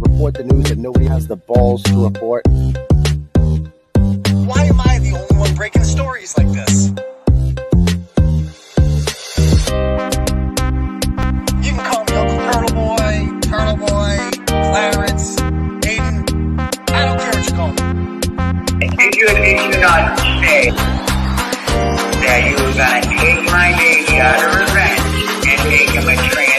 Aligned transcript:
report 0.00 0.34
the 0.34 0.44
news 0.44 0.64
that 0.64 0.78
nobody 0.78 1.06
has 1.06 1.26
the 1.26 1.36
balls 1.36 1.82
to 1.84 2.04
report. 2.04 2.42
Why 4.46 4.64
am 4.64 4.80
I 4.80 4.98
the 5.00 5.12
only 5.16 5.36
one 5.36 5.54
breaking 5.54 5.84
stories 5.84 6.36
like 6.36 6.48
this? 6.52 6.88
You 11.64 11.72
can 11.72 11.84
call 11.90 12.04
me 12.04 12.12
Uncle 12.14 12.38
Turtle 12.52 12.74
Boy, 12.74 13.40
Turtle 13.42 13.76
Boy, 13.76 14.16
Clarence, 14.46 15.36
Aiden. 15.86 16.18
I 16.90 17.04
don't 17.06 17.18
care 17.18 17.32
what 17.34 17.46
you 17.48 17.54
call 17.56 17.70
me. 17.72 17.82
Did 18.96 19.14
you 19.16 19.26
or 19.28 19.38
you 19.44 19.80
not 19.80 20.18
say 20.18 20.70
that 22.22 22.40
you 22.46 22.54
were 22.54 22.74
gonna 22.74 23.00
take 23.18 23.42
my 23.50 23.68
baby 23.78 24.20
out 24.20 24.42
of 24.44 24.50
revenge 24.54 25.48
and 25.48 25.58
make 25.70 25.90
him 25.90 26.08
a 26.08 26.16
transgender 26.30 26.55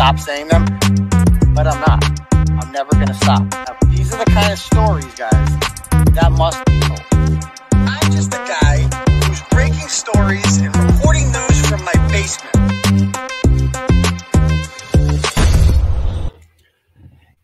stop 0.00 0.18
saying 0.18 0.48
them, 0.48 0.64
but 1.52 1.66
I'm 1.66 1.78
not. 1.82 2.02
I'm 2.32 2.72
never 2.72 2.90
to 3.04 3.12
stop. 3.12 3.42
Now, 3.50 3.76
these 3.90 4.10
are 4.14 4.24
the 4.24 4.30
kind 4.30 4.50
of 4.50 4.58
stories, 4.58 5.04
guys, 5.14 5.58
that 6.14 6.32
must 6.38 6.64
be 6.64 6.80
told. 6.80 7.02
I'm 7.72 8.10
just 8.10 8.32
a 8.32 8.38
guy 8.38 8.88
who's 9.26 9.42
breaking 9.50 9.88
stories 9.88 10.56
and 10.56 10.74
reporting 10.74 11.30
news 11.30 11.68
from 11.68 11.84
my 11.84 11.92
basement. 12.08 13.14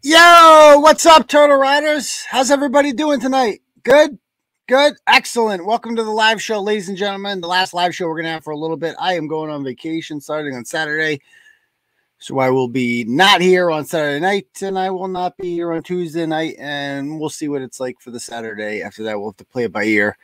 Yo, 0.01 0.79
what's 0.81 1.05
up, 1.05 1.29
Turtle 1.29 1.59
Riders? 1.59 2.25
How's 2.31 2.51
everybody 2.51 2.95
doing 2.95 3.21
tonight? 3.21 3.61
Good? 3.83 4.19
Good? 4.67 4.95
Excellent. 5.07 5.67
Welcome 5.67 5.97
to 5.97 6.03
the 6.03 6.11
live 6.11 6.41
show, 6.41 6.63
ladies 6.63 6.89
and 6.89 6.97
gentlemen. 6.97 7.43
The 7.43 7.49
last 7.49 7.75
live 7.75 7.95
show 7.95 8.07
we're 8.07 8.23
to 8.23 8.29
have 8.29 8.45
for 8.45 8.55
a 8.55 8.59
little 8.59 8.79
bit. 8.79 8.97
I 8.99 9.17
am 9.17 9.29
going 9.29 9.51
on 9.51 9.63
vacation 9.63 10.23
starting 10.23 10.55
on 10.55 10.65
Saturday. 10.65 11.21
So 12.19 12.39
I 12.39 12.51
will 12.51 12.69
be 12.69 13.05
not 13.05 13.41
here 13.41 13.71
on 13.71 13.85
Saturday 13.85 14.21
night 14.21 14.49
and 14.63 14.79
I 14.79 14.91
will 14.91 15.09
not 15.09 15.37
be 15.37 15.55
here 15.55 15.73
on 15.73 15.83
Tuesday 15.83 16.27
night. 16.27 16.57
And 16.59 17.21
we'll 17.21 17.29
see 17.29 17.49
what 17.49 17.63
it's 17.63 17.79
like 17.79 18.01
for 18.01 18.11
the 18.11 18.21
Saturday. 18.21 18.83
After 18.83 19.03
that, 19.05 19.19
we'll 19.19 19.31
have 19.31 19.37
to 19.37 19.45
play 19.45 19.65
it 19.65 19.73
by 19.73 19.85
ear. 19.85 20.17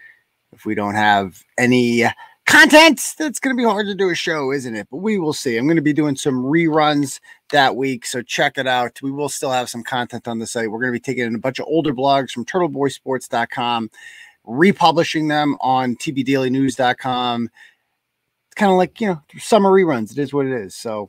If 0.53 0.65
we 0.65 0.75
don't 0.75 0.95
have 0.95 1.43
any 1.59 2.05
content, 2.47 3.15
that's 3.19 3.39
going 3.39 3.57
to 3.57 3.61
be 3.61 3.67
hard 3.67 3.87
to 3.87 3.95
do 3.95 4.11
a 4.11 4.15
show, 4.15 4.53
isn't 4.53 4.75
it? 4.75 4.89
But 4.91 4.99
we 4.99 5.19
will 5.19 5.33
see. 5.33 5.57
I'm 5.57 5.67
going 5.67 5.77
to 5.77 5.83
be 5.83 5.93
doing 5.93 6.17
some 6.17 6.43
reruns 6.43 7.21
that 7.51 7.77
week. 7.77 8.05
So 8.05 8.23
check 8.23 8.59
it 8.59 8.67
out. 8.67 9.01
We 9.03 9.11
will 9.11 9.29
still 9.29 9.51
have 9.51 9.71
some 9.71 9.83
content 9.83 10.29
on 10.29 10.39
the 10.39 10.47
site. 10.47 10.71
We're 10.71 10.81
going 10.81 10.93
to 10.93 10.99
be 10.99 11.01
taking 11.01 11.25
in 11.25 11.35
a 11.35 11.39
bunch 11.39 11.59
of 11.59 11.67
older 11.67 11.95
blogs 11.95 12.31
from 12.31 12.45
turtleboysports.com, 12.45 13.91
republishing 14.45 15.29
them 15.29 15.57
on 15.61 15.97
tbdailynews.com. 15.97 17.51
It's 18.47 18.55
kind 18.55 18.73
of 18.73 18.79
like, 18.79 19.01
you 19.01 19.09
know, 19.09 19.23
summer 19.39 19.71
reruns. 19.71 20.13
It 20.13 20.19
is 20.19 20.35
what 20.35 20.47
it 20.47 20.53
is. 20.53 20.75
So 20.75 21.09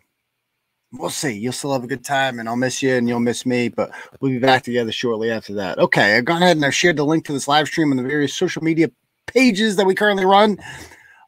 we'll 0.94 1.10
see. 1.10 1.32
You'll 1.32 1.54
still 1.54 1.74
have 1.74 1.84
a 1.84 1.88
good 1.88 2.06
time 2.06 2.40
and 2.40 2.48
I'll 2.48 2.56
miss 2.56 2.82
you 2.82 2.94
and 2.94 3.08
you'll 3.08 3.20
miss 3.20 3.46
me, 3.46 3.70
but 3.70 3.92
we'll 4.20 4.32
be 4.32 4.40
back 4.40 4.64
together 4.64 4.92
shortly 4.92 5.32
after 5.32 5.54
that. 5.56 5.78
Okay. 5.80 6.16
I've 6.18 6.26
gone 6.26 6.42
ahead 6.42 6.58
and 6.58 6.66
I've 6.66 6.76
shared 6.76 6.98
the 6.98 7.06
link 7.06 7.26
to 7.26 7.34
this 7.34 7.48
live 7.48 7.68
stream 7.68 7.92
on 7.92 7.98
the 7.98 8.04
various 8.04 8.36
social 8.36 8.64
media 8.64 8.90
pages 9.28 9.76
that 9.76 9.86
we 9.86 9.96
currently 9.96 10.26
run 10.26 10.58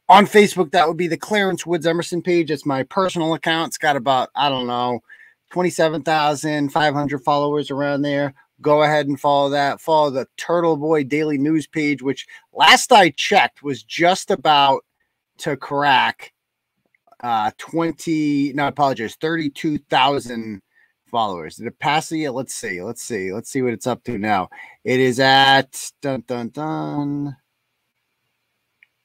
on 0.07 0.27
Facebook, 0.27 0.71
that 0.71 0.87
would 0.87 0.97
be 0.97 1.07
the 1.07 1.17
Clarence 1.17 1.65
Woods 1.65 1.87
Emerson 1.87 2.21
page. 2.21 2.51
It's 2.51 2.65
my 2.65 2.83
personal 2.83 3.33
account. 3.33 3.69
It's 3.69 3.77
got 3.77 3.95
about, 3.95 4.29
I 4.35 4.49
don't 4.49 4.67
know, 4.67 5.01
27,500 5.51 7.23
followers 7.23 7.71
around 7.71 8.03
there. 8.03 8.33
Go 8.61 8.83
ahead 8.83 9.07
and 9.07 9.19
follow 9.19 9.49
that. 9.49 9.81
Follow 9.81 10.11
the 10.11 10.27
Turtle 10.37 10.77
Boy 10.77 11.03
Daily 11.03 11.37
News 11.37 11.67
page, 11.67 12.01
which 12.01 12.27
last 12.53 12.91
I 12.91 13.09
checked 13.09 13.63
was 13.63 13.83
just 13.83 14.31
about 14.31 14.85
to 15.39 15.57
crack 15.57 16.31
uh 17.21 17.51
20, 17.57 18.53
no, 18.53 18.65
I 18.65 18.67
apologize, 18.67 19.17
32,000 19.19 20.61
followers. 21.15 21.55
Did 21.55 21.67
it 21.67 21.79
pass? 21.79 22.11
Let's 22.11 22.53
see. 22.53 22.81
Let's 22.81 23.01
see. 23.01 23.31
Let's 23.31 23.49
see 23.49 23.61
what 23.61 23.73
it's 23.73 23.87
up 23.87 24.03
to 24.03 24.17
now. 24.17 24.49
It 24.83 24.99
is 24.99 25.19
at 25.19 25.91
dun 26.01 26.23
dun 26.27 26.49
dun. 26.49 27.37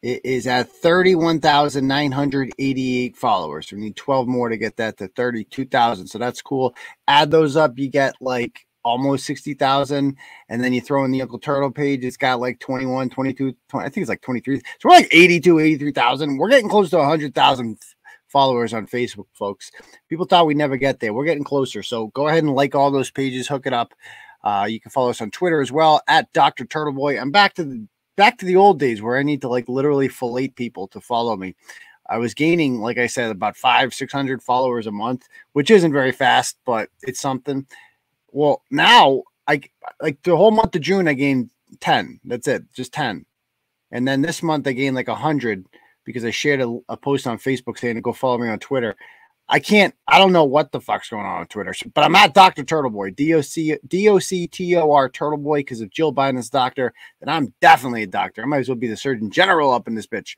It 0.03 0.23
is 0.25 0.47
at 0.47 0.71
31,988 0.71 3.17
followers. 3.17 3.71
We 3.71 3.79
need 3.79 3.97
12 3.97 4.27
more 4.27 4.49
to 4.49 4.57
get 4.57 4.77
that 4.79 4.97
to 4.99 5.09
32,000. 5.09 6.07
So 6.07 6.19
that's 6.19 6.43
cool. 6.43 6.75
Add 7.07 7.31
those 7.31 7.55
up, 7.55 7.79
you 7.79 7.89
get 7.89 8.15
like 8.21 8.67
almost 8.83 9.27
60,000. 9.27 10.17
And 10.49 10.65
then 10.65 10.73
you 10.73 10.81
throw 10.81 11.05
in 11.05 11.11
the 11.11 11.21
Uncle 11.21 11.39
Turtle 11.39 11.71
page, 11.71 12.03
it's 12.03 12.17
got 12.17 12.41
like 12.41 12.59
21, 12.61 13.11
22, 13.11 13.55
20, 13.69 13.87
I 13.87 13.91
think 13.91 14.03
it's 14.03 14.09
like 14.09 14.23
23. 14.23 14.59
So 14.59 14.63
we're 14.85 14.93
like 14.93 15.09
82, 15.13 15.59
83,000. 15.59 16.39
We're 16.39 16.49
getting 16.49 16.71
close 16.71 16.89
to 16.91 16.97
100,000 16.97 17.79
followers 18.31 18.73
on 18.73 18.87
Facebook, 18.87 19.27
folks. 19.33 19.71
People 20.09 20.25
thought 20.25 20.47
we'd 20.47 20.57
never 20.57 20.77
get 20.77 21.01
there. 21.01 21.13
We're 21.13 21.25
getting 21.25 21.45
closer. 21.45 21.83
So 21.83 22.09
go 22.09 22.29
ahead 22.29 22.45
and 22.45 22.55
like 22.55 22.75
all 22.75 22.91
those 22.91 23.11
pages, 23.11 23.49
hook 23.49 23.67
it 23.67 23.73
up. 23.73 23.95
Uh, 24.43 24.67
you 24.69 24.81
can 24.81 24.91
follow 24.91 25.11
us 25.11 25.21
on 25.21 25.31
Twitter 25.31 25.61
as 25.61 25.71
well 25.71 26.01
at 26.09 26.33
Dr. 26.33 26.65
Turtle 26.65 26.95
Boy. 26.95 27.19
I'm 27.19 27.31
back 27.31 27.55
to 27.55 27.65
the 27.65 27.87
back 28.17 28.39
to 28.39 28.47
the 28.47 28.57
old 28.57 28.79
days 28.79 29.03
where 29.03 29.17
I 29.17 29.23
need 29.23 29.41
to 29.43 29.49
like 29.49 29.69
literally 29.69 30.09
fillet 30.09 30.49
people 30.49 30.89
to 30.89 31.01
follow 31.01 31.37
me. 31.37 31.55
I 32.09 32.19
was 32.19 32.35
gaining, 32.35 32.81
like 32.81 32.99
I 32.99 33.07
said, 33.07 33.31
about 33.31 33.57
five, 33.57 33.95
six 33.95 34.13
hundred 34.13 34.43
followers 34.43 34.87
a 34.87 34.93
month, 34.93 35.29
which 35.53 35.71
isn't 35.71 35.93
very 35.93 36.13
fast, 36.13 36.59
but 36.65 36.89
it's 37.03 37.21
something. 37.21 37.67
Well, 38.33 38.63
now 38.71 39.25
I 39.47 39.61
like 40.01 40.23
the 40.23 40.37
whole 40.37 40.51
month 40.51 40.75
of 40.75 40.83
June, 40.83 41.09
I 41.09 41.15
gained 41.15 41.51
10. 41.81 42.21
That's 42.25 42.49
it, 42.49 42.65
just 42.73 42.93
10. 42.93 43.27
And 43.93 44.07
then 44.07 44.23
this 44.23 44.43
month 44.43 44.67
I 44.67 44.73
gained 44.73 44.97
like 44.97 45.09
a 45.09 45.15
hundred 45.15 45.67
because 46.11 46.25
I 46.25 46.31
shared 46.31 46.61
a, 46.61 46.79
a 46.89 46.97
post 46.97 47.27
on 47.27 47.39
Facebook 47.39 47.79
saying 47.79 47.95
to 47.95 48.01
go 48.01 48.13
follow 48.13 48.39
me 48.39 48.49
on 48.49 48.59
Twitter. 48.59 48.97
I 49.49 49.59
can't, 49.59 49.95
I 50.07 50.19
don't 50.19 50.33
know 50.33 50.45
what 50.45 50.71
the 50.71 50.81
fuck's 50.81 51.09
going 51.09 51.27
on 51.27 51.41
on 51.41 51.47
Twitter, 51.49 51.75
but 51.93 52.05
I'm 52.05 52.15
at 52.15 52.35
Dr. 52.35 52.63
Turtle 52.63 52.91
Boy, 52.91 53.11
D 53.11 53.35
O 53.35 53.41
C 53.41 53.77
D 53.87 54.09
O 54.09 54.21
C 54.21 54.47
T 54.47 54.77
O 54.77 54.93
R 54.93 55.09
Turtle 55.09 55.39
Boy, 55.39 55.59
because 55.59 55.81
if 55.81 55.91
Jill 55.91 56.15
Biden's 56.15 56.51
doctor, 56.51 56.93
then 57.19 57.29
I'm 57.29 57.53
definitely 57.61 58.05
a 58.05 58.07
doctor. 58.07 58.43
I 58.43 58.47
might 58.47 58.59
as 58.59 58.69
well 58.69 58.77
be 58.77 58.87
the 58.87 58.97
Surgeon 58.97 59.31
General 59.31 59.73
up 59.73 59.89
in 59.89 59.95
this 59.97 60.07
bitch. 60.07 60.37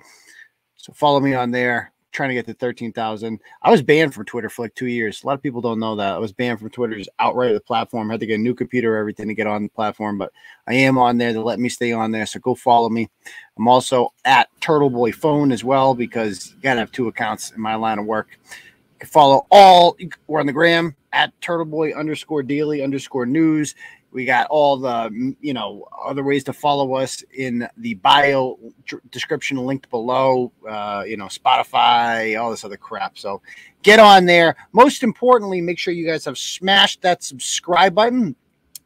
So 0.77 0.94
follow 0.94 1.21
me 1.21 1.34
on 1.34 1.50
there, 1.50 1.92
trying 2.12 2.28
to 2.28 2.34
get 2.34 2.47
to 2.47 2.55
13,000. 2.55 3.41
I 3.62 3.71
was 3.71 3.83
banned 3.83 4.15
from 4.15 4.25
Twitter 4.25 4.49
for 4.49 4.62
like 4.62 4.75
two 4.75 4.87
years. 4.87 5.23
A 5.23 5.27
lot 5.27 5.34
of 5.34 5.43
people 5.43 5.61
don't 5.61 5.81
know 5.81 5.97
that. 5.97 6.15
I 6.15 6.19
was 6.19 6.33
banned 6.33 6.61
from 6.61 6.71
Twitter 6.71 6.97
just 6.97 7.11
outright 7.19 7.50
of 7.50 7.55
the 7.55 7.61
platform. 7.61 8.11
Had 8.11 8.21
to 8.21 8.27
get 8.27 8.39
a 8.39 8.43
new 8.43 8.55
computer, 8.55 8.97
everything 8.97 9.28
to 9.28 9.34
get 9.34 9.47
on 9.47 9.65
the 9.65 9.69
platform, 9.71 10.19
but 10.19 10.33
I 10.67 10.75
am 10.75 10.99
on 10.99 11.19
there. 11.19 11.33
They 11.33 11.39
let 11.39 11.59
me 11.59 11.69
stay 11.69 11.93
on 11.93 12.12
there. 12.12 12.27
So 12.27 12.39
go 12.39 12.55
follow 12.55 12.89
me. 12.89 13.09
I'm 13.56 13.67
also 13.67 14.12
at 14.25 14.49
Turtle 14.61 14.91
Boy 14.91 15.12
Phone 15.12 15.50
as 15.53 15.65
well, 15.65 15.95
because 15.95 16.53
you 16.55 16.62
got 16.62 16.75
to 16.75 16.81
have 16.81 16.93
two 16.93 17.09
accounts 17.09 17.50
in 17.50 17.61
my 17.61 17.75
line 17.75 17.99
of 17.99 18.06
work 18.06 18.29
You 18.44 18.99
can 19.00 19.09
follow 19.09 19.47
all 19.50 19.97
we're 20.27 20.41
on 20.41 20.47
the 20.47 20.53
gram 20.53 20.94
at 21.12 21.39
turtle 21.41 21.67
boy 21.67 21.93
underscore 21.93 22.43
daily 22.43 22.83
underscore 22.83 23.27
news 23.27 23.75
we 24.12 24.25
got 24.25 24.47
all 24.49 24.77
the 24.77 25.34
you 25.41 25.55
know 25.55 25.87
other 26.05 26.23
ways 26.23 26.45
to 26.45 26.53
follow 26.53 26.95
us 26.95 27.23
in 27.34 27.67
the 27.78 27.95
bio 27.95 28.59
description 29.11 29.56
linked 29.56 29.89
below 29.91 30.53
uh, 30.69 31.05
you 31.06 31.17
know 31.17 31.27
spotify 31.27 32.41
all 32.41 32.50
this 32.50 32.65
other 32.65 32.77
crap 32.77 33.19
so 33.19 33.41
get 33.83 33.99
on 33.99 34.25
there 34.25 34.56
most 34.73 35.03
importantly 35.03 35.61
make 35.61 35.78
sure 35.78 35.93
you 35.93 36.06
guys 36.06 36.25
have 36.25 36.39
smashed 36.39 37.03
that 37.03 37.23
subscribe 37.23 37.95
button 37.95 38.37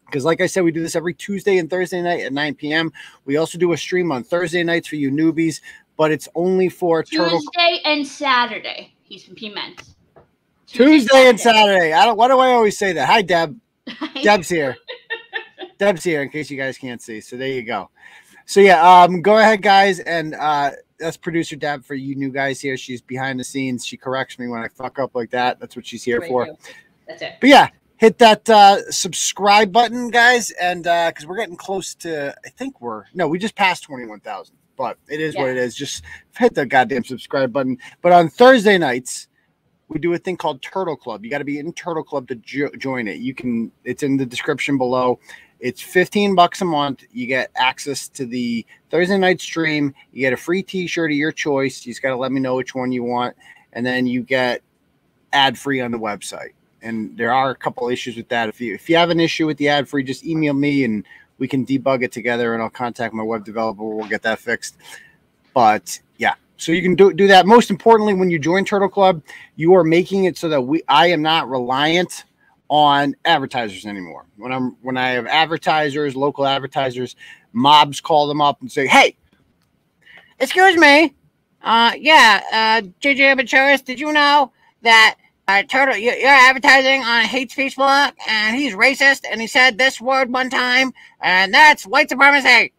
because 0.06 0.25
like 0.25 0.41
i 0.41 0.47
said 0.47 0.62
we 0.62 0.70
do 0.70 0.82
this 0.82 0.97
every 0.97 1.14
tuesday 1.14 1.58
and 1.58 1.69
thursday 1.69 2.00
night 2.00 2.20
at 2.20 2.32
9 2.32 2.54
p.m 2.54 2.93
we 3.25 3.37
also 3.37 3.58
do 3.58 3.72
a 3.72 3.76
stream 3.76 4.12
on 4.12 4.22
thursday 4.22 4.62
nights 4.62 4.88
for 4.88 4.97
you 4.97 5.10
newbies 5.10 5.60
but 5.97 6.12
it's 6.12 6.28
only 6.34 6.69
for 6.69 7.03
Tuesday 7.03 7.25
turtle 7.25 7.43
and 7.84 8.06
Saturday. 8.06 8.94
He's 9.03 9.25
he 9.37 9.48
meant. 9.48 9.82
Tuesday 10.66 11.28
and 11.28 11.41
Saturday. 11.41 11.93
I 11.93 12.04
don't. 12.04 12.16
Why 12.16 12.28
do 12.28 12.38
I 12.38 12.53
always 12.53 12.76
say 12.76 12.93
that? 12.93 13.06
Hi, 13.06 13.22
Deb. 13.22 13.58
Deb's 14.22 14.48
here. 14.48 14.76
Deb's 15.78 16.04
here. 16.04 16.22
In 16.22 16.31
case 16.31 16.50
you 16.50 16.56
guys 16.56 16.78
can't 16.78 17.03
see, 17.03 17.20
so 17.20 17.37
there 17.37 17.48
you 17.48 17.62
go. 17.62 17.91
So 18.47 18.60
yeah, 18.60 19.03
um, 19.03 19.22
go 19.22 19.38
ahead, 19.38 19.60
guys, 19.60 19.98
and 20.00 20.34
uh, 20.34 20.70
that's 20.98 21.16
producer 21.16 21.56
Deb 21.56 21.84
for 21.84 21.94
you 21.94 22.14
new 22.14 22.31
guys 22.31 22.60
here. 22.60 22.76
She's 22.76 23.00
behind 23.00 23.40
the 23.40 23.44
scenes. 23.44 23.84
She 23.84 23.96
corrects 23.96 24.38
me 24.38 24.49
when 24.49 24.62
I 24.62 24.69
fuck 24.69 24.99
up 24.99 25.14
like 25.14 25.31
that. 25.31 25.58
That's 25.58 25.75
what 25.75 25.84
she's 25.84 26.05
here 26.05 26.20
for. 26.20 26.46
That's 27.08 27.23
it. 27.23 27.34
But 27.40 27.50
yeah, 27.50 27.69
hit 27.96 28.19
that 28.19 28.49
uh, 28.49 28.90
subscribe 28.90 29.73
button, 29.73 30.11
guys, 30.11 30.52
and 30.52 30.84
because 30.84 31.26
we're 31.26 31.37
getting 31.37 31.56
close 31.56 31.94
to, 31.96 32.34
I 32.44 32.49
think 32.50 32.81
we're 32.81 33.05
no, 33.14 33.26
we 33.26 33.38
just 33.38 33.56
passed 33.56 33.84
twenty 33.84 34.06
one 34.06 34.20
thousand, 34.20 34.56
but 34.76 34.96
it 35.08 35.20
is 35.20 35.37
what 35.37 35.49
it 35.49 35.56
is. 35.56 35.75
Just 35.75 36.05
hit 36.37 36.55
the 36.55 36.67
goddamn 36.67 37.05
subscribe 37.05 37.52
button. 37.52 37.78
But 38.00 38.12
on 38.12 38.28
Thursday 38.28 38.78
nights, 38.78 39.28
we 39.88 39.99
do 39.99 40.12
a 40.14 40.19
thing 40.19 40.37
called 40.37 40.62
Turtle 40.62 40.96
Club. 40.96 41.25
You 41.25 41.31
got 41.31 41.38
to 41.38 41.44
be 41.44 41.58
in 41.58 41.73
Turtle 41.73 42.05
Club 42.05 42.28
to 42.28 42.37
jo- 42.37 42.70
join 42.78 43.08
it. 43.08 43.19
You 43.19 43.34
can. 43.34 43.73
It's 43.84 44.02
in 44.02 44.17
the 44.17 44.26
description 44.26 44.78
below. 44.78 45.19
It's 45.61 45.81
15 45.81 46.35
bucks 46.35 46.61
a 46.61 46.64
month. 46.64 47.05
You 47.12 47.26
get 47.26 47.50
access 47.56 48.08
to 48.08 48.26
the 48.26 48.67
Thursday 48.91 49.19
night 49.19 49.41
stream. 49.41 49.94
You 50.12 50.20
get 50.20 50.32
a 50.32 50.37
free 50.37 50.62
t-shirt 50.62 51.11
of 51.11 51.17
your 51.17 51.32
choice. 51.32 51.85
You 51.87 51.93
just 51.93 52.03
got 52.03 52.11
to 52.11 52.17
let 52.17 52.32
me 52.32 52.41
know 52.41 52.56
which 52.56 52.75
one 52.75 52.93
you 52.93 53.05
want. 53.05 53.37
And 53.73 53.85
then 53.85 54.06
you 54.06 54.23
get 54.23 54.62
ad 55.32 55.58
free 55.58 55.81
on 55.81 55.91
the 55.91 55.99
website. 55.99 56.53
And 56.82 57.17
there 57.17 57.32
are 57.32 57.50
a 57.50 57.56
couple 57.56 57.88
issues 57.88 58.17
with 58.17 58.29
that. 58.29 58.49
If 58.49 58.61
you 58.61 58.75
if 58.75 58.88
you 58.88 58.97
have 58.97 59.11
an 59.11 59.19
issue 59.19 59.47
with 59.47 59.56
the 59.56 59.69
ad 59.69 59.88
free, 59.88 60.05
just 60.05 60.25
email 60.25 60.55
me 60.55 60.85
and 60.85 61.05
we 61.38 61.49
can 61.49 61.67
debug 61.67 62.02
it 62.02 62.12
together 62.12 62.55
and 62.55 62.62
I'll 62.62 62.70
contact 62.70 63.12
my 63.12 63.23
web 63.23 63.44
developer. 63.44 63.82
We'll 63.82 64.09
get 64.09 64.23
that 64.23 64.38
fixed. 64.38 64.76
But 65.55 66.00
yeah, 66.19 66.35
So 66.59 66.73
you 66.73 66.82
can 66.82 66.94
do 66.94 67.12
do 67.12 67.26
that. 67.29 67.47
Most 67.47 67.70
importantly, 67.70 68.14
when 68.14 68.31
you 68.31 68.38
join 68.38 68.64
Turtle 68.64 68.88
Club, 68.88 69.23
you 69.56 69.75
are 69.75 69.85
making 69.85 70.25
it 70.25 70.37
so 70.37 70.49
that 70.49 70.61
we 70.62 70.82
I 70.88 71.09
am 71.09 71.23
not 71.23 71.49
reliant 71.49 72.25
on 72.68 73.14
advertisers 73.24 73.86
anymore. 73.86 74.26
When 74.36 74.52
I'm 74.52 74.76
when 74.82 74.96
I 74.96 75.10
have 75.10 75.26
advertisers, 75.26 76.16
local 76.16 76.46
advertisers, 76.46 77.16
mobs 77.52 78.00
call 78.00 78.26
them 78.28 78.40
up 78.40 78.60
and 78.60 78.70
say, 78.70 78.86
"Hey, 78.86 79.16
excuse 80.38 80.76
me, 80.76 81.14
uh, 81.62 81.92
yeah, 81.98 82.42
uh, 82.52 82.86
JJ 83.00 83.38
Machuris, 83.38 83.84
did 83.84 84.00
you 84.00 84.12
know 84.12 84.52
that 84.82 85.16
uh, 85.48 85.62
Turtle, 85.62 85.96
you- 85.96 86.10
you're 86.12 86.28
advertising 86.28 87.02
on 87.02 87.20
a 87.20 87.26
hate 87.26 87.52
speech 87.52 87.76
blog, 87.76 88.14
and 88.28 88.56
he's 88.56 88.74
racist, 88.74 89.22
and 89.30 89.40
he 89.40 89.46
said 89.46 89.78
this 89.78 90.00
word 90.00 90.32
one 90.32 90.50
time, 90.50 90.92
and 91.20 91.54
that's 91.54 91.86
white 91.86 92.08
supremacy. 92.08 92.72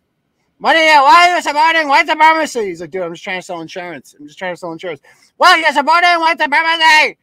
What 0.59 0.75
are 0.75 0.83
you? 0.83 1.01
Why 1.03 1.29
are 1.29 1.35
you 1.35 1.41
supporting 1.41 1.87
white 1.87 2.07
supremacy? 2.07 2.65
He's 2.65 2.81
like, 2.81 2.89
dude, 2.89 3.03
I'm 3.03 3.13
just 3.13 3.23
trying 3.23 3.39
to 3.39 3.45
sell 3.45 3.61
insurance. 3.61 4.15
I'm 4.19 4.25
just 4.27 4.39
trying 4.39 4.53
to 4.53 4.59
sell 4.59 4.71
insurance. 4.71 5.01
Well, 5.37 5.57
you're 5.59 5.71
supporting 5.71 6.19
white 6.19 6.39
supremacy. 6.39 7.17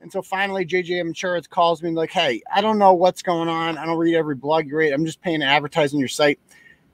And 0.00 0.10
so 0.10 0.22
finally, 0.22 0.64
JJM 0.64 1.00
Insurance 1.00 1.46
calls 1.46 1.82
me 1.82 1.88
and 1.88 1.96
like, 1.96 2.10
hey, 2.10 2.42
I 2.52 2.60
don't 2.60 2.78
know 2.78 2.94
what's 2.94 3.22
going 3.22 3.48
on. 3.48 3.76
I 3.76 3.84
don't 3.84 3.98
read 3.98 4.14
every 4.14 4.34
blog 4.34 4.66
you 4.66 4.76
read. 4.76 4.92
I'm 4.92 5.04
just 5.04 5.20
paying 5.20 5.40
to 5.40 5.46
advertise 5.46 5.92
on 5.92 6.00
your 6.00 6.08
site. 6.08 6.40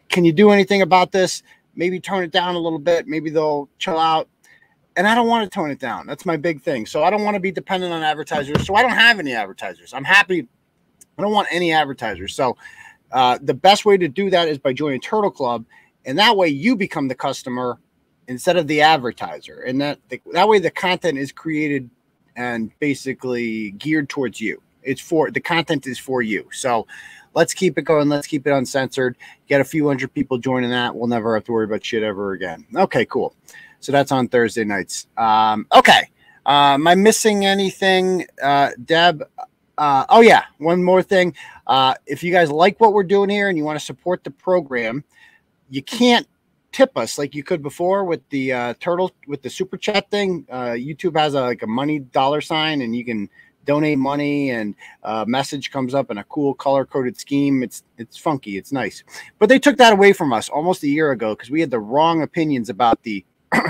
Can 0.08 0.24
you 0.24 0.32
do 0.32 0.50
anything 0.50 0.82
about 0.82 1.12
this? 1.12 1.42
Maybe 1.76 2.00
tone 2.00 2.24
it 2.24 2.32
down 2.32 2.54
a 2.56 2.58
little 2.58 2.78
bit. 2.78 3.06
Maybe 3.06 3.30
they'll 3.30 3.68
chill 3.78 3.98
out. 3.98 4.28
And 4.96 5.06
I 5.06 5.14
don't 5.14 5.28
want 5.28 5.44
to 5.44 5.54
tone 5.54 5.70
it 5.70 5.78
down. 5.78 6.06
That's 6.06 6.24
my 6.24 6.36
big 6.36 6.62
thing. 6.62 6.86
So 6.86 7.04
I 7.04 7.10
don't 7.10 7.22
want 7.22 7.34
to 7.34 7.40
be 7.40 7.52
dependent 7.52 7.92
on 7.92 8.02
advertisers. 8.02 8.66
So 8.66 8.74
I 8.74 8.82
don't 8.82 8.92
have 8.92 9.18
any 9.18 9.34
advertisers. 9.34 9.92
I'm 9.92 10.04
happy. 10.04 10.48
I 11.18 11.22
don't 11.22 11.32
want 11.32 11.48
any 11.50 11.72
advertisers. 11.72 12.34
So 12.34 12.56
uh, 13.12 13.38
the 13.40 13.54
best 13.54 13.84
way 13.84 13.96
to 13.96 14.08
do 14.08 14.30
that 14.30 14.48
is 14.48 14.58
by 14.58 14.72
joining 14.72 15.00
Turtle 15.00 15.30
Club, 15.30 15.64
and 16.04 16.18
that 16.18 16.36
way 16.36 16.48
you 16.48 16.76
become 16.76 17.08
the 17.08 17.14
customer 17.14 17.78
instead 18.26 18.56
of 18.56 18.66
the 18.66 18.80
advertiser. 18.80 19.60
And 19.60 19.80
that 19.80 20.00
that 20.32 20.48
way 20.48 20.58
the 20.58 20.70
content 20.70 21.18
is 21.18 21.30
created 21.30 21.90
and 22.36 22.70
basically 22.78 23.72
geared 23.72 24.08
towards 24.08 24.40
you. 24.40 24.62
It's 24.82 25.00
for 25.00 25.30
the 25.30 25.40
content 25.40 25.86
is 25.86 25.98
for 25.98 26.22
you. 26.22 26.48
So 26.52 26.86
let's 27.34 27.52
keep 27.52 27.76
it 27.76 27.82
going. 27.82 28.08
Let's 28.08 28.26
keep 28.26 28.46
it 28.46 28.50
uncensored. 28.50 29.16
Get 29.48 29.60
a 29.60 29.64
few 29.64 29.86
hundred 29.86 30.14
people 30.14 30.38
joining 30.38 30.70
that. 30.70 30.94
We'll 30.94 31.08
never 31.08 31.34
have 31.34 31.44
to 31.44 31.52
worry 31.52 31.64
about 31.64 31.84
shit 31.84 32.02
ever 32.02 32.32
again. 32.32 32.64
Okay, 32.74 33.04
cool. 33.06 33.34
So 33.80 33.92
that's 33.92 34.12
on 34.12 34.28
Thursday 34.28 34.64
nights. 34.64 35.08
Um, 35.16 35.66
okay. 35.74 36.10
Uh, 36.46 36.74
am 36.74 36.86
I 36.86 36.94
missing 36.94 37.44
anything, 37.44 38.26
uh, 38.40 38.70
Deb? 38.84 39.24
Uh, 39.78 40.06
oh 40.08 40.20
yeah, 40.20 40.44
one 40.58 40.82
more 40.82 41.02
thing. 41.02 41.34
Uh, 41.66 41.94
if 42.06 42.22
you 42.22 42.32
guys 42.32 42.50
like 42.50 42.80
what 42.80 42.92
we're 42.92 43.02
doing 43.02 43.28
here 43.28 43.48
and 43.48 43.58
you 43.58 43.64
want 43.64 43.78
to 43.78 43.84
support 43.84 44.22
the 44.22 44.30
program, 44.30 45.02
you 45.68 45.82
can't 45.82 46.26
tip 46.76 46.98
us 46.98 47.16
like 47.16 47.34
you 47.34 47.42
could 47.42 47.62
before 47.62 48.04
with 48.04 48.20
the 48.28 48.52
uh, 48.52 48.74
turtle 48.80 49.10
with 49.26 49.40
the 49.40 49.48
super 49.48 49.78
chat 49.78 50.10
thing. 50.10 50.46
Uh, 50.50 50.76
YouTube 50.76 51.18
has 51.18 51.32
a 51.32 51.40
like 51.40 51.62
a 51.62 51.66
money 51.66 52.00
dollar 52.00 52.42
sign, 52.42 52.82
and 52.82 52.94
you 52.94 53.02
can 53.02 53.30
donate 53.64 53.96
money, 53.96 54.50
and 54.50 54.74
a 55.02 55.24
message 55.24 55.70
comes 55.70 55.94
up 55.94 56.10
in 56.10 56.18
a 56.18 56.24
cool 56.24 56.52
color 56.52 56.84
coded 56.84 57.18
scheme. 57.18 57.62
It's 57.62 57.82
it's 57.96 58.18
funky, 58.18 58.58
it's 58.58 58.72
nice. 58.72 59.02
But 59.38 59.48
they 59.48 59.58
took 59.58 59.78
that 59.78 59.94
away 59.94 60.12
from 60.12 60.34
us 60.34 60.50
almost 60.50 60.82
a 60.82 60.88
year 60.88 61.12
ago 61.12 61.34
because 61.34 61.50
we 61.50 61.62
had 61.62 61.70
the 61.70 61.80
wrong 61.80 62.20
opinions 62.20 62.68
about 62.68 63.02
the 63.04 63.24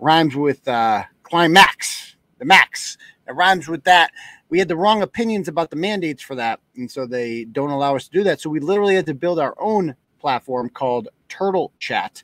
rhymes 0.00 0.34
with 0.34 0.66
uh, 0.66 1.02
climax, 1.24 2.16
the 2.38 2.46
max. 2.46 2.96
It 3.28 3.32
rhymes 3.32 3.68
with 3.68 3.84
that. 3.84 4.10
We 4.48 4.58
had 4.58 4.68
the 4.68 4.76
wrong 4.76 5.02
opinions 5.02 5.48
about 5.48 5.68
the 5.68 5.76
mandates 5.76 6.22
for 6.22 6.34
that, 6.36 6.60
and 6.76 6.90
so 6.90 7.04
they 7.04 7.44
don't 7.44 7.70
allow 7.70 7.94
us 7.94 8.08
to 8.08 8.10
do 8.10 8.24
that. 8.24 8.40
So 8.40 8.48
we 8.48 8.60
literally 8.60 8.94
had 8.94 9.06
to 9.06 9.14
build 9.14 9.38
our 9.38 9.54
own 9.60 9.96
platform 10.22 10.70
called 10.70 11.08
Turtle 11.28 11.72
Chat. 11.78 12.22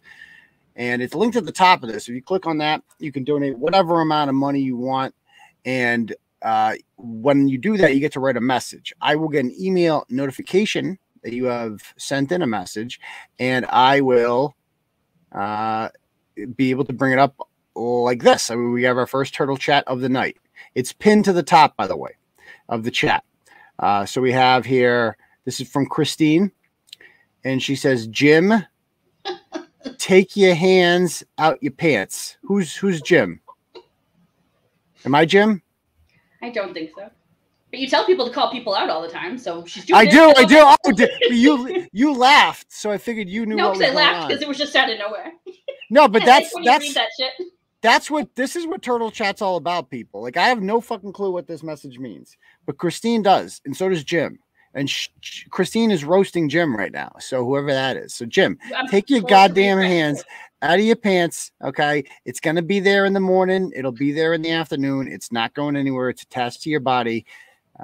And 0.77 1.03
it's 1.03 1.15
linked 1.15 1.37
at 1.37 1.45
the 1.45 1.53
top 1.53 1.83
of 1.83 1.91
this. 1.91 2.09
If 2.09 2.15
you 2.15 2.23
click 2.23 2.47
on 2.47 2.59
that, 2.59 2.83
you 3.01 3.11
can 3.11 3.25
donate 3.25 3.59
whatever 3.59 4.01
amount 4.01 4.31
of 4.31 4.37
money 4.37 4.61
you 4.61 4.77
want. 4.77 5.13
And 5.65 6.15
uh, 6.41 6.77
when 6.97 7.49
you 7.49 7.59
do 7.59 7.77
that, 7.77 7.95
you 7.95 8.01
get 8.01 8.13
to 8.13 8.21
write 8.21 8.37
a 8.37 8.41
message. 8.41 8.95
I 9.01 9.17
will 9.17 9.29
get 9.29 9.45
an 9.45 9.55
email 9.61 10.07
notification 10.09 10.99
that 11.25 11.33
you 11.33 11.47
have 11.47 11.81
sent 11.97 12.31
in 12.31 12.43
a 12.43 12.47
message, 12.47 13.01
and 13.41 13.67
I 13.67 14.01
will 14.01 14.55
uh, 15.33 15.89
be 16.55 16.71
able 16.71 16.85
to 16.85 16.93
bring 16.93 17.13
it 17.13 17.19
up 17.19 17.35
like 17.75 18.23
this. 18.23 18.49
I 18.49 18.55
mean, 18.55 18.71
we 18.71 18.85
have 18.85 18.97
our 18.97 19.07
first 19.09 19.35
turtle 19.35 19.57
chat 19.57 19.83
of 19.89 20.01
the 20.01 20.09
night. 20.09 20.37
It's 20.77 20.93
pinned 20.93 21.25
to 21.25 21.33
the 21.33 21.43
top, 21.43 21.77
by 21.77 21.89
the 21.89 21.97
way, 21.97 22.13
of 22.69 22.85
the 22.85 22.93
chat. 22.93 23.25
Uh, 23.81 24.07
so 24.07 24.21
we 24.21 24.31
have 24.33 24.65
here, 24.65 25.17
this 25.45 25.61
is 25.61 25.69
from 25.69 25.87
Christine 25.87 26.53
and 27.45 27.63
she 27.63 27.77
says, 27.77 28.07
"Jim, 28.09 28.65
take 29.99 30.37
your 30.37 30.55
hands 30.55 31.25
out 31.39 31.63
your 31.63 31.73
pants." 31.73 32.37
Who's 32.43 32.75
who's 32.75 33.01
Jim? 33.03 33.41
Am 35.05 35.15
I 35.15 35.25
Jim? 35.25 35.63
I 36.43 36.51
don't 36.51 36.75
think 36.75 36.91
so. 36.97 37.11
But 37.71 37.81
you 37.81 37.89
tell 37.89 38.07
people 38.07 38.27
to 38.27 38.33
call 38.33 38.51
people 38.51 38.75
out 38.75 38.89
all 38.89 39.03
the 39.03 39.11
time, 39.11 39.37
so 39.37 39.65
she's 39.67 39.85
doing 39.85 39.99
I 39.99 40.05
it. 40.05 40.11
do, 40.11 40.33
I 40.37 40.45
do. 40.45 40.59
Oh, 40.61 41.31
you 41.31 41.87
you 41.93 42.15
laughed, 42.15 42.73
so 42.73 42.91
I 42.91 42.99
figured 42.99 43.29
you 43.29 43.45
knew 43.47 43.57
No, 43.57 43.69
what 43.69 43.71
was 43.71 43.79
because 43.81 43.93
I 43.95 43.97
laughed 43.97 44.29
because 44.29 44.43
it 44.43 44.49
was 44.49 44.59
just 44.59 44.75
out 44.75 44.91
of 44.91 44.99
nowhere. 44.99 45.33
No, 45.91 46.09
but 46.09 46.23
that's 46.27 46.53
like 46.55 46.65
when 46.65 46.83
you 46.83 46.95
that's 46.95 47.19
that 47.19 47.31
that's 47.81 48.11
what 48.11 48.35
this 48.35 48.57
is 48.57 48.67
what 48.67 48.83
turtle 48.83 49.11
chat's 49.11 49.43
all 49.43 49.57
about 49.57 49.91
people 49.91 50.23
like 50.23 50.37
i 50.37 50.49
have 50.49 50.63
no 50.63 50.81
fucking 50.81 51.13
clue 51.13 51.31
what 51.31 51.47
this 51.47 51.63
message 51.63 51.99
means 51.99 52.37
but 52.67 52.79
christine 52.79 53.23
does 53.23 53.61
and 53.65 53.77
so 53.77 53.89
does 53.89 54.05
jim 54.05 54.39
and 54.75 54.89
sh- 54.89 55.09
sh- 55.21 55.45
christine 55.51 55.91
is 55.91 56.05
roasting 56.05 56.49
jim 56.49 56.77
right 56.77 56.93
now 56.93 57.13
so 57.19 57.45
whoever 57.45 57.73
that 57.73 57.97
is. 57.97 58.15
So 58.15 58.27
jim 58.27 58.59
I'm 58.77 58.87
take 58.89 59.11
your 59.11 59.23
goddamn 59.23 59.79
hands 59.79 60.25
out 60.63 60.79
of 60.79 60.85
your 60.85 60.97
pants 60.97 61.53
okay? 61.63 62.05
It's 62.25 62.41
going 62.41 62.57
to 62.57 62.63
be 62.63 62.81
there 62.81 63.05
in 63.05 63.13
the 63.13 63.21
morning. 63.21 63.73
It'll 63.75 63.93
be 63.93 64.13
there 64.13 64.35
in 64.35 64.43
the 64.43 64.51
afternoon. 64.51 65.09
It's 65.09 65.31
not 65.33 65.55
going 65.55 65.77
anywhere. 65.77 66.09
It's 66.11 66.23
attached 66.23 66.63
to 66.63 66.71
your 66.71 66.81
body 66.81 67.27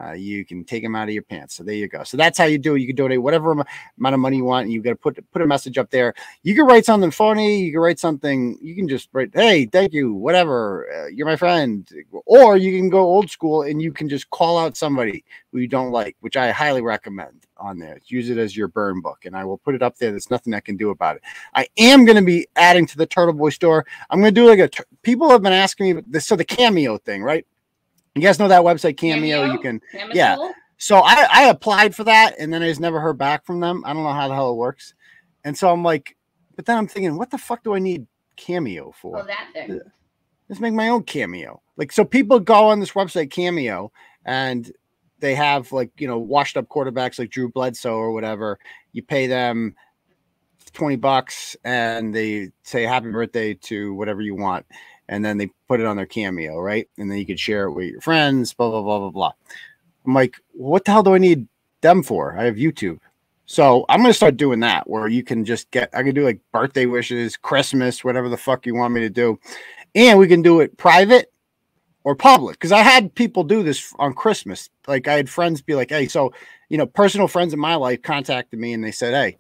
uh, 0.01 0.13
you 0.13 0.45
can 0.45 0.65
take 0.65 0.83
them 0.83 0.97
out 0.97 1.09
of 1.09 1.15
your 1.15 1.23
pants. 1.23 1.55
So 1.55 1.63
there 1.63 1.75
you 1.75 1.87
go. 1.87 2.03
So 2.03 2.17
that's 2.17 2.37
how 2.37 2.45
you 2.45 2.59
do 2.59 2.75
it. 2.75 2.81
You 2.81 2.87
can 2.87 2.97
donate 2.97 3.23
whatever 3.23 3.53
amount 3.53 4.15
of 4.15 4.19
money 4.19 4.39
you 4.39 4.45
want. 4.45 4.65
And 4.65 4.73
you 4.73 4.83
got 4.83 4.91
to 4.91 4.97
put 4.97 5.31
put 5.31 5.43
a 5.43 5.47
message 5.47 5.79
up 5.79 5.91
there. 5.91 6.15
You 6.43 6.55
can 6.55 6.67
write 6.67 6.85
something 6.85 7.11
funny. 7.11 7.61
You 7.61 7.73
can 7.73 7.81
write 7.81 7.99
something 7.99 8.59
you 8.61 8.75
can 8.75 8.89
just 8.89 9.09
write 9.13 9.31
hey 9.33 9.67
thank 9.67 9.93
you 9.93 10.13
whatever 10.15 10.87
uh, 10.93 11.07
you're 11.07 11.27
my 11.27 11.37
friend. 11.37 11.89
Or 12.27 12.57
you 12.57 12.77
can 12.77 12.91
go 12.91 13.01
old 13.01 13.31
school 13.31 13.63
and 13.63 13.81
you 13.81 13.93
can 13.93 14.09
just 14.09 14.29
call 14.31 14.59
out 14.59 14.77
somebody 14.77 15.25
who 15.53 15.59
you 15.59 15.69
don't 15.69 15.93
like 15.93 16.17
which 16.21 16.37
i 16.37 16.51
highly 16.51 16.83
recommend 16.83 17.47
on 17.57 17.79
there. 17.79 17.99
Use 18.07 18.31
it 18.31 18.39
as 18.39 18.57
your 18.57 18.69
burn 18.69 19.01
book 19.01 19.25
and 19.25 19.37
i 19.37 19.45
will 19.45 19.59
put 19.59 19.77
it 19.77 19.83
up 19.83 19.97
there. 19.99 20.11
There's 20.11 20.31
nothing 20.31 20.55
i 20.55 20.61
can 20.61 20.77
do 20.77 20.91
about 20.91 21.17
it. 21.17 21.23
I 21.55 21.69
am 21.79 22.05
going 22.05 22.17
to 22.17 22.23
be 22.23 22.49
adding 22.57 22.87
to 22.87 22.97
the 22.97 23.07
turtle 23.07 23.35
boy 23.35 23.51
store. 23.51 23.87
I'm 24.11 24.21
going 24.21 24.35
to 24.35 24.41
do 24.41 24.49
like 24.49 24.59
a 24.59 24.85
people 25.03 25.31
have 25.31 25.43
been 25.43 25.53
asking 25.53 25.97
me 25.97 26.03
this 26.07 26.27
so 26.27 26.35
the 26.35 26.45
cameo 26.45 26.99
thing 26.99 27.23
right 27.23 27.47
you 28.15 28.23
guys 28.23 28.39
know 28.39 28.49
that 28.49 28.63
website 28.63 28.97
cameo, 28.97 29.45
you 29.53 29.59
can 29.59 29.81
Cameo 29.93 30.15
yeah. 30.15 30.37
so 30.79 30.99
I, 30.99 31.27
I 31.31 31.45
applied 31.49 31.95
for 31.95 32.05
that 32.05 32.37
and 32.39 32.53
then 32.53 32.63
I 32.63 32.69
just 32.69 32.81
never 32.81 33.01
heard 33.01 33.19
back 33.19 33.45
from 33.45 33.61
them. 33.61 33.83
I 33.85 33.93
don't 33.93 34.05
know 34.05 34.13
how 34.13 34.29
the 34.29 34.35
hell 34.35 34.53
it 34.53 34.57
works. 34.57 34.95
And 35.45 35.57
so 35.57 35.71
I'm 35.71 35.83
like, 35.83 36.17
but 36.57 36.67
then 36.67 36.79
I'm 36.79 36.87
thinking, 36.87 37.17
what 37.17 37.31
the 37.31 37.39
fuck 37.39 37.65
do 37.65 37.75
I 37.75 37.79
need 37.79 38.07
Cameo 38.37 38.93
for? 38.93 39.19
Oh, 39.19 39.27
that 39.27 39.49
thing. 39.53 39.81
Let's 40.49 40.61
make 40.61 40.75
my 40.75 40.89
own 40.89 41.03
Cameo. 41.05 41.63
Like, 41.77 41.91
so 41.91 42.05
people 42.05 42.39
go 42.39 42.69
on 42.69 42.81
this 42.81 42.93
website 42.93 43.31
Cameo 43.31 43.91
and 44.25 44.71
they 45.19 45.35
have 45.35 45.73
like, 45.73 45.91
you 45.99 46.07
know, 46.07 46.19
washed 46.19 46.57
up 46.57 46.69
quarterbacks 46.69 47.19
like 47.19 47.31
Drew 47.31 47.51
Bledsoe 47.51 47.97
or 47.97 48.13
whatever. 48.13 48.59
You 48.93 49.03
pay 49.03 49.27
them 49.27 49.75
20 50.73 50.97
bucks 50.97 51.57
and 51.65 52.15
they 52.15 52.51
say 52.63 52.83
happy 52.83 53.11
birthday 53.11 53.55
to 53.55 53.95
whatever 53.95 54.21
you 54.21 54.35
want. 54.35 54.67
And 55.09 55.25
then 55.25 55.39
they 55.39 55.51
put 55.69 55.81
it 55.81 55.87
on 55.87 55.97
their 55.97 56.07
Cameo, 56.07 56.59
right? 56.59 56.89
And 56.97 57.11
then 57.11 57.19
you 57.19 57.27
could 57.27 57.41
share 57.41 57.65
it 57.65 57.73
with 57.73 57.91
your 57.91 58.01
friends, 58.01 58.55
blah, 58.55 58.71
blah, 58.71 58.83
blah, 58.83 58.99
blah, 58.99 59.11
blah. 59.11 59.33
I'm 60.07 60.15
like, 60.15 60.37
what 60.53 60.85
the 60.85 60.93
hell 60.93 61.03
do 61.03 61.15
I 61.15 61.19
need 61.19 61.47
them 61.81 62.03
for? 62.03 62.39
I 62.39 62.45
have 62.45 62.57
YouTube. 62.57 62.99
So 63.47 63.85
I'm 63.89 64.01
gonna 64.01 64.15
start 64.15 64.39
doing 64.39 64.61
that 64.61 64.89
where 64.89 65.07
you 65.07 65.23
can 65.23 65.45
just 65.45 65.71
get 65.71 65.91
I 65.93 66.03
can 66.03 66.15
do 66.15 66.25
like 66.25 66.41
birthday 66.51 66.87
wishes, 66.87 67.37
Christmas, 67.37 68.03
whatever 68.03 68.31
the 68.31 68.39
fuck 68.39 68.65
you 68.65 68.75
want 68.75 68.95
me 68.95 69.01
to 69.01 69.11
do. 69.11 69.39
And 69.95 70.19
we 70.19 70.27
can 70.27 70.41
do 70.41 70.61
it 70.61 70.77
private 70.79 71.31
or 72.05 72.15
public. 72.15 72.57
Because 72.57 72.73
I 72.73 72.81
had 72.81 73.15
people 73.15 73.45
do 73.45 73.63
this 73.63 73.93
on 73.99 74.15
Christmas. 74.15 74.71
Like 74.87 75.09
I 75.09 75.15
had 75.15 75.29
friends 75.29 75.61
be 75.61 75.75
like, 75.75 75.91
hey, 75.91 76.09
so 76.09 76.33
you 76.71 76.79
know, 76.79 76.87
personal 76.87 77.29
friends 77.29 77.53
in 77.53 77.61
my 77.61 77.75
life 77.75 78.03
contacted 78.03 78.59
me 78.59 78.73
and 78.73 78.83
they 78.83 78.93
said, 78.93 79.13
Hey, 79.13 79.39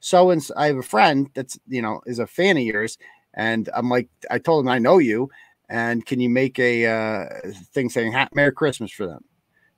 so 0.00 0.30
and 0.30 0.46
I 0.56 0.66
have 0.66 0.78
a 0.78 0.82
friend 0.82 1.30
that's 1.34 1.58
you 1.68 1.82
know 1.82 2.02
is 2.06 2.18
a 2.18 2.26
fan 2.26 2.56
of 2.56 2.64
yours. 2.64 2.98
And 3.34 3.68
I'm 3.74 3.88
like, 3.88 4.08
I 4.30 4.38
told 4.38 4.64
him 4.64 4.70
I 4.70 4.78
know 4.78 4.98
you, 4.98 5.30
and 5.68 6.04
can 6.04 6.20
you 6.20 6.28
make 6.28 6.58
a 6.58 6.86
uh, 6.86 7.26
thing 7.72 7.88
saying 7.88 8.14
Merry 8.34 8.52
Christmas 8.52 8.90
for 8.90 9.06
them? 9.06 9.24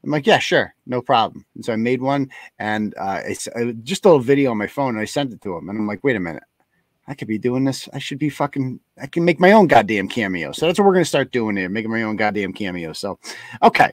I'm 0.05 0.11
like, 0.11 0.27
yeah, 0.27 0.39
sure, 0.39 0.75
no 0.87 1.01
problem. 1.01 1.45
And 1.55 1.65
so 1.65 1.73
I 1.73 1.77
made 1.77 2.03
one 2.03 2.29
and 2.59 2.95
uh, 2.99 3.21
I, 3.25 3.31
s- 3.31 3.49
I- 3.55 3.73
just 3.85 4.05
a 4.05 4.09
little 4.09 4.21
video 4.21 4.51
on 4.51 4.59
my 4.59 4.67
phone 4.67 4.91
and 4.91 4.99
I 4.99 5.05
sent 5.05 5.33
it 5.33 5.41
to 5.43 5.57
him. 5.57 5.69
And 5.69 5.79
I'm 5.79 5.87
like, 5.87 6.03
wait 6.03 6.17
a 6.17 6.21
minute, 6.21 6.43
I 7.07 7.15
could 7.15 7.29
be 7.29 7.39
doing 7.39 7.65
this. 7.65 7.89
I 7.93 7.99
should 8.01 8.19
be 8.19 8.29
fucking, 8.29 8.81
I 9.01 9.07
can 9.07 9.25
make 9.25 9.39
my 9.39 9.53
own 9.53 9.69
goddamn 9.69 10.09
cameo. 10.09 10.51
So 10.51 10.67
that's 10.67 10.79
what 10.79 10.87
we're 10.87 10.95
to 11.05 11.05
start 11.05 11.31
doing 11.31 11.57
here, 11.57 11.69
making 11.69 11.91
my 11.93 12.03
own 12.03 12.17
goddamn 12.17 12.53
cameo. 12.53 12.93
So, 12.93 13.19
okay. 13.63 13.93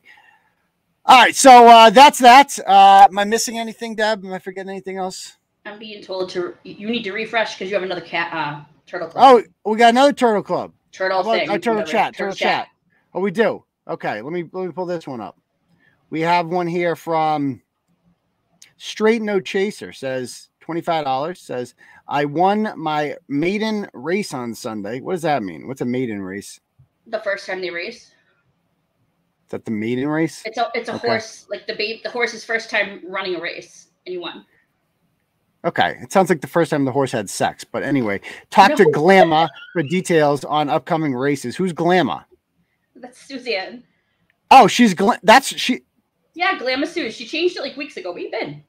All 1.05 1.19
right. 1.19 1.35
So 1.35 1.67
uh, 1.67 1.89
that's 1.91 2.19
that. 2.19 2.57
Uh, 2.65 3.07
am 3.09 3.19
I 3.19 3.23
missing 3.25 3.59
anything, 3.59 3.95
Deb? 3.95 4.25
Am 4.25 4.33
I 4.33 4.39
forgetting 4.39 4.69
anything 4.69 4.97
else? 4.97 5.37
I'm 5.65 5.77
being 5.77 6.01
told 6.01 6.29
to. 6.31 6.55
You 6.63 6.89
need 6.89 7.03
to 7.03 7.11
refresh 7.11 7.53
because 7.55 7.69
you 7.69 7.75
have 7.75 7.83
another 7.83 8.01
cat 8.01 8.33
uh, 8.33 8.63
Turtle 8.89 9.07
Club. 9.07 9.43
Oh, 9.65 9.69
we 9.71 9.77
got 9.77 9.89
another 9.91 10.13
turtle 10.13 10.41
club. 10.41 10.73
turtle 10.91 11.23
thing. 11.23 11.47
turtle 11.61 11.83
chat? 11.83 12.15
Turtle 12.17 12.35
chat. 12.35 12.67
Oh, 13.13 13.19
we 13.19 13.29
do. 13.29 13.63
Okay, 13.87 14.21
let 14.21 14.33
me 14.33 14.45
let 14.51 14.65
me 14.65 14.71
pull 14.71 14.87
this 14.87 15.07
one 15.07 15.21
up. 15.21 15.37
We 16.09 16.21
have 16.21 16.47
one 16.47 16.65
here 16.67 16.95
from 16.95 17.61
Straight 18.77 19.21
No 19.21 19.39
Chaser. 19.39 19.93
Says 19.93 20.49
twenty 20.59 20.81
five 20.81 21.05
dollars. 21.05 21.39
Says 21.39 21.75
I 22.07 22.25
won 22.25 22.73
my 22.75 23.15
maiden 23.27 23.87
race 23.93 24.33
on 24.33 24.55
Sunday. 24.55 25.01
What 25.01 25.13
does 25.13 25.21
that 25.21 25.43
mean? 25.43 25.67
What's 25.67 25.81
a 25.81 25.85
maiden 25.85 26.21
race? 26.21 26.59
The 27.05 27.19
first 27.19 27.45
time 27.45 27.61
they 27.61 27.69
race. 27.69 28.05
Is 28.05 29.51
that 29.51 29.65
the 29.65 29.71
maiden 29.71 30.07
race? 30.07 30.41
It's 30.45 30.57
a 30.57 30.69
it's 30.73 30.89
a 30.89 30.95
Okay. 30.95 31.07
horse 31.07 31.45
like 31.49 31.67
the 31.67 31.75
babe 31.75 32.01
the 32.03 32.09
horse's 32.09 32.43
first 32.43 32.71
time 32.71 33.01
running 33.07 33.35
a 33.35 33.41
race 33.41 33.89
and 34.07 34.13
you 34.13 34.21
won. 34.21 34.45
Okay, 35.65 35.97
it 36.01 36.11
sounds 36.11 36.29
like 36.29 36.41
the 36.41 36.47
first 36.47 36.71
time 36.71 36.85
the 36.85 36.91
horse 36.91 37.11
had 37.11 37.29
sex. 37.29 37.63
But 37.63 37.83
anyway, 37.83 38.21
talk 38.49 38.75
to 38.75 38.83
No. 38.83 38.89
Glamma 38.91 39.49
for 39.73 39.83
details 39.83 40.45
on 40.45 40.69
upcoming 40.69 41.13
races. 41.13 41.55
Who's 41.55 41.73
Glamma? 41.73 42.23
That's 42.95 43.19
Suzanne. 43.19 43.83
Oh, 44.51 44.67
she's 44.67 44.93
Glam. 44.93 45.19
That's 45.23 45.47
she. 45.47 45.81
Yeah, 46.33 46.57
Glamma 46.57 46.87
Sue. 46.87 47.11
She 47.11 47.25
changed 47.25 47.57
it 47.57 47.61
like 47.61 47.75
weeks 47.75 47.97
ago. 47.97 48.11
Where 48.11 48.21
you 48.21 48.31
been? 48.31 48.63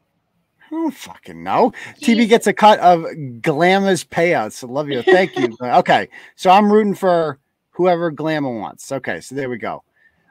I 0.67 0.71
don't 0.71 0.95
fucking 0.95 1.43
know. 1.43 1.73
TB 2.01 2.29
gets 2.29 2.47
a 2.47 2.53
cut 2.53 2.79
of 2.79 3.01
Glamma's 3.41 4.05
payouts. 4.05 4.63
I 4.63 4.69
love 4.69 4.89
you. 4.89 5.03
Thank 5.03 5.37
you. 5.37 5.57
okay. 5.63 6.09
So 6.37 6.51
I'm 6.51 6.73
rooting 6.73 6.95
for 6.95 7.41
whoever 7.71 8.13
Glamma 8.13 8.61
wants. 8.61 8.93
Okay. 8.93 9.21
So 9.21 9.35
there 9.35 9.51
we 9.51 9.59
go. 9.59 9.83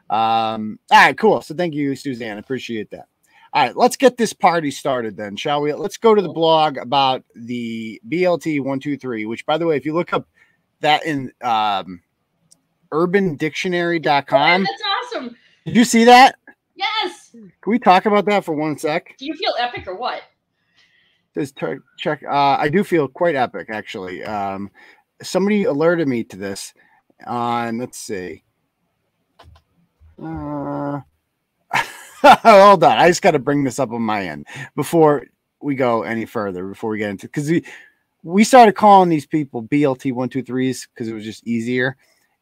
Um, 0.09 0.79
all 0.91 1.05
right, 1.05 1.17
cool. 1.17 1.41
So 1.41 1.53
thank 1.53 1.73
you, 1.73 1.95
Suzanne. 1.95 2.37
Appreciate 2.37 2.89
that. 2.91 3.08
All 3.53 3.63
right, 3.65 3.75
let's 3.75 3.95
get 3.97 4.17
this 4.17 4.31
party 4.33 4.69
started 4.69 5.17
then, 5.17 5.35
shall 5.35 5.61
we? 5.61 5.73
Let's 5.73 5.97
go 5.97 6.13
to 6.13 6.21
the 6.21 6.31
blog 6.31 6.77
about 6.77 7.23
the 7.35 7.99
BLT 8.07 8.59
123, 8.59 9.25
which 9.25 9.45
by 9.45 9.57
the 9.57 9.65
way, 9.65 9.75
if 9.75 9.85
you 9.85 9.93
look 9.93 10.13
up 10.13 10.27
that 10.81 11.03
in 11.05 11.31
um 11.41 12.01
urbandictionary.com, 12.91 14.63
That's 14.63 14.83
awesome. 15.15 15.35
did 15.65 15.75
you 15.75 15.83
see 15.85 16.03
that? 16.05 16.35
Yes. 16.75 17.31
Can 17.31 17.51
we 17.67 17.79
talk 17.79 18.05
about 18.05 18.25
that 18.25 18.45
for 18.45 18.53
one 18.53 18.77
sec? 18.77 19.15
Do 19.17 19.25
you 19.25 19.33
feel 19.35 19.53
epic 19.59 19.85
or 19.87 19.95
what? 19.95 20.21
Just 21.35 21.57
check. 21.97 22.23
Uh, 22.23 22.57
I 22.59 22.69
do 22.69 22.83
feel 22.83 23.07
quite 23.07 23.35
epic, 23.35 23.67
actually. 23.69 24.23
Um, 24.23 24.71
somebody 25.21 25.65
alerted 25.65 26.07
me 26.07 26.23
to 26.25 26.37
this 26.37 26.73
on. 27.27 27.77
Let's 27.77 27.99
see. 27.99 28.43
Uh, 30.21 31.01
hold 32.21 32.83
on. 32.83 32.97
I 32.97 33.07
just 33.07 33.21
got 33.21 33.31
to 33.31 33.39
bring 33.39 33.63
this 33.63 33.79
up 33.79 33.91
on 33.91 34.01
my 34.01 34.27
end 34.27 34.47
before 34.75 35.25
we 35.61 35.75
go 35.75 36.03
any 36.03 36.25
further. 36.25 36.67
Before 36.67 36.89
we 36.89 36.97
get 36.97 37.11
into 37.11 37.27
because 37.27 37.49
we 37.49 37.63
we 38.23 38.43
started 38.43 38.73
calling 38.73 39.09
these 39.09 39.25
people 39.25 39.63
BLT 39.63 40.13
one 40.13 40.29
two 40.29 40.43
threes 40.43 40.87
because 40.93 41.07
it 41.07 41.13
was 41.13 41.23
just 41.23 41.47
easier. 41.47 41.95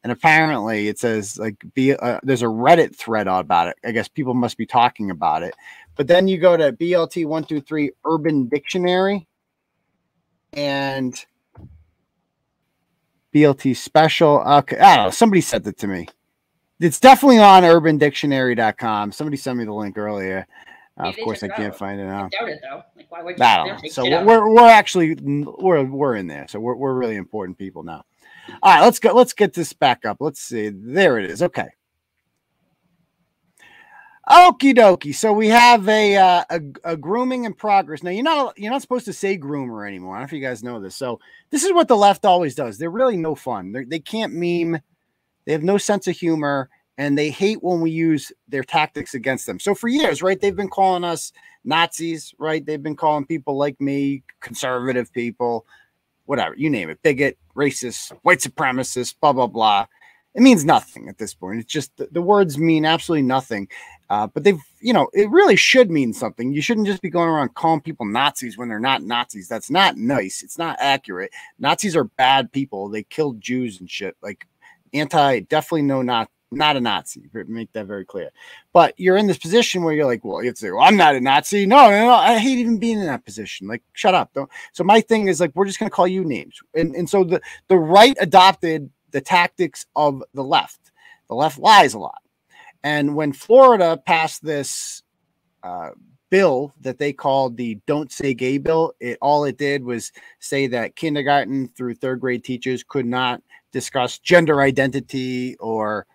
And 0.04 0.12
apparently, 0.12 0.88
it 0.88 0.98
says 0.98 1.38
like 1.38 1.64
B, 1.74 1.94
uh, 1.94 2.20
there's 2.24 2.42
a 2.42 2.48
Reddit 2.48 2.96
thread 2.96 3.28
about 3.28 3.70
it. 3.70 3.78
I 3.86 3.92
guess 3.92 4.08
people 4.08 4.34
must 4.34 4.58
be 4.58 4.66
talking 4.66 5.12
about 5.12 5.44
it. 5.44 5.54
But 5.96 6.08
then 6.08 6.28
you 6.28 6.38
go 6.38 6.56
to 6.56 6.72
BLT 6.72 7.26
one 7.26 7.44
two 7.44 7.62
three 7.62 7.92
Urban 8.06 8.48
Dictionary, 8.48 9.28
and 10.54 11.26
BLT 13.34 13.76
Special. 13.76 14.40
Okay, 14.40 14.78
I 14.78 14.96
don't 14.96 15.06
know. 15.06 15.12
Somebody 15.12 15.42
sent 15.42 15.68
it 15.68 15.78
to 15.80 15.88
me. 15.88 16.08
It's 16.80 17.00
definitely 17.00 17.40
on 17.40 17.64
UrbanDictionary.com. 17.64 19.12
Somebody 19.12 19.38
sent 19.38 19.58
me 19.58 19.66
the 19.66 19.74
link 19.74 19.98
earlier. 19.98 20.48
Uh, 21.00 21.10
of 21.10 21.18
course, 21.18 21.44
I 21.44 21.48
can't 21.48 21.74
out. 21.74 21.78
find 21.78 22.00
it 22.00 22.06
I 22.06 22.08
now. 22.08 22.30
doubt 22.30 22.50
it 22.50 22.60
though. 22.62 22.82
Like 22.96 23.12
why 23.12 23.22
would 23.22 23.38
you? 23.38 23.46
I 23.46 23.58
don't 23.58 23.84
know. 23.84 23.90
So 23.90 24.14
out. 24.14 24.26
we're 24.26 24.52
we're 24.52 24.68
actually 24.68 25.16
we're 25.22 25.84
we're 25.84 26.16
in 26.16 26.28
there. 26.28 26.48
So 26.48 26.60
we're 26.60 26.76
we're 26.76 26.94
really 26.94 27.16
important 27.16 27.58
people 27.58 27.84
now. 27.84 28.04
All 28.64 28.74
right, 28.74 28.82
let's 28.82 29.00
go. 29.00 29.14
Let's 29.14 29.34
get 29.34 29.54
this 29.54 29.74
back 29.74 30.06
up. 30.06 30.18
Let's 30.20 30.42
see. 30.42 30.70
There 30.70 31.20
it 31.20 31.30
is. 31.30 31.44
Okay. 31.44 31.68
Okie 34.30 34.76
dokie. 34.76 35.16
So 35.16 35.32
we 35.32 35.48
have 35.48 35.88
a, 35.88 36.18
uh, 36.18 36.44
a 36.50 36.62
a 36.84 36.98
grooming 36.98 37.46
in 37.46 37.54
progress. 37.54 38.04
Now 38.04 38.10
you're 38.10 38.24
not 38.24 38.58
you're 38.58 38.72
not 38.72 38.82
supposed 38.82 39.06
to 39.06 39.14
say 39.14 39.38
groomer 39.38 39.88
anymore. 39.88 40.16
I 40.16 40.20
don't 40.20 40.24
know 40.24 40.26
if 40.26 40.34
you 40.34 40.46
guys 40.46 40.64
know 40.64 40.82
this. 40.82 40.96
So 40.96 41.20
this 41.50 41.64
is 41.64 41.72
what 41.72 41.88
the 41.88 41.96
left 41.96 42.26
always 42.26 42.54
does. 42.54 42.78
They're 42.78 42.90
really 42.90 43.18
no 43.18 43.36
fun. 43.36 43.72
They're, 43.72 43.86
they 43.86 44.00
can't 44.00 44.34
meme. 44.34 44.82
They 45.48 45.54
have 45.54 45.64
no 45.64 45.78
sense 45.78 46.08
of 46.08 46.16
humor, 46.18 46.70
and 46.98 47.18
they 47.18 47.30
hate 47.30 47.64
when 47.64 47.80
we 47.80 47.90
use 47.90 48.34
their 48.50 48.66
tactics 48.66 49.14
against 49.14 49.46
them. 49.46 49.62
So 49.62 49.74
for 49.74 49.88
years, 49.88 50.22
right, 50.22 50.40
they've 50.40 50.54
been 50.54 50.70
calling 50.70 51.06
us 51.06 51.32
Nazis, 51.64 52.34
right? 52.38 52.66
They've 52.66 52.84
been 52.84 52.98
calling 52.98 53.26
people 53.26 53.56
like 53.56 53.80
me 53.80 54.24
conservative 54.42 55.12
people, 55.14 55.66
whatever 56.26 56.54
you 56.58 56.70
name 56.70 56.90
it, 56.90 57.02
bigot, 57.02 57.38
racist, 57.56 58.12
white 58.24 58.40
supremacist, 58.40 59.16
blah 59.22 59.32
blah 59.32 59.48
blah. 59.48 59.86
It 60.36 60.42
means 60.42 60.66
nothing 60.66 61.08
at 61.08 61.18
this 61.18 61.34
point. 61.34 61.62
It's 61.62 61.72
just 61.72 61.96
the, 61.96 62.10
the 62.12 62.22
words 62.22 62.58
mean 62.58 62.86
absolutely 62.86 63.24
nothing. 63.24 63.70
Uh, 64.10 64.28
but 64.28 64.44
they've, 64.44 64.60
you 64.82 64.92
know, 64.92 65.08
it 65.14 65.30
really 65.30 65.56
should 65.56 65.90
mean 65.90 66.14
something. 66.14 66.54
You 66.54 66.62
shouldn't 66.62 66.88
just 66.88 67.02
be 67.02 67.10
going 67.10 67.30
around 67.30 67.56
calling 67.56 67.82
people 67.82 68.06
Nazis 68.06 68.58
when 68.58 68.68
they're 68.68 68.80
not 68.80 69.02
Nazis. 69.02 69.48
That's 69.48 69.72
not 69.72 69.96
nice. 69.96 70.44
It's 70.44 70.58
not 70.58 70.78
accurate. 70.80 71.32
Nazis 71.58 71.96
are 71.96 72.04
bad 72.04 72.52
people. 72.52 72.90
They 72.90 73.04
killed 73.04 73.40
Jews 73.40 73.80
and 73.80 73.90
shit. 73.90 74.16
Like 74.22 74.46
anti, 74.94 75.42
definitely 75.42 75.84
no, 75.84 76.02
not 76.02 76.30
not 76.52 76.78
a 76.78 76.82
Nazi. 76.82 77.30
Make 77.48 77.74
that 77.74 77.88
very 77.88 78.06
clear. 78.06 78.30
But 78.72 78.94
you're 78.98 79.18
in 79.18 79.28
this 79.28 79.38
position 79.38 79.84
where 79.84 79.94
you're 79.94 80.06
like, 80.06 80.24
well, 80.24 80.42
you 80.42 80.50
have 80.50 80.56
to 80.58 80.72
well, 80.72 80.84
I'm 80.84 80.96
not 80.96 81.16
a 81.16 81.20
Nazi. 81.20 81.66
No, 81.66 81.90
no, 81.90 82.06
no. 82.06 82.14
I 82.14 82.38
hate 82.38 82.58
even 82.58 82.78
being 82.78 83.00
in 83.00 83.06
that 83.06 83.26
position. 83.26 83.68
Like, 83.68 83.84
shut 83.94 84.16
up. 84.16 84.32
Don't. 84.34 84.50
So 84.72 84.84
my 84.84 85.02
thing 85.02 85.28
is 85.28 85.42
like, 85.42 85.52
we're 85.56 85.66
just 85.66 85.80
gonna 85.80 85.92
call 85.92 86.08
you 86.08 86.24
names. 86.24 86.60
And 86.74 86.96
and 86.96 87.10
so 87.10 87.24
the 87.24 87.42
the 87.68 87.78
right 87.78 88.16
adopted 88.20 88.90
the 89.12 89.22
tactics 89.22 89.86
of 89.96 90.24
the 90.34 90.44
left. 90.44 90.92
The 91.28 91.36
left 91.36 91.60
lies 91.60 91.94
a 91.94 92.00
lot. 92.00 92.22
And 92.84 93.16
when 93.16 93.34
Florida 93.34 94.02
passed 94.06 94.44
this 94.44 95.04
uh, 95.64 95.90
bill 96.30 96.74
that 96.82 96.98
they 96.98 97.12
called 97.12 97.58
the 97.58 97.76
"Don't 97.86 98.12
Say 98.12 98.34
Gay" 98.34 98.58
bill, 98.58 98.94
it 99.02 99.18
all 99.22 99.44
it 99.44 99.58
did 99.58 99.84
was 99.84 100.12
say 100.40 100.68
that 100.68 100.96
kindergarten 100.96 101.68
through 101.70 101.96
third 101.96 102.22
grade 102.22 102.46
teachers 102.46 102.84
could 102.84 103.06
not 103.06 103.42
discuss 103.78 104.18
gender 104.18 104.60
identity 104.62 105.56
or 105.60 106.08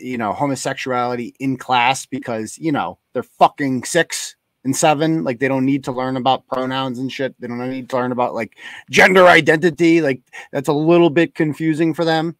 you 0.00 0.18
know 0.18 0.32
homosexuality 0.32 1.32
in 1.38 1.56
class 1.56 2.06
because 2.06 2.58
you 2.58 2.72
know 2.72 2.98
they're 3.12 3.22
fucking 3.22 3.84
six 3.84 4.36
and 4.64 4.74
seven. 4.76 5.22
Like 5.22 5.38
they 5.38 5.48
don't 5.48 5.64
need 5.64 5.84
to 5.84 5.92
learn 5.92 6.16
about 6.16 6.46
pronouns 6.48 6.98
and 6.98 7.10
shit. 7.10 7.34
They 7.38 7.46
don't 7.46 7.70
need 7.70 7.88
to 7.90 7.96
learn 7.96 8.12
about 8.12 8.34
like 8.34 8.56
gender 8.90 9.26
identity. 9.26 10.00
Like 10.00 10.22
that's 10.52 10.68
a 10.68 10.72
little 10.72 11.10
bit 11.10 11.36
confusing 11.36 11.94
for 11.94 12.04
them. 12.04 12.36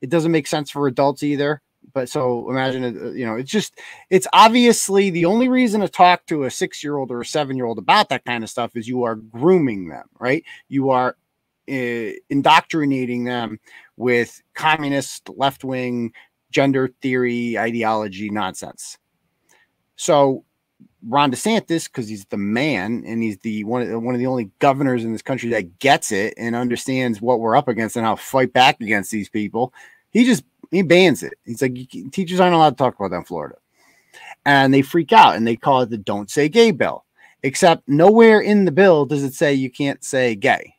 It 0.00 0.08
doesn't 0.08 0.32
make 0.32 0.46
sense 0.46 0.70
for 0.70 0.86
adults 0.86 1.22
either. 1.22 1.60
But 1.92 2.08
so 2.08 2.48
imagine 2.48 3.16
you 3.16 3.26
know 3.26 3.36
it's 3.36 3.50
just 3.50 3.78
it's 4.08 4.26
obviously 4.32 5.10
the 5.10 5.26
only 5.26 5.48
reason 5.48 5.82
to 5.82 5.88
talk 5.88 6.24
to 6.26 6.44
a 6.44 6.50
six 6.50 6.82
year 6.82 6.96
old 6.96 7.10
or 7.10 7.20
a 7.20 7.26
seven 7.26 7.56
year 7.56 7.66
old 7.66 7.78
about 7.78 8.08
that 8.08 8.24
kind 8.24 8.44
of 8.44 8.50
stuff 8.50 8.76
is 8.76 8.88
you 8.88 9.04
are 9.04 9.16
grooming 9.16 9.88
them 9.88 10.06
right? 10.18 10.44
You 10.68 10.90
are 10.90 11.16
uh, 11.70 12.12
indoctrinating 12.28 13.24
them 13.24 13.60
with 14.00 14.42
communist 14.54 15.28
left 15.36 15.62
wing 15.62 16.12
gender 16.50 16.88
theory 17.00 17.58
ideology 17.58 18.30
nonsense 18.30 18.98
so 19.96 20.44
Ron 21.06 21.32
DeSantis, 21.32 21.84
because 21.84 22.08
he's 22.08 22.24
the 22.26 22.36
man 22.36 23.04
and 23.06 23.22
he's 23.22 23.38
the 23.38 23.64
one 23.64 23.82
of 23.82 23.88
the, 23.88 23.98
one 23.98 24.14
of 24.14 24.18
the 24.18 24.26
only 24.26 24.50
governors 24.58 25.04
in 25.04 25.12
this 25.12 25.22
country 25.22 25.48
that 25.50 25.78
gets 25.78 26.12
it 26.12 26.34
and 26.36 26.54
understands 26.54 27.20
what 27.20 27.40
we're 27.40 27.56
up 27.56 27.68
against 27.68 27.96
and 27.96 28.04
how 28.04 28.14
to 28.14 28.22
fight 28.22 28.52
back 28.52 28.80
against 28.80 29.10
these 29.10 29.28
people. 29.28 29.72
He 30.10 30.24
just 30.24 30.44
he 30.70 30.82
bans 30.82 31.22
it. 31.22 31.34
He's 31.44 31.62
like, 31.62 31.74
teachers 32.12 32.40
aren't 32.40 32.54
allowed 32.54 32.70
to 32.70 32.76
talk 32.76 32.94
about 32.94 33.10
that 33.10 33.18
in 33.18 33.24
Florida, 33.24 33.56
and 34.44 34.72
they 34.72 34.82
freak 34.82 35.12
out 35.12 35.36
and 35.36 35.46
they 35.46 35.56
call 35.56 35.80
it 35.82 35.90
the 35.90 35.98
"Don't 35.98 36.30
Say 36.30 36.48
Gay" 36.48 36.70
bill. 36.70 37.04
Except 37.42 37.88
nowhere 37.88 38.40
in 38.40 38.66
the 38.66 38.72
bill 38.72 39.06
does 39.06 39.22
it 39.22 39.32
say 39.32 39.54
you 39.54 39.70
can't 39.70 40.04
say 40.04 40.34
gay. 40.34 40.74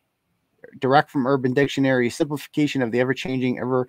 Direct 0.79 1.09
from 1.09 1.27
Urban 1.27 1.53
Dictionary, 1.53 2.09
simplification 2.09 2.81
of 2.81 2.91
the 2.91 2.99
ever-changing, 2.99 3.59
ever 3.59 3.87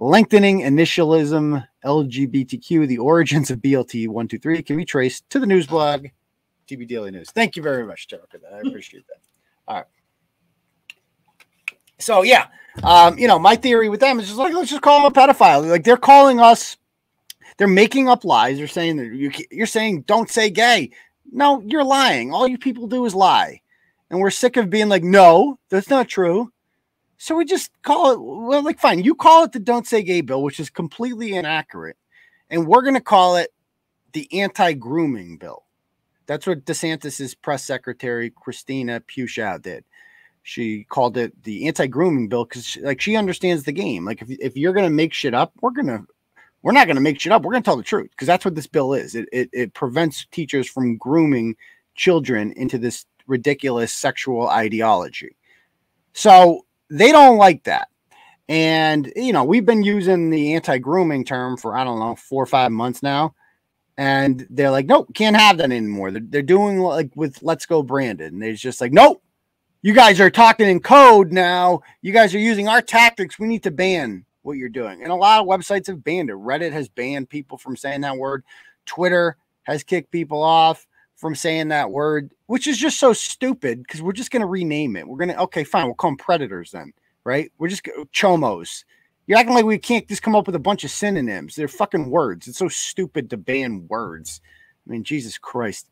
lengthening 0.00 0.60
initialism 0.60 1.66
LGBTQ, 1.84 2.88
the 2.88 2.98
origins 2.98 3.50
of 3.50 3.58
BLT 3.58 4.08
123 4.08 4.62
can 4.62 4.76
be 4.76 4.84
traced 4.84 5.28
to 5.30 5.38
the 5.38 5.46
news 5.46 5.66
blog, 5.66 6.06
TB 6.66 6.88
Daily 6.88 7.10
News. 7.10 7.30
Thank 7.30 7.56
you 7.56 7.62
very 7.62 7.86
much, 7.86 8.08
Tara, 8.08 8.22
for 8.28 8.38
that. 8.38 8.52
I 8.52 8.68
appreciate 8.68 9.06
that. 9.08 9.20
All 9.68 9.76
right. 9.76 9.84
So, 11.98 12.22
yeah, 12.22 12.46
um, 12.82 13.18
you 13.18 13.28
know, 13.28 13.38
my 13.38 13.56
theory 13.56 13.90
with 13.90 14.00
them 14.00 14.18
is 14.18 14.26
just 14.26 14.38
like, 14.38 14.54
let's 14.54 14.70
just 14.70 14.82
call 14.82 15.02
them 15.02 15.12
a 15.12 15.14
pedophile. 15.14 15.68
Like, 15.68 15.84
they're 15.84 15.98
calling 15.98 16.40
us, 16.40 16.78
they're 17.58 17.68
making 17.68 18.08
up 18.08 18.24
lies. 18.24 18.56
They're 18.56 18.66
saying 18.66 18.96
that 18.96 19.12
you, 19.12 19.30
you're 19.50 19.66
saying, 19.66 20.02
don't 20.02 20.30
say 20.30 20.48
gay. 20.48 20.90
No, 21.30 21.60
you're 21.60 21.84
lying. 21.84 22.32
All 22.32 22.48
you 22.48 22.56
people 22.56 22.86
do 22.86 23.04
is 23.04 23.14
lie. 23.14 23.60
And 24.10 24.20
we're 24.20 24.30
sick 24.30 24.56
of 24.56 24.70
being 24.70 24.88
like, 24.88 25.04
no, 25.04 25.58
that's 25.68 25.88
not 25.88 26.08
true. 26.08 26.52
So 27.16 27.36
we 27.36 27.44
just 27.44 27.70
call 27.82 28.12
it, 28.12 28.20
well, 28.20 28.64
like, 28.64 28.80
fine, 28.80 29.04
you 29.04 29.14
call 29.14 29.44
it 29.44 29.52
the 29.52 29.60
Don't 29.60 29.86
Say 29.86 30.02
Gay 30.02 30.20
bill, 30.20 30.42
which 30.42 30.58
is 30.58 30.70
completely 30.70 31.34
inaccurate. 31.34 31.96
And 32.48 32.66
we're 32.66 32.82
going 32.82 32.94
to 32.94 33.00
call 33.00 33.36
it 33.36 33.50
the 34.12 34.40
anti 34.40 34.72
grooming 34.72 35.36
bill. 35.36 35.64
That's 36.26 36.46
what 36.46 36.64
DeSantis's 36.64 37.34
press 37.34 37.64
secretary, 37.64 38.30
Christina 38.30 39.00
Pushaw, 39.00 39.60
did. 39.60 39.84
She 40.42 40.84
called 40.84 41.16
it 41.16 41.32
the 41.42 41.66
anti-grooming 41.66 42.28
bill 42.28 42.44
because 42.44 42.76
like 42.82 43.00
she 43.00 43.16
understands 43.16 43.64
the 43.64 43.72
game. 43.72 44.04
Like 44.04 44.22
if 44.22 44.30
if 44.30 44.56
you're 44.56 44.72
gonna 44.72 44.90
make 44.90 45.12
shit 45.12 45.34
up, 45.34 45.52
we're 45.60 45.70
gonna 45.70 46.04
we're 46.62 46.72
not 46.72 46.86
gonna 46.86 47.00
make 47.00 47.20
shit 47.20 47.32
up. 47.32 47.42
We're 47.42 47.52
gonna 47.52 47.62
tell 47.62 47.76
the 47.76 47.82
truth 47.82 48.10
because 48.10 48.26
that's 48.26 48.44
what 48.44 48.54
this 48.54 48.66
bill 48.66 48.94
is. 48.94 49.14
It, 49.14 49.28
it 49.32 49.50
it 49.52 49.74
prevents 49.74 50.26
teachers 50.30 50.68
from 50.68 50.96
grooming 50.96 51.56
children 51.94 52.52
into 52.52 52.78
this 52.78 53.04
ridiculous 53.30 53.92
sexual 53.92 54.48
ideology. 54.48 55.36
So 56.12 56.66
they 56.90 57.12
don't 57.12 57.38
like 57.38 57.64
that. 57.64 57.88
And 58.48 59.12
you 59.14 59.32
know, 59.32 59.44
we've 59.44 59.64
been 59.64 59.84
using 59.84 60.28
the 60.28 60.54
anti-grooming 60.54 61.24
term 61.24 61.56
for 61.56 61.76
I 61.76 61.84
don't 61.84 62.00
know 62.00 62.16
four 62.16 62.42
or 62.42 62.46
five 62.46 62.72
months 62.72 63.02
now, 63.02 63.34
and 63.96 64.44
they're 64.50 64.72
like, 64.72 64.86
nope, 64.86 65.14
can't 65.14 65.36
have 65.36 65.58
that 65.58 65.70
anymore. 65.70 66.10
They're, 66.10 66.22
they're 66.24 66.42
doing 66.42 66.80
like 66.80 67.12
with 67.14 67.42
Let's 67.42 67.64
Go 67.64 67.82
Brandon, 67.84 68.34
and 68.34 68.42
they're 68.42 68.54
just 68.54 68.80
like, 68.80 68.92
nope, 68.92 69.22
you 69.82 69.94
guys 69.94 70.20
are 70.20 70.30
talking 70.30 70.68
in 70.68 70.80
code 70.80 71.30
now. 71.30 71.82
You 72.02 72.12
guys 72.12 72.34
are 72.34 72.40
using 72.40 72.66
our 72.66 72.82
tactics. 72.82 73.38
We 73.38 73.46
need 73.46 73.62
to 73.62 73.70
ban 73.70 74.24
what 74.42 74.56
you're 74.56 74.68
doing. 74.68 75.02
And 75.02 75.12
a 75.12 75.14
lot 75.14 75.40
of 75.40 75.46
websites 75.46 75.86
have 75.86 76.02
banned 76.02 76.30
it. 76.30 76.36
Reddit 76.36 76.72
has 76.72 76.88
banned 76.88 77.28
people 77.28 77.56
from 77.56 77.76
saying 77.76 78.00
that 78.00 78.16
word. 78.16 78.42
Twitter 78.84 79.36
has 79.62 79.84
kicked 79.84 80.10
people 80.10 80.42
off 80.42 80.88
from 81.20 81.34
saying 81.34 81.68
that 81.68 81.90
word, 81.90 82.32
which 82.46 82.66
is 82.66 82.78
just 82.78 82.98
so 82.98 83.12
stupid 83.12 83.82
because 83.82 84.00
we're 84.00 84.12
just 84.12 84.30
going 84.30 84.40
to 84.40 84.46
rename 84.46 84.96
it. 84.96 85.06
We're 85.06 85.18
going 85.18 85.28
to, 85.28 85.40
okay, 85.42 85.64
fine. 85.64 85.84
We'll 85.84 85.94
call 85.94 86.12
them 86.12 86.16
predators 86.16 86.70
then, 86.70 86.94
right? 87.24 87.52
We're 87.58 87.68
just 87.68 87.86
chomos. 88.14 88.84
You're 89.26 89.38
acting 89.38 89.54
like 89.54 89.66
we 89.66 89.78
can't 89.78 90.08
just 90.08 90.22
come 90.22 90.34
up 90.34 90.46
with 90.46 90.56
a 90.56 90.60
bunch 90.60 90.82
of 90.82 90.90
synonyms. 90.90 91.54
They're 91.54 91.68
fucking 91.68 92.08
words. 92.08 92.48
It's 92.48 92.58
so 92.58 92.68
stupid 92.68 93.28
to 93.30 93.36
ban 93.36 93.86
words. 93.88 94.40
I 94.86 94.90
mean, 94.90 95.04
Jesus 95.04 95.36
Christ. 95.36 95.90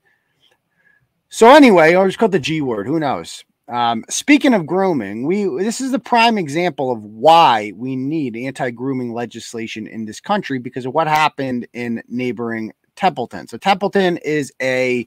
So 1.28 1.49
anyway, 1.50 1.94
or 1.94 2.06
just 2.06 2.18
called 2.18 2.32
the 2.32 2.38
G 2.38 2.62
word. 2.62 2.87
Who 2.87 2.99
knows? 2.99 3.44
Um, 3.68 4.02
speaking 4.08 4.54
of 4.54 4.64
grooming, 4.64 5.26
we 5.26 5.44
this 5.62 5.82
is 5.82 5.92
the 5.92 5.99
prime 5.99 6.38
example 6.38 6.90
of 6.90 7.04
why 7.04 7.75
we 7.76 7.97
need 7.97 8.35
anti-grooming 8.35 9.12
legislation 9.12 9.87
in 9.87 10.06
this 10.06 10.20
country 10.20 10.58
because 10.58 10.87
of 10.87 10.94
what 10.94 11.06
happened 11.06 11.68
in 11.75 12.02
neighboring 12.08 12.73
Templeton. 12.99 13.47
So 13.47 13.57
Templeton 13.57 14.17
is 14.19 14.52
a 14.61 15.07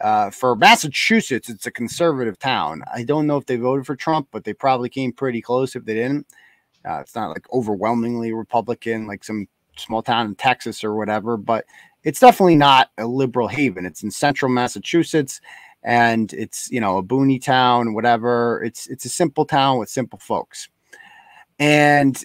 uh, 0.00 0.30
for 0.30 0.56
Massachusetts, 0.56 1.48
it's 1.48 1.66
a 1.66 1.70
conservative 1.70 2.38
town. 2.38 2.82
I 2.92 3.04
don't 3.04 3.26
know 3.26 3.36
if 3.36 3.46
they 3.46 3.56
voted 3.56 3.86
for 3.86 3.94
Trump, 3.94 4.28
but 4.32 4.44
they 4.44 4.52
probably 4.52 4.88
came 4.88 5.12
pretty 5.12 5.40
close 5.40 5.76
if 5.76 5.84
they 5.84 5.94
didn't. 5.94 6.26
Uh, 6.88 6.98
it's 6.98 7.14
not 7.14 7.30
like 7.30 7.46
overwhelmingly 7.52 8.32
Republican, 8.32 9.06
like 9.06 9.22
some 9.24 9.46
small 9.76 10.02
town 10.02 10.26
in 10.26 10.34
Texas 10.34 10.82
or 10.82 10.94
whatever, 10.94 11.36
but 11.36 11.64
it's 12.02 12.20
definitely 12.20 12.56
not 12.56 12.90
a 12.98 13.06
liberal 13.06 13.48
haven. 13.48 13.86
It's 13.86 14.02
in 14.02 14.10
central 14.10 14.50
Massachusetts 14.50 15.40
and 15.84 16.32
it's 16.32 16.70
you 16.70 16.80
know 16.80 16.98
a 16.98 17.02
boony 17.02 17.42
town, 17.42 17.94
whatever. 17.94 18.62
It's 18.64 18.86
it's 18.88 19.04
a 19.04 19.10
simple 19.10 19.44
town 19.44 19.78
with 19.78 19.88
simple 19.88 20.18
folks, 20.18 20.68
and 21.58 22.22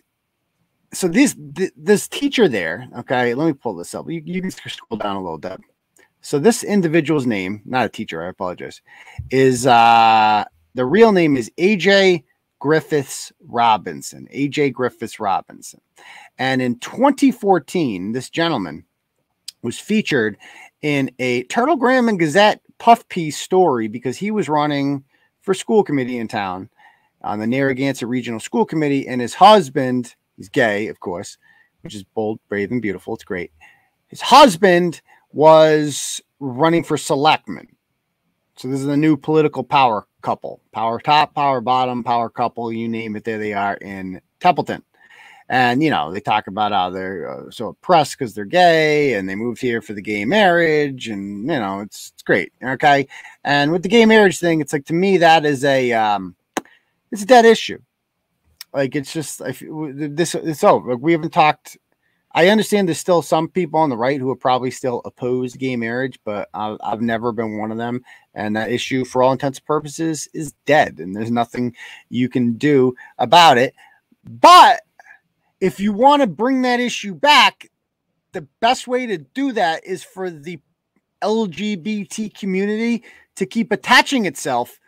so 0.94 1.08
this 1.08 1.36
this 1.38 2.08
teacher 2.08 2.48
there. 2.48 2.88
Okay, 3.00 3.34
let 3.34 3.48
me 3.48 3.54
pull 3.54 3.76
this 3.76 3.94
up. 3.94 4.10
You, 4.10 4.22
you 4.26 4.42
can 4.42 4.52
scroll 4.52 4.98
down 4.98 5.16
a 5.16 5.22
little 5.22 5.38
bit. 5.38 5.60
So 6.22 6.38
this 6.38 6.64
individual's 6.64 7.26
name, 7.26 7.62
not 7.66 7.86
a 7.86 7.90
teacher, 7.90 8.24
I 8.24 8.30
apologize, 8.30 8.82
is 9.32 9.68
uh 9.68 10.46
the 10.76 10.86
real 10.86 11.12
name 11.12 11.38
is 11.38 11.52
AJ 11.58 12.24
Griffiths 12.60 13.32
Robinson. 13.48 14.28
AJ 14.34 14.74
Griffiths 14.74 15.20
Robinson. 15.20 15.82
And 16.38 16.62
in 16.62 16.80
2014, 16.80 18.12
this 18.12 18.30
gentleman 18.30 18.86
was 19.62 19.80
featured 19.80 20.38
in 20.82 21.12
a 21.20 21.44
Telegram 21.44 22.08
and 22.08 22.20
Gazette 22.20 22.62
puff 22.78 23.08
piece 23.10 23.38
story 23.38 23.88
because 23.88 24.18
he 24.18 24.32
was 24.32 24.48
running 24.48 25.04
for 25.42 25.54
school 25.54 25.84
committee 25.84 26.18
in 26.18 26.28
town 26.28 26.70
on 27.22 27.40
the 27.40 27.48
Narragansett 27.48 28.08
Regional 28.08 28.40
School 28.40 28.66
Committee, 28.66 29.08
and 29.08 29.20
his 29.20 29.34
husband, 29.34 30.16
he's 30.40 30.50
gay, 30.50 30.88
of 30.88 31.00
course, 31.00 31.38
which 31.82 31.94
is 31.94 32.04
bold, 32.04 32.40
brave, 32.50 32.72
and 32.72 32.82
beautiful. 32.82 33.14
It's 33.14 33.24
great. 33.24 33.52
His 34.08 34.22
husband 34.22 35.02
was 35.32 36.20
running 36.40 36.84
for 36.84 36.98
selectman. 36.98 37.68
So 38.56 38.68
this 38.68 38.80
is 38.80 38.88
a 38.88 38.98
new 38.98 39.16
political 39.16 39.64
power 39.64 40.08
couple, 40.22 40.62
power 40.72 41.00
top, 41.00 41.36
power 41.36 41.62
bottom, 41.62 42.04
power 42.04 42.30
couple, 42.30 42.74
you 42.74 42.90
name 42.90 43.16
it. 43.16 43.24
There 43.24 43.38
they 43.38 43.54
are 43.54 43.76
in 43.76 44.20
Templeton 44.40 44.84
and 45.50 45.82
you 45.82 45.90
know 45.90 46.12
they 46.12 46.20
talk 46.20 46.48
about 46.48 46.72
how 46.72 46.90
they're 46.90 47.30
uh, 47.30 47.52
so 47.52 47.70
oppressed 47.70 48.18
because 48.18 48.34
they're 48.34 48.46
gay 48.46 49.16
and 49.16 49.28
they 49.28 49.36
moved 49.36 49.60
here 49.60 49.82
for 49.82 49.94
the 49.94 50.02
gay 50.02 50.24
marriage 50.24 51.10
and 51.10 51.42
you 51.42 51.60
know 51.60 51.80
it's, 51.80 52.12
it's 52.14 52.24
great 52.24 52.54
okay 52.64 53.08
and 53.44 53.72
with 53.72 53.82
the 53.84 53.90
gay 53.90 54.06
marriage 54.06 54.40
thing 54.40 54.62
it's 54.62 54.72
like 54.72 54.86
to 54.86 54.94
me 54.94 55.18
that 55.18 55.46
is 55.46 55.66
a 55.66 55.92
um 55.92 56.36
it's 57.12 57.24
a 57.24 57.26
dead 57.26 57.46
issue 57.46 57.80
like 58.74 58.96
it's 58.96 59.14
just 59.14 59.42
if 59.42 59.64
this 59.68 60.36
it's 60.36 60.64
like 60.64 61.00
we 61.00 61.12
haven't 61.12 61.32
talked 61.32 61.78
i 62.34 62.48
understand 62.50 62.88
there's 62.88 63.00
still 63.00 63.22
some 63.22 63.48
people 63.48 63.80
on 63.80 63.90
the 63.90 63.98
right 63.98 64.20
who 64.20 64.30
are 64.30 64.36
probably 64.36 64.72
still 64.72 65.02
opposed 65.06 65.58
gay 65.58 65.76
marriage 65.76 66.20
but 66.24 66.50
I've, 66.54 66.78
I've 66.84 67.02
never 67.02 67.32
been 67.32 67.58
one 67.58 67.72
of 67.72 67.78
them 67.78 68.04
and 68.34 68.56
that 68.56 68.72
issue 68.72 69.06
for 69.06 69.24
all 69.24 69.32
intents 69.32 69.60
and 69.60 69.66
purposes 69.66 70.28
is 70.34 70.54
dead 70.66 71.00
and 71.00 71.16
there's 71.16 71.32
nothing 71.32 71.76
you 72.10 72.30
can 72.30 72.54
do 72.54 72.94
about 73.18 73.58
it 73.58 73.74
but 74.24 74.82
if 75.60 75.80
you 75.80 75.92
want 75.92 76.22
to 76.22 76.28
bring 76.28 76.62
that 76.62 76.80
issue 76.80 77.14
back, 77.14 77.70
the 78.32 78.48
best 78.60 78.88
way 78.88 79.06
to 79.06 79.18
do 79.18 79.52
that 79.54 79.86
is 79.86 80.04
for 80.04 80.30
the 80.30 80.60
LGBT 81.22 82.34
community 82.38 83.04
to 83.36 83.46
keep 83.46 83.72
attaching 83.72 84.26
itself 84.26 84.80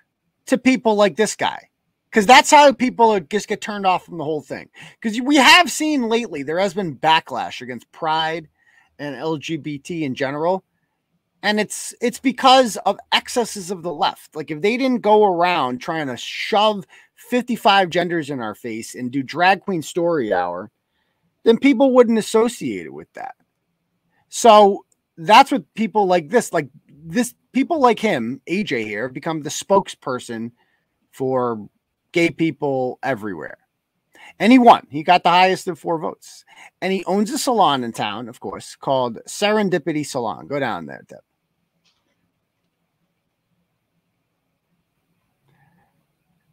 to 0.45 0.57
people 0.57 0.95
like 0.95 1.15
this 1.15 1.35
guy. 1.35 1.69
Because 2.12 2.26
that's 2.26 2.52
how 2.52 2.74
people 2.74 3.17
just 3.21 3.47
get 3.47 3.62
turned 3.62 3.86
off 3.86 4.06
from 4.06 4.17
the 4.17 4.24
whole 4.26 4.41
thing. 4.41 4.69
Because 5.00 5.19
we 5.21 5.38
have 5.38 5.71
seen 5.71 6.10
lately 6.10 6.43
there 6.43 6.60
has 6.60 6.74
been 6.74 6.97
backlash 6.97 7.62
against 7.62 7.91
pride 7.93 8.50
and 9.00 9.15
LGBT 9.15 10.02
in 10.02 10.13
general. 10.13 10.65
And 11.41 11.60
it's 11.60 11.93
it's 12.02 12.19
because 12.19 12.78
of 12.86 13.00
excesses 13.13 13.71
of 13.71 13.82
the 13.82 13.93
left. 13.93 14.36
Like 14.36 14.52
if 14.52 14.62
they 14.62 14.78
didn't 14.78 15.02
go 15.02 15.24
around 15.26 15.80
trying 15.80 16.08
to 16.08 16.17
shove 16.17 16.86
55 17.15 17.89
genders 17.89 18.30
in 18.30 18.41
our 18.41 18.56
face 18.56 18.93
and 18.93 19.10
do 19.10 19.24
drag 19.24 19.62
queen 19.62 19.82
story 19.82 20.34
hour, 20.34 20.69
then 21.43 21.58
people 21.58 21.93
wouldn't 21.93 22.19
associate 22.19 22.86
it 22.86 22.93
with 22.93 23.12
that. 23.13 23.36
So 24.30 24.86
that's 25.17 25.52
what 25.52 25.74
people 25.74 26.08
like 26.08 26.30
this, 26.30 26.52
like 26.54 26.69
this, 26.88 27.34
people 27.54 27.80
like 27.80 28.00
him, 28.00 28.41
AJ 28.47 28.86
here, 28.86 29.10
become 29.10 29.41
the 29.41 29.50
spokesperson 29.50 30.52
for 31.12 31.67
gay 32.12 32.30
people 32.30 33.00
everywhere. 33.04 33.58
And 34.39 34.52
he 34.52 34.60
won. 34.60 34.88
He 34.89 35.04
got 35.04 35.24
the 35.24 35.30
highest 35.30 35.67
of 35.67 35.78
four 35.78 36.00
votes. 36.00 36.45
And 36.82 36.91
he 36.91 37.04
owns 37.06 37.32
a 37.32 37.38
salon 37.38 37.84
in 37.84 37.91
town, 37.91 38.28
of 38.30 38.39
course, 38.39 38.76
called 38.76 39.19
Serendipity 39.28 40.06
Salon. 40.06 40.47
Go 40.47 40.60
down 40.60 40.86
there, 40.86 41.04
Deb. 41.08 41.19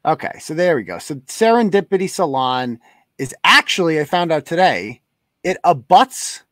Okay, 0.04 0.38
so 0.38 0.54
there 0.54 0.76
we 0.76 0.82
go. 0.82 0.98
So 0.98 1.16
Serendipity 1.16 2.08
Salon 2.08 2.78
is 3.18 3.34
actually, 3.44 4.00
I 4.00 4.04
found 4.04 4.32
out 4.32 4.46
today, 4.46 5.02
it 5.42 5.58
abuts 5.64 6.42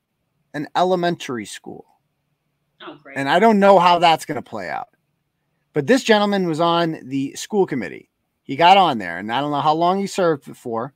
an 0.52 0.68
elementary 0.76 1.46
school. 1.46 1.86
Oh, 2.86 2.96
great. 3.02 3.16
And 3.16 3.28
I 3.28 3.38
don't 3.38 3.60
know 3.60 3.78
how 3.78 3.98
that's 3.98 4.24
going 4.24 4.36
to 4.36 4.42
play 4.42 4.68
out. 4.68 4.88
But 5.72 5.86
this 5.86 6.02
gentleman 6.02 6.46
was 6.46 6.60
on 6.60 6.98
the 7.04 7.34
school 7.34 7.66
committee. 7.66 8.10
He 8.46 8.56
got 8.56 8.76
on 8.76 8.98
there, 8.98 9.18
and 9.18 9.32
I 9.32 9.40
don't 9.40 9.50
know 9.50 9.60
how 9.60 9.74
long 9.74 9.98
he 9.98 10.06
served 10.06 10.56
for, 10.56 10.94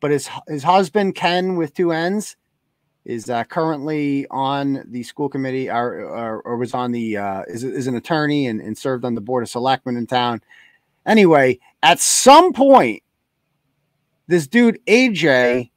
but 0.00 0.10
his 0.10 0.28
his 0.46 0.62
husband 0.62 1.14
Ken 1.14 1.56
with 1.56 1.74
two 1.74 1.90
N's 1.92 2.36
is 3.04 3.28
uh, 3.30 3.44
currently 3.44 4.26
on 4.30 4.84
the 4.86 5.02
school 5.02 5.28
committee, 5.28 5.70
or 5.70 6.04
or, 6.04 6.40
or 6.42 6.56
was 6.56 6.74
on 6.74 6.92
the 6.92 7.16
uh, 7.16 7.42
is 7.48 7.64
is 7.64 7.86
an 7.86 7.96
attorney 7.96 8.46
and, 8.46 8.60
and 8.60 8.76
served 8.76 9.04
on 9.04 9.14
the 9.14 9.20
board 9.22 9.42
of 9.42 9.48
selectmen 9.48 9.96
in 9.96 10.06
town. 10.06 10.42
Anyway, 11.06 11.58
at 11.82 11.98
some 11.98 12.52
point, 12.52 13.02
this 14.26 14.46
dude 14.46 14.78
AJ 14.86 15.70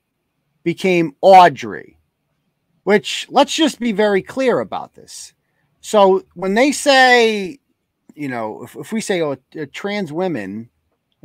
became 0.63 1.15
Audrey, 1.21 1.97
which 2.83 3.25
let's 3.29 3.55
just 3.55 3.79
be 3.79 3.93
very 3.93 4.21
clear 4.21 4.59
about 4.59 4.95
this. 4.95 5.33
So 5.79 6.23
when 6.33 6.55
they 6.55 6.71
say, 6.71 7.59
you 8.15 8.27
know, 8.27 8.63
if, 8.63 8.75
if 8.75 8.91
we 8.91 9.01
say, 9.01 9.21
oh, 9.21 9.37
trans 9.71 10.11
women, 10.11 10.69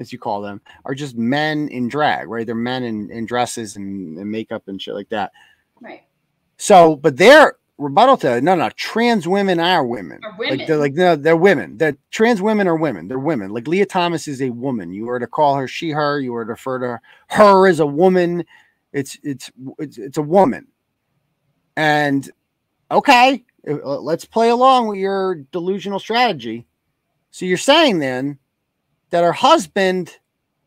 as 0.00 0.12
you 0.12 0.18
call 0.18 0.40
them, 0.40 0.60
are 0.86 0.94
just 0.94 1.16
men 1.16 1.68
in 1.68 1.86
drag, 1.86 2.26
right? 2.26 2.46
They're 2.46 2.54
men 2.54 2.82
in, 2.82 3.10
in 3.10 3.26
dresses 3.26 3.76
and, 3.76 4.18
and 4.18 4.30
makeup 4.30 4.66
and 4.66 4.80
shit 4.80 4.94
like 4.94 5.10
that. 5.10 5.30
right. 5.80 6.02
So, 6.56 6.96
but 6.96 7.16
they're 7.16 7.54
rebuttal 7.78 8.16
to 8.18 8.40
no, 8.40 8.54
no, 8.54 8.70
trans 8.70 9.28
women 9.28 9.60
are 9.60 9.84
women. 9.84 10.20
Are 10.24 10.36
Like 10.38 10.66
they're 10.66 10.76
like 10.76 10.94
no, 10.94 11.16
they're 11.16 11.36
women. 11.36 11.76
That 11.78 11.96
trans 12.10 12.42
women 12.42 12.66
are 12.66 12.76
women. 12.76 13.08
They're 13.08 13.18
women. 13.18 13.50
Like 13.50 13.68
Lia 13.68 13.86
Thomas 13.86 14.26
is 14.26 14.42
a 14.42 14.50
woman. 14.50 14.92
You 14.92 15.06
were 15.06 15.20
to 15.20 15.26
call 15.26 15.56
her 15.56 15.68
she, 15.68 15.90
her. 15.90 16.18
You 16.18 16.32
were 16.32 16.44
to 16.44 16.50
refer 16.50 16.78
to 16.78 17.00
her 17.28 17.66
as 17.66 17.80
a 17.80 17.86
woman. 17.86 18.44
It's 18.92 19.18
it's 19.22 19.50
it's 19.78 19.98
it's 19.98 20.18
a 20.18 20.22
woman. 20.22 20.66
And 21.76 22.28
okay, 22.90 23.44
uh, 23.68 24.00
let's 24.00 24.24
play 24.24 24.50
along 24.50 24.88
with 24.88 24.98
your 24.98 25.36
delusional 25.52 25.98
strategy. 25.98 26.66
So 27.30 27.46
you're 27.46 27.56
saying 27.56 28.00
then 28.00 28.38
that 29.10 29.22
her 29.22 29.32
husband 29.32 30.18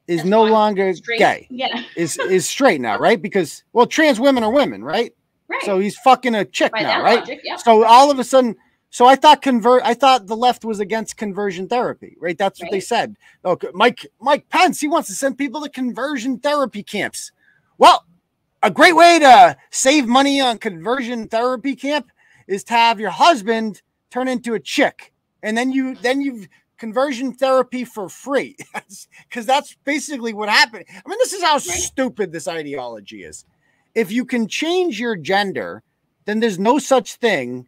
is 0.07 0.17
That's 0.17 0.29
no 0.29 0.43
longer 0.43 0.93
Straight. 0.93 1.19
gay. 1.19 1.47
Yeah. 1.49 1.83
Is 1.95 2.17
is 2.17 2.45
straight 2.47 2.81
now, 2.81 2.97
right? 2.97 3.21
Because 3.21 3.63
well, 3.73 3.85
trans 3.85 4.19
women 4.19 4.43
are 4.43 4.51
women, 4.51 4.83
right? 4.83 5.13
Right. 5.47 5.63
So 5.63 5.79
he's 5.79 5.97
fucking 5.97 6.35
a 6.35 6.45
chick 6.45 6.71
By 6.71 6.81
now, 6.81 7.01
right? 7.01 7.19
logic, 7.19 7.41
yeah. 7.43 7.57
So 7.57 7.85
all 7.85 8.09
of 8.11 8.19
a 8.19 8.23
sudden, 8.23 8.55
so 8.89 9.05
I 9.05 9.15
thought 9.15 9.41
convert. 9.41 9.83
I 9.83 9.93
thought 9.93 10.27
the 10.27 10.35
left 10.35 10.65
was 10.65 10.79
against 10.79 11.17
conversion 11.17 11.67
therapy, 11.67 12.15
right? 12.19 12.37
That's 12.37 12.61
what 12.61 12.71
they 12.71 12.79
said. 12.79 13.15
Okay, 13.45 13.69
Mike 13.73 14.05
Mike 14.19 14.47
Pence, 14.49 14.79
he 14.81 14.87
wants 14.87 15.07
to 15.09 15.15
send 15.15 15.37
people 15.37 15.61
to 15.61 15.69
conversion 15.69 16.37
therapy 16.39 16.83
camps. 16.83 17.31
Well, 17.77 18.05
a 18.61 18.69
great 18.71 18.95
way 18.95 19.19
to 19.19 19.57
save 19.71 20.07
money 20.07 20.39
on 20.41 20.57
conversion 20.57 21.27
therapy 21.27 21.75
camp 21.75 22.11
is 22.47 22.63
to 22.65 22.73
have 22.73 22.99
your 22.99 23.09
husband 23.09 23.81
turn 24.11 24.27
into 24.27 24.53
a 24.53 24.59
chick, 24.59 25.13
and 25.41 25.57
then 25.57 25.71
you 25.71 25.95
then 25.95 26.21
you've 26.21 26.47
conversion 26.77 27.33
therapy 27.33 27.83
for 27.85 28.09
free 28.09 28.55
because 29.29 29.45
that's 29.45 29.75
basically 29.83 30.33
what 30.33 30.49
happened. 30.49 30.85
I 30.89 31.07
mean, 31.09 31.17
this 31.19 31.33
is 31.33 31.43
how 31.43 31.57
stupid 31.57 32.31
this 32.31 32.47
ideology 32.47 33.23
is. 33.23 33.45
If 33.95 34.11
you 34.11 34.25
can 34.25 34.47
change 34.47 34.99
your 34.99 35.15
gender, 35.15 35.83
then 36.25 36.39
there's 36.39 36.59
no 36.59 36.79
such 36.79 37.15
thing 37.15 37.67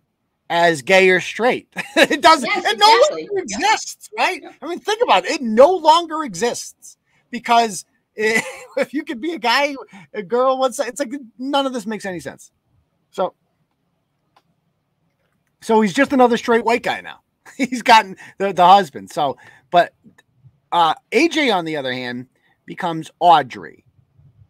as 0.50 0.82
gay 0.82 1.10
or 1.10 1.20
straight. 1.20 1.68
it 1.96 2.22
doesn't. 2.22 2.50
Yes, 2.50 2.66
it 2.66 2.78
no 2.80 2.96
exactly. 2.98 3.28
longer 3.28 3.44
Yeah. 3.48 3.58
exists, 3.58 4.10
right? 4.18 4.42
Yeah. 4.42 4.52
I 4.62 4.68
mean, 4.68 4.80
think 4.80 5.02
about 5.04 5.26
it. 5.26 5.32
It 5.32 5.42
no 5.42 5.72
longer 5.72 6.24
exists 6.24 6.98
because 7.32 7.86
if 8.16 8.94
you 8.94 9.04
could 9.04 9.20
be 9.22 9.34
a 9.34 9.40
guy, 9.40 9.76
a 10.14 10.24
girl, 10.24 10.58
what's 10.58 10.80
it's 10.80 11.00
like 11.00 11.14
none 11.38 11.66
of 11.66 11.74
this 11.74 11.86
makes 11.86 12.06
any 12.06 12.20
sense. 12.20 12.52
So, 13.12 13.34
so 15.62 15.82
he's 15.82 15.94
just 15.94 16.14
another 16.14 16.38
straight 16.38 16.64
white 16.64 16.84
guy 16.84 17.02
now. 17.02 17.20
he's 17.70 17.82
gotten 17.82 18.18
the, 18.38 18.54
the 18.54 18.66
husband. 18.66 19.12
So, 19.12 19.38
but 19.72 19.94
uh 20.72 20.96
AJ 21.12 21.54
on 21.54 21.66
the 21.66 21.78
other 21.78 21.94
hand 21.94 22.28
becomes 22.66 23.12
Audrey. 23.20 23.86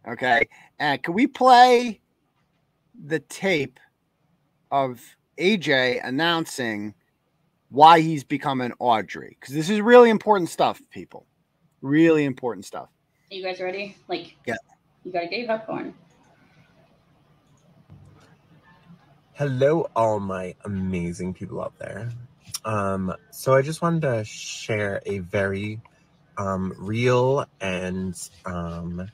Okay. 0.07 0.47
And 0.79 1.01
can 1.01 1.13
we 1.13 1.27
play 1.27 1.99
the 3.05 3.19
tape 3.19 3.79
of 4.71 5.01
AJ 5.37 6.05
announcing 6.05 6.93
why 7.69 7.99
he's 7.99 8.23
becoming 8.23 8.71
Audrey? 8.79 9.37
Because 9.39 9.53
this 9.53 9.69
is 9.69 9.81
really 9.81 10.09
important 10.09 10.49
stuff, 10.49 10.81
people. 10.91 11.25
Really 11.81 12.25
important 12.25 12.65
stuff. 12.65 12.89
you 13.29 13.43
guys 13.43 13.59
ready? 13.59 13.95
Like, 14.07 14.35
Yeah. 14.45 14.55
You 15.03 15.11
gotta 15.11 15.27
get 15.27 15.39
your 15.39 15.47
popcorn. 15.47 15.93
Hello, 19.33 19.89
all 19.95 20.19
my 20.19 20.55
amazing 20.63 21.33
people 21.33 21.61
out 21.61 21.77
there. 21.77 22.09
Um, 22.65 23.13
so 23.31 23.53
I 23.53 23.61
just 23.61 23.81
wanted 23.81 24.01
to 24.01 24.23
share 24.25 25.01
a 25.05 25.19
very 25.19 25.79
um, 26.37 26.73
real 26.77 27.45
and 27.61 28.15
um, 28.45 29.07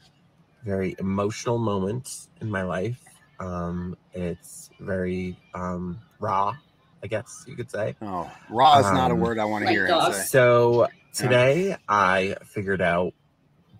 very 0.63 0.95
emotional 0.99 1.57
moment 1.57 2.09
in 2.39 2.49
my 2.49 2.63
life. 2.63 3.03
Um, 3.39 3.97
it's 4.13 4.69
very 4.79 5.37
um, 5.53 5.99
raw, 6.19 6.55
I 7.03 7.07
guess 7.07 7.43
you 7.47 7.55
could 7.55 7.69
say. 7.69 7.95
Oh, 8.01 8.31
raw 8.49 8.79
is 8.79 8.85
not 8.91 9.11
a 9.11 9.13
Um, 9.13 9.19
word 9.19 9.39
I 9.39 9.45
want 9.45 9.65
to 9.65 9.71
hear 9.71 9.87
him 9.87 10.13
say. 10.13 10.21
So 10.23 10.87
today 11.13 11.75
I 11.89 12.35
figured 12.45 12.81
out 12.81 13.13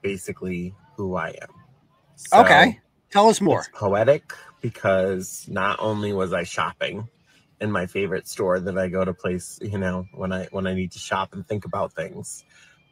basically 0.02 0.74
who 0.98 1.16
I 1.16 1.30
am. 1.30 1.50
So, 2.16 2.42
Okay. 2.42 2.80
Tell 3.12 3.30
us 3.30 3.42
more. 3.42 3.60
It's 3.60 3.70
poetic 3.74 4.34
because 4.62 5.46
not 5.50 5.78
only 5.80 6.14
was 6.14 6.34
I 6.34 6.44
shopping 6.44 7.10
in 7.62 7.72
my 7.72 7.86
favorite 7.88 8.28
store 8.28 8.60
that 8.60 8.78
I 8.78 8.90
go 8.90 9.06
to 9.06 9.14
place, 9.14 9.60
you 9.62 9.78
know, 9.80 10.08
when 10.14 10.34
I 10.34 10.48
when 10.52 10.68
I 10.68 10.74
need 10.74 10.92
to 10.94 11.00
shop 11.00 11.34
and 11.34 11.48
think 11.48 11.66
about 11.66 11.94
things, 11.94 12.44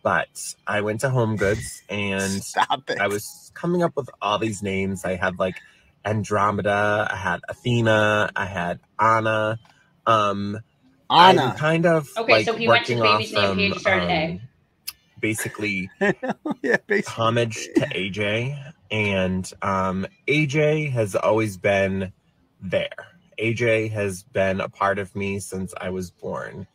but 0.03 0.29
I 0.67 0.81
went 0.81 1.01
to 1.01 1.09
Home 1.09 1.35
Goods 1.37 1.83
and 1.89 2.31
Stop 2.43 2.89
it. 2.89 2.99
I 2.99 3.07
was 3.07 3.51
coming 3.55 3.83
up 3.83 3.95
with 3.97 4.09
all 4.21 4.39
these 4.39 4.63
names. 4.63 5.05
I 5.05 5.15
had 5.15 5.39
like 5.39 5.57
Andromeda, 6.05 7.07
I 7.11 7.15
had 7.17 7.41
Athena, 7.49 8.31
I 8.35 8.45
had 8.45 8.79
Anna. 8.99 9.59
Um 10.07 10.59
I'm 11.09 11.37
Anna. 11.37 11.55
kind 11.57 11.85
of 11.87 12.09
Okay, 12.17 12.31
like 12.31 12.45
so 12.45 12.53
he 12.55 12.67
went 12.67 12.85
to 12.85 12.93
working 12.93 13.01
baby's 13.01 13.33
off 13.33 13.47
name, 13.57 13.57
he 13.73 13.73
from, 13.73 13.81
started 13.81 14.09
A. 14.09 14.25
um, 14.25 14.41
basically 15.19 15.89
yeah, 16.63 16.77
basically. 16.87 17.03
homage 17.05 17.69
to 17.75 17.81
AJ, 17.87 18.73
and 18.91 19.51
um, 19.61 20.07
AJ 20.27 20.91
has 20.91 21.15
always 21.15 21.57
been 21.57 22.13
there. 22.61 22.89
AJ 23.41 23.91
has 23.91 24.23
been 24.23 24.61
a 24.61 24.69
part 24.69 24.99
of 24.99 25.15
me 25.15 25.39
since 25.39 25.73
I 25.79 25.89
was 25.89 26.11
born. 26.11 26.67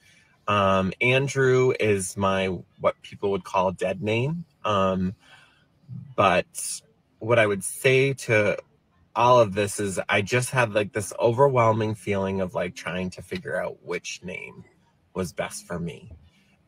Um, 0.46 0.92
Andrew 1.00 1.72
is 1.78 2.16
my 2.16 2.46
what 2.80 3.00
people 3.02 3.30
would 3.30 3.44
call 3.44 3.72
dead 3.72 4.02
name. 4.02 4.44
Um, 4.64 5.14
but 6.16 6.82
what 7.18 7.38
I 7.38 7.46
would 7.46 7.64
say 7.64 8.12
to 8.12 8.58
all 9.16 9.40
of 9.40 9.54
this 9.54 9.78
is 9.78 10.00
I 10.08 10.22
just 10.22 10.50
had 10.50 10.74
like 10.74 10.92
this 10.92 11.12
overwhelming 11.20 11.94
feeling 11.94 12.40
of 12.40 12.54
like 12.54 12.74
trying 12.74 13.10
to 13.10 13.22
figure 13.22 13.60
out 13.60 13.82
which 13.82 14.22
name 14.22 14.64
was 15.14 15.32
best 15.32 15.66
for 15.66 15.78
me 15.78 16.10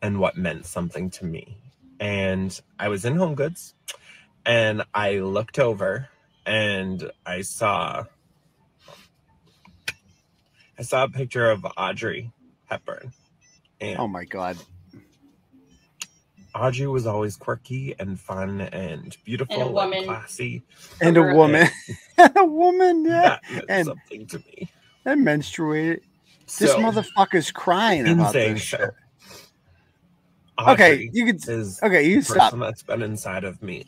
and 0.01 0.19
what 0.19 0.37
meant 0.37 0.65
something 0.65 1.09
to 1.11 1.25
me. 1.25 1.57
And 1.99 2.59
I 2.79 2.87
was 2.87 3.05
in 3.05 3.15
Home 3.17 3.35
Goods 3.35 3.73
and 4.45 4.83
I 4.93 5.19
looked 5.19 5.59
over 5.59 6.09
and 6.45 7.11
I 7.25 7.41
saw 7.41 8.05
I 10.79 10.83
saw 10.83 11.03
a 11.05 11.09
picture 11.09 11.49
of 11.49 11.65
Audrey 11.77 12.31
Hepburn. 12.65 13.11
And 13.81 13.97
Oh 13.99 14.07
my 14.07 14.25
god. 14.25 14.57
Audrey 16.55 16.87
was 16.87 17.05
always 17.05 17.35
quirky 17.35 17.93
and 17.99 18.19
fun 18.19 18.61
and 18.61 19.15
beautiful 19.23 19.61
and, 19.61 19.73
woman. 19.73 20.05
classy. 20.05 20.63
And 21.01 21.15
a 21.17 21.19
Over- 21.19 21.35
woman. 21.35 21.67
a 22.35 22.45
woman, 22.45 23.05
yeah. 23.05 23.21
That 23.21 23.43
meant 23.51 23.65
and- 23.69 23.85
something 23.87 24.25
to 24.27 24.39
me. 24.39 24.69
And 25.05 25.25
menstruated. 25.25 26.01
This 26.59 26.73
motherfucker's 26.73 27.51
crying 27.51 28.07
in 28.07 28.19
about 28.19 28.33
this 28.33 28.69
so, 28.69 28.77
shit. 28.77 28.89
Okay, 30.67 31.09
you 31.13 31.25
could 31.25 31.47
is 31.47 31.79
okay, 31.83 32.03
you 32.07 32.19
the 32.21 32.25
stop. 32.25 32.37
person 32.51 32.59
that's 32.59 32.81
been 32.83 33.01
inside 33.03 33.43
of 33.43 33.61
me. 33.61 33.85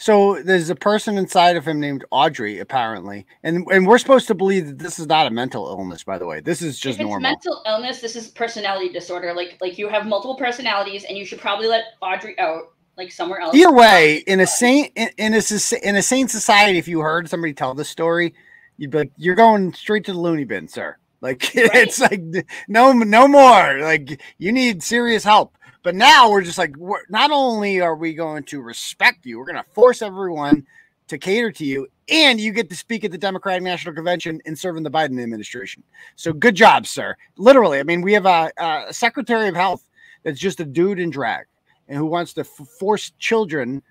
So 0.00 0.40
there's 0.42 0.70
a 0.70 0.76
person 0.76 1.18
inside 1.18 1.56
of 1.56 1.66
him 1.66 1.80
named 1.80 2.04
Audrey, 2.12 2.60
apparently, 2.60 3.26
and 3.42 3.66
and 3.66 3.84
we're 3.84 3.98
supposed 3.98 4.28
to 4.28 4.34
believe 4.34 4.68
that 4.68 4.78
this 4.78 5.00
is 5.00 5.08
not 5.08 5.26
a 5.26 5.30
mental 5.30 5.66
illness. 5.66 6.04
By 6.04 6.18
the 6.18 6.26
way, 6.26 6.40
this 6.40 6.62
is 6.62 6.78
just 6.78 7.00
if 7.00 7.00
it's 7.00 7.08
normal. 7.08 7.20
mental 7.20 7.62
illness, 7.66 8.00
this 8.00 8.14
is 8.14 8.28
personality 8.28 8.90
disorder. 8.90 9.34
Like 9.34 9.58
like 9.60 9.76
you 9.76 9.88
have 9.88 10.06
multiple 10.06 10.36
personalities, 10.36 11.04
and 11.04 11.18
you 11.18 11.24
should 11.24 11.40
probably 11.40 11.66
let 11.66 11.82
Audrey 12.00 12.38
out 12.38 12.72
like 12.96 13.10
somewhere 13.10 13.40
else. 13.40 13.56
Either 13.56 13.72
way, 13.72 14.22
in 14.28 14.38
a 14.38 14.46
sane 14.46 14.92
in, 14.94 15.10
in 15.18 15.34
a 15.34 15.42
in 15.82 15.96
a 15.96 16.02
sane 16.02 16.28
society, 16.28 16.78
if 16.78 16.86
you 16.86 17.00
heard 17.00 17.28
somebody 17.28 17.52
tell 17.52 17.74
this 17.74 17.88
story, 17.88 18.34
you'd 18.76 18.92
be 18.92 18.98
like, 18.98 19.12
"You're 19.16 19.34
going 19.34 19.74
straight 19.74 20.04
to 20.04 20.12
the 20.12 20.20
loony 20.20 20.44
bin, 20.44 20.68
sir." 20.68 20.96
Like 21.20 21.50
it's 21.56 21.98
like 21.98 22.22
no 22.68 22.92
no 22.92 23.26
more. 23.26 23.80
Like 23.80 24.20
you 24.38 24.52
need 24.52 24.84
serious 24.84 25.24
help. 25.24 25.57
But 25.88 25.94
now 25.94 26.30
we're 26.30 26.42
just 26.42 26.58
like, 26.58 26.76
we're, 26.76 27.00
not 27.08 27.30
only 27.30 27.80
are 27.80 27.96
we 27.96 28.12
going 28.12 28.44
to 28.44 28.60
respect 28.60 29.24
you, 29.24 29.38
we're 29.38 29.46
going 29.46 29.56
to 29.56 29.70
force 29.70 30.02
everyone 30.02 30.66
to 31.06 31.16
cater 31.16 31.50
to 31.52 31.64
you, 31.64 31.88
and 32.10 32.38
you 32.38 32.52
get 32.52 32.68
to 32.68 32.76
speak 32.76 33.04
at 33.04 33.10
the 33.10 33.16
Democratic 33.16 33.62
National 33.62 33.94
Convention 33.94 34.38
and 34.44 34.58
serve 34.58 34.76
in 34.76 34.82
the 34.82 34.90
Biden 34.90 35.18
administration. 35.18 35.82
So 36.14 36.34
good 36.34 36.54
job, 36.54 36.86
sir. 36.86 37.16
Literally, 37.38 37.80
I 37.80 37.84
mean, 37.84 38.02
we 38.02 38.12
have 38.12 38.26
a, 38.26 38.52
a 38.58 38.92
Secretary 38.92 39.48
of 39.48 39.54
Health 39.54 39.88
that's 40.24 40.38
just 40.38 40.60
a 40.60 40.66
dude 40.66 40.98
in 40.98 41.08
drag 41.08 41.46
and 41.88 41.96
who 41.96 42.04
wants 42.04 42.34
to 42.34 42.44
force 42.44 43.10
children 43.18 43.82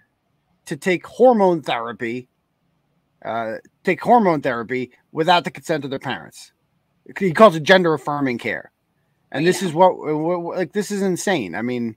to 0.65 0.77
take 0.77 1.03
hormone 1.03 1.63
therapy, 1.63 2.27
uh, 3.25 3.53
take 3.83 4.01
hormone 4.01 4.43
therapy 4.43 4.91
without 5.11 5.45
the 5.45 5.49
consent 5.49 5.83
of 5.83 5.89
their 5.89 5.97
parents. 5.97 6.51
He 7.17 7.33
calls 7.33 7.55
it 7.55 7.63
gender 7.63 7.95
affirming 7.95 8.37
care, 8.37 8.71
and 9.31 9.45
this 9.45 9.61
Yeah. 9.61 9.67
is 9.69 9.73
what, 9.73 9.91
uh, 9.91 10.17
what, 10.17 10.41
what- 10.41 10.57
like 10.57 10.73
this 10.73 10.91
is 10.91 11.01
insane. 11.01 11.55
I 11.55 11.61
mean, 11.61 11.95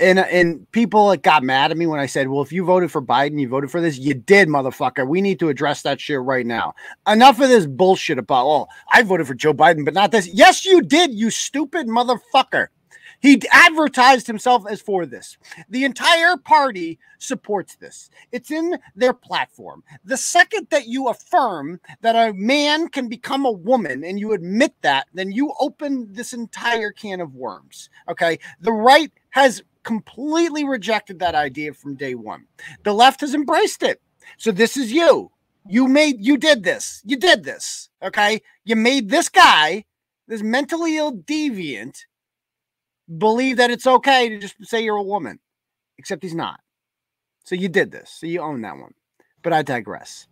and 0.00 0.18
and 0.20 0.70
people 0.70 1.06
like 1.06 1.22
got 1.22 1.42
mad 1.42 1.72
at 1.72 1.76
me 1.76 1.86
when 1.86 1.98
I 1.98 2.06
said, 2.06 2.28
"Well, 2.28 2.40
if 2.40 2.52
you 2.52 2.64
voted 2.64 2.92
for 2.92 3.02
Biden, 3.02 3.40
you 3.40 3.48
voted 3.48 3.70
for 3.70 3.80
this. 3.80 3.98
You 3.98 4.14
did, 4.14 4.48
motherfucker. 4.48 5.06
We 5.08 5.20
need 5.20 5.40
to 5.40 5.48
address 5.48 5.82
that 5.82 6.00
shit 6.00 6.20
right 6.20 6.46
now. 6.46 6.74
Enough 7.08 7.40
of 7.40 7.48
this 7.48 7.66
bullshit 7.66 8.18
about 8.18 8.46
oh, 8.46 8.68
I 8.92 9.02
voted 9.02 9.26
for 9.26 9.34
Joe 9.34 9.52
Biden, 9.52 9.84
but 9.84 9.92
not 9.94 10.12
this. 10.12 10.28
Yes, 10.32 10.64
you 10.64 10.82
did, 10.82 11.12
you 11.12 11.30
stupid 11.30 11.88
motherfucker." 11.88 12.68
He 13.20 13.40
advertised 13.52 14.26
himself 14.26 14.64
as 14.68 14.80
for 14.80 15.04
this. 15.06 15.36
The 15.68 15.84
entire 15.84 16.36
party 16.36 16.98
supports 17.18 17.76
this. 17.76 18.10
It's 18.32 18.50
in 18.50 18.78
their 18.96 19.12
platform. 19.12 19.84
The 20.04 20.16
second 20.16 20.68
that 20.70 20.86
you 20.86 21.08
affirm 21.08 21.80
that 22.00 22.16
a 22.16 22.32
man 22.34 22.88
can 22.88 23.08
become 23.08 23.44
a 23.44 23.50
woman 23.50 24.04
and 24.04 24.18
you 24.18 24.32
admit 24.32 24.74
that, 24.80 25.06
then 25.12 25.32
you 25.32 25.52
open 25.60 26.12
this 26.12 26.32
entire 26.32 26.92
can 26.92 27.20
of 27.20 27.34
worms. 27.34 27.90
Okay. 28.08 28.38
The 28.60 28.72
right 28.72 29.12
has 29.30 29.62
completely 29.82 30.64
rejected 30.64 31.18
that 31.18 31.34
idea 31.34 31.74
from 31.74 31.96
day 31.96 32.14
one. 32.14 32.46
The 32.84 32.94
left 32.94 33.20
has 33.20 33.34
embraced 33.34 33.82
it. 33.82 34.00
So 34.38 34.50
this 34.50 34.76
is 34.76 34.92
you. 34.92 35.30
You 35.68 35.88
made, 35.88 36.24
you 36.24 36.38
did 36.38 36.62
this. 36.62 37.02
You 37.04 37.16
did 37.16 37.44
this. 37.44 37.90
Okay. 38.02 38.40
You 38.64 38.76
made 38.76 39.10
this 39.10 39.28
guy, 39.28 39.84
this 40.26 40.42
mentally 40.42 40.96
ill 40.96 41.12
deviant, 41.12 42.04
believe 43.18 43.56
that 43.56 43.70
it's 43.70 43.86
okay 43.86 44.28
to 44.28 44.38
just 44.38 44.54
say 44.62 44.82
you're 44.82 44.96
a 44.96 45.02
woman, 45.02 45.38
except 45.98 46.22
he's 46.22 46.34
not. 46.34 46.60
So 47.44 47.54
you 47.54 47.68
did 47.68 47.90
this. 47.90 48.16
So 48.18 48.26
you 48.26 48.40
own 48.40 48.60
that 48.62 48.76
one. 48.76 48.94
But 49.42 49.52
I 49.52 49.62
digress. 49.62 50.26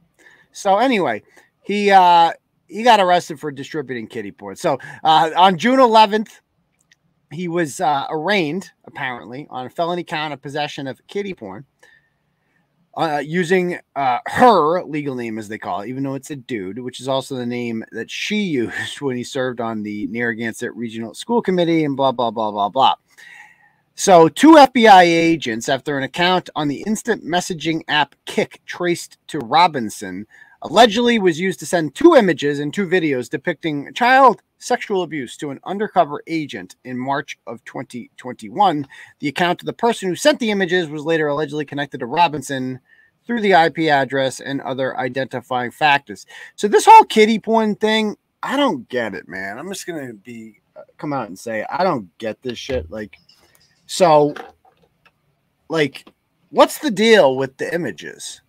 So 0.52 0.78
anyway, 0.78 1.22
he 1.62 1.90
uh 1.90 2.32
he 2.66 2.82
got 2.82 3.00
arrested 3.00 3.40
for 3.40 3.50
distributing 3.50 4.06
kitty 4.06 4.32
porn. 4.32 4.56
So 4.56 4.78
uh 5.02 5.30
on 5.36 5.58
June 5.58 5.78
11th, 5.78 6.40
he 7.32 7.48
was 7.48 7.80
uh 7.80 8.06
arraigned 8.10 8.70
apparently 8.84 9.46
on 9.50 9.66
a 9.66 9.70
felony 9.70 10.04
count 10.04 10.32
of 10.32 10.42
possession 10.42 10.86
of 10.86 11.00
kitty 11.06 11.34
porn. 11.34 11.64
Uh, 12.98 13.22
using 13.24 13.78
uh, 13.94 14.18
her 14.26 14.82
legal 14.82 15.14
name, 15.14 15.38
as 15.38 15.46
they 15.46 15.56
call 15.56 15.82
it, 15.82 15.88
even 15.88 16.02
though 16.02 16.14
it's 16.14 16.32
a 16.32 16.36
dude, 16.36 16.80
which 16.80 16.98
is 16.98 17.06
also 17.06 17.36
the 17.36 17.46
name 17.46 17.84
that 17.92 18.10
she 18.10 18.42
used 18.42 19.00
when 19.00 19.16
he 19.16 19.22
served 19.22 19.60
on 19.60 19.84
the 19.84 20.08
Narragansett 20.08 20.74
Regional 20.74 21.14
School 21.14 21.40
Committee 21.40 21.84
and 21.84 21.96
blah, 21.96 22.10
blah, 22.10 22.32
blah, 22.32 22.50
blah, 22.50 22.68
blah. 22.68 22.96
So, 23.94 24.28
two 24.28 24.54
FBI 24.54 25.02
agents, 25.04 25.68
after 25.68 25.96
an 25.96 26.02
account 26.02 26.50
on 26.56 26.66
the 26.66 26.82
instant 26.88 27.24
messaging 27.24 27.82
app 27.86 28.16
Kik 28.26 28.62
traced 28.66 29.18
to 29.28 29.38
Robinson, 29.38 30.26
allegedly 30.62 31.18
was 31.18 31.38
used 31.38 31.60
to 31.60 31.66
send 31.66 31.94
two 31.94 32.14
images 32.14 32.58
and 32.58 32.72
two 32.72 32.86
videos 32.86 33.30
depicting 33.30 33.92
child 33.94 34.42
sexual 34.58 35.02
abuse 35.02 35.36
to 35.36 35.50
an 35.50 35.60
undercover 35.64 36.22
agent 36.26 36.76
in 36.84 36.98
March 36.98 37.38
of 37.46 37.64
2021. 37.64 38.86
The 39.20 39.28
account 39.28 39.62
of 39.62 39.66
the 39.66 39.72
person 39.72 40.08
who 40.08 40.16
sent 40.16 40.40
the 40.40 40.50
images 40.50 40.88
was 40.88 41.04
later 41.04 41.28
allegedly 41.28 41.64
connected 41.64 42.00
to 42.00 42.06
Robinson 42.06 42.80
through 43.24 43.40
the 43.40 43.52
IP 43.52 43.90
address 43.90 44.40
and 44.40 44.60
other 44.62 44.96
identifying 44.98 45.70
factors. 45.70 46.26
So, 46.56 46.66
this 46.66 46.86
whole 46.86 47.04
kitty 47.04 47.38
porn 47.38 47.76
thing, 47.76 48.16
I 48.42 48.56
don't 48.56 48.88
get 48.88 49.14
it, 49.14 49.28
man. 49.28 49.58
I'm 49.58 49.68
just 49.68 49.86
going 49.86 50.06
to 50.06 50.14
be 50.14 50.60
uh, 50.74 50.82
come 50.96 51.12
out 51.12 51.28
and 51.28 51.38
say, 51.38 51.64
I 51.70 51.84
don't 51.84 52.16
get 52.18 52.42
this 52.42 52.58
shit. 52.58 52.90
Like, 52.90 53.16
so, 53.86 54.34
like, 55.68 56.08
what's 56.50 56.78
the 56.78 56.90
deal 56.90 57.36
with 57.36 57.56
the 57.58 57.72
images? 57.72 58.40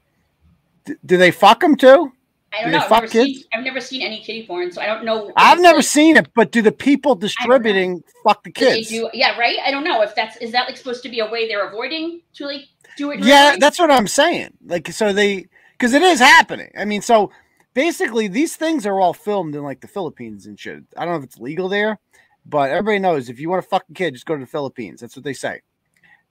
D- 0.89 0.95
do 1.05 1.17
they 1.17 1.31
fuck 1.31 1.59
them 1.61 1.75
too? 1.75 2.11
I 2.51 2.57
Do 2.57 2.63
don't 2.63 2.71
they 2.71 2.77
know. 2.77 2.83
I've 2.83 2.89
fuck 2.89 3.01
never, 3.03 3.13
seen? 3.25 3.43
I've 3.53 3.63
never 3.63 3.79
seen 3.79 4.01
any 4.01 4.21
kitty 4.21 4.47
porn, 4.47 4.71
so 4.71 4.81
I 4.81 4.87
don't 4.87 5.05
know. 5.05 5.31
I've 5.35 5.59
never 5.59 5.77
like- 5.77 5.85
seen 5.85 6.17
it, 6.17 6.33
but 6.33 6.51
do 6.51 6.61
the 6.63 6.71
people 6.71 7.13
distributing 7.15 8.03
fuck 8.23 8.43
the 8.43 8.51
do 8.51 8.65
kids? 8.65 8.89
do- 8.89 9.09
yeah, 9.13 9.37
right. 9.37 9.57
I 9.63 9.69
don't 9.71 9.83
know 9.83 10.01
if 10.01 10.15
that's 10.15 10.37
is 10.37 10.51
that 10.53 10.67
like 10.67 10.77
supposed 10.77 11.03
to 11.03 11.09
be 11.09 11.19
a 11.19 11.29
way 11.29 11.47
they're 11.47 11.67
avoiding 11.67 12.21
to 12.33 12.45
like 12.47 12.61
do 12.97 13.11
it. 13.11 13.19
Yeah, 13.19 13.49
really? 13.49 13.59
that's 13.59 13.77
what 13.79 13.91
I'm 13.91 14.07
saying. 14.07 14.49
Like, 14.65 14.91
so 14.91 15.13
they, 15.13 15.45
because 15.73 15.93
it 15.93 16.01
is 16.01 16.19
happening. 16.19 16.71
I 16.77 16.85
mean, 16.85 17.01
so 17.03 17.31
basically, 17.75 18.27
these 18.27 18.55
things 18.55 18.85
are 18.87 18.99
all 18.99 19.13
filmed 19.13 19.53
in 19.55 19.61
like 19.63 19.81
the 19.81 19.87
Philippines 19.87 20.47
and 20.47 20.59
shit. 20.59 20.83
I 20.97 21.05
don't 21.05 21.13
know 21.13 21.19
if 21.19 21.25
it's 21.25 21.37
legal 21.37 21.69
there, 21.69 21.99
but 22.47 22.71
everybody 22.71 22.97
knows 22.97 23.29
if 23.29 23.39
you 23.39 23.47
want 23.49 23.61
to 23.63 23.69
fuck 23.69 23.85
a 23.89 23.93
kid, 23.93 24.15
just 24.15 24.25
go 24.25 24.33
to 24.33 24.41
the 24.41 24.47
Philippines. 24.47 25.01
That's 25.01 25.15
what 25.15 25.23
they 25.23 25.33
say, 25.33 25.61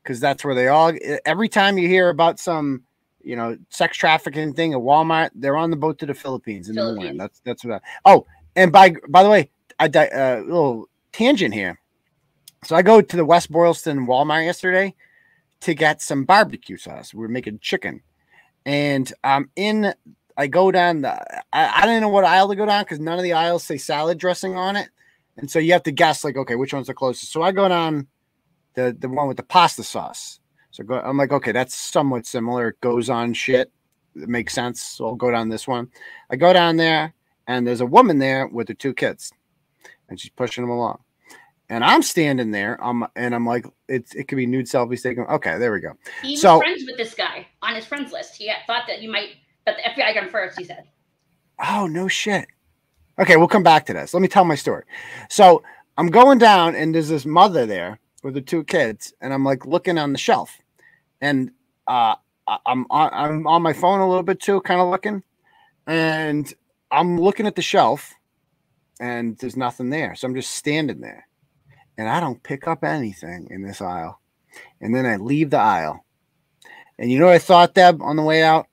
because 0.03 0.19
that's 0.19 0.45
where 0.45 0.57
they 0.57 0.67
all. 0.67 0.93
Every 1.25 1.49
time 1.49 1.79
you 1.79 1.87
hear 1.87 2.09
about 2.09 2.41
some, 2.41 2.83
you 3.29 3.37
know, 3.37 3.59
sex 3.69 3.99
trafficking 3.99 4.55
thing 4.55 4.73
at 4.73 4.79
Walmart, 4.79 5.29
they're 5.35 5.59
on 5.59 5.69
the 5.69 5.77
boat 5.77 5.99
to 5.99 6.07
the 6.07 6.15
Philippines 6.15 6.71
in 6.71 6.77
the 6.77 6.95
morning. 6.95 7.19
That's 7.19 7.41
that's 7.41 7.63
what. 7.63 7.75
I, 7.75 7.81
oh, 8.07 8.27
and 8.57 8.73
by 8.73 8.95
by 9.07 9.23
the 9.23 9.29
way, 9.29 9.51
I 9.79 9.87
di- 9.87 10.09
uh, 10.09 10.41
little 10.41 10.89
tangent 11.13 11.53
here. 11.53 11.79
So 12.65 12.75
I 12.75 12.81
go 12.81 13.03
to 13.03 13.17
the 13.17 13.27
West 13.27 13.53
Boylston 13.53 14.07
Walmart 14.07 14.47
yesterday 14.47 14.95
to 15.61 15.75
get 15.75 16.01
some 16.01 16.25
barbecue 16.25 16.79
sauce. 16.79 17.13
We 17.13 17.23
are 17.27 17.29
making 17.29 17.59
chicken, 17.59 18.01
and 18.65 19.13
I'm 19.23 19.51
in. 19.57 19.93
I 20.39 20.47
go 20.47 20.71
down 20.71 21.03
the. 21.03 21.13
I, 21.53 21.83
I 21.83 21.83
didn't 21.83 22.01
know 22.01 22.09
what 22.09 22.25
aisle 22.25 22.49
to 22.49 22.57
go 22.57 22.65
down 22.65 22.85
because 22.85 22.99
none 22.99 23.19
of 23.19 23.25
the 23.25 23.35
aisles 23.35 23.63
say 23.63 23.77
salad 23.77 24.17
dressing 24.17 24.57
on 24.57 24.75
it, 24.75 24.89
and 25.37 25.51
so 25.51 25.59
you 25.59 25.75
have 25.75 25.83
to 25.83 25.93
guess 25.93 26.25
like, 26.25 26.39
okay, 26.39 26.57
which 26.57 26.73
one's 26.73 26.87
the 26.87 26.95
closest. 26.95 27.31
So 27.31 27.43
I 27.43 27.53
go 27.53 27.69
down 27.69 28.07
the 28.73 28.97
the 28.99 29.11
one 29.11 29.29
with 29.29 29.37
the 29.37 29.43
pasta 29.43 29.85
sauce. 29.85 30.41
So 30.79 30.85
go, 30.85 31.01
I'm 31.01 31.17
like, 31.17 31.33
okay, 31.33 31.51
that's 31.51 31.75
somewhat 31.75 32.25
similar. 32.25 32.69
It 32.69 32.81
goes 32.81 33.11
on 33.11 33.35
shit. 33.35 33.73
It 34.15 34.29
makes 34.29 34.55
sense. 34.55 34.81
So 34.81 35.07
I'll 35.07 35.17
go 35.17 35.29
down 35.29 35.49
this 35.49 35.67
one. 35.67 35.89
I 36.31 36.37
go 36.37 36.53
down 36.53 36.77
there, 36.77 37.15
and 37.49 37.67
there's 37.67 37.81
a 37.81 37.87
woman 37.87 38.21
there 38.21 38.47
with 38.47 38.69
her 38.69 38.75
two 38.75 38.95
kids, 38.95 39.33
and 40.09 40.21
she's 40.21 40.31
pushing 40.31 40.63
them 40.63 40.71
along. 40.71 41.01
And 41.69 41.83
I'm 41.83 42.01
standing 42.01 42.53
there, 42.53 42.83
um, 42.83 43.09
and 43.17 43.35
I'm 43.35 43.45
like, 43.45 43.67
it's 43.89 44.15
it 44.15 44.29
could 44.29 44.37
be 44.37 44.47
nude 44.47 44.67
selfies 44.67 45.03
taken. 45.03 45.25
Okay, 45.25 45.59
there 45.59 45.73
we 45.73 45.81
go. 45.81 45.95
he 46.23 46.33
was 46.33 46.43
so- 46.43 46.61
friends 46.61 46.85
with 46.87 46.97
this 46.97 47.13
guy 47.13 47.49
on 47.61 47.75
his 47.75 47.85
friends 47.85 48.13
list. 48.13 48.37
He 48.37 48.47
had, 48.47 48.59
thought 48.69 48.85
that 48.87 49.03
you 49.03 49.11
might, 49.11 49.31
but 49.67 49.79
the 49.79 49.91
FBI 49.91 50.15
got 50.15 50.23
him 50.23 50.31
first. 50.31 50.57
He 50.57 50.65
said. 50.65 50.85
Oh, 51.69 51.89
no 51.89 52.07
shit. 52.07 52.47
Okay, 53.19 53.37
we'll 53.37 53.49
come 53.49 53.65
back 53.65 53.85
to 53.87 53.93
this. 53.93 54.15
Let 54.15 54.21
me 54.21 54.29
tell 54.29 54.45
my 54.45 54.55
story. 54.55 54.85
So 55.29 55.65
I'm 55.97 56.07
going 56.07 56.39
down, 56.39 56.77
and 56.77 56.95
there's 56.95 57.09
this 57.09 57.27
mother 57.27 57.67
there 57.67 57.99
with 58.23 58.35
the 58.35 58.41
two 58.41 58.63
kids, 58.63 59.13
and 59.21 59.35
I'm 59.35 59.45
like 59.45 59.67
looking 59.67 59.99
on 59.99 60.13
the 60.13 60.19
shelf, 60.19 60.57
and 61.21 61.51
uh, 61.87 62.15
I'm 62.67 62.87
on, 62.91 63.11
I'm 63.13 63.47
on 63.47 63.63
my 63.63 63.73
phone 63.73 64.01
a 64.01 64.09
little 64.09 64.23
bit 64.23 64.41
too, 64.41 64.61
kind 64.63 64.81
of 64.81 64.89
looking, 64.89 65.23
and 65.87 66.53
I'm 66.91 67.21
looking 67.21 67.47
at 67.47 67.57
the 67.57 67.63
shelf, 67.63 68.15
and 69.01 69.37
there's 69.39 69.57
nothing 69.57 69.91
there. 69.91 70.15
So 70.15 70.27
I'm 70.27 70.35
just 70.35 70.53
standing 70.53 71.01
there, 71.01 71.27
and 71.97 72.09
I 72.09 72.21
don't 72.21 72.43
pick 72.43 72.67
up 72.67 72.85
anything 72.85 73.49
in 73.51 73.63
this 73.63 73.81
aisle, 73.81 74.21
and 74.81 74.95
then 74.95 75.07
I 75.07 75.17
leave 75.17 75.51
the 75.51 75.59
aisle, 75.59 76.05
and 76.99 77.11
you 77.11 77.19
know 77.19 77.27
what 77.27 77.35
I 77.35 77.39
thought, 77.39 77.75
Deb, 77.75 78.03
on 78.03 78.17
the 78.17 78.23
way 78.23 78.43
out? 78.43 78.67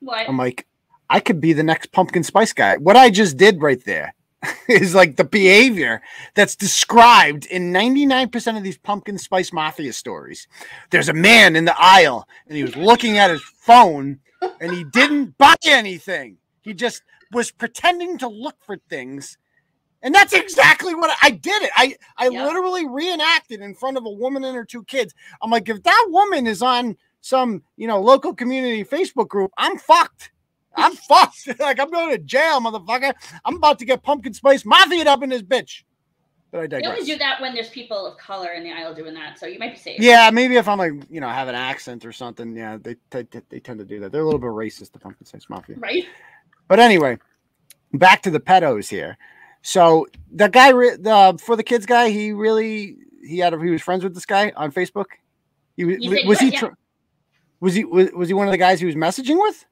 What? 0.00 0.28
I'm 0.28 0.36
like, 0.36 0.66
I 1.08 1.20
could 1.20 1.40
be 1.40 1.52
the 1.52 1.62
next 1.62 1.92
pumpkin 1.92 2.22
spice 2.22 2.52
guy. 2.52 2.76
What 2.76 2.96
I 2.96 3.10
just 3.10 3.36
did 3.36 3.62
right 3.62 3.82
there 3.84 4.14
is 4.68 4.94
like 4.94 5.16
the 5.16 5.24
behavior 5.24 6.02
that's 6.34 6.56
described 6.56 7.46
in 7.46 7.72
99% 7.72 8.56
of 8.56 8.62
these 8.62 8.78
pumpkin 8.78 9.18
spice 9.18 9.52
mafia 9.52 9.92
stories. 9.92 10.48
There's 10.90 11.08
a 11.08 11.14
man 11.14 11.56
in 11.56 11.64
the 11.64 11.74
aisle 11.78 12.26
and 12.46 12.56
he 12.56 12.62
was 12.64 12.76
looking 12.76 13.18
at 13.18 13.30
his 13.30 13.42
phone 13.42 14.20
and 14.60 14.72
he 14.72 14.84
didn't 14.84 15.36
buy 15.38 15.54
anything. 15.64 16.38
He 16.62 16.74
just 16.74 17.02
was 17.32 17.50
pretending 17.50 18.18
to 18.18 18.28
look 18.28 18.56
for 18.64 18.76
things. 18.88 19.38
And 20.02 20.12
that's 20.14 20.32
exactly 20.32 20.94
what 20.94 21.10
I, 21.10 21.28
I 21.28 21.30
did 21.30 21.62
it. 21.62 21.70
I, 21.76 21.96
I 22.16 22.28
Yeah. 22.28 22.44
literally 22.44 22.86
reenacted 22.86 23.60
in 23.60 23.74
front 23.74 23.96
of 23.96 24.04
a 24.04 24.10
woman 24.10 24.42
and 24.42 24.56
her 24.56 24.64
two 24.64 24.82
kids. 24.84 25.14
I'm 25.40 25.50
like, 25.50 25.68
if 25.68 25.82
that 25.84 26.06
woman 26.10 26.46
is 26.48 26.60
on 26.62 26.96
some, 27.20 27.62
you 27.76 27.86
know, 27.86 28.00
local 28.00 28.34
community 28.34 28.84
Facebook 28.84 29.28
group, 29.28 29.52
I'm 29.56 29.78
fucked. 29.78 30.32
I'm 30.76 30.94
fucked. 30.94 31.48
like 31.60 31.80
I'm 31.80 31.90
going 31.90 32.10
to 32.10 32.18
jail, 32.18 32.60
motherfucker. 32.60 33.12
I'm 33.44 33.56
about 33.56 33.78
to 33.80 33.84
get 33.84 34.02
pumpkin 34.02 34.34
spice 34.34 34.64
mafia 34.64 35.04
up 35.04 35.22
in 35.22 35.30
this 35.30 35.42
bitch. 35.42 35.82
But 36.50 36.60
I 36.60 36.66
They 36.66 36.76
only 36.76 36.88
digress. 36.88 37.06
do 37.06 37.18
that 37.18 37.40
when 37.40 37.54
there's 37.54 37.70
people 37.70 38.06
of 38.06 38.18
color 38.18 38.50
in 38.50 38.62
the 38.62 38.70
aisle 38.70 38.94
doing 38.94 39.14
that, 39.14 39.38
so 39.38 39.46
you 39.46 39.58
might 39.58 39.72
be 39.72 39.78
safe. 39.78 39.98
Yeah, 39.98 40.30
maybe 40.30 40.56
if 40.56 40.68
I'm 40.68 40.78
like, 40.78 40.92
you 41.08 41.18
know, 41.20 41.28
have 41.28 41.48
an 41.48 41.54
accent 41.54 42.04
or 42.04 42.12
something. 42.12 42.54
Yeah, 42.54 42.76
they, 42.80 42.96
they 43.08 43.26
they 43.48 43.58
tend 43.58 43.78
to 43.78 43.86
do 43.86 44.00
that. 44.00 44.12
They're 44.12 44.20
a 44.20 44.24
little 44.24 44.38
bit 44.38 44.50
racist, 44.50 44.92
the 44.92 44.98
pumpkin 44.98 45.26
spice 45.26 45.48
mafia. 45.48 45.76
Right? 45.78 46.04
But 46.68 46.78
anyway, 46.78 47.18
back 47.94 48.20
to 48.22 48.30
the 48.30 48.38
pedos 48.40 48.88
here. 48.88 49.16
So 49.62 50.06
the 50.30 50.48
guy, 50.48 50.72
the 50.72 51.40
for 51.42 51.56
the 51.56 51.62
kids 51.62 51.86
guy, 51.86 52.10
he 52.10 52.32
really 52.32 52.96
he 53.24 53.38
had 53.38 53.54
a, 53.54 53.62
he 53.62 53.70
was 53.70 53.80
friends 53.80 54.04
with 54.04 54.14
this 54.14 54.26
guy 54.26 54.52
on 54.54 54.72
Facebook. 54.72 55.06
He 55.76 55.84
was 55.84 55.96
was 56.26 56.38
he 56.38 56.50
yeah. 56.50 56.68
was 57.60 57.74
he 57.74 57.84
was, 57.84 58.10
was 58.12 58.28
he 58.28 58.34
one 58.34 58.46
of 58.46 58.52
the 58.52 58.58
guys 58.58 58.78
he 58.78 58.86
was 58.86 58.94
messaging 58.94 59.40
with 59.40 59.64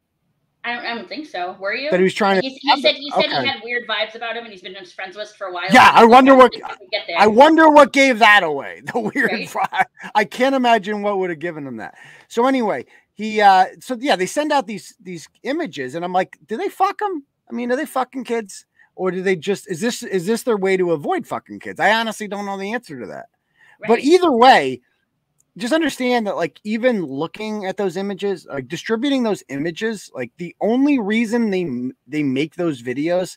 I 0.62 0.74
don't, 0.74 0.84
I 0.84 0.94
don't 0.94 1.08
think 1.08 1.26
so. 1.26 1.56
Were 1.58 1.74
you? 1.74 1.90
that 1.90 1.98
he 2.00 2.04
was 2.04 2.12
trying 2.14 2.40
to? 2.40 2.46
He, 2.46 2.54
he 2.60 2.82
said 2.82 2.94
he 2.96 3.10
said 3.12 3.24
Okay. 3.26 3.40
he 3.42 3.46
had 3.46 3.60
weird 3.64 3.88
vibes 3.88 4.14
about 4.14 4.36
him, 4.36 4.44
and 4.44 4.52
he's 4.52 4.60
been 4.60 4.76
on 4.76 4.82
his 4.82 4.92
friends 4.92 5.16
list 5.16 5.36
for 5.36 5.46
a 5.46 5.52
while. 5.52 5.64
Yeah, 5.72 5.90
I 5.94 6.04
wonder 6.04 6.34
what- 6.34 6.52
think 6.52 6.64
he 6.66 6.76
could 6.76 6.90
get 6.90 7.04
there. 7.06 7.16
I 7.18 7.26
wonder 7.26 7.70
what 7.70 7.92
gave 7.92 8.18
that 8.18 8.42
away. 8.42 8.82
The 8.92 9.00
weird 9.00 9.30
Right? 9.32 9.48
fry. 9.48 9.84
I 10.14 10.24
can't 10.24 10.54
imagine 10.54 11.00
what 11.02 11.18
would 11.18 11.30
have 11.30 11.38
given 11.38 11.66
him 11.66 11.78
that. 11.78 11.94
So 12.28 12.46
anyway, 12.46 12.84
he 13.14 13.40
uh 13.40 13.66
so 13.80 13.96
yeah, 13.98 14.16
they 14.16 14.26
send 14.26 14.52
out 14.52 14.66
these 14.66 14.94
these 15.00 15.28
images 15.44 15.94
and 15.94 16.04
I'm 16.04 16.12
like, 16.12 16.38
do 16.46 16.56
they 16.58 16.68
fuck 16.68 16.98
them? 16.98 17.24
I 17.50 17.54
mean, 17.54 17.72
are 17.72 17.76
they 17.76 17.86
fucking 17.86 18.24
kids? 18.24 18.66
Or 18.96 19.10
do 19.10 19.22
they 19.22 19.36
just 19.36 19.66
is 19.70 19.80
this 19.80 20.02
is 20.02 20.26
this 20.26 20.42
their 20.42 20.58
way 20.58 20.76
to 20.76 20.92
avoid 20.92 21.26
fucking 21.26 21.60
kids? 21.60 21.80
I 21.80 21.92
honestly 21.92 22.28
don't 22.28 22.44
know 22.44 22.58
the 22.58 22.74
answer 22.74 23.00
to 23.00 23.06
that. 23.06 23.26
But 23.88 24.00
either 24.00 24.30
way, 24.30 24.82
just 25.56 25.72
understand 25.72 26.26
that 26.26 26.36
like 26.36 26.60
even 26.64 27.04
looking 27.04 27.66
at 27.66 27.76
those 27.76 27.96
images, 27.96 28.46
like 28.46 28.68
distributing 28.68 29.22
those 29.22 29.42
images, 29.48 30.10
like 30.14 30.30
the 30.36 30.54
only 30.60 30.98
reason 30.98 31.50
they 31.50 31.68
they 32.06 32.22
make 32.22 32.54
those 32.54 32.82
videos 32.82 33.36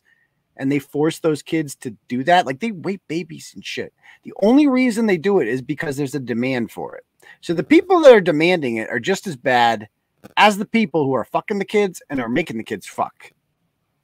and 0.57 0.71
they 0.71 0.79
force 0.79 1.19
those 1.19 1.41
kids 1.41 1.75
to 1.75 1.95
do 2.07 2.23
that, 2.23 2.45
like 2.45 2.59
they 2.59 2.71
rape 2.71 3.01
babies 3.07 3.51
and 3.55 3.65
shit. 3.65 3.93
The 4.23 4.33
only 4.41 4.67
reason 4.67 5.05
they 5.05 5.17
do 5.17 5.39
it 5.39 5.47
is 5.47 5.61
because 5.61 5.97
there's 5.97 6.15
a 6.15 6.19
demand 6.19 6.71
for 6.71 6.95
it. 6.95 7.03
So 7.41 7.53
the 7.53 7.63
people 7.63 8.01
that 8.01 8.13
are 8.13 8.21
demanding 8.21 8.77
it 8.77 8.89
are 8.89 8.99
just 8.99 9.25
as 9.25 9.35
bad 9.35 9.87
as 10.37 10.57
the 10.57 10.65
people 10.65 11.05
who 11.05 11.13
are 11.13 11.25
fucking 11.25 11.59
the 11.59 11.65
kids 11.65 12.01
and 12.09 12.21
are 12.21 12.29
making 12.29 12.57
the 12.57 12.63
kids 12.63 12.85
fuck. 12.85 13.31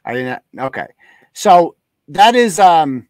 I 0.04 0.14
didn't 0.14 0.42
okay. 0.58 0.88
So 1.34 1.76
that 2.08 2.36
is 2.36 2.60
um 2.60 3.08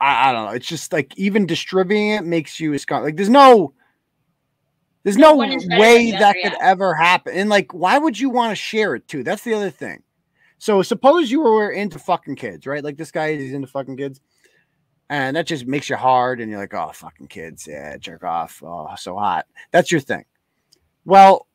I, 0.00 0.30
I 0.30 0.32
don't 0.32 0.46
know. 0.46 0.52
It's 0.52 0.66
just 0.66 0.92
like 0.92 1.16
even 1.18 1.46
distributing 1.46 2.10
it 2.10 2.24
makes 2.24 2.58
you 2.58 2.74
a. 2.74 2.78
Like 2.90 3.16
there's 3.16 3.28
no 3.28 3.74
there's 5.02 5.16
no 5.16 5.34
one 5.34 5.52
is 5.52 5.64
better 5.66 5.68
than 5.70 5.80
way 5.80 6.10
that 6.12 6.34
could 6.42 6.52
yeah. 6.52 6.58
ever 6.60 6.94
happen. 6.94 7.34
And 7.34 7.48
like, 7.48 7.72
why 7.72 7.98
would 7.98 8.18
you 8.18 8.30
want 8.30 8.50
to 8.50 8.56
share 8.56 8.94
it 8.94 9.08
too? 9.08 9.22
That's 9.22 9.42
the 9.42 9.54
other 9.54 9.70
thing. 9.70 10.02
So 10.58 10.82
suppose 10.82 11.30
you 11.30 11.40
were 11.40 11.70
into 11.70 11.98
fucking 11.98 12.36
kids, 12.36 12.66
right? 12.66 12.84
Like 12.84 12.98
this 12.98 13.10
guy 13.10 13.28
is 13.28 13.52
into 13.52 13.66
fucking 13.66 13.96
kids. 13.96 14.20
And 15.08 15.34
that 15.36 15.46
just 15.46 15.66
makes 15.66 15.90
you 15.90 15.96
hard, 15.96 16.40
and 16.40 16.48
you're 16.48 16.60
like, 16.60 16.72
oh, 16.72 16.92
fucking 16.94 17.26
kids, 17.26 17.66
yeah, 17.66 17.96
jerk 17.96 18.22
off, 18.22 18.62
oh, 18.64 18.86
so 18.96 19.16
hot. 19.16 19.44
That's 19.72 19.90
your 19.90 20.00
thing. 20.00 20.24
Well, 21.04 21.48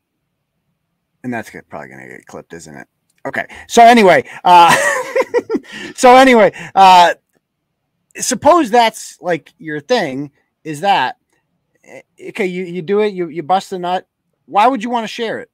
and 1.23 1.33
that's 1.33 1.49
probably 1.69 1.87
going 1.87 2.01
to 2.01 2.07
get 2.17 2.25
clipped, 2.25 2.53
isn't 2.53 2.75
it? 2.75 2.87
Okay. 3.25 3.47
So 3.69 3.81
anyway, 3.81 4.29
uh, 4.43 4.75
so 5.95 6.15
anyway, 6.15 6.51
uh, 6.75 7.13
suppose 8.19 8.69
that's 8.69 9.21
like 9.21 9.53
your 9.57 9.79
thing. 9.79 10.31
Is 10.63 10.81
that 10.81 11.17
eh, 11.83 12.01
okay? 12.29 12.45
You 12.45 12.63
you 12.63 12.81
do 12.81 12.99
it. 13.01 13.13
You 13.13 13.27
you 13.29 13.43
bust 13.43 13.71
a 13.73 13.79
nut. 13.79 14.07
Why 14.45 14.67
would 14.67 14.83
you 14.83 14.89
want 14.89 15.03
to 15.03 15.07
share 15.07 15.39
it? 15.39 15.49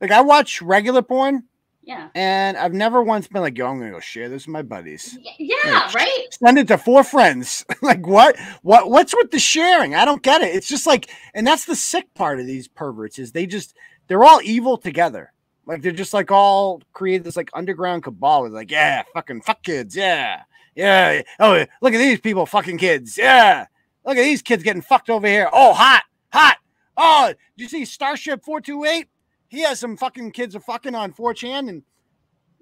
Like 0.00 0.10
I 0.12 0.20
watch 0.20 0.62
regular 0.62 1.02
porn, 1.02 1.42
Yeah. 1.82 2.08
and 2.14 2.56
I've 2.56 2.72
never 2.72 3.02
once 3.02 3.26
been 3.26 3.42
like, 3.42 3.58
"Yo, 3.58 3.66
I'm 3.66 3.78
gonna 3.78 3.90
go 3.90 3.98
share 4.00 4.28
this 4.28 4.46
with 4.46 4.52
my 4.52 4.62
buddies." 4.62 5.18
Yeah, 5.38 5.90
right? 5.92 6.26
Send 6.30 6.58
it 6.58 6.68
to 6.68 6.78
four 6.78 7.02
friends. 7.02 7.64
like 7.82 8.06
what? 8.06 8.36
What? 8.62 8.90
What's 8.90 9.14
with 9.14 9.30
the 9.32 9.40
sharing? 9.40 9.94
I 9.96 10.04
don't 10.04 10.22
get 10.22 10.40
it. 10.42 10.54
It's 10.54 10.68
just 10.68 10.86
like, 10.86 11.10
and 11.34 11.44
that's 11.46 11.64
the 11.64 11.74
sick 11.76 12.12
part 12.14 12.38
of 12.38 12.46
these 12.46 12.68
perverts 12.68 13.18
is 13.18 13.32
they 13.32 13.46
just 13.46 13.74
they're 14.06 14.24
all 14.24 14.40
evil 14.42 14.76
together. 14.78 15.32
Like 15.66 15.82
they're 15.82 15.92
just 15.92 16.14
like 16.14 16.30
all 16.30 16.80
create 16.92 17.24
this 17.24 17.36
like 17.36 17.50
underground 17.52 18.04
cabal. 18.04 18.46
It's 18.46 18.54
like, 18.54 18.70
yeah, 18.70 19.02
fucking 19.14 19.42
fuck 19.42 19.62
kids, 19.64 19.94
yeah, 19.96 20.42
yeah. 20.78 21.22
Oh, 21.40 21.64
look 21.82 21.94
at 21.94 21.98
these 21.98 22.20
people 22.20 22.46
fucking 22.46 22.78
kids, 22.78 23.18
yeah. 23.18 23.66
Look 24.06 24.16
at 24.16 24.22
these 24.22 24.42
kids 24.42 24.62
getting 24.62 24.82
fucked 24.82 25.10
over 25.10 25.26
here. 25.26 25.50
Oh, 25.52 25.74
hot, 25.74 26.04
hot. 26.32 26.56
Oh, 26.96 27.34
you 27.56 27.68
see 27.68 27.84
Starship 27.84 28.44
Four 28.44 28.60
Two 28.60 28.84
Eight? 28.84 29.08
He 29.48 29.60
has 29.60 29.80
some 29.80 29.96
fucking 29.96 30.32
kids 30.32 30.54
are 30.54 30.60
fucking 30.60 30.94
on 30.94 31.12
4chan, 31.12 31.68
and 31.68 31.82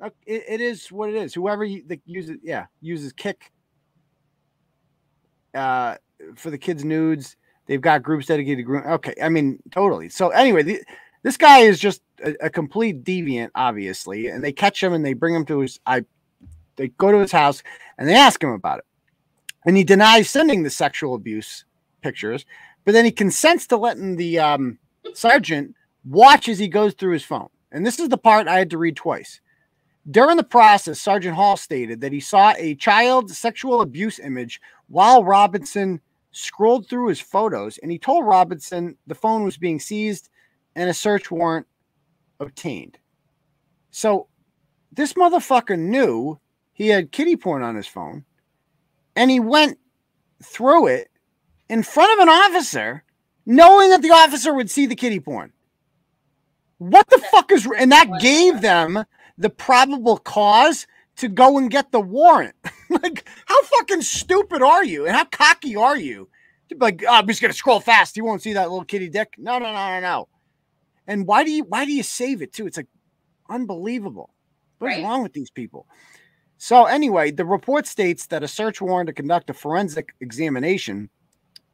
uh, 0.01 0.11
it, 0.25 0.45
it 0.49 0.61
is 0.61 0.91
what 0.93 1.09
it 1.11 1.17
is. 1.17 1.35
Whoever 1.35 1.67
that 1.89 2.01
uses, 2.07 2.37
yeah, 2.43 2.67
uses 2.81 3.13
Kik 3.13 3.51
uh, 5.55 5.97
for 6.37 6.51
the 6.51 6.59
kids' 6.59 6.85
nudes. 6.85 7.37
They've 7.67 7.81
got 7.81 8.05
groups 8.05 8.27
dedicated 8.27 8.59
to 8.59 8.63
group. 8.63 8.87
Okay, 8.87 9.15
I 9.21 9.29
mean, 9.29 9.59
totally. 9.73 10.09
So 10.09 10.29
anyway, 10.29 10.63
the, 10.63 10.81
this 11.25 11.37
guy 11.37 11.59
is 11.61 11.81
just 11.81 12.03
a, 12.25 12.35
a 12.47 12.51
complete 12.51 13.03
deviant, 13.03 13.51
obviously, 13.57 14.29
and 14.29 14.45
they 14.45 14.53
catch 14.53 14.81
him 14.81 14.93
and 14.93 15.05
they 15.05 15.13
bring 15.13 15.35
him 15.35 15.45
to 15.47 15.61
his. 15.61 15.81
I, 15.85 16.05
they 16.77 16.89
go 16.89 17.11
to 17.11 17.19
his 17.19 17.33
house 17.33 17.63
and 17.99 18.09
they 18.09 18.15
ask 18.15 18.43
him 18.43 18.51
about 18.51 18.79
it, 18.79 18.85
and 19.65 19.77
he 19.77 19.85
denies 19.85 20.31
sending 20.31 20.63
the 20.63 20.71
sexual 20.71 21.15
abuse 21.15 21.65
pictures, 22.03 22.47
but 22.85 22.93
then 22.93 23.05
he 23.05 23.11
consents 23.11 23.67
to 23.67 23.77
letting 23.77 24.17
the 24.17 24.39
um, 24.39 24.79
sergeant 25.15 25.75
watch 26.05 26.49
as 26.49 26.59
he 26.59 26.69
goes 26.69 26.95
through 26.95 27.13
his 27.13 27.25
phone. 27.25 27.49
And 27.73 27.85
this 27.85 27.99
is 27.99 28.09
the 28.09 28.19
part 28.19 28.49
I 28.49 28.59
had 28.59 28.71
to 28.71 28.79
read 28.79 28.97
twice. 28.97 29.41
During 30.09 30.37
the 30.37 30.45
process, 30.45 31.01
Sergeant 31.01 31.35
Hall 31.35 31.57
stated 31.57 32.01
that 32.01 32.13
he 32.13 32.21
saw 32.21 32.55
a 32.57 32.77
child 32.77 33.29
sexual 33.31 33.81
abuse 33.81 34.21
image 34.21 34.61
while 34.89 35.25
Robinson 35.25 36.01
scrolled 36.31 36.89
through 36.89 37.09
his 37.09 37.21
photos, 37.21 37.79
and 37.79 37.91
he 37.91 37.99
told 37.99 38.25
Robinson 38.25 38.97
the 39.07 39.17
phone 39.17 39.43
was 39.43 39.57
being 39.57 39.81
seized 39.81 40.29
and 40.77 40.89
a 40.89 40.95
search 40.95 41.31
warrant 41.31 41.67
obtained. 42.39 42.99
So 43.91 44.29
this 44.93 45.15
motherfucker 45.15 45.79
knew 45.79 46.39
he 46.77 46.89
had 46.89 47.11
kitty 47.11 47.37
porn 47.37 47.63
on 47.63 47.75
his 47.75 47.87
phone, 47.87 48.27
and 49.17 49.31
he 49.31 49.41
went 49.41 49.79
through 50.45 50.89
it 50.89 51.09
in 51.71 51.83
front 51.83 52.13
of 52.13 52.19
an 52.23 52.29
officer, 52.29 53.03
knowing 53.47 53.89
that 53.89 54.03
the 54.03 54.11
officer 54.11 54.53
would 54.53 54.71
see 54.71 54.85
the 54.85 54.95
kitty 54.95 55.19
porn. 55.19 55.55
What 56.77 57.09
the 57.09 57.17
fuck 57.31 57.51
is 57.51 57.67
and 57.79 57.91
that 57.93 58.21
gave 58.21 58.61
them 58.61 59.05
the 59.39 59.49
probable 59.49 60.19
cause 60.19 60.87
to 61.17 61.29
go 61.29 61.57
and 61.57 61.71
get 61.71 61.93
the 61.93 62.01
warrant. 62.01 62.55
like, 62.91 63.27
how 63.47 63.63
fucking 63.63 64.03
stupid 64.03 64.61
are 64.61 64.85
you? 64.85 65.07
And 65.07 65.17
how 65.17 65.25
cocky 65.25 65.77
are 65.77 65.97
you? 65.97 66.29
Like, 66.77 67.03
oh, 67.09 67.15
I'm 67.15 67.27
just 67.27 67.41
gonna 67.41 67.55
scroll 67.55 67.81
fast. 67.81 68.19
You 68.19 68.25
won't 68.27 68.43
see 68.43 68.53
that 68.53 68.69
little 68.69 68.85
kitty 68.85 69.09
dick. 69.09 69.33
No, 69.39 69.59
no, 69.59 69.73
no, 69.73 69.73
no, 69.73 70.01
no. 70.01 70.29
And 71.07 71.27
why 71.27 71.43
do 71.43 71.51
you 71.51 71.65
why 71.65 71.87
do 71.87 71.93
you 71.93 72.03
save 72.03 72.43
it 72.43 72.53
too? 72.53 72.67
It's 72.67 72.77
like 72.77 72.89
unbelievable. 73.49 74.29
What 74.79 74.91
is 74.93 74.97
Right. 74.99 75.05
wrong 75.05 75.23
with 75.23 75.33
these 75.33 75.51
people? 75.51 75.87
So 76.59 76.87
anyway, 76.87 77.31
the 77.31 77.45
report 77.45 77.87
states 77.87 78.27
that 78.29 78.43
a 78.43 78.49
search 78.49 78.81
warrant 78.81 79.09
to 79.09 79.13
conduct 79.13 79.51
a 79.51 79.55
forensic 79.55 80.15
examination 80.21 81.11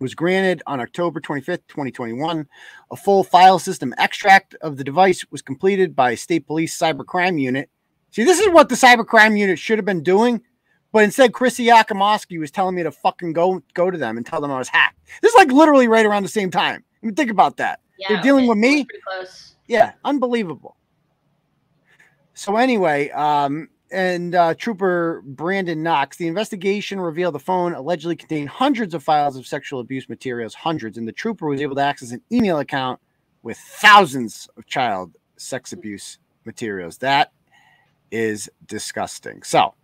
was 0.00 0.14
granted 0.14 0.62
on 0.66 0.80
October 0.80 1.20
25th, 1.20 1.62
2021. 1.68 2.48
A 2.90 2.96
full 2.96 3.22
file 3.22 3.58
system 3.58 3.94
extract 3.96 4.54
of 4.60 4.76
the 4.76 4.84
device 4.84 5.24
was 5.30 5.40
completed 5.40 5.94
by 5.94 6.14
State 6.14 6.46
Police 6.46 6.76
Cybercrime 6.76 7.40
Unit. 7.40 7.70
See, 8.10 8.24
this 8.24 8.40
is 8.40 8.52
what 8.52 8.68
the 8.68 8.74
Cybercrime 8.74 9.38
Unit 9.38 9.58
should 9.58 9.78
have 9.78 9.86
been 9.86 10.02
doing, 10.02 10.42
but 10.92 11.04
instead, 11.04 11.32
Chrissy 11.32 11.66
Yakimovsky 11.66 12.38
was 12.38 12.50
telling 12.50 12.74
me 12.74 12.82
to 12.82 12.90
fucking 12.90 13.32
go 13.32 13.62
go 13.72 13.90
to 13.90 13.96
them 13.96 14.18
and 14.18 14.26
tell 14.26 14.40
them 14.40 14.50
I 14.50 14.58
was 14.58 14.68
hacked. 14.68 14.98
This 15.22 15.32
is 15.32 15.36
like 15.36 15.50
literally 15.50 15.88
right 15.88 16.04
around 16.04 16.24
the 16.24 16.28
same 16.28 16.50
time. 16.50 16.84
I 17.02 17.06
mean, 17.06 17.14
think 17.14 17.30
about 17.30 17.56
that. 17.56 17.80
Yeah. 17.98 18.08
They're 18.08 18.22
dealing 18.22 18.46
with 18.46 18.58
me? 18.58 18.86
Yeah, 19.66 19.92
unbelievable. 20.04 20.76
So 22.34 22.56
anyway, 22.56 23.10
um, 23.10 23.68
and 23.92 24.34
uh, 24.34 24.54
Trooper 24.54 25.22
Brandon 25.24 25.82
Knox, 25.82 26.16
the 26.16 26.26
investigation 26.26 26.98
revealed 26.98 27.34
the 27.34 27.38
phone 27.38 27.74
allegedly 27.74 28.16
contained 28.16 28.48
hundreds 28.48 28.94
of 28.94 29.02
files 29.02 29.36
of 29.36 29.46
sexual 29.46 29.80
abuse 29.80 30.08
materials, 30.08 30.54
hundreds, 30.54 30.96
and 30.96 31.06
the 31.06 31.12
trooper 31.12 31.46
was 31.46 31.60
able 31.60 31.76
to 31.76 31.82
access 31.82 32.10
an 32.10 32.22
email 32.32 32.58
account 32.58 32.98
with 33.42 33.58
thousands 33.58 34.48
of 34.56 34.66
child 34.66 35.16
sex 35.36 35.72
abuse 35.72 36.18
materials. 36.44 36.98
That 36.98 37.32
is 38.10 38.50
disgusting. 38.66 39.42
So, 39.42 39.74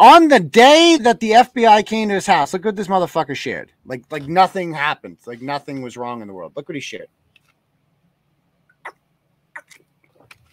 on 0.00 0.28
the 0.28 0.40
day 0.40 0.98
that 1.00 1.20
the 1.20 1.30
FBI 1.30 1.86
came 1.86 2.08
to 2.08 2.16
his 2.16 2.26
house, 2.26 2.52
look 2.52 2.64
what 2.64 2.76
this 2.76 2.88
motherfucker 2.88 3.36
shared. 3.36 3.72
Like, 3.84 4.04
like 4.10 4.26
nothing 4.26 4.74
happened. 4.74 5.18
Like 5.24 5.40
nothing 5.40 5.82
was 5.82 5.96
wrong 5.96 6.20
in 6.20 6.28
the 6.28 6.34
world. 6.34 6.52
Look 6.56 6.68
what 6.68 6.74
he 6.74 6.80
shared. 6.80 7.08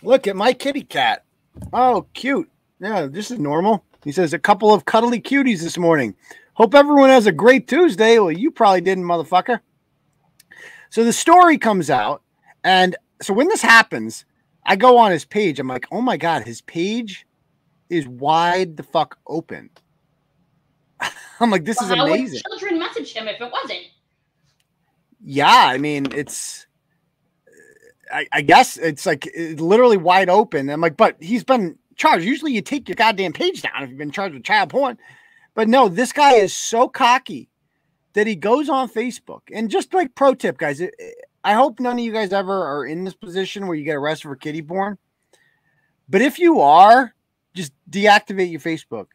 Look 0.03 0.27
at 0.27 0.35
my 0.35 0.53
kitty 0.53 0.83
cat. 0.83 1.23
Oh, 1.71 2.05
cute. 2.13 2.49
Yeah, 2.79 3.05
this 3.07 3.31
is 3.31 3.39
normal. 3.39 3.83
He 4.03 4.11
says 4.11 4.33
a 4.33 4.39
couple 4.39 4.73
of 4.73 4.85
cuddly 4.85 5.21
cuties 5.21 5.61
this 5.61 5.77
morning. 5.77 6.15
Hope 6.55 6.75
everyone 6.75 7.09
has 7.09 7.25
a 7.25 7.31
great 7.31 7.67
Tuesday. 7.67 8.19
Well, 8.19 8.31
you 8.31 8.51
probably 8.51 8.81
didn't, 8.81 9.05
motherfucker. 9.05 9.59
So 10.89 11.03
the 11.03 11.13
story 11.13 11.57
comes 11.57 11.89
out, 11.89 12.21
and 12.63 12.95
so 13.21 13.33
when 13.33 13.47
this 13.47 13.61
happens, 13.61 14.25
I 14.65 14.75
go 14.75 14.97
on 14.97 15.11
his 15.11 15.25
page. 15.25 15.59
I'm 15.59 15.67
like, 15.67 15.87
oh 15.91 16.01
my 16.01 16.17
god, 16.17 16.43
his 16.43 16.61
page 16.61 17.25
is 17.89 18.07
wide 18.07 18.77
the 18.77 18.83
fuck 18.83 19.17
open. 19.25 19.71
I'm 21.39 21.49
like, 21.49 21.65
this 21.65 21.77
Well, 21.81 21.91
is 21.91 21.95
how 21.97 22.03
would 22.03 22.13
amazing. 22.13 22.41
children 22.47 22.79
message 22.79 23.13
him 23.13 23.27
if 23.27 23.41
it 23.41 23.51
wasn't? 23.51 23.81
Yeah, 25.23 25.47
I 25.67 25.77
mean, 25.77 26.07
it's. 26.13 26.67
I, 28.13 28.27
I 28.31 28.41
guess 28.41 28.77
it's 28.77 29.05
like 29.05 29.27
it's 29.33 29.59
literally 29.61 29.97
wide 29.97 30.29
open. 30.29 30.69
I'm 30.69 30.81
like, 30.81 30.97
but 30.97 31.15
he's 31.19 31.43
been 31.43 31.77
charged. 31.95 32.25
Usually, 32.25 32.53
you 32.53 32.61
take 32.61 32.87
your 32.87 32.95
goddamn 32.95 33.33
page 33.33 33.61
down 33.61 33.83
if 33.83 33.89
you've 33.89 33.97
been 33.97 34.11
charged 34.11 34.35
with 34.35 34.43
child 34.43 34.69
porn. 34.69 34.97
But 35.55 35.67
no, 35.67 35.87
this 35.89 36.11
guy 36.13 36.33
is 36.35 36.55
so 36.55 36.87
cocky 36.87 37.49
that 38.13 38.27
he 38.27 38.35
goes 38.35 38.69
on 38.69 38.89
Facebook 38.89 39.41
and 39.51 39.69
just 39.69 39.93
like 39.93 40.15
pro 40.15 40.33
tip, 40.33 40.57
guys. 40.57 40.79
it- 40.81 40.95
it- 40.99 41.15
I 41.45 41.53
hope 41.55 41.79
none 41.81 41.99
of 41.99 41.99
you 42.05 42.13
guys 42.13 42.31
ever 42.31 42.63
are 42.65 42.85
in 42.85 43.03
this 43.03 43.15
position 43.15 43.67
where 43.67 43.75
you 43.75 43.83
get 43.83 43.95
arrested 43.97 44.29
for 44.29 44.35
kitty 44.37 44.61
porn. 44.61 44.97
But 46.07 46.21
if 46.21 46.39
you 46.39 46.61
are, 46.61 47.13
just 47.53 47.73
deactivate 47.89 48.49
your 48.49 48.61
Facebook. 48.61 49.07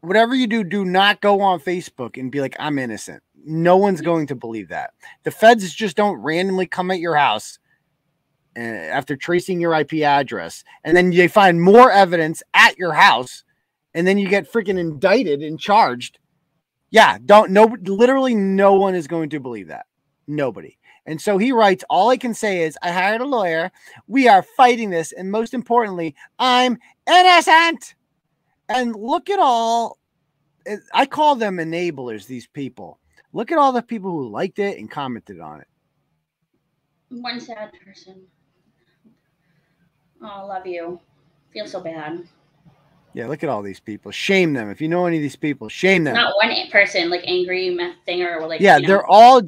Whatever 0.00 0.34
you 0.36 0.46
do, 0.46 0.62
do 0.62 0.84
not 0.84 1.20
go 1.20 1.40
on 1.40 1.58
Facebook 1.58 2.16
and 2.16 2.30
be 2.30 2.40
like, 2.40 2.54
I'm 2.60 2.78
innocent. 2.78 3.22
No 3.44 3.76
one's 3.76 4.00
going 4.02 4.28
to 4.28 4.36
believe 4.36 4.68
that. 4.68 4.92
The 5.24 5.32
feds 5.32 5.74
just 5.74 5.96
don't 5.96 6.18
randomly 6.20 6.66
come 6.66 6.90
at 6.92 7.00
your 7.00 7.16
house 7.16 7.58
Uh, 8.56 8.60
after 8.60 9.16
tracing 9.16 9.60
your 9.60 9.74
IP 9.74 9.94
address, 9.94 10.62
and 10.84 10.96
then 10.96 11.10
they 11.10 11.26
find 11.26 11.60
more 11.60 11.90
evidence 11.90 12.42
at 12.54 12.78
your 12.78 12.92
house, 12.92 13.42
and 13.94 14.06
then 14.06 14.16
you 14.16 14.28
get 14.28 14.50
freaking 14.50 14.78
indicted 14.78 15.42
and 15.42 15.58
charged. 15.58 16.18
Yeah, 16.90 17.18
don't 17.24 17.50
no 17.50 17.76
literally 17.82 18.34
no 18.34 18.74
one 18.74 18.94
is 18.94 19.08
going 19.08 19.30
to 19.30 19.40
believe 19.40 19.68
that. 19.68 19.86
Nobody. 20.28 20.78
And 21.06 21.20
so 21.20 21.36
he 21.36 21.52
writes, 21.52 21.84
all 21.90 22.08
I 22.08 22.16
can 22.16 22.32
say 22.32 22.62
is 22.62 22.78
I 22.82 22.90
hired 22.90 23.20
a 23.20 23.26
lawyer. 23.26 23.70
We 24.06 24.28
are 24.28 24.42
fighting 24.56 24.90
this, 24.90 25.12
and 25.12 25.30
most 25.30 25.52
importantly, 25.52 26.14
I'm 26.38 26.78
innocent. 27.06 27.94
And 28.68 28.94
look 28.96 29.28
at 29.28 29.38
all 29.38 29.98
uh, 30.68 30.76
I 30.92 31.06
call 31.06 31.36
them 31.36 31.56
enablers, 31.56 32.26
these 32.26 32.46
people. 32.46 32.98
Look 33.32 33.50
at 33.50 33.58
all 33.58 33.72
the 33.72 33.82
people 33.82 34.10
who 34.10 34.28
liked 34.28 34.58
it 34.58 34.78
and 34.78 34.90
commented 34.90 35.40
on 35.40 35.60
it. 35.60 35.68
One 37.10 37.40
sad 37.40 37.72
person. 37.84 38.22
Oh, 40.24 40.46
love 40.46 40.66
you. 40.66 40.98
Feel 41.52 41.66
so 41.66 41.80
bad. 41.80 42.24
Yeah, 43.12 43.28
look 43.28 43.44
at 43.44 43.48
all 43.48 43.62
these 43.62 43.78
people. 43.78 44.10
Shame 44.10 44.54
them. 44.54 44.70
If 44.70 44.80
you 44.80 44.88
know 44.88 45.06
any 45.06 45.18
of 45.18 45.22
these 45.22 45.36
people, 45.36 45.68
shame 45.68 46.02
them. 46.02 46.14
Not 46.14 46.34
one 46.42 46.52
person 46.72 47.10
like 47.10 47.22
angry 47.24 47.70
meth 47.70 47.94
thinger 48.08 48.40
or 48.40 48.48
like 48.48 48.60
yeah, 48.60 48.76
you 48.76 48.82
know, 48.82 48.88
they're 48.88 49.06
all 49.06 49.40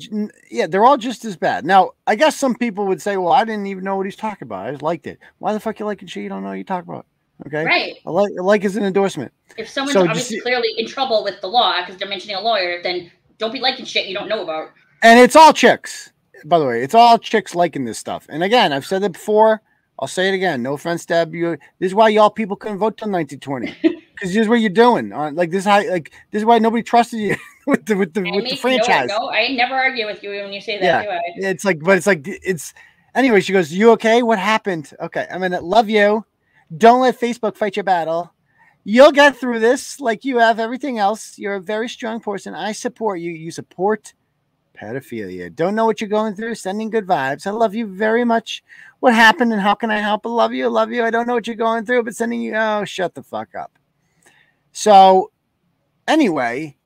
yeah, 0.51 0.69
they're 0.69 0.85
all 0.85 0.97
just 0.97 1.25
as 1.25 1.37
bad. 1.37 1.65
Now, 1.67 1.93
I 2.07 2.15
guess 2.15 2.37
some 2.37 2.55
people 2.55 2.87
would 2.87 3.03
say, 3.03 3.17
"Well, 3.17 3.33
I 3.33 3.45
didn't 3.45 3.67
even 3.67 3.83
know 3.83 3.97
what 3.97 4.07
he's 4.07 4.15
talking 4.15 4.47
about. 4.47 4.67
I 4.67 4.71
just 4.71 4.83
liked 4.83 5.09
it." 5.09 5.19
Why 5.39 5.53
the 5.53 5.59
fuck 5.59 5.81
you 5.81 5.87
liking 5.87 6.07
shit 6.07 6.23
you 6.23 6.29
don't 6.29 6.45
know 6.45 6.51
what 6.51 6.59
you 6.59 6.65
talk 6.65 6.85
about? 6.85 7.07
Okay, 7.49 7.65
right. 7.65 7.97
I 8.07 8.11
like 8.11 8.31
I 8.39 8.43
like 8.43 8.65
is 8.65 8.77
an 8.77 8.85
endorsement. 8.85 9.33
If 9.59 9.69
someone's 9.69 9.95
So, 9.95 10.03
obviously 10.07 10.37
just- 10.37 10.45
clearly 10.45 10.69
in 10.79 10.87
trouble 10.87 11.25
with 11.25 11.41
the 11.41 11.49
law 11.49 11.81
because 11.81 11.97
they're 11.97 12.09
mentioning 12.09 12.37
a 12.37 12.41
lawyer, 12.41 12.81
then 12.85 13.11
don't 13.39 13.53
be 13.53 13.59
liking 13.61 13.85
shit 13.85 14.07
you 14.07 14.15
don't 14.15 14.29
know 14.29 14.43
about. 14.45 14.71
and 15.03 15.19
it's 15.19 15.35
all 15.35 15.53
chicks. 15.53 16.13
by 16.45 16.61
the 16.61 16.65
way, 16.67 16.83
it's 16.83 16.95
all 16.95 17.19
chicks 17.19 17.53
liking 17.57 17.85
this 17.85 17.99
stuff. 17.99 18.27
And 18.29 18.45
again, 18.45 18.73
I've 18.73 18.87
said 18.87 19.03
it 19.03 19.13
before. 19.13 19.61
I'll 19.99 20.09
say 20.09 20.29
it 20.29 20.35
again. 20.35 20.63
No 20.63 20.75
offense 20.75 21.07
to 21.07 21.29
you. 21.33 21.57
This 21.79 21.89
is 21.89 21.95
why 21.95 22.11
y'all 22.11 22.31
people 22.31 22.57
couldn't 22.57 22.79
vote 22.79 22.99
till 22.99 23.11
1920. 23.11 24.03
Because 24.17 24.33
this 24.33 24.45
is 24.45 24.49
what 24.49 24.61
you're 24.61 24.71
doing. 24.71 25.13
Uh, 25.13 25.31
like 25.33 25.51
this, 25.51 25.59
is 25.59 25.65
how 25.67 25.87
like 25.91 26.11
this 26.31 26.41
is 26.41 26.47
why 26.47 26.59
nobody 26.59 26.83
trusted 26.83 27.21
you 27.21 27.37
with 27.67 27.85
the 27.85 27.97
with 27.97 28.15
the 28.15 28.23
with 28.23 28.49
the 28.49 28.57
franchise. 28.57 29.11
No, 29.11 29.29
I 29.29 29.49
never 29.49 29.75
argue 29.75 30.07
with 30.07 30.23
you 30.23 30.31
when 30.31 30.55
you 30.55 30.61
say 30.63 30.79
that. 30.79 31.05
Yeah. 31.05 31.19
I? 31.19 31.21
It's 31.37 31.67
like, 31.67 31.81
but 31.81 31.99
it's 31.99 32.07
like 32.07 32.23
it's 32.25 32.73
anyway. 33.15 33.43
She 33.43 33.53
goes, 33.53 33.71
"You 33.71 33.91
okay? 33.91 34.23
What 34.23 34.39
happened? 34.39 34.91
Okay, 35.03 35.27
I'm 35.31 35.43
gonna 35.43 35.61
love 35.61 35.91
you. 35.91 36.25
Don't 36.75 37.03
let 37.03 37.21
Facebook 37.21 37.59
fight 37.59 37.77
your 37.77 37.85
battle. 37.85 38.33
You'll 38.85 39.13
get 39.13 39.37
through 39.37 39.59
this 39.59 40.01
like 40.01 40.25
you 40.25 40.39
have 40.39 40.59
everything 40.59 40.97
else. 40.97 41.39
You're 41.39 41.57
a 41.57 41.61
very 41.61 41.91
strong 41.91 42.19
person. 42.21 42.55
I 42.55 42.73
support 42.73 43.21
you. 43.21 43.33
You 43.33 43.51
support 43.51 44.15
pedophilia. 44.77 45.55
Don't 45.55 45.75
know 45.75 45.87
what 45.87 46.01
you're 46.01 46.09
going 46.09 46.35
through. 46.35 46.55
Sending 46.55 46.91
good 46.91 47.07
vibes. 47.07 47.47
I 47.47 47.51
love 47.51 47.75
you 47.75 47.87
very 47.87 48.25
much. 48.25 48.63
What 49.01 49.15
happened 49.15 49.53
and 49.53 49.63
how 49.63 49.75
can 49.75 49.91
I 49.91 49.99
help? 49.99 50.27
I 50.27 50.29
love 50.29 50.53
you. 50.53 50.65
I 50.65 50.69
love 50.69 50.93
you. 50.93 51.05
I 51.05 51.11
don't 51.11 51.27
know 51.27 51.35
what 51.35 51.47
you're 51.47 51.57
going 51.57 51.85
through, 51.85 52.05
but 52.05 52.15
sending 52.15 52.43
you. 52.43 52.55
Oh, 52.55 52.85
shut 52.85 53.15
the 53.15 53.23
fuck 53.23 53.55
up. 53.55 53.79
So, 54.73 55.31
anyway, 56.07 56.77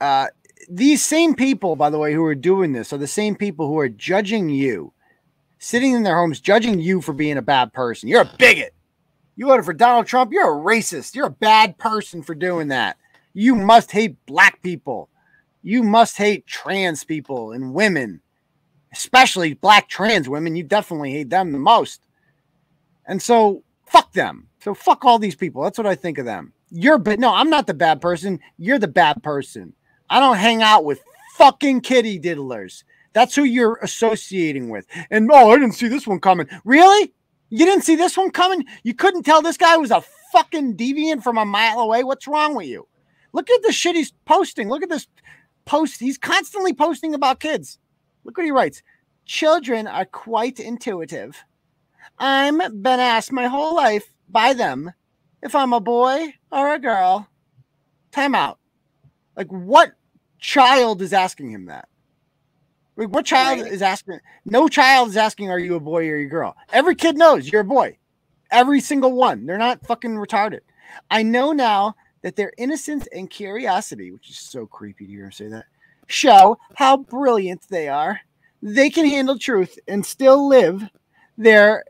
uh, 0.00 0.28
these 0.68 1.02
same 1.02 1.34
people, 1.34 1.76
by 1.76 1.90
the 1.90 1.98
way, 1.98 2.12
who 2.12 2.24
are 2.24 2.34
doing 2.34 2.72
this 2.72 2.92
are 2.92 2.98
the 2.98 3.06
same 3.06 3.36
people 3.36 3.66
who 3.66 3.78
are 3.78 3.88
judging 3.88 4.48
you, 4.48 4.92
sitting 5.58 5.92
in 5.92 6.02
their 6.02 6.16
homes, 6.16 6.40
judging 6.40 6.80
you 6.80 7.00
for 7.00 7.12
being 7.12 7.38
a 7.38 7.42
bad 7.42 7.72
person. 7.72 8.08
You're 8.08 8.22
a 8.22 8.36
bigot. 8.38 8.74
You 9.36 9.46
voted 9.46 9.64
for 9.64 9.72
Donald 9.72 10.06
Trump. 10.06 10.32
You're 10.32 10.58
a 10.58 10.62
racist. 10.62 11.14
You're 11.14 11.26
a 11.26 11.30
bad 11.30 11.78
person 11.78 12.22
for 12.22 12.34
doing 12.34 12.68
that. 12.68 12.96
You 13.32 13.54
must 13.54 13.90
hate 13.90 14.24
black 14.26 14.62
people. 14.62 15.08
You 15.62 15.82
must 15.82 16.16
hate 16.16 16.46
trans 16.46 17.04
people 17.04 17.52
and 17.52 17.72
women, 17.72 18.20
especially 18.92 19.54
black 19.54 19.88
trans 19.88 20.28
women. 20.28 20.56
You 20.56 20.64
definitely 20.64 21.12
hate 21.12 21.30
them 21.30 21.52
the 21.52 21.58
most. 21.58 22.06
And 23.06 23.22
so, 23.22 23.62
fuck 23.86 24.12
them. 24.12 24.48
So, 24.60 24.74
fuck 24.74 25.04
all 25.04 25.18
these 25.18 25.36
people. 25.36 25.62
That's 25.62 25.78
what 25.78 25.86
I 25.86 25.94
think 25.94 26.18
of 26.18 26.24
them. 26.24 26.52
You're, 26.70 26.98
but 26.98 27.20
no, 27.20 27.32
I'm 27.34 27.50
not 27.50 27.66
the 27.66 27.74
bad 27.74 28.00
person. 28.00 28.40
You're 28.58 28.78
the 28.78 28.88
bad 28.88 29.22
person. 29.22 29.74
I 30.08 30.20
don't 30.20 30.36
hang 30.36 30.62
out 30.62 30.84
with 30.84 31.00
fucking 31.36 31.82
kitty 31.82 32.18
diddlers. 32.18 32.84
That's 33.12 33.34
who 33.34 33.44
you're 33.44 33.78
associating 33.82 34.68
with. 34.68 34.86
And 35.10 35.30
oh, 35.30 35.50
I 35.50 35.56
didn't 35.56 35.74
see 35.74 35.88
this 35.88 36.06
one 36.06 36.20
coming. 36.20 36.48
Really? 36.64 37.12
You 37.50 37.66
didn't 37.66 37.84
see 37.84 37.96
this 37.96 38.16
one 38.16 38.30
coming? 38.30 38.64
You 38.82 38.94
couldn't 38.94 39.24
tell 39.24 39.42
this 39.42 39.58
guy 39.58 39.76
was 39.76 39.90
a 39.90 40.02
fucking 40.32 40.76
deviant 40.76 41.22
from 41.22 41.36
a 41.36 41.44
mile 41.44 41.80
away? 41.80 42.02
What's 42.04 42.26
wrong 42.26 42.54
with 42.54 42.66
you? 42.66 42.88
Look 43.34 43.50
at 43.50 43.62
the 43.62 43.72
shit 43.72 43.96
he's 43.96 44.12
posting. 44.24 44.68
Look 44.68 44.82
at 44.82 44.88
this 44.88 45.06
post. 45.64 46.00
He's 46.00 46.18
constantly 46.18 46.72
posting 46.72 47.14
about 47.14 47.40
kids. 47.40 47.78
Look 48.24 48.36
what 48.36 48.44
he 48.44 48.52
writes. 48.52 48.82
Children 49.24 49.86
are 49.86 50.04
quite 50.04 50.60
intuitive. 50.60 51.44
I'm 52.18 52.58
been 52.58 53.00
asked 53.00 53.32
my 53.32 53.46
whole 53.46 53.74
life 53.74 54.12
by 54.28 54.54
them 54.54 54.92
if 55.42 55.54
I'm 55.54 55.72
a 55.72 55.80
boy 55.80 56.34
or 56.50 56.74
a 56.74 56.78
girl. 56.78 57.28
Time 58.10 58.34
out. 58.34 58.58
Like 59.36 59.48
what 59.48 59.92
child 60.38 61.00
is 61.02 61.12
asking 61.12 61.50
him 61.50 61.66
that? 61.66 61.88
Like, 62.96 63.08
what 63.08 63.24
child 63.24 63.66
is 63.66 63.80
asking? 63.80 64.20
No 64.44 64.68
child 64.68 65.08
is 65.08 65.16
asking, 65.16 65.50
"Are 65.50 65.58
you 65.58 65.76
a 65.76 65.80
boy 65.80 66.08
or 66.08 66.16
a 66.16 66.26
girl?" 66.26 66.54
Every 66.72 66.94
kid 66.94 67.16
knows 67.16 67.50
you're 67.50 67.62
a 67.62 67.64
boy. 67.64 67.96
Every 68.50 68.80
single 68.80 69.12
one. 69.12 69.46
They're 69.46 69.56
not 69.56 69.86
fucking 69.86 70.16
retarded. 70.16 70.60
I 71.10 71.22
know 71.22 71.52
now 71.52 71.96
that 72.22 72.36
their 72.36 72.52
innocence 72.56 73.06
and 73.12 73.28
curiosity, 73.28 74.10
which 74.10 74.30
is 74.30 74.38
so 74.38 74.66
creepy 74.66 75.06
to 75.06 75.12
hear 75.12 75.24
him 75.24 75.32
say 75.32 75.48
that, 75.48 75.64
show 76.06 76.58
how 76.76 76.96
brilliant 76.96 77.68
they 77.68 77.88
are. 77.88 78.20
They 78.62 78.90
can 78.90 79.06
handle 79.06 79.38
truth 79.38 79.78
and 79.88 80.06
still 80.06 80.48
live 80.48 80.88
their 81.36 81.84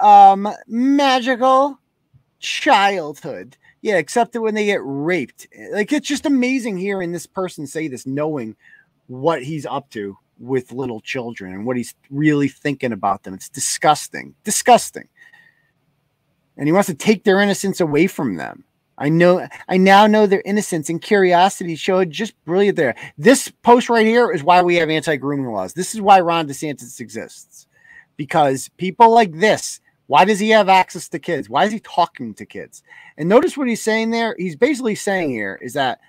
um, 0.00 0.48
magical 0.68 1.78
childhood. 2.38 3.56
Yeah, 3.80 3.96
except 3.96 4.32
that 4.32 4.40
when 4.40 4.54
they 4.54 4.66
get 4.66 4.80
raped, 4.84 5.48
like 5.72 5.92
it's 5.92 6.06
just 6.06 6.26
amazing 6.26 6.76
hearing 6.76 7.10
this 7.10 7.26
person 7.26 7.66
say 7.66 7.88
this, 7.88 8.06
knowing 8.06 8.54
what 9.08 9.42
he's 9.42 9.66
up 9.66 9.90
to 9.90 10.16
with 10.38 10.72
little 10.72 11.00
children 11.00 11.52
and 11.52 11.66
what 11.66 11.76
he's 11.76 11.94
really 12.10 12.48
thinking 12.48 12.92
about 12.92 13.24
them. 13.24 13.34
It's 13.34 13.48
disgusting, 13.48 14.34
disgusting. 14.44 15.08
And 16.56 16.68
he 16.68 16.72
wants 16.72 16.88
to 16.88 16.94
take 16.94 17.24
their 17.24 17.40
innocence 17.40 17.80
away 17.80 18.06
from 18.06 18.36
them. 18.36 18.64
I 19.02 19.08
know, 19.08 19.48
I 19.68 19.78
now 19.78 20.06
know 20.06 20.26
their 20.26 20.42
innocence 20.44 20.88
and 20.88 21.02
curiosity 21.02 21.74
showed 21.74 22.10
just 22.12 22.32
brilliant 22.44 22.76
there. 22.76 22.94
This 23.18 23.50
post 23.62 23.90
right 23.90 24.06
here 24.06 24.30
is 24.30 24.44
why 24.44 24.62
we 24.62 24.76
have 24.76 24.90
anti 24.90 25.16
grooming 25.16 25.50
laws. 25.50 25.72
This 25.72 25.92
is 25.92 26.00
why 26.00 26.20
Ron 26.20 26.46
DeSantis 26.46 27.00
exists 27.00 27.66
because 28.16 28.68
people 28.76 29.12
like 29.12 29.32
this 29.32 29.80
why 30.06 30.24
does 30.24 30.38
he 30.38 30.50
have 30.50 30.68
access 30.68 31.08
to 31.08 31.18
kids? 31.18 31.48
Why 31.48 31.64
is 31.64 31.72
he 31.72 31.80
talking 31.80 32.34
to 32.34 32.44
kids? 32.44 32.82
And 33.16 33.28
notice 33.28 33.56
what 33.56 33.66
he's 33.66 33.82
saying 33.82 34.10
there. 34.10 34.36
He's 34.38 34.56
basically 34.56 34.94
saying 34.94 35.30
here 35.30 35.58
is 35.62 35.72
that 35.72 36.00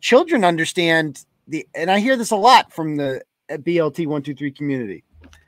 children 0.00 0.44
understand 0.44 1.24
the, 1.48 1.66
and 1.74 1.90
I 1.90 2.00
hear 2.00 2.16
this 2.16 2.32
a 2.32 2.36
lot 2.36 2.70
from 2.70 2.96
the 2.96 3.22
BLT 3.50 4.06
one 4.06 4.22
two 4.22 4.34
three 4.34 4.52
community. 4.52 5.02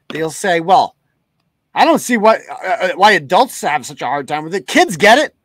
They'll 0.08 0.30
say, 0.30 0.60
"Well, 0.60 0.96
I 1.74 1.84
don't 1.84 1.98
see 1.98 2.16
why 2.16 2.38
uh, 2.50 2.92
why 2.94 3.12
adults 3.12 3.60
have 3.60 3.84
such 3.84 4.00
a 4.00 4.06
hard 4.06 4.26
time 4.26 4.44
with 4.44 4.54
it. 4.54 4.66
Kids 4.66 4.96
get 4.96 5.18
it." 5.18 5.35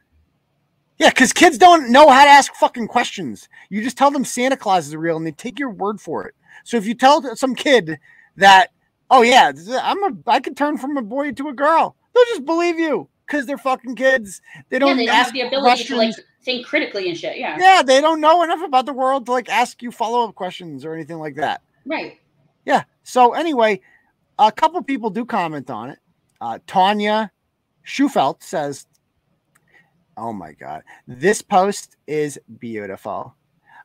Yeah, 1.02 1.10
because 1.10 1.34
kids 1.34 1.58
don't 1.58 1.91
know 1.91 2.10
how 2.10 2.24
to 2.26 2.30
ask 2.30 2.54
fucking 2.54 2.88
questions. 2.88 3.49
You 3.70 3.82
just 3.82 3.97
tell 3.97 4.12
them 4.12 4.24
Santa 4.24 4.56
Claus 4.56 4.88
is 4.88 4.95
real, 4.95 5.18
and 5.18 5.26
they 5.26 5.32
take 5.32 5.58
your 5.58 5.72
word 5.72 5.99
for 5.99 6.28
it. 6.28 6.36
So 6.64 6.78
if 6.78 6.86
you 6.86 6.93
tell 6.93 7.36
some 7.36 7.56
kid 7.56 7.97
that, 8.36 8.68
oh 9.10 9.24
yeah, 9.24 9.52
I'm 9.82 10.04
a, 10.04 10.16
I 10.28 10.39
could 10.39 10.56
turn 10.56 10.78
from 10.78 10.97
a 10.97 11.02
boy 11.02 11.32
to 11.32 11.49
a 11.49 11.54
girl, 11.54 11.95
they'll 12.14 12.26
just 12.26 12.45
believe 12.45 12.78
you 12.78 13.10
because 13.26 13.47
they're 13.47 13.58
fucking 13.58 13.95
kids. 13.95 14.43
They 14.70 14.78
don't, 14.78 14.95
they 14.95 15.08
don't 15.08 15.16
ask 15.16 15.28
have 15.30 15.34
the 15.34 15.41
ability 15.41 15.86
to 15.86 15.95
like 15.95 16.14
think 16.43 16.68
critically 16.68 17.10
and 17.10 17.18
shit. 17.18 17.39
Yeah. 17.39 17.58
Yeah, 17.60 17.82
they 17.82 17.99
don't 17.99 18.22
know 18.22 18.43
enough 18.43 18.62
about 18.62 18.86
the 18.86 18.93
world 18.93 19.26
to 19.26 19.32
like 19.32 19.49
ask 19.49 19.82
you 19.82 19.89
follow 19.89 20.28
up 20.28 20.36
questions 20.36 20.86
or 20.86 20.93
anything 20.93 21.18
like 21.18 21.34
that. 21.38 21.64
Right. 21.84 22.20
Yeah. 22.64 22.84
So 23.02 23.34
anyway, 23.34 23.82
a 24.38 24.52
couple 24.52 24.84
people 24.84 25.10
do 25.10 25.26
comment 25.26 25.72
on 25.72 25.89
it. 25.89 25.99
Uh, 26.39 26.60
Tanya 26.68 27.32
Schufelt 27.88 28.43
says, 28.43 28.86
"Oh 30.18 30.34
my 30.34 30.53
god, 30.53 30.84
this 31.07 31.41
post 31.41 31.97
is 32.07 32.39
beautiful. 32.59 33.36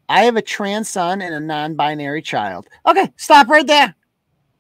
I 0.09 0.23
have 0.25 0.37
a 0.37 0.43
trans 0.43 0.89
son 0.89 1.21
and 1.21 1.35
a 1.35 1.41
non-binary 1.41 2.23
child. 2.23 2.69
Okay, 2.87 3.13
stop 3.17 3.49
right 3.49 3.67
there. 3.67 3.95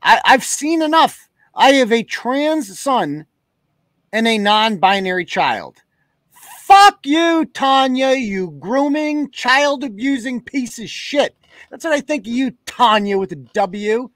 I, 0.02 0.20
I've 0.24 0.44
seen 0.44 0.82
enough. 0.82 1.28
I 1.54 1.70
have 1.74 1.92
a 1.92 2.02
trans 2.02 2.78
son 2.78 3.26
and 4.12 4.26
a 4.26 4.38
non-binary 4.38 5.24
child. 5.24 5.76
Fuck 6.64 7.06
you, 7.06 7.44
Tanya, 7.54 8.12
you 8.12 8.50
grooming, 8.58 9.30
child 9.30 9.84
abusing 9.84 10.40
piece 10.40 10.80
of 10.80 10.90
shit. 10.90 11.36
That's 11.70 11.84
what 11.84 11.92
I 11.92 12.00
think 12.00 12.26
of 12.26 12.32
you, 12.32 12.52
Tanya, 12.66 13.18
with 13.18 13.30
a 13.32 13.36
W. 13.36 14.10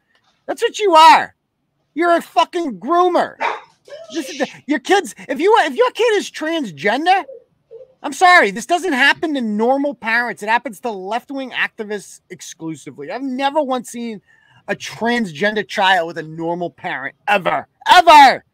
That's 0.47 0.63
what 0.63 0.79
you 0.81 0.95
are. 0.95 1.37
You're 1.95 2.17
a 2.17 2.23
fucking 2.23 2.81
groomer. 2.81 3.37
Your 4.67 4.79
kids. 4.81 5.15
If 5.29 5.41
you 5.41 5.55
if 5.61 5.77
your 5.77 5.91
kid 5.93 6.15
is 6.15 6.31
transgender, 6.31 7.25
I'm 8.03 8.13
sorry. 8.13 8.51
This 8.51 8.67
doesn't 8.67 8.95
happen 8.95 9.35
to 9.35 9.41
normal 9.41 9.95
parents. 9.95 10.43
It 10.43 10.49
happens 10.49 10.81
to 10.81 10.91
left 10.91 11.31
wing 11.31 11.51
activists 11.51 12.21
exclusively. 12.31 13.11
I've 13.11 13.23
never 13.23 13.63
once 13.63 13.91
seen 13.91 14.23
a 14.69 14.75
transgender 14.75 15.67
child 15.67 16.07
with 16.07 16.19
a 16.19 16.23
normal 16.23 16.71
parent 16.71 17.15
ever, 17.29 17.67
ever. 17.93 18.45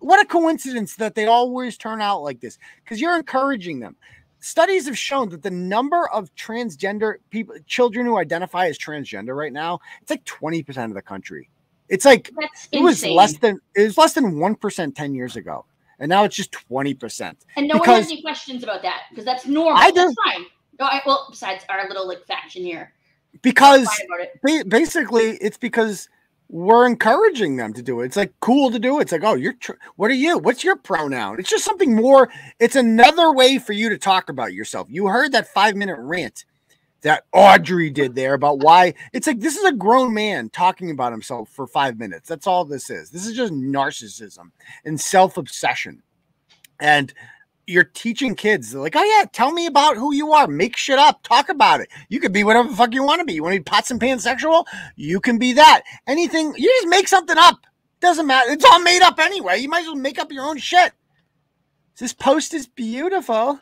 What 0.00 0.20
a 0.20 0.26
coincidence 0.26 0.96
that 0.96 1.14
they 1.14 1.26
always 1.26 1.76
turn 1.76 2.00
out 2.00 2.22
like 2.22 2.40
this 2.40 2.58
because 2.82 3.00
you're 3.00 3.16
encouraging 3.16 3.80
them. 3.80 3.96
Studies 4.40 4.86
have 4.86 4.98
shown 4.98 5.28
that 5.30 5.42
the 5.42 5.50
number 5.50 6.08
of 6.10 6.34
transgender 6.34 7.14
people, 7.30 7.54
children 7.66 8.06
who 8.06 8.18
identify 8.18 8.66
as 8.66 8.78
transgender 8.78 9.36
right 9.36 9.52
now, 9.52 9.80
it's 10.02 10.10
like 10.10 10.24
20% 10.24 10.84
of 10.84 10.94
the 10.94 11.02
country. 11.02 11.48
It's 11.88 12.04
like 12.04 12.30
That's 12.38 12.68
it 12.72 12.80
was 12.80 13.02
insane. 13.02 13.16
less 13.16 13.36
than 13.38 13.60
it 13.74 13.82
was 13.82 13.98
less 13.98 14.12
than 14.14 14.34
1% 14.34 14.94
10 14.94 15.14
years 15.14 15.36
ago. 15.36 15.64
And 15.98 16.08
now 16.08 16.24
it's 16.24 16.36
just 16.36 16.52
20%. 16.52 17.34
and 17.56 17.68
no 17.68 17.78
one 17.78 17.88
has 17.88 18.06
any 18.06 18.20
questions 18.20 18.62
about 18.62 18.82
that 18.82 19.04
because 19.10 19.24
that's 19.24 19.46
normal. 19.46 19.76
I 19.82 19.90
do. 19.90 19.96
That's 19.96 20.14
fine. 20.24 20.44
No, 20.78 20.86
I, 20.86 21.00
well, 21.06 21.26
besides 21.30 21.64
our 21.70 21.88
little 21.88 22.06
like 22.06 22.24
faction 22.26 22.62
here, 22.62 22.92
Because 23.42 23.88
it. 24.44 24.68
basically 24.68 25.38
it's 25.40 25.56
because 25.56 26.08
we're 26.48 26.86
encouraging 26.86 27.56
them 27.56 27.72
to 27.72 27.82
do 27.82 28.00
it. 28.02 28.06
It's 28.06 28.16
like 28.16 28.32
cool 28.40 28.70
to 28.70 28.78
do 28.78 28.98
it. 28.98 29.02
It's 29.02 29.12
like, 29.12 29.24
oh, 29.24 29.34
you're 29.34 29.54
what 29.96 30.10
are 30.10 30.14
you? 30.14 30.38
What's 30.38 30.62
your 30.62 30.76
pronoun? 30.76 31.40
It's 31.40 31.50
just 31.50 31.64
something 31.64 31.94
more. 31.94 32.28
It's 32.60 32.76
another 32.76 33.32
way 33.32 33.58
for 33.58 33.72
you 33.72 33.88
to 33.88 33.98
talk 33.98 34.28
about 34.28 34.52
yourself. 34.52 34.86
You 34.90 35.06
heard 35.06 35.32
that 35.32 35.48
five 35.48 35.74
minute 35.76 35.98
rant 35.98 36.44
that 37.02 37.24
Audrey 37.32 37.90
did 37.90 38.14
there 38.14 38.34
about 38.34 38.60
why 38.60 38.94
it's 39.12 39.26
like 39.26 39.40
this 39.40 39.56
is 39.56 39.64
a 39.64 39.72
grown 39.72 40.14
man 40.14 40.48
talking 40.50 40.90
about 40.90 41.12
himself 41.12 41.48
for 41.50 41.66
five 41.66 41.98
minutes. 41.98 42.28
That's 42.28 42.46
all 42.46 42.64
this 42.64 42.90
is. 42.90 43.10
This 43.10 43.26
is 43.26 43.36
just 43.36 43.52
narcissism 43.52 44.50
and 44.84 45.00
self 45.00 45.36
obsession. 45.36 46.02
And 46.80 47.12
you're 47.66 47.84
teaching 47.84 48.34
kids 48.34 48.70
They're 48.70 48.80
like, 48.80 48.94
oh 48.96 49.18
yeah, 49.18 49.26
tell 49.32 49.52
me 49.52 49.66
about 49.66 49.96
who 49.96 50.14
you 50.14 50.32
are. 50.32 50.46
Make 50.46 50.76
shit 50.76 50.98
up. 50.98 51.22
Talk 51.22 51.48
about 51.48 51.80
it. 51.80 51.88
You 52.08 52.20
could 52.20 52.32
be 52.32 52.44
whatever 52.44 52.68
the 52.68 52.76
fuck 52.76 52.94
you 52.94 53.02
want 53.02 53.20
to 53.20 53.24
be. 53.24 53.34
You 53.34 53.42
want 53.42 53.54
to 53.54 53.60
be 53.60 53.64
pots 53.64 53.90
and 53.90 54.00
pans 54.00 54.22
sexual? 54.22 54.66
You 54.94 55.20
can 55.20 55.38
be 55.38 55.52
that. 55.54 55.82
Anything. 56.06 56.54
You 56.56 56.72
just 56.80 56.88
make 56.88 57.08
something 57.08 57.36
up. 57.38 57.66
Doesn't 58.00 58.26
matter. 58.26 58.50
It's 58.52 58.64
all 58.64 58.80
made 58.80 59.02
up 59.02 59.18
anyway. 59.18 59.58
You 59.58 59.68
might 59.68 59.80
as 59.80 59.86
well 59.86 59.96
make 59.96 60.18
up 60.18 60.30
your 60.30 60.44
own 60.44 60.58
shit. 60.58 60.92
This 61.98 62.12
post 62.12 62.54
is 62.54 62.66
beautiful. 62.66 63.58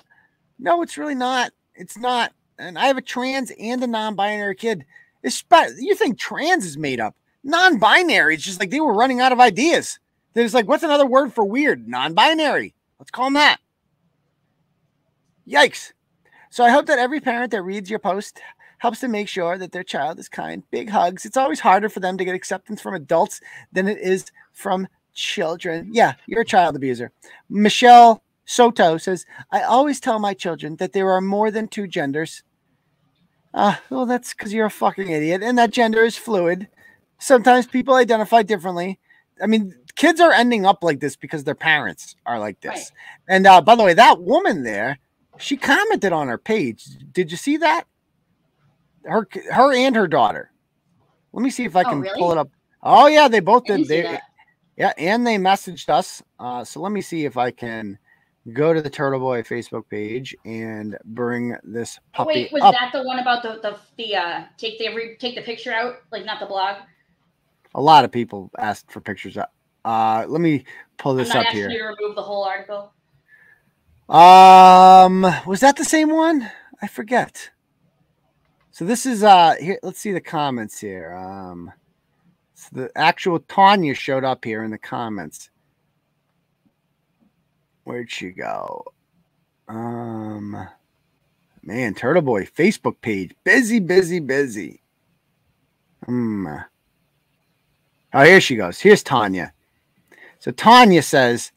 No, 0.59 0.83
it's 0.83 0.99
really 0.99 1.15
not. 1.15 1.53
It's 1.75 1.97
not. 1.97 2.33
And 2.59 2.79
I 2.79 2.87
have 2.87 2.97
a 2.97 3.03
trans 3.03 3.53
and 3.59 3.83
a 3.83 3.87
non-binary 3.87 4.55
kid. 4.57 4.85
Spe- 5.27 5.77
you 5.79 5.95
think 5.95 6.19
trans 6.19 6.65
is 6.65 6.79
made 6.79 7.01
up? 7.01 7.17
Non-binary. 7.43 8.35
It's 8.35 8.45
just 8.45 8.61
like 8.61 8.71
they 8.71 8.81
were 8.81 8.95
running 8.95 9.21
out 9.21 9.33
of 9.33 9.41
ideas. 9.41 9.99
There's 10.35 10.55
like, 10.55 10.69
what's 10.69 10.83
another 10.83 11.07
word 11.07 11.33
for 11.33 11.45
weird? 11.45 11.89
Non-binary. 11.89 12.75
Let's 12.99 13.11
call 13.11 13.27
them 13.27 13.35
that. 13.35 13.59
Yikes. 15.49 15.93
So 16.51 16.65
I 16.65 16.71
hope 16.71 16.87
that 16.87 16.99
every 16.99 17.21
parent 17.21 17.51
that 17.51 17.63
reads 17.63 17.91
your 17.91 17.99
post 17.99 18.41
helps 18.79 19.01
to 19.01 19.09
make 19.09 19.29
sure 19.29 19.59
that 19.59 19.73
their 19.73 19.83
child 19.83 20.19
is 20.19 20.29
kind. 20.29 20.63
Big 20.71 20.89
hugs. 20.89 21.25
It's 21.25 21.37
always 21.37 21.61
harder 21.61 21.89
for 21.89 22.01
them 22.01 22.17
to 22.19 22.25
get 22.25 22.35
acceptance 22.35 22.81
from 22.81 22.95
adults 22.95 23.41
than 23.73 23.89
it 23.89 23.99
is 23.99 24.27
from 24.53 24.87
children. 25.15 25.91
Yeah, 25.93 26.15
you're 26.27 26.43
a 26.43 26.47
child 26.47 26.77
abuser. 26.77 27.11
Michelle 27.49 28.23
Soto 28.45 28.99
says, 28.99 29.25
I 29.51 29.63
always 29.63 30.01
tell 30.01 30.19
my 30.19 30.35
children 30.35 30.77
that 30.77 30.93
there 30.93 31.11
are 31.11 31.21
more 31.21 31.51
than 31.51 31.69
two 31.69 31.87
genders. 31.87 32.43
Ah, 33.55 33.81
well, 33.89 34.05
that's 34.07 34.35
because 34.35 34.53
you're 34.53 34.67
a 34.67 34.71
fucking 34.71 35.09
idiot, 35.09 35.43
and 35.43 35.57
that 35.59 35.71
gender 35.71 36.03
is 36.03 36.17
fluid. 36.17 36.69
Sometimes 37.19 37.67
people 37.67 37.95
identify 37.95 38.43
differently. 38.43 38.99
I 39.41 39.47
mean, 39.47 39.75
kids 39.95 40.21
are 40.21 40.33
ending 40.33 40.67
up 40.67 40.83
like 40.83 41.01
this 41.01 41.17
because 41.17 41.45
their 41.45 41.55
parents 41.55 42.17
are 42.27 42.39
like 42.39 42.61
this. 42.61 42.73
Right. 42.73 42.91
And 43.29 43.47
uh, 43.47 43.61
by 43.61 43.77
the 43.77 43.85
way, 43.85 43.95
that 43.95 44.21
woman 44.21 44.65
there, 44.65 44.99
she 45.39 45.57
commented 45.57 46.13
on 46.13 46.29
her 46.29 46.39
page. 46.39 46.85
Did 47.13 47.31
you 47.31 47.37
see 47.37 47.57
that? 47.59 47.85
Her, 49.05 49.29
her, 49.53 49.73
and 49.73 49.95
her 49.95 50.09
daughter. 50.09 50.51
Let 51.33 51.43
me 51.43 51.51
see 51.51 51.65
if 51.65 51.77
I 51.77 51.83
Oh, 51.83 51.91
can 51.91 52.01
really? 52.01 52.19
pull 52.19 52.33
it 52.33 52.39
up. 52.39 52.51
Oh 52.83 53.07
yeah, 53.07 53.29
they 53.29 53.41
both 53.41 53.65
did. 53.65 53.87
They, 53.89 54.19
yeah, 54.77 54.93
and 54.99 55.27
they 55.27 55.37
messaged 55.37 55.89
us. 55.89 56.23
Uh, 56.39 56.65
so 56.65 56.81
let 56.81 56.93
me 56.93 57.01
see 57.01 57.25
if 57.25 57.37
I 57.37 57.51
can 57.51 57.99
go 58.53 58.73
to 58.75 58.83
the 58.83 58.91
Turtle 58.91 59.21
Boy 59.21 59.43
Facebook 59.43 59.89
page 59.89 60.35
and 60.45 60.97
bring 61.05 61.57
this 61.65 61.99
Oh, 61.99 62.25
puppy 62.25 62.31
wait, 62.45 62.53
was 62.53 62.63
up. 62.63 62.75
that 62.75 62.91
the 62.93 63.03
one 63.03 63.19
about 63.19 63.43
the 63.43 63.61
the, 63.63 63.79
the 63.97 64.17
uh 64.17 64.45
take 64.59 64.79
the 64.79 64.95
re- 64.95 65.17
take 65.17 65.35
the 65.35 65.43
picture 65.43 65.73
out, 65.73 65.97
like 66.13 66.25
not 66.25 66.41
the 66.41 66.47
blog? 66.47 66.77
A 67.75 67.81
lot 67.81 68.05
of 68.05 68.13
people 68.13 68.51
asked 68.59 68.91
for 68.91 69.01
pictures. 69.01 69.37
Up. 69.37 69.53
Uh, 69.85 70.25
let 70.29 70.41
me 70.41 70.65
pull 70.97 71.15
this 71.15 71.35
up 71.35 71.47
here. 71.47 71.69
you 71.71 71.85
remove 71.85 72.15
the 72.15 72.23
whole 72.23 72.45
article. 72.45 72.93
Um, 74.09 75.23
was 75.47 75.61
that 75.61 75.77
the 75.77 75.85
same 75.85 76.11
one? 76.11 76.51
I 76.83 76.87
forget. 76.87 77.51
So 78.71 78.85
this 78.85 79.07
is 79.07 79.23
uh 79.23 79.55
here. 79.61 79.79
Let's 79.83 79.99
see 80.01 80.13
the 80.13 80.21
comments 80.21 80.79
here. 80.79 81.13
Um, 81.15 81.73
so 82.55 82.69
the 82.73 82.91
actual 82.97 83.41
Tanya 83.41 83.95
showed 83.95 84.25
up 84.25 84.45
here 84.45 84.63
in 84.63 84.71
the 84.71 84.79
comments. 84.79 85.51
Where'd 87.85 88.11
she 88.11 88.31
go? 88.31 88.85
Um, 89.69 90.69
man, 91.63 91.95
Turtle 91.95 92.23
Boy 92.23 92.45
Facebook 92.45 93.01
page 93.01 93.35
busy, 93.45 93.79
busy, 93.79 94.21
busy. 94.21 94.83
Hmm. 96.05 96.49
Oh, 98.13 98.23
here 98.23 98.41
she 98.41 98.57
goes. 98.57 98.81
Here's 98.81 99.03
Tanya. 99.03 99.53
So 100.39 100.51
Tanya 100.51 101.03
says, 101.03 101.53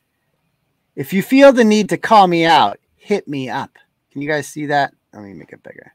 if 0.96 1.14
you 1.14 1.22
feel 1.22 1.54
the 1.54 1.64
need 1.64 1.90
to 1.90 1.98
call 1.98 2.28
me 2.28 2.46
out, 2.46 2.80
hit 2.96 3.28
me 3.28 3.50
up. 3.50 3.78
Can 4.12 4.22
you 4.22 4.28
guys 4.28 4.48
see 4.48 4.66
that? 4.68 4.94
Let 5.14 5.24
me 5.24 5.34
make 5.34 5.54
it 5.54 5.62
bigger. 5.62 5.94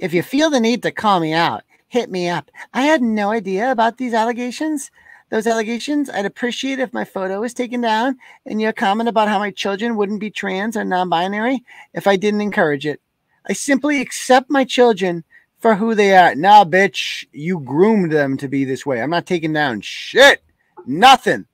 If 0.00 0.12
you 0.12 0.22
feel 0.22 0.50
the 0.50 0.60
need 0.60 0.82
to 0.82 0.90
call 0.90 1.20
me 1.20 1.32
out, 1.32 1.62
hit 1.88 2.10
me 2.10 2.28
up. 2.28 2.50
I 2.74 2.82
had 2.82 3.02
no 3.02 3.30
idea 3.30 3.70
about 3.70 3.96
these 3.96 4.12
allegations. 4.12 4.90
Those 5.30 5.46
allegations, 5.46 6.10
I'd 6.10 6.26
appreciate 6.26 6.80
if 6.80 6.92
my 6.92 7.04
photo 7.04 7.40
was 7.40 7.54
taken 7.54 7.80
down 7.80 8.18
and 8.46 8.60
your 8.60 8.72
comment 8.72 9.08
about 9.08 9.28
how 9.28 9.38
my 9.38 9.52
children 9.52 9.94
wouldn't 9.94 10.18
be 10.18 10.30
trans 10.30 10.76
or 10.76 10.84
non 10.84 11.08
binary 11.08 11.64
if 11.94 12.08
I 12.08 12.16
didn't 12.16 12.40
encourage 12.40 12.84
it. 12.84 13.00
I 13.48 13.52
simply 13.52 14.00
accept 14.00 14.50
my 14.50 14.64
children 14.64 15.22
for 15.58 15.76
who 15.76 15.94
they 15.94 16.16
are. 16.16 16.34
Nah, 16.34 16.64
bitch, 16.64 17.26
you 17.32 17.60
groomed 17.60 18.10
them 18.10 18.36
to 18.38 18.48
be 18.48 18.64
this 18.64 18.84
way. 18.84 19.00
I'm 19.00 19.10
not 19.10 19.26
taking 19.26 19.52
down 19.52 19.82
shit. 19.82 20.42
Nothing. 20.84 21.46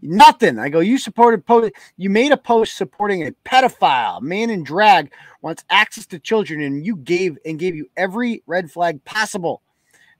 Nothing. 0.00 0.60
I 0.60 0.68
go, 0.68 0.78
you 0.78 0.96
supported 0.96 1.44
post. 1.44 1.72
You 1.96 2.10
made 2.10 2.30
a 2.30 2.36
post 2.36 2.76
supporting 2.76 3.26
a 3.26 3.32
pedophile, 3.44 4.22
man 4.22 4.50
in 4.50 4.62
drag, 4.62 5.12
wants 5.42 5.64
access 5.68 6.06
to 6.06 6.20
children, 6.20 6.60
and 6.60 6.86
you 6.86 6.96
gave 6.96 7.38
and 7.44 7.58
gave 7.58 7.74
you 7.74 7.88
every 7.96 8.44
red 8.46 8.70
flag 8.70 9.04
possible. 9.04 9.62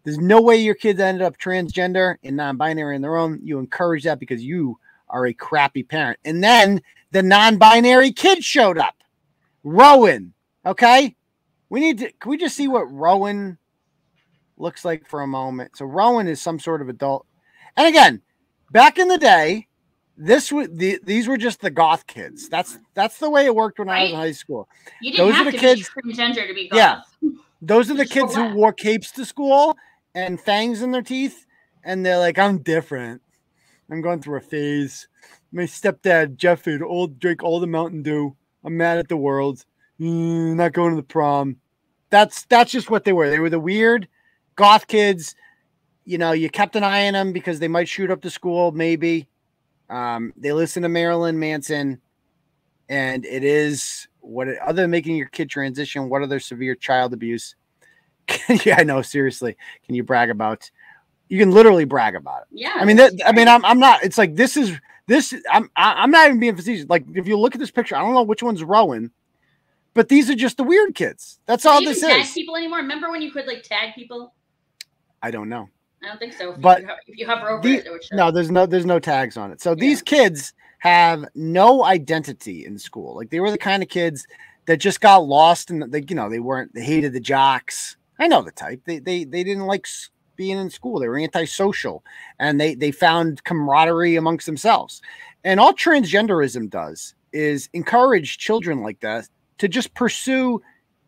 There's 0.06 0.18
no 0.18 0.40
way 0.40 0.56
your 0.56 0.76
kids 0.76 1.00
ended 1.00 1.22
up 1.22 1.36
transgender 1.36 2.14
and 2.22 2.36
non-binary 2.36 2.94
in 2.94 3.02
their 3.02 3.16
own. 3.16 3.40
You 3.42 3.58
encourage 3.58 4.04
that 4.04 4.20
because 4.20 4.40
you 4.40 4.78
are 5.08 5.26
a 5.26 5.34
crappy 5.34 5.82
parent. 5.82 6.20
And 6.24 6.44
then 6.44 6.80
the 7.10 7.24
non-binary 7.24 8.12
kid 8.12 8.44
showed 8.44 8.78
up. 8.78 8.94
Rowan. 9.64 10.32
Okay. 10.64 11.16
We 11.70 11.80
need 11.80 11.98
to 11.98 12.12
can 12.12 12.30
we 12.30 12.36
just 12.36 12.54
see 12.54 12.68
what 12.68 12.88
Rowan 12.92 13.58
looks 14.56 14.84
like 14.84 15.08
for 15.08 15.22
a 15.22 15.26
moment? 15.26 15.76
So 15.76 15.84
Rowan 15.86 16.28
is 16.28 16.40
some 16.40 16.60
sort 16.60 16.82
of 16.82 16.88
adult. 16.88 17.26
And 17.76 17.88
again, 17.88 18.22
back 18.70 19.00
in 19.00 19.08
the 19.08 19.18
day, 19.18 19.66
this 20.16 20.52
was 20.52 20.68
the, 20.70 21.00
these 21.02 21.26
were 21.26 21.36
just 21.36 21.60
the 21.60 21.70
goth 21.70 22.06
kids. 22.06 22.48
That's 22.48 22.78
that's 22.94 23.18
the 23.18 23.28
way 23.28 23.46
it 23.46 23.54
worked 23.56 23.80
when 23.80 23.88
I 23.88 24.04
was 24.04 24.10
in 24.12 24.16
high 24.16 24.30
school. 24.30 24.68
You 25.02 25.10
didn't 25.10 25.26
Those 25.26 25.34
are 25.34 25.36
have 25.38 25.46
the 25.46 25.52
to 25.52 25.58
kids- 25.58 25.90
be 26.04 26.12
transgender 26.12 26.46
to 26.46 26.54
be 26.54 26.68
goth. 26.68 26.78
Yeah. 27.20 27.30
Those 27.60 27.90
are 27.90 27.94
the 27.94 28.06
kids 28.06 28.36
who 28.36 28.54
wore 28.54 28.72
capes 28.72 29.10
to 29.12 29.24
school 29.24 29.76
and 30.16 30.40
fangs 30.40 30.80
in 30.82 30.90
their 30.90 31.02
teeth, 31.02 31.46
and 31.84 32.04
they're 32.04 32.18
like, 32.18 32.38
"I'm 32.38 32.58
different. 32.58 33.22
I'm 33.90 34.00
going 34.00 34.20
through 34.20 34.38
a 34.38 34.40
phase. 34.40 35.06
My 35.52 35.62
stepdad 35.62 36.36
Jeff 36.36 36.64
had 36.64 36.82
old 36.82 37.20
drink 37.20 37.42
all 37.42 37.60
the 37.60 37.66
Mountain 37.66 38.02
Dew. 38.02 38.34
I'm 38.64 38.76
mad 38.76 38.98
at 38.98 39.08
the 39.08 39.16
world. 39.16 39.64
Mm, 40.00 40.56
not 40.56 40.72
going 40.72 40.90
to 40.90 40.96
the 40.96 41.06
prom. 41.06 41.56
That's 42.10 42.44
that's 42.46 42.72
just 42.72 42.90
what 42.90 43.04
they 43.04 43.12
were. 43.12 43.30
They 43.30 43.38
were 43.38 43.50
the 43.50 43.60
weird 43.60 44.08
goth 44.56 44.86
kids. 44.88 45.34
You 46.04 46.18
know, 46.18 46.32
you 46.32 46.48
kept 46.50 46.76
an 46.76 46.84
eye 46.84 47.06
on 47.06 47.12
them 47.12 47.32
because 47.32 47.58
they 47.58 47.68
might 47.68 47.88
shoot 47.88 48.10
up 48.10 48.22
the 48.22 48.30
school. 48.30 48.72
Maybe 48.72 49.28
um, 49.90 50.32
they 50.36 50.52
listen 50.52 50.82
to 50.82 50.88
Marilyn 50.88 51.38
Manson, 51.38 52.00
and 52.88 53.24
it 53.26 53.44
is 53.44 54.08
what 54.20 54.48
it, 54.48 54.58
other 54.60 54.82
than 54.82 54.90
making 54.90 55.16
your 55.16 55.28
kid 55.28 55.50
transition. 55.50 56.08
What 56.08 56.22
other 56.22 56.40
severe 56.40 56.74
child 56.74 57.12
abuse? 57.12 57.54
yeah, 58.64 58.76
I 58.78 58.84
know. 58.84 59.02
Seriously, 59.02 59.56
can 59.84 59.94
you 59.94 60.02
brag 60.02 60.30
about? 60.30 60.70
You 61.28 61.38
can 61.38 61.50
literally 61.50 61.84
brag 61.84 62.14
about 62.14 62.42
it. 62.42 62.48
Yeah. 62.52 62.72
I 62.74 62.84
mean, 62.84 62.96
that, 62.98 63.12
I 63.26 63.32
mean. 63.32 63.48
I'm, 63.48 63.64
I'm 63.64 63.78
not. 63.78 64.02
It's 64.04 64.18
like 64.18 64.36
this 64.36 64.56
is 64.56 64.72
this. 65.06 65.34
I'm 65.50 65.70
I'm 65.76 66.10
not 66.10 66.26
even 66.28 66.38
being 66.40 66.56
facetious. 66.56 66.86
Like 66.88 67.04
if 67.14 67.26
you 67.26 67.38
look 67.38 67.54
at 67.54 67.60
this 67.60 67.70
picture, 67.70 67.96
I 67.96 68.00
don't 68.00 68.14
know 68.14 68.22
which 68.22 68.42
one's 68.42 68.62
Rowan, 68.62 69.10
but 69.94 70.08
these 70.08 70.30
are 70.30 70.34
just 70.34 70.56
the 70.56 70.64
weird 70.64 70.94
kids. 70.94 71.40
That's 71.46 71.66
all 71.66 71.82
this 71.82 71.98
even 71.98 72.10
tag 72.10 72.24
is. 72.26 72.32
people 72.32 72.56
anymore? 72.56 72.78
Remember 72.78 73.10
when 73.10 73.22
you 73.22 73.32
could 73.32 73.46
like 73.46 73.62
tag 73.64 73.94
people? 73.94 74.34
I 75.22 75.30
don't 75.30 75.48
know. 75.48 75.68
I 76.02 76.08
don't 76.08 76.18
think 76.18 76.34
so. 76.34 76.52
If 76.52 76.60
But 76.60 76.82
you, 76.82 76.88
if 77.08 77.18
you 77.18 77.26
hover 77.26 77.48
over 77.48 77.62
the- 77.62 77.78
it, 77.78 77.86
it. 77.86 78.06
No, 78.12 78.30
there's 78.30 78.50
no 78.50 78.66
there's 78.66 78.86
no 78.86 78.98
tags 79.00 79.36
on 79.36 79.50
it. 79.50 79.60
So 79.60 79.70
Yeah. 79.70 79.76
these 79.80 80.02
kids 80.02 80.52
have 80.78 81.24
no 81.34 81.84
identity 81.84 82.66
in 82.66 82.78
school. 82.78 83.16
Like 83.16 83.30
they 83.30 83.40
were 83.40 83.50
the 83.50 83.58
kind 83.58 83.82
of 83.82 83.88
kids 83.88 84.26
that 84.66 84.76
just 84.76 85.00
got 85.00 85.24
lost 85.24 85.70
and 85.70 85.82
they 85.92 86.04
you 86.08 86.14
know 86.14 86.28
they 86.28 86.38
weren't 86.38 86.72
they 86.74 86.82
hated 86.82 87.12
the 87.12 87.20
jocks. 87.20 87.96
I 88.18 88.28
know 88.28 88.42
the 88.42 88.52
type. 88.52 88.82
They 88.84 88.98
they 88.98 89.24
they 89.24 89.44
didn't 89.44 89.66
like 89.66 89.86
being 90.36 90.58
in 90.58 90.70
school. 90.70 91.00
They 91.00 91.08
were 91.08 91.18
antisocial 91.18 92.04
and 92.38 92.60
they 92.60 92.74
they 92.74 92.90
found 92.90 93.44
camaraderie 93.44 94.16
amongst 94.16 94.46
themselves. 94.46 95.02
And 95.44 95.60
all 95.60 95.72
transgenderism 95.72 96.70
does 96.70 97.14
is 97.32 97.68
encourage 97.72 98.38
children 98.38 98.82
like 98.82 99.00
that 99.00 99.28
to 99.58 99.68
just 99.68 99.94
pursue 99.94 100.60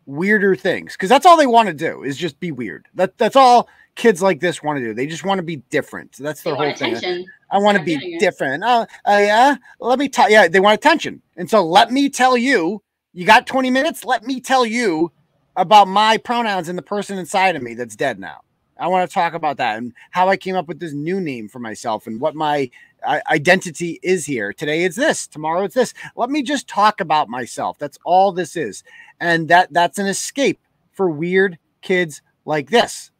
weirder 0.05 0.55
things 0.55 0.93
because 0.93 1.09
that's 1.09 1.25
all 1.25 1.37
they 1.37 1.47
want 1.47 1.67
to 1.67 1.73
do 1.73 2.03
is 2.03 2.17
just 2.17 2.39
be 2.39 2.51
weird. 2.51 2.87
That 2.95 3.17
that's 3.17 3.35
all 3.35 3.69
kids 3.95 4.21
like 4.21 4.39
this 4.39 4.63
want 4.63 4.79
to 4.79 4.85
do. 4.85 4.93
They 4.93 5.07
just 5.07 5.23
want 5.23 5.39
to 5.39 5.43
be 5.43 5.57
different. 5.69 6.17
That's 6.17 6.41
they 6.41 6.49
their 6.49 6.57
whole 6.57 6.73
thing. 6.73 6.95
attention. 6.95 7.25
I 7.51 7.59
want 7.59 7.77
to 7.77 7.83
be 7.83 8.17
different. 8.19 8.63
Oh, 8.65 8.85
uh, 9.05 9.17
yeah. 9.19 9.55
Let 9.79 9.99
me 9.99 10.09
tell. 10.09 10.29
Yeah, 10.29 10.47
they 10.47 10.59
want 10.59 10.75
attention, 10.75 11.21
and 11.37 11.49
so 11.49 11.65
let 11.65 11.91
me 11.91 12.09
tell 12.09 12.37
you. 12.37 12.81
You 13.11 13.25
got 13.25 13.47
twenty 13.47 13.71
minutes. 13.71 14.05
Let 14.05 14.23
me 14.23 14.39
tell 14.39 14.65
you 14.65 15.11
about 15.59 15.87
my 15.87 16.17
pronouns 16.17 16.69
and 16.69 16.77
the 16.77 16.83
person 16.83 17.17
inside 17.17 17.55
of 17.55 17.61
me 17.61 17.73
that's 17.73 17.95
dead 17.95 18.19
now. 18.19 18.41
I 18.79 18.87
want 18.87 19.09
to 19.09 19.13
talk 19.13 19.33
about 19.33 19.57
that 19.57 19.77
and 19.77 19.93
how 20.11 20.29
I 20.29 20.37
came 20.37 20.55
up 20.55 20.67
with 20.67 20.79
this 20.79 20.93
new 20.93 21.19
name 21.19 21.49
for 21.49 21.59
myself 21.59 22.07
and 22.07 22.21
what 22.21 22.33
my 22.33 22.69
uh, 23.03 23.19
identity 23.29 23.99
is 24.01 24.25
here. 24.25 24.53
Today 24.53 24.85
it's 24.85 24.95
this. 24.95 25.27
Tomorrow 25.27 25.63
it's 25.63 25.75
this. 25.75 25.93
Let 26.15 26.29
me 26.29 26.43
just 26.43 26.67
talk 26.67 27.01
about 27.01 27.27
myself. 27.27 27.77
That's 27.77 27.97
all 28.05 28.31
this 28.31 28.55
is, 28.55 28.83
and 29.19 29.49
that 29.49 29.73
that's 29.73 29.99
an 29.99 30.07
escape 30.07 30.59
for 30.93 31.09
weird 31.09 31.57
kids 31.81 32.21
like 32.45 32.69
this. 32.69 33.11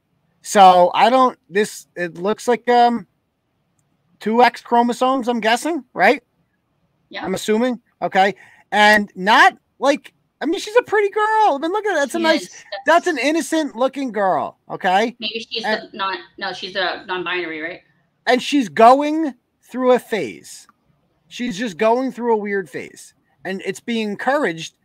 So 0.41 0.91
I 0.93 1.09
don't. 1.09 1.37
This 1.49 1.87
it 1.95 2.17
looks 2.17 2.47
like 2.47 2.69
um 2.69 3.05
two 4.21 4.41
X 4.41 4.61
chromosomes. 4.61 5.27
I'm 5.27 5.41
guessing, 5.41 5.83
right? 5.93 6.23
Yeah. 7.09 7.25
I'm 7.25 7.33
assuming 7.33 7.81
Okay. 8.01 8.35
And 8.71 9.11
not 9.15 9.57
like, 9.79 10.13
I 10.41 10.45
mean, 10.45 10.59
she's 10.59 10.75
a 10.77 10.83
pretty 10.83 11.09
girl. 11.09 11.55
I 11.55 11.57
mean, 11.59 11.71
look 11.71 11.85
at 11.85 11.95
that. 11.95 11.99
That's 11.99 12.15
a 12.15 12.19
nice, 12.19 12.43
is. 12.43 12.63
that's 12.85 13.07
an 13.07 13.17
innocent 13.17 13.75
looking 13.75 14.11
girl. 14.11 14.57
Okay. 14.69 15.15
maybe 15.19 15.45
she's 15.49 15.65
and- 15.65 15.93
non 15.93 16.17
no, 16.37 16.53
she's 16.53 16.75
a 16.75 17.03
non-binary, 17.07 17.61
right? 17.61 17.81
And 18.25 18.41
she's 18.41 18.69
going 18.69 19.33
through 19.61 19.93
a 19.93 19.99
phase. 19.99 20.67
She's 21.27 21.57
just 21.57 21.77
going 21.77 22.11
through 22.11 22.33
a 22.33 22.37
weird 22.37 22.69
phase. 22.69 23.13
And 23.43 23.61
it's 23.65 23.79
being 23.79 24.09
encouraged 24.09 24.75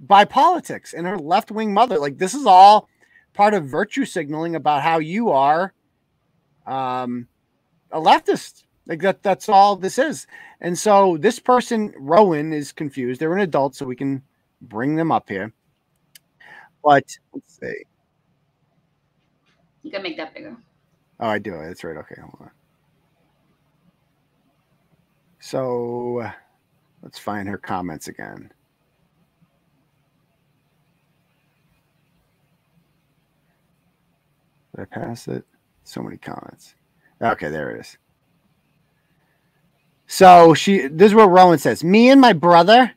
by 0.00 0.24
politics 0.24 0.94
and 0.94 1.06
her 1.06 1.18
left 1.18 1.50
wing 1.50 1.72
mother. 1.74 1.98
Like, 1.98 2.18
this 2.18 2.34
is 2.34 2.46
all 2.46 2.88
part 3.34 3.54
of 3.54 3.64
virtue 3.66 4.04
signaling 4.04 4.54
about 4.54 4.82
how 4.82 4.98
you 4.98 5.30
are 5.30 5.72
um, 6.66 7.26
a 7.90 8.00
leftist. 8.00 8.64
Like 8.86 9.00
that, 9.02 9.22
that's 9.22 9.48
all 9.48 9.76
this 9.76 9.98
is. 9.98 10.26
And 10.60 10.78
so 10.78 11.16
this 11.18 11.38
person, 11.38 11.92
Rowan, 11.98 12.52
is 12.52 12.72
confused. 12.72 13.20
They're 13.20 13.34
an 13.34 13.40
adult, 13.40 13.74
so 13.74 13.86
we 13.86 13.96
can 13.96 14.22
bring 14.60 14.96
them 14.96 15.12
up 15.12 15.28
here. 15.28 15.52
But 16.82 17.04
let's 17.32 17.58
see. 17.58 17.84
You 19.82 19.90
can 19.90 20.02
make 20.02 20.16
that 20.16 20.34
bigger. 20.34 20.56
Oh, 21.20 21.28
I 21.28 21.38
do. 21.38 21.52
That's 21.52 21.82
right. 21.84 21.96
Okay, 21.96 22.20
hold 22.20 22.36
on. 22.40 22.50
So 25.40 26.30
let's 27.02 27.18
find 27.18 27.48
her 27.48 27.58
comments 27.58 28.08
again. 28.08 28.52
Did 34.74 34.82
I 34.82 34.84
pass 34.84 35.26
it? 35.28 35.44
So 35.84 36.02
many 36.02 36.18
comments. 36.18 36.74
Okay, 37.20 37.48
there 37.48 37.74
it 37.74 37.80
is. 37.80 37.98
So 40.06 40.54
she 40.54 40.86
this 40.86 41.10
is 41.10 41.14
what 41.14 41.30
Rowan 41.30 41.58
says. 41.58 41.82
Me 41.82 42.10
and 42.10 42.20
my 42.20 42.32
brother 42.32 42.92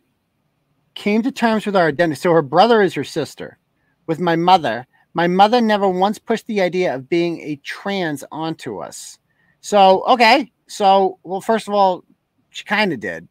came 1.01 1.23
to 1.23 1.31
terms 1.31 1.65
with 1.65 1.75
our 1.75 1.87
identity. 1.87 2.19
So 2.19 2.31
her 2.31 2.43
brother 2.43 2.79
is 2.83 2.93
her 2.93 3.03
sister. 3.03 3.57
With 4.05 4.19
my 4.19 4.35
mother, 4.35 4.85
my 5.15 5.25
mother 5.25 5.59
never 5.59 5.89
once 5.89 6.19
pushed 6.19 6.45
the 6.45 6.61
idea 6.61 6.93
of 6.93 7.09
being 7.09 7.41
a 7.41 7.55
trans 7.63 8.23
onto 8.31 8.77
us. 8.77 9.17
So, 9.61 10.03
okay. 10.03 10.51
So, 10.67 11.17
well, 11.23 11.41
first 11.41 11.67
of 11.67 11.73
all, 11.73 12.03
she 12.51 12.63
kind 12.65 12.93
of 12.93 12.99
did 12.99 13.27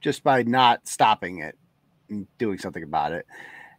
just 0.00 0.22
by 0.22 0.44
not 0.44 0.86
stopping 0.86 1.40
it 1.40 1.58
and 2.10 2.28
doing 2.38 2.58
something 2.58 2.84
about 2.84 3.10
it 3.10 3.26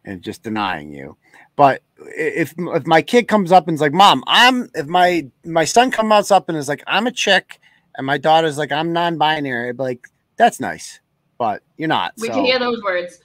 and 0.04 0.20
just 0.20 0.42
denying 0.42 0.92
you. 0.92 1.16
But 1.56 1.82
if 1.98 2.54
if 2.58 2.86
my 2.86 3.00
kid 3.00 3.28
comes 3.28 3.50
up 3.50 3.66
and 3.66 3.74
is 3.74 3.80
like, 3.80 3.94
"Mom, 3.94 4.22
I'm," 4.26 4.68
if 4.74 4.86
my 4.86 5.26
my 5.44 5.64
son 5.64 5.90
comes 5.90 6.30
up 6.30 6.50
and 6.50 6.58
is 6.58 6.68
like, 6.68 6.82
"I'm 6.86 7.06
a 7.06 7.12
chick," 7.12 7.60
and 7.96 8.06
my 8.06 8.18
daughter's 8.18 8.58
like, 8.58 8.72
"I'm 8.72 8.92
non-binary," 8.92 9.70
I'd 9.70 9.76
be 9.78 9.82
like, 9.82 10.06
"That's 10.36 10.60
nice," 10.60 10.99
but 11.40 11.62
you're 11.78 11.88
not. 11.88 12.12
We 12.18 12.28
so. 12.28 12.34
can 12.34 12.44
hear 12.44 12.58
those 12.58 12.82
words. 12.82 13.18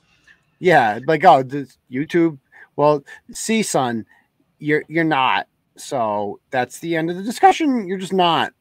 Yeah, 0.59 0.99
like 1.05 1.25
oh, 1.25 1.43
this 1.43 1.77
YouTube. 1.91 2.39
Well, 2.77 3.03
see, 3.33 3.61
son, 3.61 4.05
you're 4.57 4.85
you're 4.87 5.03
not. 5.03 5.47
So 5.75 6.39
that's 6.49 6.79
the 6.79 6.95
end 6.95 7.09
of 7.09 7.17
the 7.17 7.23
discussion. 7.23 7.85
You're 7.87 7.97
just 7.97 8.13
not. 8.13 8.53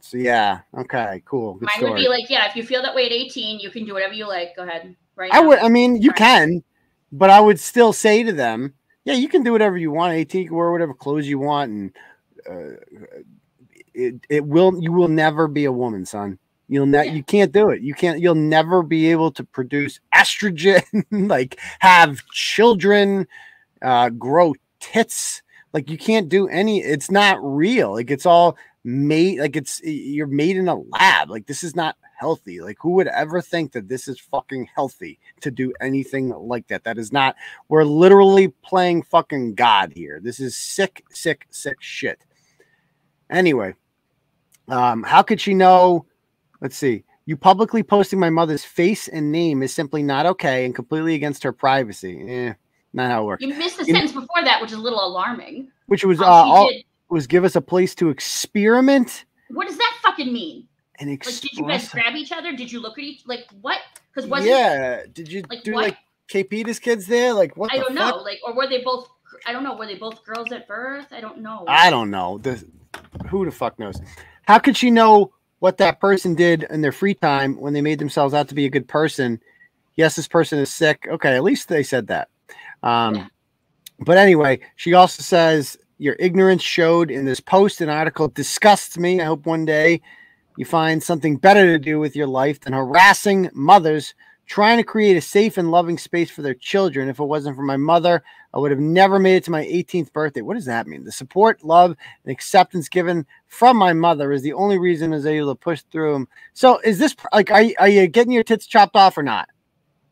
So 0.00 0.16
yeah, 0.16 0.60
okay, 0.74 1.22
cool. 1.26 1.54
Good 1.54 1.66
Mine 1.66 1.76
story. 1.76 1.90
would 1.92 1.98
be 1.98 2.08
like, 2.08 2.30
yeah, 2.30 2.48
if 2.48 2.56
you 2.56 2.64
feel 2.64 2.80
that 2.80 2.94
way 2.94 3.04
at 3.04 3.12
18, 3.12 3.60
you 3.60 3.70
can 3.70 3.84
do 3.84 3.92
whatever 3.92 4.14
you 4.14 4.26
like. 4.26 4.56
Go 4.56 4.62
ahead. 4.62 4.96
Right. 5.16 5.30
I 5.34 5.40
now. 5.42 5.48
would. 5.48 5.58
I 5.58 5.68
mean, 5.68 6.00
you 6.00 6.08
Right. 6.10 6.18
can, 6.18 6.64
but 7.12 7.28
I 7.28 7.40
would 7.40 7.60
still 7.60 7.92
say 7.92 8.22
to 8.22 8.32
them, 8.32 8.72
yeah, 9.04 9.12
you 9.12 9.28
can 9.28 9.42
do 9.42 9.52
whatever 9.52 9.76
you 9.76 9.90
want. 9.90 10.14
At 10.14 10.32
you 10.32 10.46
can 10.46 10.56
wear 10.56 10.72
whatever 10.72 10.94
clothes 10.94 11.28
you 11.28 11.38
want, 11.38 11.70
and 11.70 11.96
uh, 12.48 12.76
it 13.92 14.14
it 14.30 14.46
will. 14.46 14.80
You 14.80 14.92
will 14.92 15.08
never 15.08 15.46
be 15.46 15.66
a 15.66 15.72
woman, 15.72 16.06
son. 16.06 16.38
You'll 16.68 16.86
ne- 16.86 17.06
Yeah. 17.06 17.12
you 17.12 17.22
can't 17.22 17.52
do 17.52 17.70
it. 17.70 17.80
You 17.80 17.94
can't. 17.94 18.20
You'll 18.20 18.34
never 18.34 18.82
be 18.82 19.10
able 19.10 19.30
to 19.32 19.44
produce 19.44 20.00
estrogen, 20.14 20.82
like 21.10 21.58
have 21.80 22.22
children, 22.32 23.26
uh, 23.82 24.10
grow 24.10 24.54
tits. 24.80 25.42
Like 25.72 25.90
you 25.90 25.98
can't 25.98 26.28
do 26.28 26.46
any. 26.48 26.80
It's 26.82 27.10
not 27.10 27.38
real. 27.42 27.92
Like 27.92 28.10
it's 28.10 28.26
all 28.26 28.56
made. 28.84 29.40
Like 29.40 29.56
it's 29.56 29.80
you're 29.82 30.26
made 30.26 30.56
in 30.56 30.68
a 30.68 30.76
lab. 30.78 31.30
Like 31.30 31.46
this 31.46 31.62
is 31.62 31.74
not 31.74 31.96
healthy. 32.18 32.60
Like 32.60 32.76
who 32.80 32.90
would 32.92 33.06
ever 33.08 33.40
think 33.40 33.72
that 33.72 33.88
this 33.88 34.06
is 34.08 34.18
fucking 34.20 34.68
healthy 34.74 35.18
to 35.40 35.50
do 35.50 35.72
anything 35.80 36.30
like 36.30 36.66
that? 36.68 36.84
That 36.84 36.98
is 36.98 37.12
not. 37.12 37.34
We're 37.68 37.84
literally 37.84 38.48
playing 38.62 39.04
fucking 39.04 39.54
God 39.54 39.92
here. 39.94 40.20
This 40.22 40.38
is 40.40 40.54
sick, 40.56 41.04
sick, 41.10 41.46
sick 41.50 41.76
shit. 41.80 42.18
Anyway, 43.30 43.74
um, 44.68 45.02
how 45.02 45.22
could 45.22 45.40
she 45.40 45.54
know? 45.54 46.04
Let's 46.60 46.76
see. 46.76 47.04
You 47.26 47.36
publicly 47.36 47.82
posting 47.82 48.18
my 48.18 48.30
mother's 48.30 48.64
face 48.64 49.06
and 49.08 49.30
name 49.30 49.62
is 49.62 49.72
simply 49.72 50.02
not 50.02 50.24
okay 50.26 50.64
and 50.64 50.74
completely 50.74 51.14
against 51.14 51.42
her 51.42 51.52
privacy. 51.52 52.24
Eh, 52.26 52.52
not 52.92 53.10
how 53.10 53.22
it 53.22 53.26
works. 53.26 53.42
You 53.44 53.54
missed 53.54 53.78
the 53.78 53.84
sentence 53.84 54.12
before 54.12 54.42
that, 54.44 54.60
which 54.62 54.72
is 54.72 54.78
a 54.78 54.80
little 54.80 55.04
alarming. 55.04 55.70
Which 55.86 56.04
was 56.04 56.20
uh, 56.20 56.24
Um, 56.24 56.48
all 56.48 56.68
did- 56.70 56.84
was 57.10 57.26
give 57.26 57.44
us 57.44 57.54
a 57.56 57.60
place 57.60 57.94
to 57.96 58.08
experiment 58.10 59.24
what 59.50 59.66
does 59.66 59.78
that 59.78 59.98
fucking 60.02 60.30
mean? 60.30 60.68
and 61.00 61.08
Like, 61.10 61.22
did 61.24 61.52
you 61.52 61.66
guys 61.66 61.88
grab 61.88 62.14
each 62.16 62.32
other? 62.32 62.52
Did 62.54 62.70
you 62.70 62.80
look 62.80 62.98
at 62.98 63.04
each 63.04 63.22
like 63.26 63.46
what? 63.62 63.78
Because 64.12 64.28
wasn't 64.28 64.50
Yeah. 64.50 65.02
Did 65.12 65.30
you 65.32 65.42
like 65.48 65.62
do 65.62 65.72
what? 65.74 65.84
like 65.84 65.96
KP's 66.30 66.78
kids 66.78 67.06
there? 67.06 67.32
Like 67.32 67.56
what? 67.56 67.72
I 67.72 67.76
don't 67.76 67.94
fuck? 67.96 68.16
know. 68.16 68.22
Like, 68.22 68.38
or 68.46 68.54
were 68.54 68.66
they 68.66 68.82
both? 68.82 69.08
I 69.46 69.52
don't 69.52 69.62
know. 69.62 69.76
Were 69.76 69.86
they 69.86 69.94
both 69.94 70.22
girls 70.24 70.50
at 70.52 70.66
birth? 70.68 71.06
I 71.12 71.20
don't 71.20 71.38
know. 71.38 71.64
I 71.68 71.88
don't 71.90 72.10
know. 72.10 72.38
The, 72.38 72.62
who 73.30 73.44
the 73.44 73.50
fuck 73.50 73.78
knows? 73.78 73.98
How 74.42 74.58
could 74.58 74.76
she 74.76 74.90
know 74.90 75.32
what 75.60 75.78
that 75.78 76.00
person 76.00 76.34
did 76.34 76.64
in 76.70 76.80
their 76.80 76.92
free 76.92 77.14
time 77.14 77.60
when 77.60 77.72
they 77.72 77.80
made 77.80 77.98
themselves 77.98 78.34
out 78.34 78.48
to 78.48 78.54
be 78.54 78.66
a 78.66 78.70
good 78.70 78.88
person? 78.88 79.40
Yes, 79.96 80.14
this 80.14 80.28
person 80.28 80.58
is 80.58 80.72
sick. 80.72 81.06
Okay, 81.10 81.34
at 81.34 81.42
least 81.42 81.68
they 81.68 81.82
said 81.82 82.06
that. 82.08 82.28
Um, 82.82 83.14
Yeah. 83.14 83.26
But 84.00 84.16
anyway, 84.16 84.60
she 84.76 84.94
also 84.94 85.22
says 85.22 85.76
your 85.98 86.16
ignorance 86.20 86.62
showed 86.62 87.10
in 87.10 87.24
this 87.24 87.40
post 87.40 87.80
and 87.80 87.90
article 87.90 88.28
disgusts 88.28 88.96
me. 88.96 89.20
I 89.20 89.24
hope 89.24 89.44
one 89.44 89.64
day 89.64 90.00
you 90.56 90.64
find 90.64 91.02
something 91.02 91.36
better 91.36 91.66
to 91.66 91.78
do 91.78 91.98
with 91.98 92.14
your 92.14 92.28
life 92.28 92.60
than 92.60 92.72
harassing 92.72 93.50
mothers 93.52 94.14
trying 94.48 94.78
to 94.78 94.82
create 94.82 95.16
a 95.16 95.20
safe 95.20 95.58
and 95.58 95.70
loving 95.70 95.98
space 95.98 96.30
for 96.30 96.40
their 96.40 96.54
children. 96.54 97.08
If 97.08 97.20
it 97.20 97.24
wasn't 97.24 97.54
for 97.54 97.62
my 97.62 97.76
mother, 97.76 98.24
I 98.54 98.58
would 98.58 98.70
have 98.70 98.80
never 98.80 99.18
made 99.18 99.36
it 99.36 99.44
to 99.44 99.50
my 99.50 99.64
18th 99.64 100.10
birthday. 100.12 100.40
What 100.40 100.54
does 100.54 100.64
that 100.64 100.86
mean? 100.86 101.04
The 101.04 101.12
support, 101.12 101.62
love, 101.62 101.94
and 102.24 102.32
acceptance 102.32 102.88
given 102.88 103.26
from 103.46 103.76
my 103.76 103.92
mother 103.92 104.32
is 104.32 104.42
the 104.42 104.54
only 104.54 104.78
reason 104.78 105.12
I 105.12 105.16
was 105.16 105.26
able 105.26 105.54
to 105.54 105.60
push 105.60 105.82
through 105.92 106.14
them. 106.14 106.28
So, 106.54 106.78
is 106.78 106.98
this 106.98 107.14
like, 107.32 107.50
are 107.50 107.62
you, 107.62 107.74
are 107.78 107.88
you 107.88 108.06
getting 108.08 108.32
your 108.32 108.42
tits 108.42 108.66
chopped 108.66 108.96
off 108.96 109.18
or 109.18 109.22
not? 109.22 109.48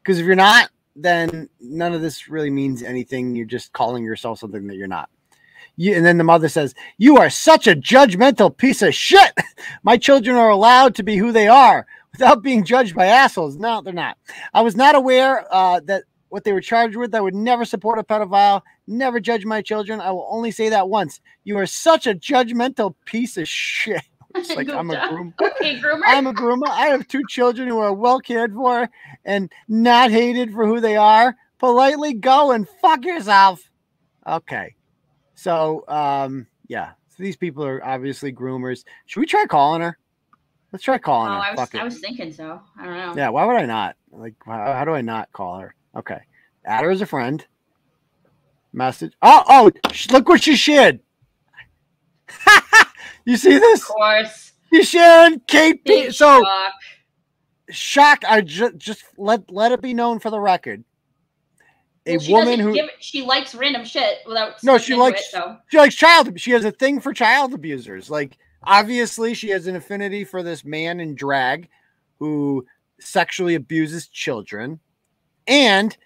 Because 0.03 0.21
if 0.21 0.27
you're 0.27 0.37
not, 0.37 0.71
then 0.95 1.49
none 1.59 1.95
of 1.95 2.03
this 2.03 2.29
really 2.29 2.51
means 2.51 2.83
anything. 2.83 3.35
You're 3.35 3.47
just 3.47 3.73
calling 3.73 4.05
yourself 4.05 4.39
something 4.39 4.67
that 4.67 4.77
you're 4.77 4.87
not. 4.87 5.09
You, 5.77 5.95
and 5.95 6.05
then 6.05 6.19
the 6.19 6.25
mother 6.25 6.49
says, 6.49 6.75
You 6.99 7.17
are 7.17 7.31
such 7.31 7.67
a 7.67 7.75
judgmental 7.75 8.55
piece 8.55 8.83
of 8.83 8.95
shit. 8.95 9.33
My 9.83 9.97
children 9.97 10.37
are 10.37 10.51
allowed 10.51 10.95
to 10.97 11.03
be 11.03 11.17
who 11.17 11.33
they 11.33 11.49
are 11.49 11.87
without 12.19 12.43
being 12.43 12.65
judged 12.65 12.95
by 12.95 13.07
assholes. 13.07 13.57
No, 13.57 13.81
they're 13.83 13.93
not. 13.93 14.17
I 14.55 14.63
was 14.63 14.77
not 14.77 14.95
aware 14.95 15.47
uh, 15.53 15.81
that 15.85 16.05
what 16.29 16.45
they 16.45 16.53
were 16.53 16.61
charged 16.61 16.97
with. 16.97 17.15
I 17.15 17.21
would 17.21 17.35
never 17.35 17.65
support 17.65 17.99
a 17.99 18.03
pedophile, 18.03 18.63
never 18.87 19.21
judge 19.21 19.45
my 19.45 19.63
children. 19.63 20.01
I 20.01 20.11
will 20.11 20.27
only 20.31 20.51
say 20.51 20.69
that 20.71 20.89
once. 20.89 21.21
You 21.45 21.59
are 21.59 21.67
such 21.67 22.07
a 22.07 22.15
judgmental 22.15 22.95
piece 23.05 23.37
of 23.37 23.49
shit. 23.49 24.03
It's 24.35 24.55
like 24.55 24.69
I'm 24.71 24.91
a 24.91 24.95
Gupta. 24.95 25.09
groom. 25.09 25.35
Okay, 25.41 25.81
groomer. 25.81 26.03
I'm 26.05 26.27
a 26.27 26.35
groomer. 26.35 26.69
I 26.69 26.89
have 26.89 27.09
two 27.09 27.23
children 27.27 27.69
who 27.69 27.79
are 27.79 27.95
well 27.95 28.21
cared 28.21 28.53
for 28.53 28.87
and 29.25 29.51
not 29.67 30.11
hated 30.11 30.53
for 30.53 30.67
who 30.67 30.79
they 30.79 30.95
are. 30.97 31.35
Politely 31.59 32.13
go 32.13 32.51
and 32.51 32.69
fuck 32.83 33.07
yourself. 33.07 33.63
Okay. 34.27 34.75
So, 35.37 35.85
um, 35.89 36.47
yeah. 36.69 36.91
So 37.09 37.23
these 37.23 37.37
people 37.39 37.65
are 37.65 37.83
obviously 37.83 38.31
groomers. 38.31 38.85
Should 39.07 39.21
we 39.21 39.27
try 39.27 39.47
calling 39.47 39.81
her? 39.81 39.97
Let's 40.77 40.85
try 40.85 40.97
oh, 40.97 40.99
calling 40.99 41.33
her. 41.33 41.39
I 41.39 41.55
was. 41.55 41.69
I 41.75 41.85
was 41.85 42.01
thinking 42.01 42.31
so. 42.35 42.61
I 42.79 42.85
don't 42.85 42.97
know. 42.99 43.15
Yeah, 43.17 43.31
why 43.31 43.47
would 43.47 43.57
I 43.57 43.65
not? 43.65 43.97
Like, 44.13 44.35
how, 44.45 44.75
how 44.75 44.85
do 44.85 44.91
I 44.91 45.01
not 45.01 45.33
call 45.33 45.57
her? 45.57 45.75
Okay, 45.97 46.19
add 46.67 46.85
her 46.85 46.91
as 46.91 47.01
a 47.01 47.07
friend. 47.07 47.43
Message. 48.75 49.15
Oh, 49.23 49.43
oh, 49.49 49.91
sh- 49.91 50.11
look 50.11 50.29
what 50.29 50.43
she 50.43 50.55
shared. 50.55 51.01
you 53.25 53.39
see 53.39 53.59
this? 53.59 53.81
Of 53.81 53.89
course. 53.89 54.53
You 54.71 54.85
shared 54.85 55.47
KP. 55.47 55.83
Big 55.83 56.13
So 56.13 56.43
shock. 56.43 56.73
shock. 57.71 58.25
I 58.29 58.43
just 58.43 58.77
just 58.77 59.03
let 59.17 59.51
let 59.51 59.73
it 59.73 59.81
be 59.81 59.95
known 59.95 60.19
for 60.19 60.29
the 60.29 60.41
record. 60.41 60.85
A 62.05 62.19
Well, 62.19 62.45
woman 62.45 62.61
who 62.61 62.75
give, 62.75 62.91
she 63.01 63.23
likes 63.23 63.55
random 63.55 63.87
shit 63.87 64.19
without. 64.27 64.63
No, 64.63 64.77
she 64.77 64.95
likes- 64.95 65.23
It, 65.23 65.31
so 65.31 65.57
she 65.71 65.79
likes 65.79 65.95
child. 65.95 66.39
She 66.39 66.51
has 66.51 66.67
a 66.67 66.71
thing 66.71 67.01
for 67.01 67.15
child 67.15 67.55
abusers. 67.55 68.11
Like 68.11 68.37
obviously, 68.67 69.35
she 69.35 69.49
has 69.51 69.67
an 69.67 69.77
affinity 69.77 70.25
for 70.25 70.43
this 70.43 70.65
man 70.65 71.01
in 71.01 71.15
drag 71.15 71.69
who 72.19 72.67
sexually 73.01 73.55
abuses 73.55 74.09
children, 74.09 74.81
and 75.47 75.97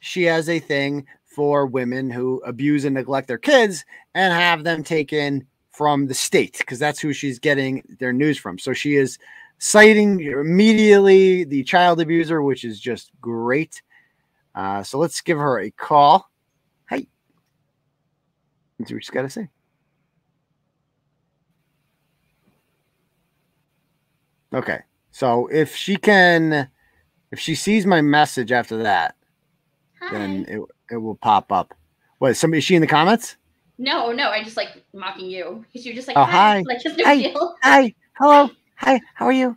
she 0.00 0.24
has 0.24 0.48
a 0.48 0.58
thing 0.58 1.06
for 1.24 1.66
women 1.66 2.10
who 2.10 2.42
abuse 2.46 2.84
and 2.84 2.94
neglect 2.94 3.28
their 3.28 3.38
kids 3.38 3.84
and 4.14 4.32
have 4.32 4.64
them 4.64 4.82
taken 4.82 5.46
from 5.70 6.06
the 6.06 6.14
state 6.14 6.56
because 6.58 6.78
that's 6.78 6.98
who 6.98 7.12
she's 7.12 7.38
getting 7.38 7.82
their 7.98 8.12
news 8.12 8.38
from. 8.38 8.58
So 8.58 8.72
she 8.72 8.96
is 8.96 9.18
citing 9.58 10.20
immediately 10.20 11.44
the 11.44 11.62
child 11.64 12.00
abuser, 12.00 12.42
which 12.42 12.64
is 12.64 12.80
just 12.80 13.10
great. 13.20 13.82
Uh, 14.54 14.82
so 14.82 14.98
let's 14.98 15.20
give 15.20 15.36
her 15.36 15.60
a 15.60 15.70
call. 15.70 16.30
Hey, 16.88 17.08
see 18.86 18.94
what 18.94 19.04
she's 19.04 19.10
got 19.10 19.22
to 19.22 19.30
say. 19.30 19.50
Okay, 24.54 24.78
so 25.10 25.48
if 25.48 25.74
she 25.74 25.96
can, 25.96 26.68
if 27.32 27.38
she 27.40 27.54
sees 27.54 27.84
my 27.86 28.00
message 28.00 28.52
after 28.52 28.78
that, 28.84 29.16
then 30.12 30.44
it 30.48 30.60
it 30.90 30.96
will 30.98 31.16
pop 31.16 31.50
up. 31.52 31.74
What? 32.18 32.36
Somebody? 32.36 32.58
Is 32.58 32.64
she 32.64 32.74
in 32.76 32.80
the 32.80 32.86
comments? 32.86 33.36
No, 33.78 34.10
no, 34.12 34.30
I 34.30 34.42
just 34.42 34.56
like 34.56 34.82
mocking 34.94 35.26
you 35.26 35.64
because 35.66 35.84
you're 35.84 35.94
just 35.94 36.08
like, 36.08 36.16
Oh, 36.16 36.24
hi. 36.24 36.58
hi. 36.58 36.64
like 36.66 36.78
no 36.84 37.04
Hi. 37.04 37.16
deal. 37.18 37.54
Hi, 37.62 37.94
hello, 38.18 38.50
hi. 38.76 39.00
How 39.14 39.26
are 39.26 39.32
you? 39.32 39.56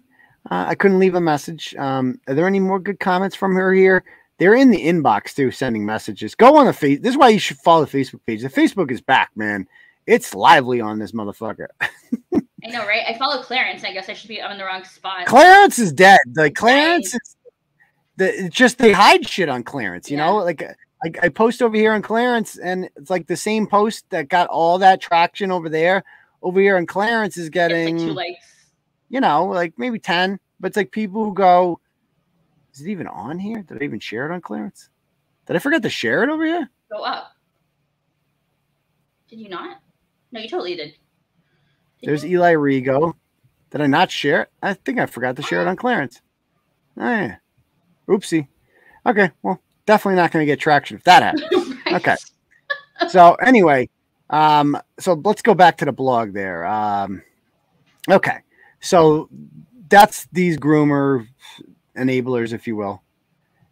Uh, 0.52 0.66
I 0.68 0.76
couldn't 0.76 1.00
leave 1.00 1.16
a 1.16 1.22
message. 1.22 1.76
Um, 1.76 2.20
are 2.28 2.34
there 2.34 2.48
any 2.48 2.60
more 2.60 2.80
good 2.80 3.00
comments 3.00 3.36
from 3.36 3.54
her 3.56 3.72
here? 3.74 4.04
They're 4.40 4.56
in 4.56 4.72
the 4.72 4.82
inbox 4.86 5.36
too, 5.36 5.52
sending 5.52 5.86
messages. 5.86 6.34
Go 6.36 6.58
on 6.58 6.66
the 6.66 6.74
face. 6.74 7.00
This 7.02 7.12
is 7.12 7.18
why 7.18 7.30
you 7.30 7.40
should 7.40 7.58
follow 7.58 7.86
the 7.86 7.98
Facebook 7.98 8.22
page. 8.26 8.42
The 8.42 8.50
Facebook 8.50 8.90
is 8.92 9.02
back, 9.02 9.30
man. 9.36 9.68
It's 10.08 10.34
lively 10.34 10.82
on 10.82 10.98
this 10.98 11.12
motherfucker. 11.12 11.68
I 12.64 12.70
know, 12.70 12.86
right? 12.86 13.03
I 13.07 13.18
follow 13.18 13.41
Clarence. 13.41 13.84
I 13.84 13.93
guess 13.93 14.10
I 14.10 14.14
should 14.14 14.28
be. 14.28 14.41
I'm 14.41 14.51
in 14.51 14.57
the 14.57 14.66
wrong 14.66 14.84
spot. 14.84 15.26
Clarence 15.26 15.80
is 15.80 15.91
dead. 15.93 16.20
Like 16.36 16.55
Clarence 16.55 17.14
is 17.14 17.36
the 18.18 18.49
just 18.51 18.78
they 18.78 18.91
hide 18.91 19.28
shit 19.28 19.49
on 19.49 19.64
Clarence, 19.64 20.12
you 20.12 20.18
know? 20.18 20.38
Like 20.38 20.62
I, 20.64 21.12
I 21.24 21.30
post 21.30 21.62
over 21.62 21.76
here 21.76 21.93
on 21.93 22.01
Clarence 22.01 22.57
and 22.57 22.89
it's 22.97 23.10
like 23.10 23.28
the 23.28 23.38
same 23.38 23.66
post 23.66 24.05
that 24.10 24.28
got 24.28 24.47
all 24.49 24.78
that 24.80 24.99
traction 24.99 25.51
over 25.51 25.70
there. 25.70 26.03
Over 26.41 26.60
here 26.60 26.78
on 26.78 26.86
Clarence 26.86 27.38
is 27.38 27.47
It's 27.47 27.55
like 27.55 27.70
getting 27.70 27.97
two 27.97 28.14
likes. 28.14 28.45
you 29.10 29.20
know, 29.22 29.45
like 29.45 29.74
maybe 29.78 29.99
10, 29.99 30.39
but 30.60 30.68
it's 30.68 30.78
like 30.78 30.91
people 30.91 31.24
who 31.24 31.34
go, 31.34 31.80
is 32.74 32.82
it 32.82 32.89
even 32.89 33.07
on 33.07 33.39
here? 33.39 33.62
Did 33.62 33.82
I 33.82 33.86
even 33.86 33.99
share 33.99 34.30
it 34.30 34.34
on 34.34 34.41
Clarence? 34.41 34.89
Did 35.47 35.55
I 35.55 35.60
forget 35.60 35.82
to 35.84 35.89
share 35.89 36.24
it 36.24 36.30
over 36.30 36.45
here? 36.45 36.70
Go 36.91 37.03
up. 37.03 37.32
Did 39.30 39.39
you 39.39 39.49
not? 39.49 39.80
No, 40.32 40.39
you 40.39 40.49
totally 40.49 40.76
did. 40.76 40.95
There's? 42.04 42.26
Eli 42.26 42.54
Rigo. 42.54 43.14
Did 43.72 43.82
I 43.82 43.88
not 43.88 44.10
share 44.10 44.43
it? 44.43 44.50
I 44.62 44.74
think 44.74 45.00
I 45.00 45.06
forgot 45.06 45.36
to 45.36 45.41
share 45.41 45.62
it 45.62 45.68
on 45.68 45.76
Clarence. 45.76 46.22
Oh, 46.97 47.10
yeah. 47.10 47.36
Oopsie. 48.08 48.47
Okay, 49.06 49.32
well, 49.43 49.62
definitely 49.86 50.16
not 50.16 50.32
going 50.32 50.41
to 50.41 50.52
get 50.52 50.60
traction 50.60 50.97
if 50.97 51.04
that 51.04 51.24
happens. 51.24 51.76
Right. 51.89 51.95
Okay. 51.95 52.16
so 53.10 53.34
anyway, 53.36 53.89
um, 54.30 54.78
so 55.00 55.14
let's 55.24 55.41
go 55.41 55.56
back 55.56 55.78
to 55.78 55.86
the 55.86 55.91
blog 55.91 56.34
there. 56.34 56.64
Um, 56.68 57.24
okay, 58.08 58.39
so 58.80 59.28
that's 59.89 60.28
these 60.32 60.56
groomer 60.56 61.28
enablers, 61.97 62.54
if 62.54 62.68
you 62.68 62.76
will, 62.76 63.02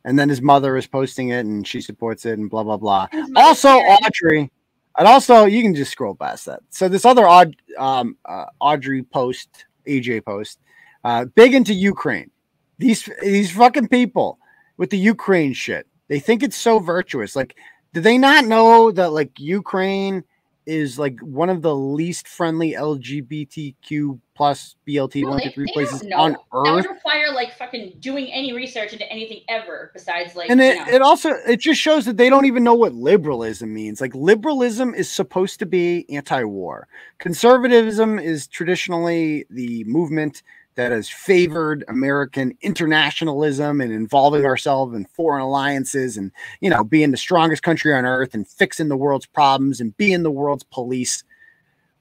and 0.03 0.17
then 0.17 0.29
his 0.29 0.41
mother 0.41 0.77
is 0.77 0.87
posting 0.87 1.29
it 1.29 1.45
and 1.45 1.67
she 1.67 1.79
supports 1.79 2.25
it 2.25 2.39
and 2.39 2.49
blah 2.49 2.63
blah 2.63 2.77
blah. 2.77 3.07
Also. 3.35 3.69
Audrey, 3.69 4.49
and 4.97 5.07
also 5.07 5.45
you 5.45 5.61
can 5.61 5.75
just 5.75 5.91
scroll 5.91 6.15
past 6.15 6.45
that. 6.45 6.61
So 6.69 6.89
this 6.89 7.05
other 7.05 7.27
odd 7.27 7.55
um, 7.77 8.17
uh, 8.25 8.45
Audrey 8.59 9.03
post, 9.03 9.65
AJ 9.87 10.25
post, 10.25 10.59
uh, 11.03 11.25
big 11.25 11.53
into 11.53 11.73
Ukraine. 11.73 12.31
These 12.79 13.09
these 13.21 13.51
fucking 13.51 13.87
people 13.87 14.39
with 14.77 14.89
the 14.89 14.97
Ukraine 14.97 15.53
shit. 15.53 15.87
They 16.07 16.19
think 16.19 16.43
it's 16.43 16.57
so 16.57 16.79
virtuous. 16.79 17.35
Like, 17.35 17.55
do 17.93 18.01
they 18.01 18.17
not 18.17 18.45
know 18.45 18.91
that 18.91 19.11
like 19.11 19.39
Ukraine 19.39 20.23
is 20.67 20.99
like 20.99 21.17
one 21.21 21.49
of 21.49 21.61
the 21.61 21.73
least 21.73 22.27
friendly 22.27 22.73
LGBTQ 22.73 24.19
plus 24.35 24.75
BLT 24.87 25.23
No, 25.23 25.29
one 25.29 25.41
two 25.41 25.49
three 25.51 25.71
places 25.73 26.03
on 26.15 26.33
earth. 26.53 26.65
That 26.65 26.75
would 26.75 26.85
require 26.85 27.31
like 27.33 27.57
fucking 27.57 27.93
doing 27.99 28.31
any 28.31 28.53
research 28.53 28.91
into 28.93 29.09
anything 29.11 29.41
ever 29.47 29.89
besides 29.93 30.35
like 30.35 30.49
and 30.49 30.61
it, 30.61 30.75
know. 30.75 30.93
it 30.93 31.01
also 31.01 31.31
it 31.47 31.61
just 31.61 31.79
shows 31.79 32.05
that 32.05 32.17
they 32.17 32.29
don't 32.29 32.45
even 32.45 32.63
know 32.63 32.75
what 32.75 32.93
liberalism 32.93 33.73
means 33.73 34.01
like 34.01 34.13
liberalism 34.13 34.93
is 34.93 35.09
supposed 35.09 35.57
to 35.59 35.65
be 35.65 36.05
anti-war 36.09 36.87
conservatism 37.17 38.19
is 38.19 38.47
traditionally 38.47 39.45
the 39.49 39.83
movement 39.85 40.43
that 40.77 40.91
has 40.91 41.09
favored 41.09 41.83
american 41.89 42.57
internationalism 42.61 43.81
and 43.81 43.91
involving 43.91 44.45
ourselves 44.45 44.95
in 44.95 45.05
foreign 45.05 45.41
alliances 45.41 46.15
and 46.15 46.31
you 46.61 46.69
know 46.69 46.83
being 46.83 47.11
the 47.11 47.17
strongest 47.17 47.61
country 47.61 47.93
on 47.93 48.05
earth 48.05 48.33
and 48.33 48.47
fixing 48.47 48.87
the 48.87 48.97
world's 48.97 49.25
problems 49.25 49.81
and 49.81 49.97
being 49.97 50.23
the 50.23 50.31
world's 50.31 50.63
police 50.63 51.23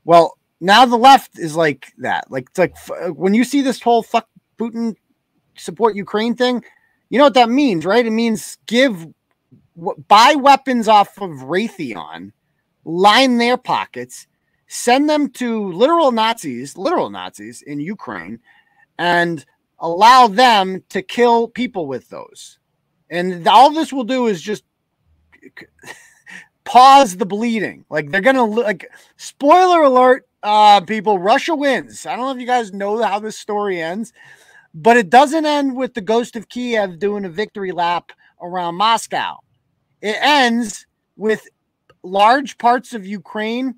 well 0.04 0.38
now 0.60 0.86
the 0.86 0.96
left 0.96 1.38
is 1.38 1.56
like 1.56 1.92
that 1.98 2.30
like 2.30 2.44
it's 2.50 2.58
like 2.58 2.76
uh, 2.90 3.08
when 3.08 3.34
you 3.34 3.42
see 3.42 3.60
this 3.60 3.82
whole 3.82 4.02
fuck 4.02 4.28
putin 4.58 4.94
support 5.56 5.96
ukraine 5.96 6.36
thing 6.36 6.62
you 7.08 7.18
know 7.18 7.24
what 7.24 7.34
that 7.34 7.48
means, 7.50 7.84
right? 7.84 8.04
It 8.04 8.10
means 8.10 8.58
give, 8.66 9.06
buy 10.08 10.34
weapons 10.34 10.88
off 10.88 11.20
of 11.20 11.30
Raytheon, 11.30 12.32
line 12.84 13.38
their 13.38 13.56
pockets, 13.56 14.26
send 14.66 15.08
them 15.08 15.30
to 15.30 15.72
literal 15.72 16.10
Nazis, 16.10 16.76
literal 16.76 17.10
Nazis 17.10 17.62
in 17.62 17.78
Ukraine, 17.80 18.40
and 18.98 19.44
allow 19.78 20.26
them 20.28 20.82
to 20.88 21.02
kill 21.02 21.48
people 21.48 21.86
with 21.86 22.08
those. 22.08 22.58
And 23.10 23.46
all 23.46 23.72
this 23.72 23.92
will 23.92 24.04
do 24.04 24.26
is 24.26 24.42
just 24.42 24.64
pause 26.64 27.16
the 27.16 27.26
bleeding. 27.26 27.84
Like 27.88 28.10
they're 28.10 28.20
gonna 28.20 28.44
like 28.44 28.90
spoiler 29.16 29.82
alert, 29.82 30.26
uh, 30.42 30.80
people. 30.80 31.18
Russia 31.18 31.54
wins. 31.54 32.06
I 32.06 32.16
don't 32.16 32.26
know 32.26 32.32
if 32.32 32.40
you 32.40 32.46
guys 32.46 32.72
know 32.72 33.02
how 33.02 33.18
this 33.18 33.38
story 33.38 33.80
ends, 33.80 34.12
but 34.74 34.96
it 34.96 35.10
doesn't 35.10 35.46
end 35.46 35.76
with 35.76 35.94
the 35.94 36.00
ghost 36.00 36.36
of 36.36 36.48
Kiev 36.48 36.98
doing 36.98 37.24
a 37.24 37.28
victory 37.28 37.72
lap 37.72 38.12
around 38.40 38.76
Moscow. 38.76 39.38
It 40.02 40.16
ends 40.20 40.86
with 41.16 41.48
large 42.02 42.58
parts 42.58 42.92
of 42.92 43.06
Ukraine 43.06 43.76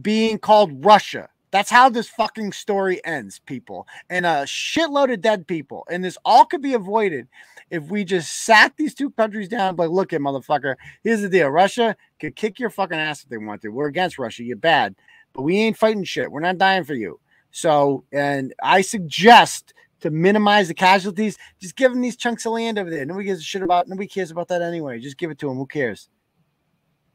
being 0.00 0.38
called 0.38 0.84
Russia. 0.84 1.28
That's 1.56 1.70
how 1.70 1.88
this 1.88 2.06
fucking 2.06 2.52
story 2.52 3.02
ends, 3.02 3.38
people. 3.38 3.88
And 4.10 4.26
a 4.26 4.42
shitload 4.42 5.10
of 5.10 5.22
dead 5.22 5.46
people. 5.46 5.86
And 5.90 6.04
this 6.04 6.18
all 6.22 6.44
could 6.44 6.60
be 6.60 6.74
avoided 6.74 7.28
if 7.70 7.84
we 7.84 8.04
just 8.04 8.44
sat 8.44 8.76
these 8.76 8.94
two 8.94 9.08
countries 9.08 9.48
down. 9.48 9.74
But 9.74 9.90
look 9.90 10.12
at 10.12 10.20
motherfucker. 10.20 10.74
Here's 11.02 11.22
the 11.22 11.30
deal 11.30 11.48
Russia 11.48 11.96
could 12.20 12.36
kick 12.36 12.60
your 12.60 12.68
fucking 12.68 12.98
ass 12.98 13.22
if 13.22 13.30
they 13.30 13.38
want 13.38 13.62
to. 13.62 13.70
We're 13.70 13.86
against 13.86 14.18
Russia. 14.18 14.44
You're 14.44 14.58
bad. 14.58 14.96
But 15.32 15.44
we 15.44 15.56
ain't 15.56 15.78
fighting 15.78 16.04
shit. 16.04 16.30
We're 16.30 16.40
not 16.40 16.58
dying 16.58 16.84
for 16.84 16.92
you. 16.92 17.20
So, 17.52 18.04
and 18.12 18.52
I 18.62 18.82
suggest 18.82 19.72
to 20.00 20.10
minimize 20.10 20.68
the 20.68 20.74
casualties, 20.74 21.38
just 21.58 21.74
give 21.74 21.90
them 21.90 22.02
these 22.02 22.16
chunks 22.16 22.44
of 22.44 22.52
land 22.52 22.78
over 22.78 22.90
there. 22.90 23.06
Nobody 23.06 23.28
gives 23.28 23.40
a 23.40 23.44
shit 23.44 23.62
about. 23.62 23.88
Nobody 23.88 24.08
cares 24.08 24.30
about 24.30 24.48
that 24.48 24.60
anyway. 24.60 25.00
Just 25.00 25.16
give 25.16 25.30
it 25.30 25.38
to 25.38 25.48
them. 25.48 25.56
Who 25.56 25.64
cares? 25.64 26.10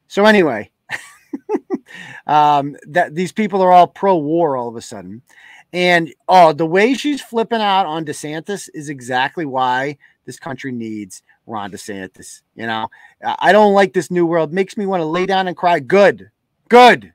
So 0.07 0.25
anyway, 0.25 0.71
um, 2.27 2.75
that 2.87 3.15
these 3.15 3.31
people 3.31 3.61
are 3.61 3.71
all 3.71 3.87
pro-war 3.87 4.57
all 4.57 4.67
of 4.67 4.75
a 4.75 4.81
sudden, 4.81 5.21
and 5.73 6.13
oh, 6.27 6.53
the 6.53 6.65
way 6.65 6.93
she's 6.93 7.21
flipping 7.21 7.61
out 7.61 7.85
on 7.85 8.05
DeSantis 8.05 8.69
is 8.73 8.89
exactly 8.89 9.45
why 9.45 9.97
this 10.25 10.39
country 10.39 10.71
needs 10.71 11.23
Ron 11.47 11.71
DeSantis. 11.71 12.41
You 12.55 12.67
know, 12.67 12.87
I 13.23 13.51
don't 13.51 13.73
like 13.73 13.93
this 13.93 14.11
new 14.11 14.25
world. 14.25 14.53
Makes 14.53 14.77
me 14.77 14.85
want 14.85 15.01
to 15.01 15.05
lay 15.05 15.25
down 15.25 15.47
and 15.47 15.55
cry. 15.55 15.79
Good, 15.79 16.29
good. 16.69 17.13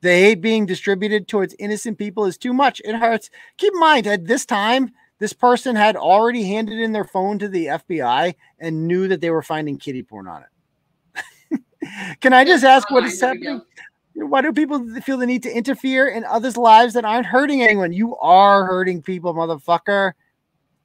The 0.00 0.08
hate 0.08 0.40
being 0.40 0.66
distributed 0.66 1.28
towards 1.28 1.54
innocent 1.58 1.96
people 1.96 2.24
is 2.24 2.36
too 2.36 2.52
much. 2.52 2.80
It 2.84 2.96
hurts. 2.96 3.30
Keep 3.56 3.74
in 3.74 3.80
mind, 3.80 4.06
at 4.06 4.26
this 4.26 4.44
time, 4.44 4.90
this 5.20 5.32
person 5.32 5.76
had 5.76 5.94
already 5.94 6.42
handed 6.42 6.80
in 6.80 6.90
their 6.90 7.04
phone 7.04 7.38
to 7.38 7.48
the 7.48 7.66
FBI 7.66 8.34
and 8.58 8.88
knew 8.88 9.06
that 9.06 9.20
they 9.20 9.30
were 9.30 9.42
finding 9.42 9.78
kitty 9.78 10.02
porn 10.02 10.26
on 10.26 10.42
it. 10.42 11.60
Can 12.20 12.32
I 12.32 12.44
just 12.44 12.64
ask 12.64 12.90
what 12.90 13.04
is 13.04 13.20
there 13.20 13.30
we 13.30 13.38
go. 13.38 13.50
happening? 13.50 13.66
Why 14.14 14.42
do 14.42 14.52
people 14.52 14.86
feel 15.00 15.18
the 15.18 15.26
need 15.26 15.42
to 15.44 15.56
interfere 15.56 16.08
in 16.08 16.24
others' 16.24 16.56
lives 16.56 16.94
that 16.94 17.04
aren't 17.04 17.26
hurting 17.26 17.62
anyone? 17.62 17.92
You 17.92 18.16
are 18.16 18.66
hurting 18.66 19.02
people, 19.02 19.34
motherfucker. 19.34 20.12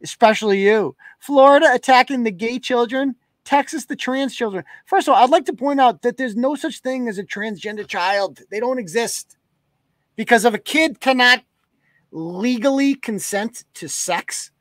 Especially 0.02 0.62
you. 0.62 0.96
Florida 1.20 1.74
attacking 1.74 2.24
the 2.24 2.32
gay 2.32 2.60
children, 2.60 3.16
Texas 3.44 3.86
the 3.86 3.96
trans 3.96 4.36
children. 4.36 4.64
First 4.86 5.08
of 5.08 5.14
all, 5.14 5.24
I'd 5.24 5.30
like 5.30 5.46
to 5.46 5.54
point 5.54 5.82
out 5.82 6.02
that 6.04 6.18
there's 6.18 6.36
no 6.36 6.56
such 6.56 6.80
thing 6.80 7.08
as 7.08 7.18
a 7.18 7.24
transgender 7.24 7.88
child. 7.88 8.42
They 8.52 8.60
don't 8.60 8.80
exist. 8.80 9.38
Because 10.16 10.46
if 10.46 10.54
a 10.54 10.60
kid 10.60 11.00
cannot 11.00 11.44
legally 12.12 12.96
consent 12.96 13.66
to 13.76 13.88
sex, 13.88 14.52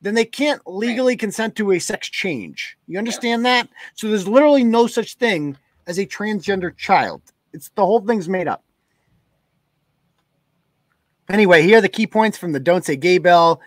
then 0.00 0.14
they 0.14 0.24
can't 0.24 0.60
legally 0.66 1.16
consent 1.16 1.56
to 1.56 1.72
a 1.72 1.78
sex 1.78 2.08
change. 2.08 2.76
You 2.86 2.98
understand 2.98 3.44
that? 3.46 3.68
So 3.94 4.08
there's 4.08 4.28
literally 4.28 4.64
no 4.64 4.86
such 4.86 5.14
thing 5.16 5.56
as 5.86 5.98
a 5.98 6.06
transgender 6.06 6.76
child. 6.76 7.22
It's 7.54 7.70
the 7.76 7.86
whole 7.86 8.00
thing's 8.00 8.28
made 8.28 8.48
up. 8.48 8.62
Anyway, 11.30 11.62
here 11.62 11.78
are 11.78 11.80
the 11.80 11.88
key 11.88 12.06
points 12.06 12.36
from 12.36 12.52
the 12.52 12.60
Don't 12.60 12.84
Say 12.84 12.96
Gay 12.96 13.18
Bill. 13.18 13.60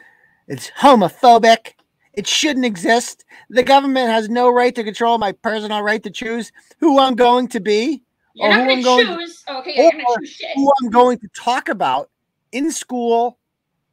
It's 0.47 0.69
homophobic. 0.79 1.73
It 2.13 2.27
shouldn't 2.27 2.65
exist. 2.65 3.25
The 3.49 3.63
government 3.63 4.09
has 4.09 4.29
no 4.29 4.49
right 4.49 4.75
to 4.75 4.83
control 4.83 5.17
my 5.17 5.31
personal 5.31 5.81
right 5.81 6.03
to 6.03 6.09
choose 6.11 6.51
who 6.79 6.99
I'm 6.99 7.15
going 7.15 7.47
to 7.49 7.59
be, 7.59 8.03
You're 8.33 8.47
or 8.47 8.51
not 8.51 8.59
who 8.59 8.65
gonna 8.65 8.73
I'm 8.77 8.81
going 8.83 9.19
choose. 9.19 9.43
okay, 9.49 9.73
you're 9.75 9.87
or 9.87 9.91
gonna 9.91 10.05
choose 10.19 10.29
shit. 10.29 10.49
who 10.55 10.71
I'm 10.81 10.89
going 10.89 11.17
to 11.19 11.27
talk 11.35 11.69
about 11.69 12.09
in 12.51 12.71
school 12.71 13.39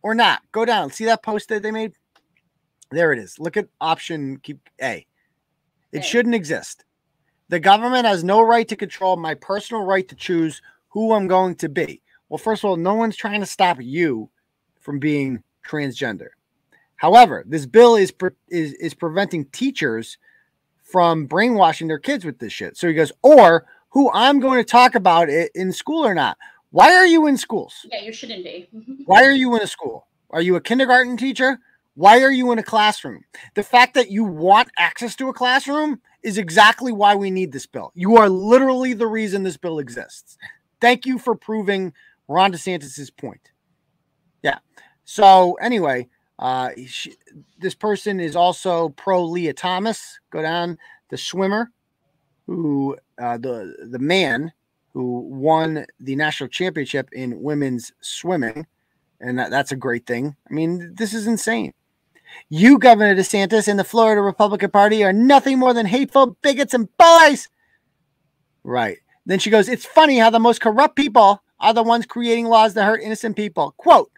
or 0.02 0.14
not. 0.14 0.42
Go 0.52 0.64
down. 0.64 0.90
See 0.90 1.04
that 1.06 1.22
post 1.22 1.48
that 1.50 1.62
they 1.62 1.70
made? 1.70 1.92
There 2.90 3.12
it 3.12 3.18
is. 3.18 3.38
Look 3.38 3.56
at 3.56 3.68
option 3.80 4.38
keep 4.42 4.58
A. 4.82 5.06
It 5.92 5.98
A. 5.98 6.02
shouldn't 6.02 6.34
exist. 6.34 6.84
The 7.48 7.60
government 7.60 8.06
has 8.06 8.24
no 8.24 8.40
right 8.40 8.66
to 8.68 8.76
control 8.76 9.16
my 9.16 9.34
personal 9.34 9.84
right 9.84 10.06
to 10.08 10.14
choose 10.14 10.62
who 10.88 11.12
I'm 11.12 11.26
going 11.26 11.56
to 11.56 11.68
be. 11.68 12.00
Well, 12.28 12.38
first 12.38 12.64
of 12.64 12.70
all, 12.70 12.76
no 12.76 12.94
one's 12.94 13.16
trying 13.16 13.40
to 13.40 13.46
stop 13.46 13.78
you 13.80 14.30
from 14.80 14.98
being 14.98 15.42
transgender. 15.68 16.28
However, 16.96 17.44
this 17.46 17.66
bill 17.66 17.96
is 17.96 18.10
pre- 18.10 18.30
is 18.48 18.72
is 18.74 18.94
preventing 18.94 19.46
teachers 19.46 20.16
from 20.82 21.26
brainwashing 21.26 21.88
their 21.88 21.98
kids 21.98 22.24
with 22.24 22.38
this 22.38 22.52
shit. 22.52 22.76
So 22.76 22.88
he 22.88 22.94
goes, 22.94 23.12
or 23.22 23.66
who 23.90 24.10
I'm 24.12 24.40
going 24.40 24.58
to 24.58 24.64
talk 24.64 24.94
about 24.94 25.28
it 25.28 25.50
in 25.54 25.72
school 25.72 26.04
or 26.04 26.14
not. 26.14 26.38
Why 26.70 26.94
are 26.94 27.06
you 27.06 27.26
in 27.26 27.36
schools? 27.36 27.86
Yeah, 27.90 28.02
you 28.02 28.12
shouldn't 28.12 28.44
be. 28.44 28.68
Why 29.06 29.24
are 29.24 29.32
you 29.32 29.54
in 29.54 29.62
a 29.62 29.66
school? 29.66 30.06
Are 30.30 30.42
you 30.42 30.56
a 30.56 30.60
kindergarten 30.60 31.16
teacher? 31.16 31.58
Why 31.94 32.22
are 32.22 32.32
you 32.32 32.50
in 32.50 32.58
a 32.58 32.62
classroom? 32.62 33.24
The 33.54 33.62
fact 33.62 33.94
that 33.94 34.10
you 34.10 34.24
want 34.24 34.70
access 34.78 35.14
to 35.16 35.28
a 35.28 35.32
classroom 35.32 36.00
is 36.24 36.38
exactly 36.38 36.90
why 36.90 37.14
we 37.14 37.30
need 37.30 37.52
this 37.52 37.66
bill. 37.66 37.92
You 37.94 38.16
are 38.16 38.28
literally 38.28 38.94
the 38.94 39.06
reason 39.06 39.42
this 39.42 39.58
bill 39.58 39.78
exists. 39.78 40.36
Thank 40.80 41.06
you 41.06 41.18
for 41.18 41.36
proving 41.36 41.92
Ron 42.26 42.52
DeSantis's 42.52 43.10
point. 43.10 43.52
Yeah. 44.42 44.58
So 45.04 45.54
anyway, 45.54 46.08
uh, 46.38 46.70
she, 46.86 47.14
this 47.58 47.74
person 47.74 48.20
is 48.20 48.34
also 48.34 48.88
pro 48.90 49.22
Lia 49.24 49.52
Thomas. 49.52 50.18
Go 50.30 50.42
down 50.42 50.78
the 51.10 51.18
swimmer, 51.18 51.70
who 52.46 52.96
uh, 53.20 53.38
the 53.38 53.88
the 53.90 53.98
man 53.98 54.52
who 54.94 55.20
won 55.20 55.84
the 56.00 56.16
national 56.16 56.48
championship 56.48 57.08
in 57.12 57.42
women's 57.42 57.92
swimming, 58.00 58.66
and 59.20 59.38
that, 59.38 59.50
that's 59.50 59.72
a 59.72 59.76
great 59.76 60.06
thing. 60.06 60.36
I 60.50 60.54
mean, 60.54 60.94
this 60.96 61.12
is 61.12 61.26
insane. 61.26 61.74
You, 62.48 62.78
Governor 62.78 63.14
DeSantis, 63.14 63.68
and 63.68 63.78
the 63.78 63.84
Florida 63.84 64.20
Republican 64.20 64.70
Party 64.70 65.04
are 65.04 65.12
nothing 65.12 65.58
more 65.58 65.74
than 65.74 65.86
hateful 65.86 66.36
bigots 66.42 66.74
and 66.74 66.88
bullies. 66.98 67.48
Right. 68.62 68.98
Then 69.26 69.38
she 69.38 69.50
goes, 69.50 69.68
It's 69.68 69.86
funny 69.86 70.18
how 70.18 70.30
the 70.30 70.38
most 70.40 70.60
corrupt 70.60 70.96
people 70.96 71.42
are 71.60 71.74
the 71.74 71.82
ones 71.82 72.06
creating 72.06 72.46
laws 72.46 72.74
that 72.74 72.84
hurt 72.84 73.02
innocent 73.02 73.36
people. 73.36 73.74
Quote, 73.76 74.10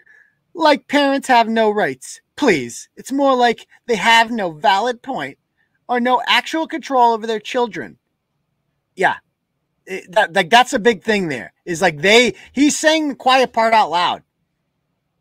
like 0.54 0.88
parents 0.88 1.28
have 1.28 1.48
no 1.48 1.70
rights. 1.70 2.20
Please. 2.36 2.88
It's 2.96 3.12
more 3.12 3.36
like 3.36 3.66
they 3.86 3.96
have 3.96 4.30
no 4.30 4.52
valid 4.52 5.02
point 5.02 5.38
or 5.88 6.00
no 6.00 6.22
actual 6.26 6.66
control 6.66 7.12
over 7.12 7.26
their 7.26 7.40
children. 7.40 7.98
Yeah. 8.96 9.16
It- 9.86 10.10
that, 10.12 10.32
like 10.34 10.50
that's 10.50 10.72
a 10.72 10.78
big 10.78 11.02
thing 11.02 11.28
there. 11.28 11.52
Is 11.64 11.82
like 11.82 12.00
they 12.00 12.34
he's 12.52 12.76
saying 12.78 13.08
the 13.08 13.14
quiet 13.14 13.52
part 13.52 13.74
out 13.74 13.90
loud. 13.90 14.22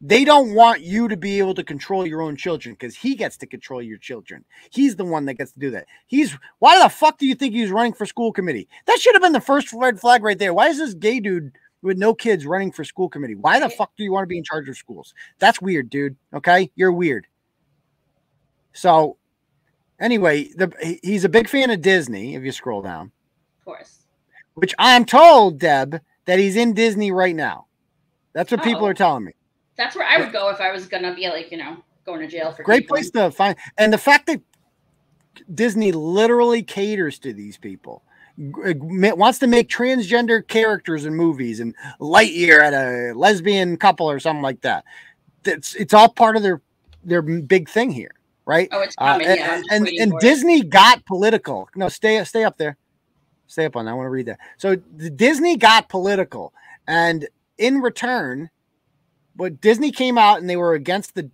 They 0.08 0.24
don't 0.24 0.54
want 0.54 0.82
you 0.82 1.08
to 1.08 1.18
be 1.18 1.40
able 1.40 1.56
to 1.56 1.64
control 1.64 2.06
your 2.06 2.22
own 2.22 2.36
children 2.36 2.76
because 2.76 2.96
he 2.96 3.16
gets 3.16 3.38
to 3.38 3.48
control 3.48 3.82
your 3.82 3.98
children. 3.98 4.46
He's 4.70 4.96
the 4.96 5.04
one 5.04 5.26
that 5.26 5.34
gets 5.34 5.52
to 5.54 5.60
do 5.60 5.72
that. 5.72 5.88
He's 6.06 6.38
why 6.60 6.80
the 6.84 6.90
fuck 6.90 7.18
do 7.18 7.26
you 7.26 7.34
think 7.34 7.56
he's 7.56 7.72
running 7.72 7.94
for 7.94 8.06
school 8.06 8.32
committee? 8.32 8.68
That 8.86 9.00
should 9.00 9.16
have 9.16 9.24
been 9.24 9.32
the 9.34 9.42
first 9.42 9.74
red 9.74 10.00
flag 10.00 10.22
right 10.24 10.38
there. 10.38 10.54
Why 10.54 10.68
is 10.68 10.78
this 10.78 10.94
gay 10.94 11.20
dude 11.20 11.54
with 11.82 11.98
no 11.98 12.14
kids 12.14 12.46
running 12.46 12.72
for 12.72 12.84
school 12.84 13.10
committee? 13.10 13.34
Why 13.34 13.60
the 13.60 13.68
fuck 13.68 13.96
do 13.98 14.04
you 14.04 14.12
want 14.12 14.24
to 14.26 14.28
be 14.28 14.38
in 14.38 14.44
charge 14.44 14.70
of 14.70 14.78
schools? 14.78 15.16
That's 15.40 15.60
weird, 15.60 15.90
dude. 15.90 16.16
Okay, 16.36 16.70
you're 16.76 16.92
weird. 16.92 17.26
So, 18.74 19.18
anyway, 20.00 20.50
the 20.56 20.72
he's 21.02 21.24
a 21.26 21.30
big 21.30 21.50
fan 21.50 21.72
of 21.72 21.82
Disney. 21.82 22.36
If 22.36 22.44
you 22.44 22.52
scroll 22.52 22.84
down, 22.84 23.12
Of 23.62 23.66
course. 23.66 24.06
which 24.54 24.76
I'm 24.78 25.06
told, 25.06 25.58
Deb, 25.58 26.00
that 26.26 26.38
he's 26.38 26.56
in 26.58 26.74
Disney 26.74 27.12
right 27.12 27.36
now. 27.36 27.66
That's 28.34 28.52
what 28.52 28.62
people 28.64 28.84
Oh. 28.84 28.88
are 28.90 28.94
telling 28.94 29.24
me. 29.26 29.32
That's 29.78 29.96
where 29.96 30.08
I 30.08 30.20
would 30.20 30.32
go 30.32 30.50
if 30.50 30.62
I 30.62 30.72
was 30.72 30.86
gonna 30.88 31.14
be 31.14 31.28
like, 31.30 31.52
you 31.52 31.58
know, 31.58 31.78
going 32.06 32.22
to 32.22 32.28
jail 32.28 32.52
for 32.52 32.64
Great 32.64 32.84
gay 32.84 32.88
place 32.88 33.10
to 33.12 33.32
find, 33.32 33.56
and 33.78 33.92
the 33.92 33.98
fact 33.98 34.28
that 34.28 34.42
Disney 35.54 35.92
literally 35.92 36.64
caters 36.64 37.20
to 37.20 37.34
these 37.34 37.58
people, 37.58 38.04
wants 38.38 39.40
to 39.40 39.48
make 39.48 39.70
transgender 39.70 40.46
characters 40.48 41.06
in 41.06 41.16
movies, 41.16 41.60
and 41.60 41.76
Lightyear 42.00 42.60
at 42.62 42.74
a 42.74 43.14
lesbian 43.14 43.78
couple 43.78 44.10
or 44.10 44.20
something 44.20 44.44
like 44.44 44.62
that. 44.62 44.84
That's 45.44 45.76
it's 45.76 45.94
all 45.94 46.10
part 46.10 46.36
of 46.38 46.44
their 46.44 46.62
their 47.04 47.22
big 47.22 47.70
thing 47.70 47.92
here, 47.92 48.12
right? 48.46 48.68
Oh, 48.72 48.82
it's 48.82 48.96
Uh, 48.98 49.14
coming. 49.14 49.28
and 49.28 49.40
yeah, 49.40 49.62
and, 49.72 49.88
and. 49.88 50.20
Disney 50.20 50.62
got 50.64 51.06
political. 51.06 51.70
No, 51.76 51.90
stay 51.90 52.24
stay 52.24 52.44
up 52.44 52.58
there. 52.58 52.78
Stay 53.48 53.66
up 53.66 53.76
on 53.76 53.86
that. 53.86 53.92
I 53.92 53.94
want 53.94 54.08
to 54.08 54.10
read 54.12 54.26
that. 54.28 54.40
So 54.58 54.76
the 54.96 55.10
Disney 55.10 55.56
got 55.56 55.88
political, 55.90 56.54
and 56.88 57.28
in 57.58 57.80
return, 57.80 58.50
but 59.36 59.62
Disney 59.62 59.92
came 59.92 60.18
out 60.18 60.40
and 60.40 60.50
they 60.50 60.58
were 60.58 60.74
against 60.74 61.16
the 61.16 61.30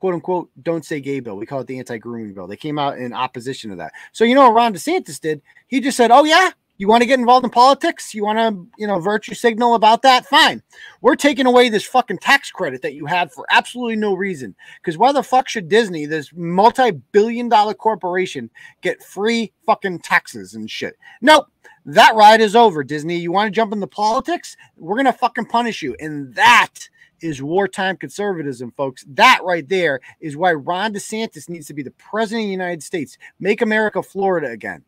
quote 0.00 0.14
unquote 0.14 0.50
don't 0.62 0.84
say 0.84 1.00
gay 1.00 1.20
bill. 1.20 1.36
We 1.36 1.46
call 1.46 1.60
it 1.60 1.66
the 1.66 1.78
anti-grooming 1.78 2.34
bill. 2.34 2.46
They 2.46 2.56
came 2.56 2.78
out 2.78 2.98
in 2.98 3.12
opposition 3.12 3.70
to 3.70 3.76
that. 3.76 3.92
So 4.12 4.24
you 4.24 4.34
know 4.34 4.42
what 4.42 4.54
Ron 4.54 4.74
DeSantis 4.74 5.20
did? 5.20 5.42
He 5.68 5.80
just 5.80 5.96
said, 5.96 6.10
Oh 6.10 6.24
yeah, 6.24 6.50
you 6.78 6.88
want 6.88 7.02
to 7.02 7.06
get 7.06 7.20
involved 7.20 7.44
in 7.44 7.50
politics? 7.50 8.12
You 8.12 8.24
want 8.24 8.38
to, 8.38 8.66
you 8.76 8.88
know, 8.88 8.98
virtue 8.98 9.34
signal 9.34 9.76
about 9.76 10.02
that? 10.02 10.26
Fine. 10.26 10.60
We're 11.00 11.14
taking 11.14 11.46
away 11.46 11.68
this 11.68 11.84
fucking 11.84 12.18
tax 12.18 12.50
credit 12.50 12.82
that 12.82 12.94
you 12.94 13.06
had 13.06 13.30
for 13.30 13.46
absolutely 13.50 13.94
no 13.94 14.14
reason. 14.14 14.56
Because 14.80 14.98
why 14.98 15.12
the 15.12 15.22
fuck 15.22 15.48
should 15.48 15.68
Disney, 15.68 16.06
this 16.06 16.32
multi-billion 16.34 17.48
dollar 17.48 17.74
corporation, 17.74 18.50
get 18.80 19.00
free 19.00 19.52
fucking 19.64 20.00
taxes 20.00 20.54
and 20.54 20.68
shit? 20.68 20.94
Nope. 21.20 21.46
That 21.84 22.16
ride 22.16 22.40
is 22.40 22.56
over, 22.56 22.82
Disney. 22.82 23.18
You 23.18 23.30
want 23.30 23.46
to 23.46 23.54
jump 23.54 23.72
into 23.72 23.86
politics? 23.86 24.56
We're 24.76 24.96
gonna 24.96 25.12
fucking 25.12 25.46
punish 25.46 25.82
you. 25.82 25.94
And 26.00 26.34
that 26.34 26.88
is 27.22 27.42
wartime 27.42 27.96
conservatism, 27.96 28.72
folks. 28.76 29.04
That 29.08 29.40
right 29.44 29.68
there 29.68 30.00
is 30.20 30.36
why 30.36 30.52
Ron 30.52 30.92
DeSantis 30.92 31.48
needs 31.48 31.66
to 31.68 31.74
be 31.74 31.82
the 31.82 31.90
president 31.92 32.44
of 32.44 32.48
the 32.48 32.52
United 32.52 32.82
States. 32.82 33.16
Make 33.40 33.62
America 33.62 34.02
Florida 34.02 34.48
again. 34.48 34.84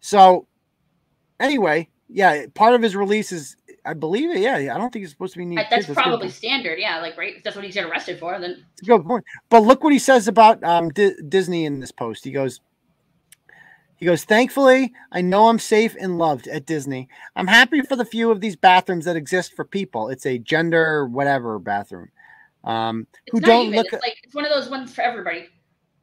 So, 0.00 0.46
anyway, 1.40 1.88
yeah, 2.08 2.46
part 2.54 2.74
of 2.74 2.82
his 2.82 2.94
release 2.94 3.32
is, 3.32 3.56
I 3.84 3.94
believe 3.94 4.30
it. 4.30 4.40
Yeah, 4.40 4.56
I 4.56 4.78
don't 4.78 4.92
think 4.92 5.02
he's 5.02 5.10
supposed 5.10 5.34
to 5.34 5.38
be. 5.44 5.58
I- 5.58 5.66
that's 5.68 5.86
kids. 5.86 5.96
probably 5.96 6.26
point. 6.26 6.32
standard. 6.32 6.78
Yeah, 6.78 7.00
like 7.00 7.16
right. 7.16 7.42
That's 7.42 7.56
what 7.56 7.64
he's 7.64 7.76
arrested 7.76 8.18
for. 8.18 8.38
Then 8.38 8.64
It's 8.72 8.82
a 8.82 8.84
good 8.92 9.04
point. 9.04 9.24
But 9.50 9.62
look 9.62 9.82
what 9.82 9.92
he 9.92 9.98
says 9.98 10.28
about 10.28 10.62
um, 10.64 10.90
Di- 10.90 11.14
Disney 11.28 11.64
in 11.64 11.80
this 11.80 11.92
post. 11.92 12.24
He 12.24 12.30
goes, 12.30 12.60
he 13.96 14.06
goes, 14.06 14.24
thankfully, 14.24 14.92
I 15.12 15.20
know 15.20 15.48
I'm 15.48 15.58
safe 15.58 15.96
and 15.98 16.18
loved 16.18 16.48
at 16.48 16.66
Disney. 16.66 17.08
I'm 17.36 17.46
happy 17.46 17.80
for 17.82 17.96
the 17.96 18.04
few 18.04 18.30
of 18.30 18.40
these 18.40 18.56
bathrooms 18.56 19.04
that 19.04 19.16
exist 19.16 19.54
for 19.54 19.64
people. 19.64 20.08
It's 20.08 20.26
a 20.26 20.38
gender 20.38 21.06
whatever 21.06 21.58
bathroom. 21.58 22.10
Um, 22.64 23.06
who 23.30 23.40
don't 23.40 23.66
even. 23.66 23.76
look 23.76 23.92
It's 23.92 24.02
like 24.02 24.16
it's 24.24 24.34
one 24.34 24.44
of 24.44 24.50
those 24.50 24.70
ones 24.70 24.92
for 24.92 25.02
everybody. 25.02 25.46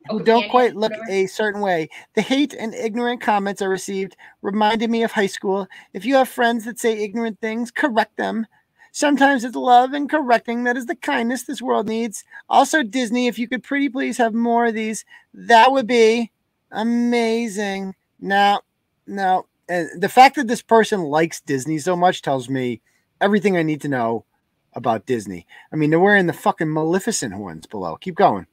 who 0.09 0.23
don't 0.23 0.49
quite 0.49 0.75
look 0.75 0.91
whatever. 0.91 1.11
a 1.11 1.27
certain 1.27 1.61
way. 1.61 1.89
The 2.13 2.21
hate 2.21 2.53
and 2.53 2.73
ignorant 2.73 3.21
comments 3.21 3.61
I 3.61 3.65
received 3.65 4.15
reminded 4.41 4.89
me 4.89 5.03
of 5.03 5.11
high 5.11 5.27
school. 5.27 5.67
If 5.93 6.05
you 6.05 6.15
have 6.15 6.29
friends 6.29 6.65
that 6.65 6.79
say 6.79 7.03
ignorant 7.03 7.39
things, 7.41 7.71
correct 7.71 8.17
them. 8.17 8.47
Sometimes 8.93 9.43
it's 9.43 9.55
love 9.55 9.93
and 9.93 10.09
correcting 10.09 10.65
that 10.65 10.75
is 10.75 10.85
the 10.85 10.95
kindness 10.95 11.43
this 11.43 11.61
world 11.61 11.87
needs. 11.87 12.23
Also, 12.49 12.83
Disney, 12.83 13.27
if 13.27 13.39
you 13.39 13.47
could 13.47 13.63
pretty 13.63 13.89
please 13.89 14.17
have 14.17 14.33
more 14.33 14.65
of 14.65 14.73
these, 14.73 15.05
that 15.33 15.71
would 15.71 15.87
be 15.87 16.31
amazing. 16.71 17.95
Now, 18.19 18.61
now, 19.07 19.45
and 19.69 19.89
the 20.01 20.09
fact 20.09 20.35
that 20.35 20.47
this 20.47 20.61
person 20.61 21.01
likes 21.03 21.41
Disney 21.41 21.77
so 21.79 21.95
much 21.95 22.21
tells 22.21 22.49
me 22.49 22.81
everything 23.19 23.57
I 23.57 23.63
need 23.63 23.81
to 23.81 23.87
know 23.87 24.25
about 24.73 25.05
Disney. 25.05 25.45
I 25.71 25.75
mean, 25.75 25.89
they're 25.89 25.99
wearing 25.99 26.27
the 26.27 26.33
fucking 26.33 26.71
Maleficent 26.71 27.33
horns 27.33 27.65
below. 27.67 27.95
Keep 27.97 28.15
going. 28.15 28.47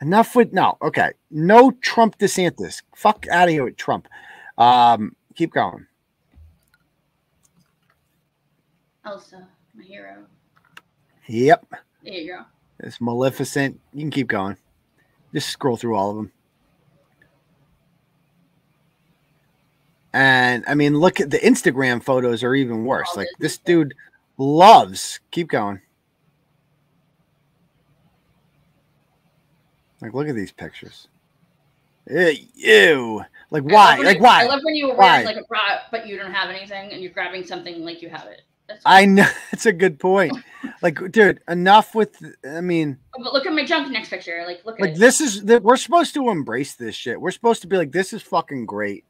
Enough 0.00 0.36
with 0.36 0.52
no. 0.52 0.76
Okay, 0.82 1.10
no 1.30 1.70
Trump 1.80 2.18
DeSantis. 2.18 2.82
Fuck 2.94 3.26
out 3.30 3.48
of 3.48 3.52
here 3.52 3.64
with 3.64 3.76
Trump. 3.76 4.06
Um, 4.58 5.16
keep 5.34 5.52
going. 5.52 5.86
Elsa, 9.04 9.46
my 9.74 9.84
hero. 9.84 10.24
Yep, 11.28 11.66
There 12.04 12.12
you 12.12 12.32
go. 12.34 12.42
it's 12.80 13.00
Maleficent. 13.00 13.80
You 13.92 14.00
can 14.02 14.10
keep 14.10 14.28
going. 14.28 14.56
Just 15.36 15.50
scroll 15.50 15.76
through 15.76 15.94
all 15.94 16.08
of 16.08 16.16
them. 16.16 16.32
And 20.14 20.64
I 20.66 20.74
mean, 20.74 20.98
look 20.98 21.20
at 21.20 21.30
the 21.30 21.36
Instagram 21.36 22.02
photos 22.02 22.42
are 22.42 22.54
even 22.54 22.86
worse. 22.86 23.14
Like 23.14 23.28
this 23.38 23.58
dude 23.58 23.92
loves. 24.38 25.20
Keep 25.32 25.48
going. 25.48 25.82
Like, 30.00 30.14
look 30.14 30.26
at 30.26 30.34
these 30.34 30.52
pictures. 30.52 31.08
Ew. 32.08 33.22
Like, 33.50 33.64
why? 33.64 33.98
Like, 33.98 34.16
you- 34.16 34.22
why? 34.22 34.44
I 34.44 34.46
love 34.46 34.60
when 34.62 34.74
you 34.74 34.88
Why? 34.94 35.22
like 35.22 35.36
a 35.36 35.44
bra, 35.44 35.80
but 35.90 36.06
you 36.06 36.16
don't 36.16 36.32
have 36.32 36.48
anything, 36.48 36.92
and 36.92 37.02
you're 37.02 37.12
grabbing 37.12 37.44
something 37.44 37.84
like 37.84 38.00
you 38.00 38.08
have 38.08 38.26
it. 38.28 38.40
I 38.84 39.04
know 39.06 39.26
it's 39.52 39.66
a 39.66 39.72
good 39.72 39.98
point. 39.98 40.36
Like, 40.82 40.98
dude, 41.12 41.40
enough 41.48 41.94
with. 41.94 42.16
I 42.48 42.60
mean, 42.60 42.98
Oh, 43.16 43.22
but 43.22 43.32
look 43.32 43.46
at 43.46 43.52
my 43.52 43.64
junk 43.64 43.90
next 43.92 44.08
picture. 44.08 44.42
Like, 44.46 44.64
look 44.64 44.76
at 44.80 44.82
like 44.82 44.94
this 44.96 45.20
is 45.20 45.44
that 45.44 45.62
we're 45.62 45.76
supposed 45.76 46.14
to 46.14 46.28
embrace 46.30 46.74
this 46.74 46.94
shit. 46.94 47.20
We're 47.20 47.30
supposed 47.30 47.62
to 47.62 47.68
be 47.68 47.76
like, 47.76 47.92
this 47.92 48.12
is 48.12 48.22
fucking 48.22 48.66
great. 48.66 49.04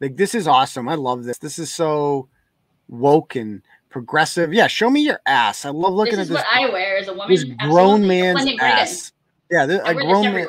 Like, 0.00 0.16
this 0.16 0.34
is 0.34 0.46
awesome. 0.48 0.88
I 0.88 0.94
love 0.94 1.24
this. 1.24 1.38
This 1.38 1.58
is 1.58 1.72
so 1.72 2.28
woke 2.88 3.36
and 3.36 3.62
progressive. 3.90 4.52
Yeah, 4.54 4.66
show 4.68 4.90
me 4.90 5.02
your 5.02 5.20
ass. 5.26 5.64
I 5.64 5.70
love 5.70 5.92
looking 5.94 6.14
at 6.14 6.28
this 6.28 6.28
This 6.28 6.38
is 6.38 6.44
at 6.44 6.44
this. 6.44 6.60
what 6.62 6.70
I 6.70 6.72
wear 6.72 6.96
as 6.98 7.08
a 7.08 7.12
woman. 7.12 7.28
this 7.28 7.44
grown 7.44 8.06
man's 8.06 8.34
Blending 8.36 8.58
right 8.58 8.72
in. 8.72 8.78
ass. 8.78 9.12
Yeah, 9.50 9.66
this, 9.66 9.80
I 9.84 9.90
a 9.90 9.94
grown 9.94 10.22
man. 10.34 10.46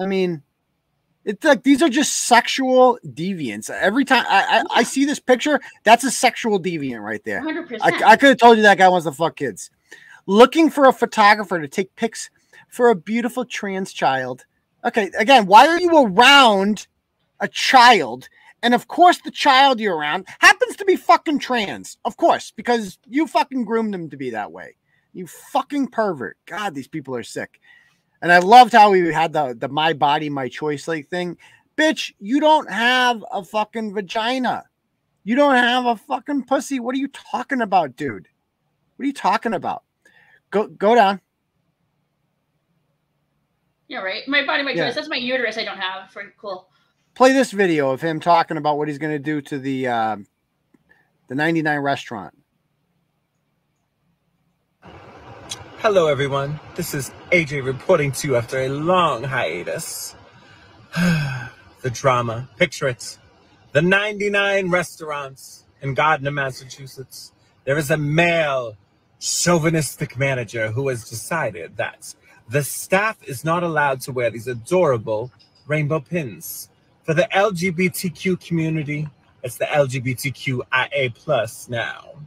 I 0.00 0.06
mean, 0.06 0.42
it's 1.24 1.44
like 1.44 1.62
these 1.62 1.82
are 1.82 1.88
just 1.88 2.26
sexual 2.26 2.98
deviants. 3.06 3.70
Every 3.70 4.04
time 4.04 4.24
I, 4.28 4.60
I, 4.60 4.80
I 4.80 4.82
see 4.82 5.04
this 5.04 5.20
picture, 5.20 5.60
that's 5.84 6.04
a 6.04 6.10
sexual 6.10 6.60
deviant 6.60 7.02
right 7.02 7.22
there. 7.24 7.42
100%. 7.42 7.78
I, 7.82 8.12
I 8.12 8.16
could 8.16 8.30
have 8.30 8.38
told 8.38 8.56
you 8.56 8.62
that 8.62 8.78
guy 8.78 8.88
wants 8.88 9.06
to 9.06 9.12
fuck 9.12 9.36
kids. 9.36 9.70
Looking 10.26 10.70
for 10.70 10.86
a 10.86 10.92
photographer 10.92 11.60
to 11.60 11.68
take 11.68 11.94
pics 11.96 12.30
for 12.68 12.88
a 12.88 12.94
beautiful 12.94 13.44
trans 13.44 13.92
child. 13.92 14.46
Okay, 14.84 15.10
again, 15.18 15.46
why 15.46 15.66
are 15.66 15.78
you 15.78 16.06
around 16.06 16.86
a 17.40 17.48
child? 17.48 18.28
And 18.62 18.74
of 18.74 18.88
course, 18.88 19.18
the 19.18 19.30
child 19.30 19.80
you're 19.80 19.96
around 19.96 20.26
happens 20.38 20.76
to 20.76 20.84
be 20.84 20.96
fucking 20.96 21.38
trans. 21.40 21.98
Of 22.04 22.16
course, 22.16 22.52
because 22.54 22.98
you 23.06 23.26
fucking 23.26 23.64
groomed 23.64 23.92
them 23.92 24.08
to 24.10 24.16
be 24.16 24.30
that 24.30 24.52
way. 24.52 24.76
You 25.12 25.26
fucking 25.26 25.88
pervert. 25.88 26.38
God, 26.46 26.74
these 26.74 26.88
people 26.88 27.14
are 27.16 27.22
sick. 27.22 27.60
And 28.22 28.32
I 28.32 28.38
loved 28.38 28.72
how 28.72 28.90
we 28.90 29.12
had 29.12 29.32
the, 29.32 29.56
the 29.58 29.68
my 29.68 29.92
body, 29.92 30.28
my 30.28 30.48
choice 30.48 30.86
like 30.86 31.08
thing. 31.08 31.38
Bitch, 31.76 32.12
you 32.18 32.40
don't 32.40 32.70
have 32.70 33.24
a 33.32 33.42
fucking 33.42 33.94
vagina. 33.94 34.64
You 35.24 35.36
don't 35.36 35.54
have 35.54 35.86
a 35.86 35.96
fucking 35.96 36.44
pussy. 36.44 36.80
What 36.80 36.94
are 36.94 36.98
you 36.98 37.08
talking 37.08 37.62
about, 37.62 37.96
dude? 37.96 38.28
What 38.96 39.04
are 39.04 39.06
you 39.06 39.12
talking 39.12 39.54
about? 39.54 39.84
Go 40.50 40.66
go 40.66 40.94
down. 40.94 41.20
yeah, 43.88 43.98
right. 43.98 44.26
My 44.28 44.44
body, 44.44 44.62
my 44.62 44.72
choice. 44.72 44.78
Yeah. 44.78 44.90
That's 44.92 45.08
my 45.08 45.16
uterus. 45.16 45.56
I 45.56 45.64
don't 45.64 45.78
have. 45.78 46.12
Very 46.12 46.30
cool. 46.38 46.68
Play 47.14 47.32
this 47.32 47.50
video 47.50 47.90
of 47.90 48.00
him 48.00 48.20
talking 48.20 48.56
about 48.56 48.78
what 48.78 48.88
he's 48.88 48.98
going 48.98 49.12
to 49.12 49.18
do 49.18 49.40
to 49.42 49.58
the 49.58 49.88
uh, 49.88 50.16
the 51.28 51.34
99 51.34 51.78
restaurant. 51.78 52.36
Hello, 55.82 56.08
everyone. 56.08 56.60
This 56.74 56.92
is 56.92 57.10
AJ 57.32 57.64
reporting 57.64 58.12
to 58.12 58.28
you 58.28 58.36
after 58.36 58.60
a 58.60 58.68
long 58.68 59.24
hiatus. 59.24 60.14
the 60.94 61.90
drama. 61.90 62.50
Picture 62.58 62.88
it. 62.88 63.16
The 63.72 63.80
99 63.80 64.68
restaurants 64.68 65.64
in 65.80 65.94
Gardner, 65.94 66.32
Massachusetts. 66.32 67.32
There 67.64 67.78
is 67.78 67.90
a 67.90 67.96
male 67.96 68.76
chauvinistic 69.20 70.18
manager 70.18 70.70
who 70.70 70.88
has 70.88 71.08
decided 71.08 71.78
that 71.78 72.14
the 72.46 72.62
staff 72.62 73.16
is 73.26 73.42
not 73.42 73.62
allowed 73.62 74.02
to 74.02 74.12
wear 74.12 74.28
these 74.28 74.48
adorable 74.48 75.32
rainbow 75.66 76.00
pins. 76.00 76.68
For 77.04 77.14
the 77.14 77.26
LGBTQ 77.32 78.46
community, 78.46 79.08
it's 79.42 79.56
the 79.56 79.64
LGBTQIA 79.64 81.14
plus 81.14 81.70
now. 81.70 82.20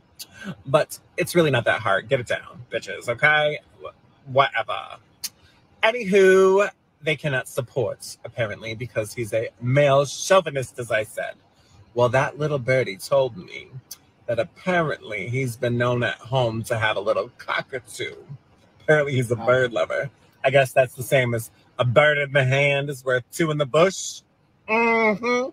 But 0.66 1.00
it's 1.18 1.36
really 1.36 1.52
not 1.52 1.66
that 1.66 1.82
hard. 1.82 2.10
Get 2.10 2.20
it 2.20 2.28
down, 2.28 2.64
bitches, 2.72 3.08
okay? 3.10 3.60
Whatever. 4.26 4.98
Anywho, 5.82 6.70
they 7.02 7.16
cannot 7.16 7.48
support, 7.48 8.18
apparently, 8.24 8.74
because 8.76 9.14
he's 9.14 9.34
a 9.34 9.50
male 9.62 10.06
chauvinist, 10.06 10.80
as 10.80 10.92
I 10.92 11.04
said. 11.04 11.34
Well, 11.94 12.10
that 12.10 12.40
little 12.40 12.60
birdie 12.60 12.98
told 12.98 13.38
me 13.38 13.68
that 14.26 14.40
apparently 14.40 15.28
he's 15.28 15.58
been 15.58 15.78
known 15.78 16.04
at 16.04 16.16
home 16.16 16.64
to 16.64 16.80
have 16.80 16.96
a 16.96 17.02
little 17.02 17.30
cockatoo. 17.38 18.16
Apparently, 18.82 19.14
he's 19.16 19.32
a 19.32 19.36
Oh. 19.40 19.46
bird 19.46 19.74
lover. 19.74 20.10
I 20.44 20.50
guess 20.50 20.72
that's 20.74 20.96
the 20.96 21.04
same 21.04 21.34
as 21.34 21.52
a 21.80 21.86
bird 21.86 22.18
in 22.18 22.32
the 22.32 22.44
hand 22.44 22.90
is 22.90 23.04
worth 23.04 23.24
two 23.32 23.52
in 23.52 23.58
the 23.58 23.66
bush. 23.66 24.22
Mm-hmm. 24.70 25.50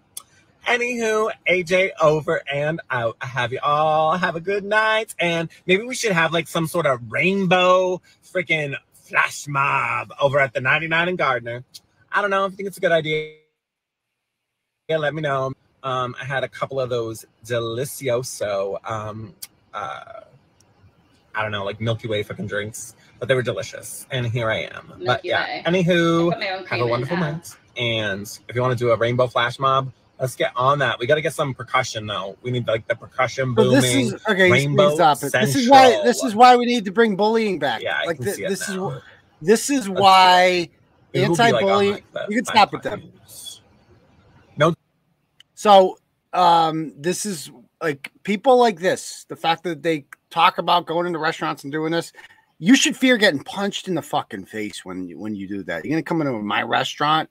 Anywho, 0.67 1.31
AJ 1.49 1.91
over 2.01 2.43
and 2.53 2.81
out. 2.91 3.17
I 3.21 3.27
have 3.27 3.53
you 3.53 3.61
all 3.63 4.17
have 4.17 4.37
a 4.37 4.41
good 4.41 4.65
night. 4.65 5.15
And 5.19 5.49
maybe 5.67 5.85
we 5.85 5.95
should 5.95 6.13
have 6.13 6.33
like 6.33 6.49
some 6.49 6.67
sort 6.67 6.87
of 6.87 7.01
rainbow 7.11 8.01
freaking 8.25 8.75
flash 8.93 9.47
mob 9.49 10.13
over 10.21 10.39
at 10.39 10.53
the 10.55 10.61
99 10.61 11.09
in 11.09 11.17
Gardner. 11.17 11.65
I 12.13 12.21
don't 12.21 12.31
know. 12.31 12.45
I 12.47 12.49
think 12.51 12.69
it's 12.69 12.79
a 12.79 12.81
good 12.81 12.93
idea. 12.93 13.35
Yeah, 14.89 14.99
let 14.99 15.15
me 15.15 15.23
know. 15.23 15.53
Um, 15.83 16.15
I 16.21 16.25
had 16.25 16.45
a 16.45 16.49
couple 16.49 16.79
of 16.81 16.91
those 16.91 17.25
delicioso, 17.45 18.79
um, 18.89 19.35
uh, 19.73 20.21
I 21.35 21.43
don't 21.43 21.53
know, 21.53 21.65
like 21.65 21.81
Milky 21.81 22.07
Way 22.09 22.23
fucking 22.23 22.49
drinks, 22.49 22.95
but 23.19 23.29
they 23.29 23.35
were 23.35 23.43
delicious. 23.43 24.07
And 24.11 24.27
here 24.27 24.51
I 24.51 24.63
am. 24.63 24.87
but 24.89 24.99
Milky 24.99 25.29
yeah, 25.29 25.45
Way. 25.47 25.63
anywho, 25.67 26.31
Put 26.31 26.41
my 26.41 26.51
own 26.51 26.67
have 26.67 26.81
a 26.81 26.87
wonderful 26.87 27.17
night. 27.17 27.57
And 27.77 28.23
if 28.49 28.55
you 28.55 28.61
want 28.61 28.77
to 28.79 28.85
do 28.85 28.91
a 28.91 28.97
rainbow 28.97 29.27
flash 29.27 29.59
mob, 29.59 29.91
let's 30.21 30.37
get 30.37 30.53
on 30.55 30.79
that. 30.81 30.99
We 30.99 31.07
got 31.07 31.16
to 31.16 31.23
get 31.23 31.33
some 31.33 31.55
percussion 31.55 32.07
though. 32.07 32.37
We 32.43 32.51
need 32.51 32.66
like 32.68 32.87
the 32.87 32.95
percussion 32.95 33.55
booming. 33.55 33.81
this 33.81 33.95
is 33.95 34.14
okay. 34.29 34.51
Rainbow 34.51 34.95
stop 34.95 35.23
it. 35.23 35.33
This 35.33 35.57
is 35.57 35.68
why. 35.68 36.01
This 36.05 36.23
is 36.23 36.35
why 36.35 36.57
we 36.57 36.66
need 36.66 36.85
to 36.85 36.93
bring 36.93 37.16
bullying 37.16 37.59
back. 37.59 37.83
yeah, 37.83 38.03
like 38.07 38.16
can 38.16 38.27
thi- 38.27 38.33
see 38.33 38.45
it 38.45 38.49
this 38.51 38.68
is 38.68 38.77
now. 38.77 38.91
wh- 38.91 39.03
this 39.45 39.71
is 39.71 39.89
Let's 39.89 40.01
why 40.01 40.68
It 41.12 41.29
will 41.29 41.35
be, 41.37 41.43
like, 41.43 41.55
on, 41.55 41.71
anti-bullying. 41.71 41.93
like, 41.93 42.12
the 42.12 42.27
you 42.29 42.37
can 42.37 42.45
stop 42.45 42.75
it 42.75 42.83
then. 42.83 43.01
news. 43.01 43.62
So 45.55 45.99
um 46.33 46.95
this 46.97 47.27
is 47.27 47.51
like 47.83 48.12
people 48.23 48.59
like 48.59 48.79
this, 48.79 49.25
the 49.29 49.37
fact 49.37 49.64
that 49.64 49.83
they 49.83 50.07
talk 50.31 50.59
about 50.59 50.87
going 50.87 51.07
into 51.07 51.18
restaurants 51.18 51.64
and 51.64 51.73
doing 51.73 51.93
this, 51.93 52.12
you 52.59 52.77
should 52.77 52.97
fear 52.97 53.16
getting 53.16 53.43
punched 53.43 53.89
in 53.89 53.95
the 53.95 54.03
fucking 54.03 54.45
face 54.47 54.85
when 54.85 55.11
when 55.18 55.35
you 55.35 55.49
do 55.49 55.62
that. 55.64 55.85
You're 55.85 55.93
gonna 55.93 56.03
come 56.03 56.21
into 56.21 56.33
my 56.33 56.62
restaurant 56.62 57.29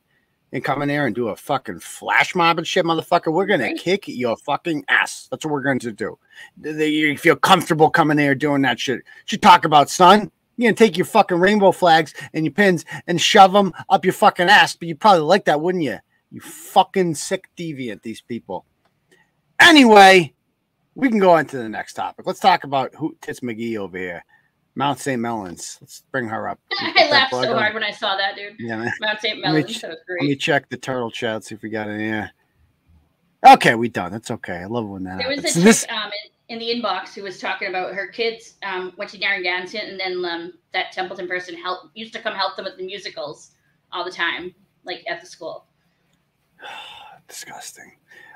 and 0.51 0.63
come 0.63 0.81
in 0.81 0.87
there 0.87 1.05
and 1.05 1.15
do 1.15 1.27
a 1.29 1.35
fucking 1.35 1.79
flash 1.79 2.33
mob 2.35 2.57
and 2.57 2.65
shit, 2.67 2.85
motherfucker. 2.85 3.31
We're 3.31 3.45
gonna 3.45 3.65
Right. 3.65 3.77
kick 3.77 4.07
your 4.07 4.35
fucking 4.37 4.85
ass. 4.87 5.27
That's 5.29 5.45
what 5.45 5.51
we're 5.51 5.61
going 5.61 5.79
to 5.79 5.91
do. 5.91 6.17
You 6.63 7.17
feel 7.17 7.35
comfortable 7.35 7.89
coming 7.89 8.17
there 8.17 8.35
doing 8.35 8.61
that 8.63 8.79
shit. 8.79 8.97
What 8.97 9.31
you 9.31 9.37
talk 9.37 9.65
about, 9.65 9.89
son? 9.89 10.31
You're 10.57 10.71
gonna 10.71 10.75
take 10.75 10.97
your 10.97 11.05
fucking 11.05 11.39
rainbow 11.39 11.71
flags 11.71 12.13
and 12.33 12.45
your 12.45 12.53
pins 12.53 12.83
and 13.07 13.21
shove 13.21 13.53
them 13.53 13.73
up 13.89 14.03
your 14.03 14.13
fucking 14.13 14.49
ass, 14.49 14.75
but 14.75 14.87
you 14.87 14.95
probably 14.95 15.21
like 15.21 15.45
that, 15.45 15.61
wouldn't 15.61 15.83
you? 15.83 15.99
You 16.31 16.41
fucking 16.41 17.15
sick 17.15 17.49
deviant, 17.57 18.01
these 18.01 18.21
people. 18.21 18.65
Anyway, 19.59 20.33
we 20.95 21.09
can 21.09 21.19
go 21.19 21.31
on 21.31 21.45
to 21.47 21.57
the 21.57 21.69
next 21.69 21.93
topic. 21.93 22.25
Let's 22.25 22.39
talk 22.39 22.63
about 22.63 22.93
Hoot 22.95 23.21
Tits 23.21 23.39
McGee 23.39 23.77
over 23.77 23.97
here. 23.97 24.23
Mount 24.79 24.97
St. 24.97 25.21
Melons. 25.21 25.77
Let's 25.81 26.03
bring 26.09 26.29
her 26.29 26.47
up. 26.47 26.57
I 26.79 27.09
laughed 27.11 27.31
so 27.33 27.39
on? 27.39 27.47
hard 27.57 27.73
when 27.73 27.83
I 27.83 27.91
saw 27.91 28.15
that, 28.15 28.37
dude. 28.37 28.55
Yeah, 28.59 28.77
man. 28.77 28.93
Mount 29.01 29.19
St. 29.19 29.37
Let 29.41 29.49
me 29.51 29.59
Melons. 29.59 29.81
That 29.81 29.89
was 29.89 29.97
Let 30.07 30.27
me 30.29 30.35
check 30.37 30.69
the 30.69 30.77
turtle 30.77 31.11
chat, 31.11 31.43
see 31.43 31.55
if 31.55 31.61
we 31.61 31.69
got 31.69 31.89
any. 31.89 32.05
here. 32.05 32.31
Okay, 33.45 33.75
we 33.75 33.89
done. 33.89 34.13
That's 34.13 34.31
okay. 34.31 34.59
I 34.59 34.65
love 34.67 34.87
when 34.87 35.03
that 35.03 35.17
There 35.17 35.27
was 35.27 35.39
happens. 35.39 35.57
a 35.57 35.59
This, 35.59 35.81
chick 35.81 35.91
um, 35.91 36.11
in, 36.47 36.59
in 36.61 36.81
the 36.81 36.81
inbox 36.81 37.13
who 37.13 37.23
was 37.23 37.39
talking 37.39 37.67
about 37.67 37.93
her 37.93 38.07
kids 38.07 38.53
um, 38.63 38.93
went 38.97 39.11
to 39.11 39.17
Narragansett, 39.19 39.83
and 39.83 39.99
then 39.99 40.23
um, 40.23 40.53
that 40.73 40.93
Templeton 40.93 41.27
person 41.27 41.55
helped 41.55 41.87
used 41.97 42.13
to 42.13 42.21
come 42.21 42.33
help 42.33 42.55
them 42.55 42.63
with 42.63 42.77
the 42.77 42.85
musicals 42.85 43.51
all 43.91 44.05
the 44.05 44.11
time, 44.11 44.55
like 44.85 45.03
at 45.09 45.19
the 45.19 45.27
school. 45.27 45.65
disgusting. 47.27 47.91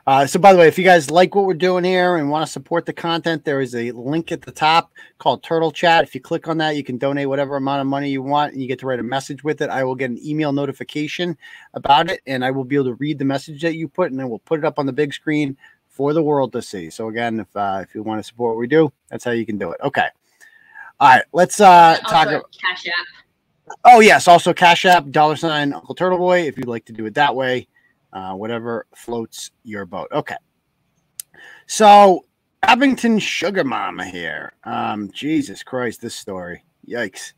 Uh, 0.06 0.28
so, 0.28 0.38
by 0.38 0.52
the 0.52 0.60
way, 0.60 0.68
if 0.68 0.78
you 0.78 0.84
guys 0.84 1.10
like 1.10 1.34
what 1.34 1.46
we're 1.46 1.54
doing 1.54 1.86
here 1.86 2.18
and 2.18 2.30
want 2.30 2.46
to 2.46 2.52
support 2.52 2.86
the 2.86 2.92
content, 2.92 3.46
there 3.46 3.62
is 3.62 3.74
a 3.74 3.92
link 3.92 4.34
at 4.34 4.42
the 4.42 4.52
top 4.52 4.92
called 5.18 5.42
Turtle 5.44 5.72
Chat. 5.72 6.04
If 6.04 6.14
you 6.14 6.20
click 6.20 6.50
on 6.50 6.58
that, 6.58 6.76
you 6.76 6.84
can 6.84 6.98
donate 6.98 7.30
whatever 7.30 7.56
amount 7.56 7.80
of 7.80 7.88
money 7.88 8.10
you 8.10 8.22
want, 8.22 8.52
and 8.52 8.62
you 8.62 8.68
get 8.68 8.80
to 8.80 8.86
write 8.86 9.00
a 9.00 9.04
message 9.04 9.46
with 9.46 9.62
it. 9.62 9.70
I 9.70 9.86
will 9.86 9.96
get 9.96 10.10
an 10.12 10.20
email 10.22 10.52
notification 10.52 11.38
about 11.74 12.10
it, 12.10 12.20
and 12.28 12.44
I 12.44 12.52
will 12.52 12.66
be 12.66 12.76
able 12.76 12.86
to 12.88 12.94
read 12.96 13.18
the 13.18 13.24
message 13.24 13.62
that 13.62 13.76
you 13.76 13.88
put, 13.88 14.12
and 14.12 14.20
then 14.20 14.28
we'll 14.30 14.40
put 14.40 14.60
it 14.60 14.66
up 14.66 14.78
on 14.78 14.86
the 14.86 14.92
big 14.92 15.14
screen 15.14 15.56
for 15.88 16.12
the 16.12 16.22
world 16.22 16.52
to 16.52 16.62
see. 16.62 16.90
So, 16.90 17.08
again, 17.08 17.40
if 17.40 17.56
uh, 17.56 17.80
if 17.88 17.96
you 17.96 18.04
want 18.04 18.20
to 18.20 18.24
support 18.28 18.56
what 18.56 18.60
we 18.60 18.68
do, 18.68 18.92
that's 19.10 19.24
how 19.24 19.32
you 19.32 19.46
can 19.46 19.58
do 19.58 19.72
it. 19.72 19.80
Okay. 19.82 20.08
All 21.00 21.10
right, 21.10 21.24
let's 21.32 21.62
uh, 21.62 21.98
talk. 22.10 22.28
about- 22.28 22.52
Cash 22.52 22.88
App. 22.88 23.78
Oh 23.86 24.02
yes, 24.02 24.28
also 24.28 24.54
Cash 24.54 24.84
App, 24.84 25.10
dollar 25.12 25.38
sign 25.38 25.72
Uncle 25.72 25.96
Turtle 25.96 26.18
Boy, 26.18 26.42
if 26.42 26.58
you'd 26.58 26.68
like 26.68 26.84
to 26.86 26.94
do 26.94 27.06
it 27.06 27.14
that 27.14 27.34
way. 27.34 27.68
Uh, 28.14 28.34
whatever 28.34 28.86
floats 28.96 29.52
your 29.64 29.86
boat. 29.86 30.08
Okay. 30.12 30.38
So 31.66 32.26
Abington 32.62 33.20
Sugar 33.20 33.64
Mama 33.64 34.06
here. 34.06 34.54
Um, 34.64 35.12
Jesus 35.12 35.64
Christ, 35.64 36.02
this 36.02 36.16
story. 36.16 36.64
Yikes. 36.88 37.34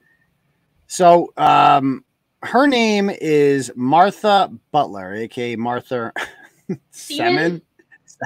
So 0.88 1.34
um 1.38 2.04
her 2.44 2.68
name 2.68 3.10
is 3.10 3.72
Martha 3.76 4.52
Butler, 4.72 5.14
aka 5.16 5.56
Martha 5.56 6.12
Semen. 6.92 7.62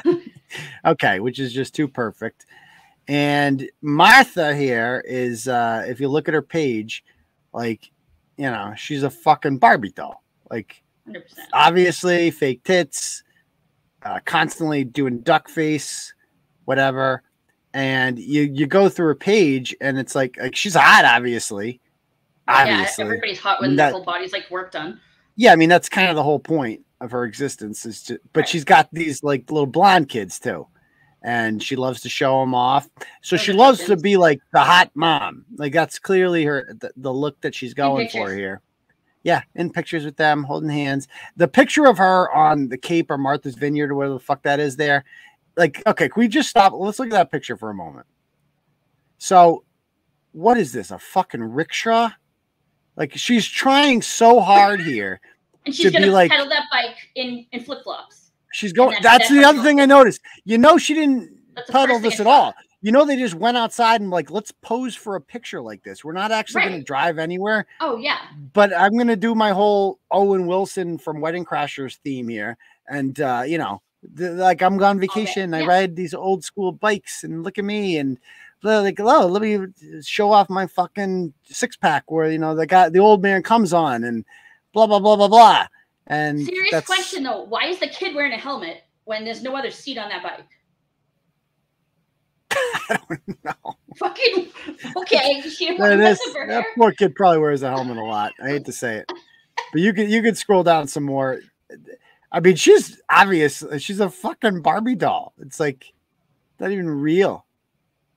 okay, 0.85 1.19
which 1.19 1.39
is 1.39 1.53
just 1.53 1.73
too 1.73 1.87
perfect. 1.87 2.45
And 3.07 3.69
Martha 3.81 4.55
here 4.55 5.03
is 5.07 5.47
uh 5.47 5.85
if 5.87 5.99
you 5.99 6.09
look 6.09 6.27
at 6.27 6.33
her 6.33 6.41
page, 6.41 7.03
like 7.53 7.91
you 8.37 8.49
know, 8.49 8.73
she's 8.75 9.03
a 9.03 9.09
fucking 9.09 9.57
Barbie 9.57 9.91
doll. 9.91 10.23
Like 10.49 10.83
100%. 11.13 11.21
obviously 11.53 12.31
fake 12.31 12.63
tits, 12.63 13.23
uh, 14.03 14.19
constantly 14.25 14.83
doing 14.83 15.19
duck 15.21 15.49
face, 15.49 16.13
whatever. 16.65 17.23
And 17.73 18.17
you 18.17 18.43
you 18.43 18.65
go 18.65 18.89
through 18.89 19.11
a 19.11 19.15
page 19.15 19.75
and 19.79 19.99
it's 19.99 20.15
like 20.15 20.37
like 20.39 20.55
she's 20.55 20.75
hot, 20.75 21.05
obviously. 21.05 21.79
Obviously. 22.47 23.03
Yeah, 23.03 23.05
everybody's 23.05 23.39
hot 23.39 23.61
when 23.61 23.75
their 23.75 23.91
whole 23.91 24.03
body's 24.03 24.33
like 24.33 24.49
work 24.49 24.71
done. 24.71 24.99
Yeah, 25.35 25.51
I 25.53 25.55
mean 25.55 25.69
that's 25.69 25.87
kind 25.89 26.09
of 26.09 26.15
the 26.15 26.23
whole 26.23 26.39
point 26.39 26.81
of 26.99 27.11
her 27.11 27.23
existence 27.25 27.85
is 27.85 28.01
to 28.03 28.19
but 28.33 28.41
Right. 28.41 28.49
she's 28.49 28.63
got 28.63 28.89
these 28.91 29.23
like 29.23 29.49
little 29.51 29.67
blonde 29.67 30.09
kids 30.09 30.39
too. 30.39 30.67
and 31.21 31.61
she 31.61 31.75
loves 31.75 32.01
to 32.01 32.09
show 32.09 32.39
them 32.39 32.55
off. 32.55 32.87
So 33.21 33.37
she 33.37 33.51
loves 33.53 33.83
to 33.85 33.97
be 33.97 34.17
like 34.17 34.39
the 34.51 34.61
hot 34.61 34.89
mom. 34.95 35.45
Like 35.57 35.71
that's 35.73 35.99
clearly 35.99 36.43
her 36.45 36.73
the, 36.79 36.91
the 36.97 37.13
look 37.13 37.39
that 37.41 37.53
she's 37.53 37.73
going 37.75 38.09
for 38.09 38.33
here. 38.33 38.61
Yeah, 39.23 39.41
in 39.55 39.71
pictures 39.71 40.05
with 40.05 40.15
them, 40.15 40.43
holding 40.43 40.69
hands. 40.69 41.07
The 41.35 41.47
picture 41.47 41.85
of 41.85 41.97
her 41.97 42.31
on 42.31 42.69
the 42.69 42.77
Cape 42.77 43.11
or 43.11 43.17
Martha's 43.17 43.55
Vineyard 43.55 43.91
or 43.91 43.95
whatever 43.95 44.13
the 44.13 44.19
fuck 44.19 44.43
that 44.43 44.59
is 44.59 44.77
there. 44.77 45.03
Like, 45.57 45.83
okay, 45.85 46.07
can 46.07 46.19
we 46.21 46.27
just 46.29 46.49
stop? 46.49 46.71
Let's 46.73 46.99
look 46.99 47.09
at 47.09 47.11
that 47.11 47.31
picture 47.31 47.57
for 47.57 47.69
a 47.69 47.73
moment. 47.73 48.07
So, 49.17 49.65
what 50.31 50.57
is 50.57 50.71
this? 50.71 50.91
A 50.91 50.99
fucking 50.99 51.43
rickshaw? 51.43 52.11
Like, 52.95 53.11
she's 53.15 53.45
trying 53.45 54.01
so 54.01 54.39
hard 54.39 54.81
here. 54.81 55.19
And 55.65 55.75
she's 55.75 55.91
to 55.91 55.99
gonna 55.99 56.11
like- 56.11 56.31
pedal 56.31 56.47
that 56.47 56.63
bike 56.71 56.95
in 57.15 57.45
in 57.51 57.63
flip 57.63 57.83
flops. 57.83 58.31
She's 58.53 58.73
going. 58.73 58.97
That's, 59.03 59.27
that's 59.27 59.29
the 59.29 59.43
other 59.43 59.61
thing 59.61 59.79
I 59.81 59.85
noticed. 59.85 60.21
You 60.45 60.57
know, 60.57 60.77
she 60.77 60.93
didn't 60.93 61.37
pedal 61.69 61.99
this 61.99 62.19
at 62.19 62.25
all. 62.25 62.53
You 62.81 62.93
know, 62.93 63.03
they 63.03 63.17
just 63.17 63.35
went 63.35 63.57
outside 63.57 63.99
and 63.99 64.09
like, 64.09 64.31
let's 64.31 64.51
pose 64.51 64.95
for 64.95 65.15
a 65.15 65.21
picture 65.21 65.61
like 65.61 65.83
this. 65.83 66.03
We're 66.03 66.13
not 66.13 66.31
actually 66.31 66.61
going 66.63 66.79
to 66.79 66.83
drive 66.83 67.19
anywhere, 67.19 67.67
Oh 67.81 67.97
yeah. 67.97 68.19
but 68.53 68.75
I'm 68.75 68.93
going 68.93 69.07
to 69.07 69.17
do 69.17 69.35
my 69.35 69.51
whole 69.51 69.99
Owen 70.11 70.47
Wilson 70.47 70.97
from 70.97 71.19
Wedding 71.19 71.43
Crashers 71.43 71.97
theme 71.97 72.29
here. 72.29 72.57
And, 72.87 73.19
uh, 73.19 73.43
you 73.45 73.57
know, 73.57 73.81
the, 74.13 74.31
like 74.31 74.61
I'm 74.61 74.81
on 74.81 74.99
vacation. 74.99 75.53
I 75.53 75.61
yeah. 75.61 75.67
ride 75.67 75.95
these 75.95 76.13
old 76.13 76.43
school 76.43 76.71
bikes 76.71 77.23
and 77.23 77.43
look 77.43 77.57
at 77.57 77.65
me 77.65 77.97
and 77.97 78.17
like, 78.63 78.99
oh, 78.99 79.27
let 79.27 79.41
me 79.41 79.67
show 80.01 80.31
off 80.31 80.49
my 80.49 80.67
fucking 80.67 81.33
six 81.43 81.75
pack 81.75 82.09
where, 82.09 82.31
you 82.31 82.37
know, 82.39 82.55
the 82.55 82.65
guy, 82.65 82.89
the 82.89 82.99
old 82.99 83.21
man 83.21 83.43
comes 83.43 83.73
on 83.73 84.03
and 84.03 84.25
blah, 84.73 84.87
blah, 84.87 84.99
blah, 84.99 85.15
blah, 85.15 85.27
blah. 85.27 85.67
And 86.07 86.43
Serious 86.43 86.85
question 86.85 87.23
though. 87.23 87.43
Why 87.43 87.65
is 87.65 87.79
the 87.79 87.87
kid 87.87 88.15
wearing 88.15 88.33
a 88.33 88.37
helmet 88.37 88.83
when 89.05 89.23
there's 89.25 89.43
no 89.43 89.55
other 89.55 89.71
seat 89.71 89.97
on 89.97 90.09
that 90.09 90.23
bike? 90.23 90.45
know. 93.43 93.77
Fucking 93.97 94.47
okay. 94.97 95.41
That, 95.77 95.97
listen 95.97 96.47
that 96.47 96.65
poor 96.75 96.91
kid 96.91 97.15
probably 97.15 97.39
wears 97.39 97.63
a 97.63 97.69
helmet 97.69 97.97
a 97.97 98.03
lot. 98.03 98.33
I 98.41 98.49
hate 98.49 98.65
to 98.65 98.71
say 98.71 98.97
it, 98.97 99.11
but 99.71 99.81
you 99.81 99.93
could 99.93 100.09
you 100.09 100.21
could 100.21 100.37
scroll 100.37 100.63
down 100.63 100.87
some 100.87 101.03
more. 101.03 101.39
I 102.31 102.39
mean, 102.39 102.55
she's 102.55 103.01
obvious. 103.09 103.63
She's 103.79 103.99
a 103.99 104.09
fucking 104.09 104.61
Barbie 104.61 104.95
doll. 104.95 105.33
It's 105.39 105.59
like 105.59 105.93
not 106.59 106.71
even 106.71 106.89
real. 106.89 107.45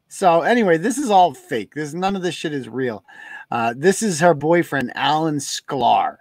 So 0.08 0.42
anyway, 0.42 0.76
this 0.76 0.98
is 0.98 1.10
all 1.10 1.32
fake. 1.34 1.74
This 1.74 1.94
none 1.94 2.16
of 2.16 2.22
this 2.22 2.34
shit 2.34 2.52
is 2.52 2.68
real. 2.68 3.04
Uh, 3.50 3.74
this 3.76 4.02
is 4.02 4.20
her 4.20 4.34
boyfriend, 4.34 4.92
Alan 4.94 5.36
Sklar. 5.36 6.16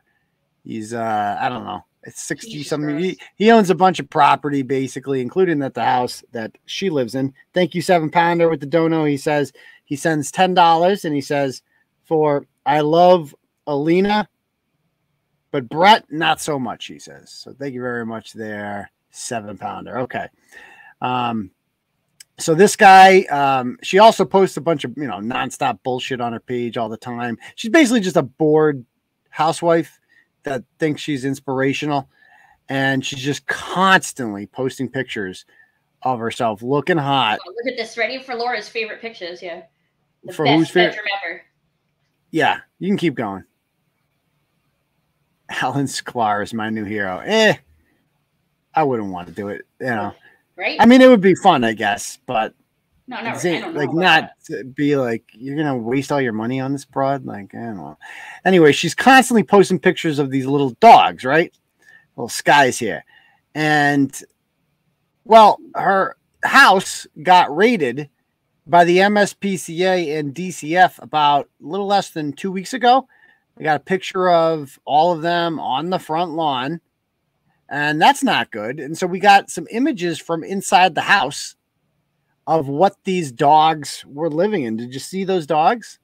He's 0.64 0.94
uh, 0.94 1.38
I 1.40 1.50
don't 1.50 1.66
know, 1.66 1.86
it's 2.04 2.22
sixty 2.22 2.52
Jesus 2.52 2.70
something. 2.70 2.98
He, 2.98 3.20
he 3.36 3.52
owns 3.52 3.70
a 3.70 3.76
bunch 3.76 4.00
of 4.00 4.10
property, 4.10 4.64
basically, 4.64 5.22
including 5.22 5.60
that 5.60 5.74
the 5.74 5.84
house 5.84 6.24
that 6.32 6.52
she 6.66 6.90
lives 6.90 7.16
in. 7.16 7.34
Thank 7.54 7.76
you, 7.76 7.82
seven 7.82 8.10
pounder 8.10 8.50
with 8.50 8.60
the 8.60 8.66
dono. 8.66 9.06
He 9.06 9.18
says 9.18 9.54
he 9.86 9.96
sends 9.96 10.32
ten 10.32 10.54
dollars, 10.54 11.06
and 11.06 11.14
he 11.14 11.22
says 11.22 11.62
for 12.06 12.46
I 12.66 12.82
love 12.82 13.36
Alina, 13.68 14.28
but 15.52 15.70
Brett 15.70 16.06
not 16.10 16.42
so 16.42 16.58
much. 16.58 16.88
He 16.88 17.00
says 17.00 17.30
so. 17.32 17.54
Thank 17.54 17.74
you 17.74 17.82
very 17.82 18.06
much, 18.06 18.34
there, 18.34 18.92
seven 19.12 19.58
pounder. 19.58 20.00
Okay. 20.00 20.28
Um, 21.02 21.52
so 22.38 22.56
this 22.56 22.76
guy, 22.76 23.22
um, 23.24 23.78
she 23.84 24.00
also 24.00 24.26
posts 24.26 24.58
a 24.58 24.62
bunch 24.62 24.84
of 24.84 24.94
you 24.98 25.08
know 25.08 25.20
nonstop 25.20 25.80
bullshit 25.84 26.20
on 26.20 26.34
her 26.34 26.40
page 26.40 26.78
all 26.78 26.90
the 26.90 26.98
time. 26.98 27.38
She's 27.56 27.72
basically 27.72 28.02
just 28.02 28.18
a 28.18 28.24
bored 28.24 28.84
housewife 29.30 30.01
that 30.44 30.64
thinks 30.80 31.02
she's 31.02 31.26
inspirational, 31.26 32.10
and 32.70 33.06
she's 33.06 33.20
just 33.20 33.46
constantly 33.48 34.46
posting 34.48 34.90
pictures 34.90 35.46
of 36.04 36.20
herself 36.20 36.64
looking 36.64 36.98
hot 36.98 37.38
Oh, 37.46 37.50
look 37.52 37.72
at 37.74 37.78
this. 37.78 37.96
Ready 37.98 38.22
for 38.22 38.34
Laura's 38.36 38.68
favorite 38.68 39.02
pictures? 39.02 39.42
Yeah. 39.42 39.64
The 40.24 40.34
for 40.34 40.46
best 40.46 40.58
who's 40.58 40.70
favorite. 40.70 40.98
ever. 41.24 41.42
Yeah, 42.32 42.60
you 42.80 42.88
can 42.90 42.98
keep 42.98 43.16
going. 43.16 43.44
Alan 45.50 45.86
Sklar 45.86 46.44
is 46.44 46.54
my 46.54 46.70
new 46.70 46.86
hero. 46.86 47.22
Eh, 47.26 47.56
I 48.74 48.84
wouldn't 48.84 49.12
want 49.12 49.28
to 49.28 49.34
do 49.34 49.50
it. 49.50 49.66
You 49.80 49.88
know, 49.88 50.14
Right? 50.56 50.78
I 50.80 50.86
mean, 50.86 51.02
it 51.02 51.08
would 51.10 51.22
be 51.22 51.36
fun, 51.36 51.64
I 51.64 51.74
guess, 51.74 52.20
but 52.26 52.54
no, 53.12 53.22
no, 53.22 53.32
it's 53.32 53.44
I 53.44 53.60
don't 53.60 53.74
know 53.74 53.80
like 53.80 53.94
not 53.94 54.32
that. 54.48 54.74
be 54.74 54.96
like 54.96 55.26
you're 55.34 55.58
gonna 55.58 55.78
waste 55.78 56.14
all 56.14 56.22
your 56.22 56.32
money 56.32 56.62
on 56.62 56.72
this 56.72 56.86
broad. 56.86 57.26
Like, 57.26 57.54
I 57.54 57.60
don't 57.60 57.76
know. 57.76 57.98
Anyway, 58.46 58.72
she's 58.72 58.96
constantly 58.96 59.44
posting 59.44 59.80
pictures 59.80 60.18
of 60.18 60.32
these 60.32 60.46
little 60.46 60.70
dogs, 60.80 61.26
right? 61.26 61.54
Little 62.16 62.30
skies 62.30 62.80
here, 62.80 63.04
and 63.54 64.18
well, 65.26 65.60
her 65.76 66.16
house 66.42 67.06
got 67.22 67.54
raided 67.54 68.10
by 68.66 68.86
the 68.86 69.00
MSPCA 69.00 70.18
and 70.18 70.34
DCF 70.34 71.04
about 71.04 71.50
a 71.62 71.68
little 71.68 71.88
less 71.88 72.12
than 72.12 72.32
two 72.32 72.52
weeks 72.52 72.74
ago. 72.74 73.10
I 73.60 73.64
got 73.64 73.76
a 73.76 73.84
picture 73.84 74.30
of 74.30 74.80
all 74.86 75.12
of 75.12 75.22
them 75.22 75.60
on 75.60 75.90
the 75.90 76.00
front 76.00 76.32
lawn, 76.32 76.80
and 77.68 78.02
that's 78.02 78.24
not 78.24 78.52
good. 78.52 78.80
And 78.80 78.98
so 78.98 79.06
we 79.06 79.20
got 79.20 79.50
some 79.50 79.68
images 79.70 80.18
from 80.18 80.46
inside 80.46 80.96
the 80.96 81.02
house 81.02 81.56
of 82.48 82.68
what 82.68 82.96
these 83.04 83.32
dogs 83.32 84.04
were 84.08 84.30
living 84.30 84.64
in. 84.64 84.78
Did 84.78 84.94
you 84.94 85.00
see 85.00 85.24
those 85.24 85.46
dogs? 85.46 86.00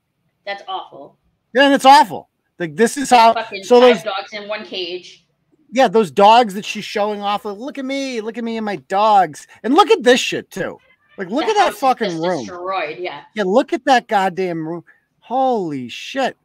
That's 0.46 0.64
awful. 0.68 1.18
Yeah, 1.54 1.66
and 1.66 1.74
it's 1.74 1.86
awful. 1.86 2.30
Like 2.60 2.76
this 2.76 2.98
is 2.98 3.10
how. 3.10 3.34
Fucking 3.34 3.64
So 3.64 3.80
five 3.82 3.96
those, 3.96 4.04
dogs 4.04 4.34
in 4.34 4.48
one 4.48 4.66
cage. 4.66 5.26
yeah, 5.72 5.88
those 5.88 6.12
dogs 6.12 6.54
that 6.54 6.66
she's 6.66 6.86
showing 6.86 7.22
off. 7.22 7.46
Like, 7.46 7.58
look 7.58 7.78
at 7.78 7.86
me, 7.86 8.22
look 8.22 8.38
at 8.38 8.44
me 8.44 8.58
and 8.58 8.66
my 8.66 8.78
dogs, 8.78 9.48
and 9.64 9.74
look 9.74 9.90
at 9.92 10.04
this 10.04 10.20
shit 10.20 10.50
too. 10.52 10.78
Like, 11.18 11.30
look 11.30 11.46
The 11.46 11.52
at 11.52 11.56
that 11.58 11.74
fucking 11.74 12.22
room. 12.22 12.46
Destroyed. 12.46 12.98
Yeah. 13.00 13.24
Yeah, 13.34 13.44
look 13.46 13.74
at 13.74 13.86
that 13.86 14.08
goddamn 14.08 14.68
room. 14.68 14.84
Holy 15.20 15.90
shit! 15.90 16.38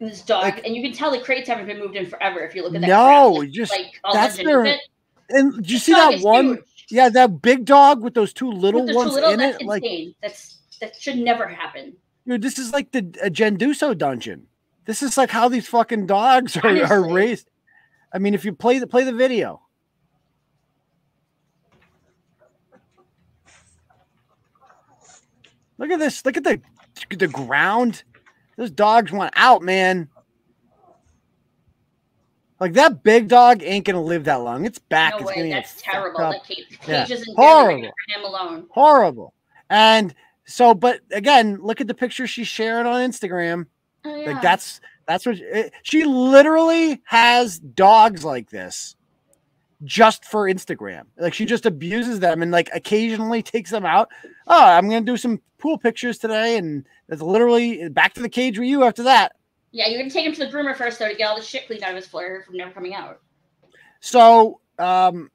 And 0.00 0.10
this 0.10 0.22
dog, 0.22 0.42
Like- 0.42 0.64
and 0.66 0.74
you 0.74 0.82
can 0.82 0.92
tell 0.92 1.10
the 1.10 1.20
crates 1.20 1.48
haven't 1.48 1.66
been 1.66 1.78
moved 1.78 1.96
in 1.96 2.06
forever. 2.06 2.40
If 2.40 2.54
you 2.54 2.62
look 2.62 2.74
at 2.74 2.80
that. 2.80 2.86
No, 2.88 3.36
crate, 3.38 3.52
just 3.52 3.72
like 3.72 4.00
all 4.04 4.12
that's 4.14 4.36
their- 4.36 4.78
and 5.30 5.52
did 5.56 5.70
you 5.70 5.76
This 5.76 5.84
see 5.84 5.92
that 5.92 6.20
one? 6.20 6.46
huge. 6.56 6.75
Yeah, 6.88 7.08
that 7.08 7.42
big 7.42 7.64
dog 7.64 8.02
with 8.02 8.14
those 8.14 8.32
two 8.32 8.50
little 8.50 8.82
With 8.82 8.88
the 8.88 8.92
two 8.92 8.98
ones 8.98 9.12
little, 9.14 9.30
in 9.30 9.38
that's 9.38 9.60
it. 9.60 9.66
Like. 9.66 9.84
That's 10.22 10.58
that 10.80 11.00
should 11.00 11.18
never 11.18 11.48
happen. 11.48 11.96
dude, 12.26 12.42
this 12.42 12.58
is 12.58 12.72
like 12.72 12.92
the 12.92 12.98
a 13.22 13.30
Genduso 13.30 13.96
dungeon. 13.96 14.46
This 14.84 15.02
is 15.02 15.16
like 15.16 15.30
how 15.30 15.48
these 15.48 15.66
fucking 15.66 16.06
dogs 16.06 16.56
are, 16.56 16.84
are 16.84 17.12
raised. 17.12 17.50
I 18.12 18.18
mean, 18.18 18.34
if 18.34 18.44
you 18.44 18.52
play 18.52 18.78
the 18.78 18.86
play 18.86 19.04
the 19.04 19.12
video. 19.12 19.62
Look 25.78 25.90
at 25.90 25.98
this. 25.98 26.24
Look 26.24 26.36
at 26.36 26.44
the 26.44 26.60
the 27.10 27.28
ground. 27.28 28.04
Those 28.56 28.70
dogs 28.70 29.12
want 29.12 29.34
out, 29.36 29.62
man. 29.62 30.08
Like 32.58 32.72
that 32.74 33.02
big 33.02 33.28
dog 33.28 33.62
ain't 33.62 33.84
gonna 33.84 34.02
live 34.02 34.24
that 34.24 34.36
long. 34.36 34.64
Its 34.64 34.78
back 34.78 35.14
no 35.20 35.28
is 35.28 35.36
way. 35.36 35.50
That's 35.50 35.80
terrible. 35.82 36.18
That 36.20 36.44
cage, 36.44 36.78
Yeah. 36.86 37.04
cage 37.04 37.10
isn't 37.20 37.34
Horrible. 37.36 37.82
Horrible. 37.82 37.92
for 38.06 38.18
him 38.18 38.24
alone. 38.24 38.66
Horrible. 38.70 39.34
And 39.68 40.14
so, 40.46 40.72
but 40.74 41.00
again, 41.10 41.58
look 41.60 41.80
at 41.80 41.86
the 41.86 41.94
picture 41.94 42.26
she's 42.26 42.48
sharing 42.48 42.86
on 42.86 43.00
Instagram. 43.08 43.66
Oh, 44.04 44.14
yeah. 44.16 44.32
Like 44.32 44.42
that's 44.42 44.80
that's 45.06 45.26
what 45.26 45.36
it, 45.38 45.72
she 45.82 46.04
literally 46.04 47.02
has 47.04 47.58
dogs 47.58 48.24
like 48.24 48.48
this 48.50 48.96
just 49.84 50.24
for 50.24 50.44
Instagram. 50.44 51.02
Like 51.18 51.34
she 51.34 51.44
just 51.44 51.66
abuses 51.66 52.20
them 52.20 52.42
and 52.42 52.50
like 52.50 52.70
occasionally 52.72 53.42
takes 53.42 53.70
them 53.70 53.84
out. 53.84 54.08
Oh, 54.46 54.64
I'm 54.64 54.88
gonna 54.88 55.02
do 55.02 55.16
some 55.16 55.40
pool 55.58 55.76
pictures 55.78 56.18
today, 56.18 56.56
and 56.56 56.86
that's 57.08 57.20
literally 57.22 57.88
back 57.90 58.14
to 58.14 58.22
the 58.22 58.28
cage 58.28 58.58
with 58.58 58.68
you 58.68 58.84
after 58.84 59.02
that. 59.04 59.32
Yeah, 59.76 59.88
you're 59.88 59.98
gonna 59.98 60.10
take 60.10 60.24
him 60.24 60.32
to 60.32 60.46
the 60.46 60.50
groomer 60.50 60.74
first 60.74 60.98
though 60.98 61.06
to 61.10 61.14
get 61.14 61.28
all 61.28 61.36
the 61.36 61.42
shit 61.42 61.66
cleaned 61.66 61.82
out 61.82 61.90
of 61.90 61.96
his 61.96 62.06
fur 62.06 62.42
from 62.44 62.56
never 62.56 62.70
coming 62.70 62.94
out. 62.94 63.20
So 64.00 64.60
um 64.78 65.30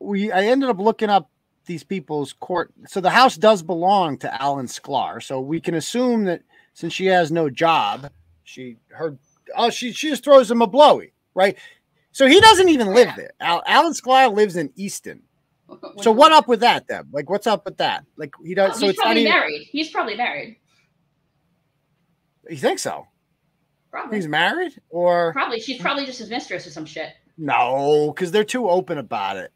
we 0.00 0.32
I 0.32 0.46
ended 0.46 0.68
up 0.68 0.80
looking 0.80 1.08
up 1.08 1.30
these 1.66 1.84
people's 1.84 2.32
court. 2.32 2.72
So 2.88 3.00
the 3.00 3.10
house 3.10 3.36
does 3.36 3.62
belong 3.62 4.18
to 4.18 4.42
Alan 4.42 4.66
Sklar. 4.66 5.22
So 5.22 5.40
we 5.40 5.60
can 5.60 5.76
assume 5.76 6.24
that 6.24 6.42
since 6.74 6.92
she 6.92 7.06
has 7.06 7.30
no 7.30 7.48
job, 7.48 8.10
she 8.42 8.78
her 8.88 9.16
oh 9.56 9.70
she 9.70 9.92
she 9.92 10.08
just 10.08 10.24
throws 10.24 10.50
him 10.50 10.60
a 10.60 10.66
blowy, 10.66 11.12
right? 11.34 11.56
So 12.10 12.26
he 12.26 12.40
doesn't 12.40 12.68
even 12.68 12.88
live 12.92 13.10
there. 13.16 13.30
Al, 13.38 13.62
Alan 13.64 13.92
Sklar 13.92 14.34
lives 14.34 14.56
in 14.56 14.72
Easton. 14.74 15.22
So 16.02 16.10
what 16.10 16.32
up 16.32 16.48
with 16.48 16.60
that 16.60 16.88
then? 16.88 17.04
Like 17.12 17.30
what's 17.30 17.46
up 17.46 17.64
with 17.64 17.76
that? 17.78 18.04
Like 18.16 18.32
he 18.44 18.52
Oh, 18.58 18.66
does 18.66 18.80
so 18.80 18.88
he's 18.88 18.96
probably 18.96 19.20
even 19.22 19.32
married. 19.32 19.68
He's 19.70 19.88
probably 19.90 20.16
married. 20.16 20.58
you 22.50 22.56
think 22.56 22.80
so? 22.80 23.06
Probably. 23.92 24.16
He's 24.16 24.26
married 24.26 24.72
or 24.90 25.32
Probably. 25.32 25.60
She's 25.60 25.80
probably 25.80 26.04
just 26.06 26.18
his 26.18 26.30
mistress 26.30 26.66
or 26.66 26.70
some 26.70 26.86
shit. 26.86 27.10
no, 27.38 28.12
because 28.14 28.32
they're 28.32 28.42
too 28.42 28.68
open 28.68 28.98
about 28.98 29.36
it. 29.36 29.52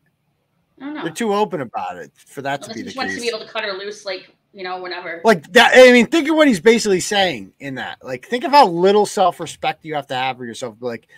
I 0.80 0.84
don't 0.84 0.94
know. 0.94 1.02
They're 1.04 1.12
too 1.12 1.34
open 1.34 1.62
about 1.62 1.96
it 1.96 2.12
for 2.14 2.42
that 2.42 2.62
to 2.62 2.68
be 2.68 2.74
he 2.74 2.82
the 2.82 2.84
just 2.86 2.96
wants 2.98 3.14
to 3.14 3.20
be 3.20 3.28
able 3.28 3.40
to 3.40 3.48
cut 3.48 3.64
her 3.64 3.72
loose, 3.72 4.04
like 4.04 4.30
you 4.52 4.62
know, 4.62 4.80
whenever. 4.80 5.20
like 5.24 5.50
that 5.52 5.72
i 5.74 5.92
mean 5.92 6.06
think 6.06 6.26
of 6.30 6.34
what 6.36 6.48
he's 6.48 6.60
basically 6.60 7.00
saying 7.00 7.52
in 7.60 7.74
that 7.74 7.98
like 8.02 8.24
think 8.26 8.42
of 8.44 8.50
how 8.50 8.66
little 8.66 9.04
self-respect 9.04 9.84
you 9.84 9.94
have 9.94 10.06
to 10.06 10.14
have 10.14 10.38
for 10.38 10.46
yourself 10.46 10.76
like 10.80 11.08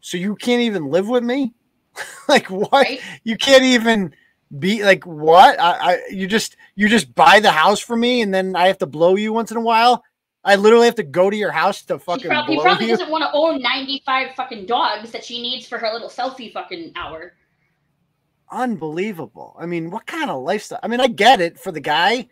so 0.00 0.16
you 0.16 0.36
can't 0.36 0.60
even 0.62 0.86
live 0.86 1.08
with 1.08 1.24
me 1.24 1.52
like 2.28 2.48
what 2.50 2.70
Right? 2.70 3.00
you 3.24 3.36
can't 3.36 3.64
even 3.64 4.14
Be 4.56 4.82
like 4.84 5.04
what? 5.04 5.60
I, 5.60 5.94
I 5.94 6.00
you 6.10 6.26
just 6.28 6.56
you 6.76 6.88
just 6.88 7.14
buy 7.14 7.40
the 7.40 7.50
house 7.50 7.80
for 7.80 7.96
me 7.96 8.22
and 8.22 8.32
then 8.32 8.54
I 8.56 8.68
have 8.68 8.78
to 8.78 8.86
blow 8.86 9.16
you 9.16 9.32
once 9.32 9.50
in 9.50 9.56
a 9.56 9.60
while. 9.60 10.02
I 10.48 10.56
literally 10.56 10.86
have 10.86 10.94
to 10.94 11.02
go 11.02 11.28
to 11.28 11.36
your 11.36 11.52
house 11.52 11.82
to 11.82 11.98
She 11.98 12.04
fucking 12.04 12.28
probably, 12.30 12.54
blow 12.56 12.64
probably 12.64 12.86
you. 12.86 12.92
doesn't 12.92 13.10
want 13.10 13.22
to 13.22 13.30
own 13.34 13.60
95 13.60 14.34
fucking 14.34 14.64
dogs 14.64 15.10
that 15.10 15.22
she 15.22 15.42
needs 15.42 15.66
for 15.66 15.76
her 15.76 15.92
little 15.92 16.08
selfie 16.08 16.50
fucking 16.50 16.92
hour. 16.96 17.34
Unbelievable. 18.50 19.54
I 19.58 19.66
mean, 19.66 19.90
what 19.90 20.06
kind 20.06 20.30
of 20.30 20.42
lifestyle? 20.42 20.80
I 20.82 20.88
mean, 20.88 21.00
I 21.00 21.06
get 21.08 21.40
it 21.42 21.58
for 21.58 21.70
the 21.70 21.80
guy. 21.80 22.28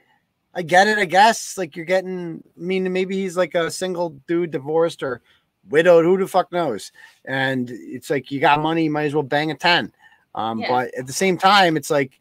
I 0.54 0.62
get 0.62 0.88
it. 0.88 0.96
I 0.96 1.04
guess 1.04 1.58
like 1.58 1.76
you're 1.76 1.84
getting. 1.84 2.42
I 2.56 2.60
mean, 2.60 2.90
maybe 2.90 3.16
he's 3.16 3.36
like 3.36 3.54
a 3.54 3.70
single 3.70 4.10
dude, 4.26 4.50
divorced 4.50 5.02
or 5.02 5.20
widowed. 5.68 6.06
Who 6.06 6.16
the 6.16 6.26
fuck 6.26 6.50
knows? 6.52 6.92
And 7.26 7.68
it's 7.70 8.08
like 8.08 8.30
you 8.30 8.40
got 8.40 8.62
money, 8.62 8.84
you 8.84 8.90
might 8.90 9.04
as 9.04 9.14
well 9.14 9.22
bang 9.24 9.50
a 9.50 9.54
ten. 9.54 9.92
Um, 10.34 10.60
Yeah. 10.60 10.70
But 10.70 10.94
at 10.94 11.06
the 11.06 11.12
same 11.12 11.36
time, 11.36 11.76
it's 11.76 11.90
like, 11.90 12.18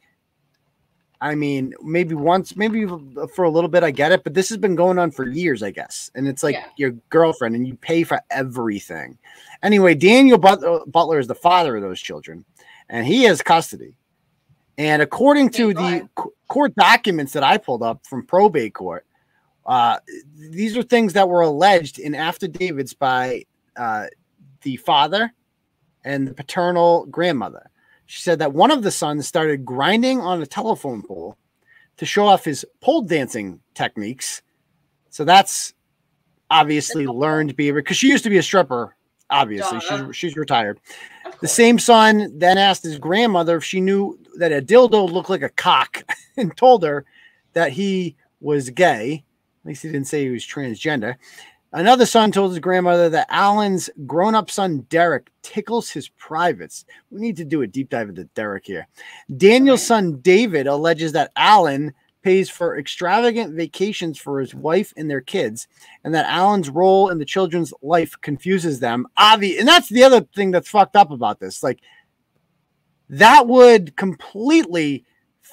I 1.21 1.35
mean, 1.35 1.73
maybe 1.81 2.13
once, 2.13 2.55
maybe 2.55 2.85
for 3.33 3.45
a 3.45 3.49
little 3.49 3.69
bit, 3.69 3.83
I 3.83 3.91
get 3.91 4.11
it. 4.11 4.23
But 4.23 4.33
this 4.33 4.49
has 4.49 4.57
been 4.57 4.75
going 4.75 4.99
on 4.99 5.11
for 5.11 5.27
years, 5.27 5.63
I 5.63 5.71
guess. 5.71 6.11
And 6.15 6.27
it's 6.27 6.43
like 6.43 6.55
Yeah. 6.55 6.65
your 6.77 6.91
girlfriend, 7.09 7.55
and 7.55 7.67
you 7.67 7.75
pay 7.75 8.03
for 8.03 8.19
everything. 8.29 9.17
Anyway, 9.63 9.95
Daniel 9.95 10.37
Butler, 10.37 10.81
Butler 10.87 11.19
is 11.19 11.27
the 11.27 11.35
father 11.35 11.75
of 11.75 11.81
those 11.81 12.01
children, 12.01 12.43
and 12.89 13.05
he 13.07 13.23
has 13.23 13.41
custody. 13.41 13.95
And 14.77 15.01
according 15.01 15.51
to 15.51 15.73
the 15.73 16.09
court 16.47 16.75
documents 16.75 17.31
that 17.33 17.43
I 17.43 17.57
pulled 17.57 17.81
up 17.81 18.05
from 18.05 18.25
probate 18.25 18.73
court, 18.73 19.05
uh, 19.65 19.99
these 20.35 20.75
are 20.77 20.83
things 20.83 21.13
that 21.13 21.29
were 21.29 21.41
alleged 21.41 21.97
in 21.97 22.13
affidavits 22.13 22.93
by 22.93 23.45
uh, 23.77 24.07
the 24.61 24.75
father 24.77 25.31
and 26.03 26.27
the 26.27 26.33
paternal 26.33 27.05
grandmother. 27.07 27.71
She 28.05 28.21
said 28.21 28.39
that 28.39 28.53
one 28.53 28.71
of 28.71 28.83
the 28.83 28.91
sons 28.91 29.27
started 29.27 29.65
grinding 29.65 30.21
on 30.21 30.41
a 30.41 30.45
telephone 30.45 31.01
pole 31.01 31.37
to 31.97 32.05
show 32.05 32.25
off 32.27 32.45
his 32.45 32.65
pole 32.81 33.01
dancing 33.01 33.59
techniques. 33.73 34.41
So 35.09 35.23
that's 35.23 35.73
obviously 36.51 37.07
learned 37.07 37.55
behavior 37.55 37.81
because 37.81 37.97
she 37.97 38.09
used 38.09 38.23
to 38.25 38.29
be 38.29 38.37
a 38.37 38.43
stripper. 38.43 38.95
Obviously, 39.29 39.79
she's 39.79 40.15
she's 40.15 40.37
retired. 40.37 40.79
The 41.41 41.47
same 41.47 41.79
son 41.79 42.37
then 42.37 42.59
asked 42.59 42.83
his 42.83 42.99
grandmother 42.99 43.57
if 43.57 43.63
she 43.63 43.81
knew 43.81 44.19
that 44.37 44.51
a 44.51 44.61
dildo 44.61 45.11
looked 45.11 45.29
like 45.29 45.41
a 45.41 45.49
cock 45.49 46.03
and 46.37 46.55
told 46.55 46.83
her 46.83 47.05
that 47.53 47.71
he 47.71 48.15
was 48.39 48.69
gay. 48.69 49.23
At 49.63 49.67
least 49.67 49.81
he 49.81 49.89
didn't 49.89 50.07
say 50.07 50.25
he 50.25 50.29
was 50.29 50.45
transgender. 50.45 51.15
Another 51.75 52.05
son 52.05 52.31
told 52.31 52.51
his 52.51 52.59
grandmother 52.59 53.09
that 53.09 53.27
Alan's 53.29 53.89
grown 54.05 54.33
up 54.33 54.49
son, 54.49 54.85
Derek, 54.89 55.29
tickles 55.41 55.89
his 55.89 56.07
privates. 56.07 56.85
We 57.11 57.19
need 57.19 57.35
to 57.35 57.43
do 57.43 57.63
a 57.63 57.67
deep 57.67 57.89
dive 57.89 58.07
into 58.07 58.23
Derek 58.33 58.65
here. 58.65 58.87
Daniel's 59.35 59.85
son, 59.85 60.21
David, 60.21 60.67
alleges 60.67 61.11
that 61.11 61.33
Alan 61.35 61.93
pays 62.21 62.49
for 62.49 62.79
extravagant 62.79 63.53
vacations 63.55 64.17
for 64.17 64.39
his 64.39 64.55
wife 64.55 64.93
and 64.95 65.11
their 65.11 65.19
kids, 65.19 65.67
and 66.05 66.13
that 66.13 66.29
Alan's 66.29 66.69
role 66.69 67.09
in 67.09 67.17
the 67.17 67.25
children's 67.25 67.73
life 67.81 68.15
confuses 68.21 68.79
them. 68.79 69.05
Obvi- 69.19 69.59
and 69.59 69.67
that's 69.67 69.89
the 69.89 70.05
other 70.05 70.21
thing 70.21 70.51
that's 70.51 70.69
fucked 70.69 70.95
up 70.95 71.11
about 71.11 71.41
this. 71.41 71.61
Like, 71.61 71.81
that 73.09 73.47
would 73.47 73.97
completely 73.97 75.03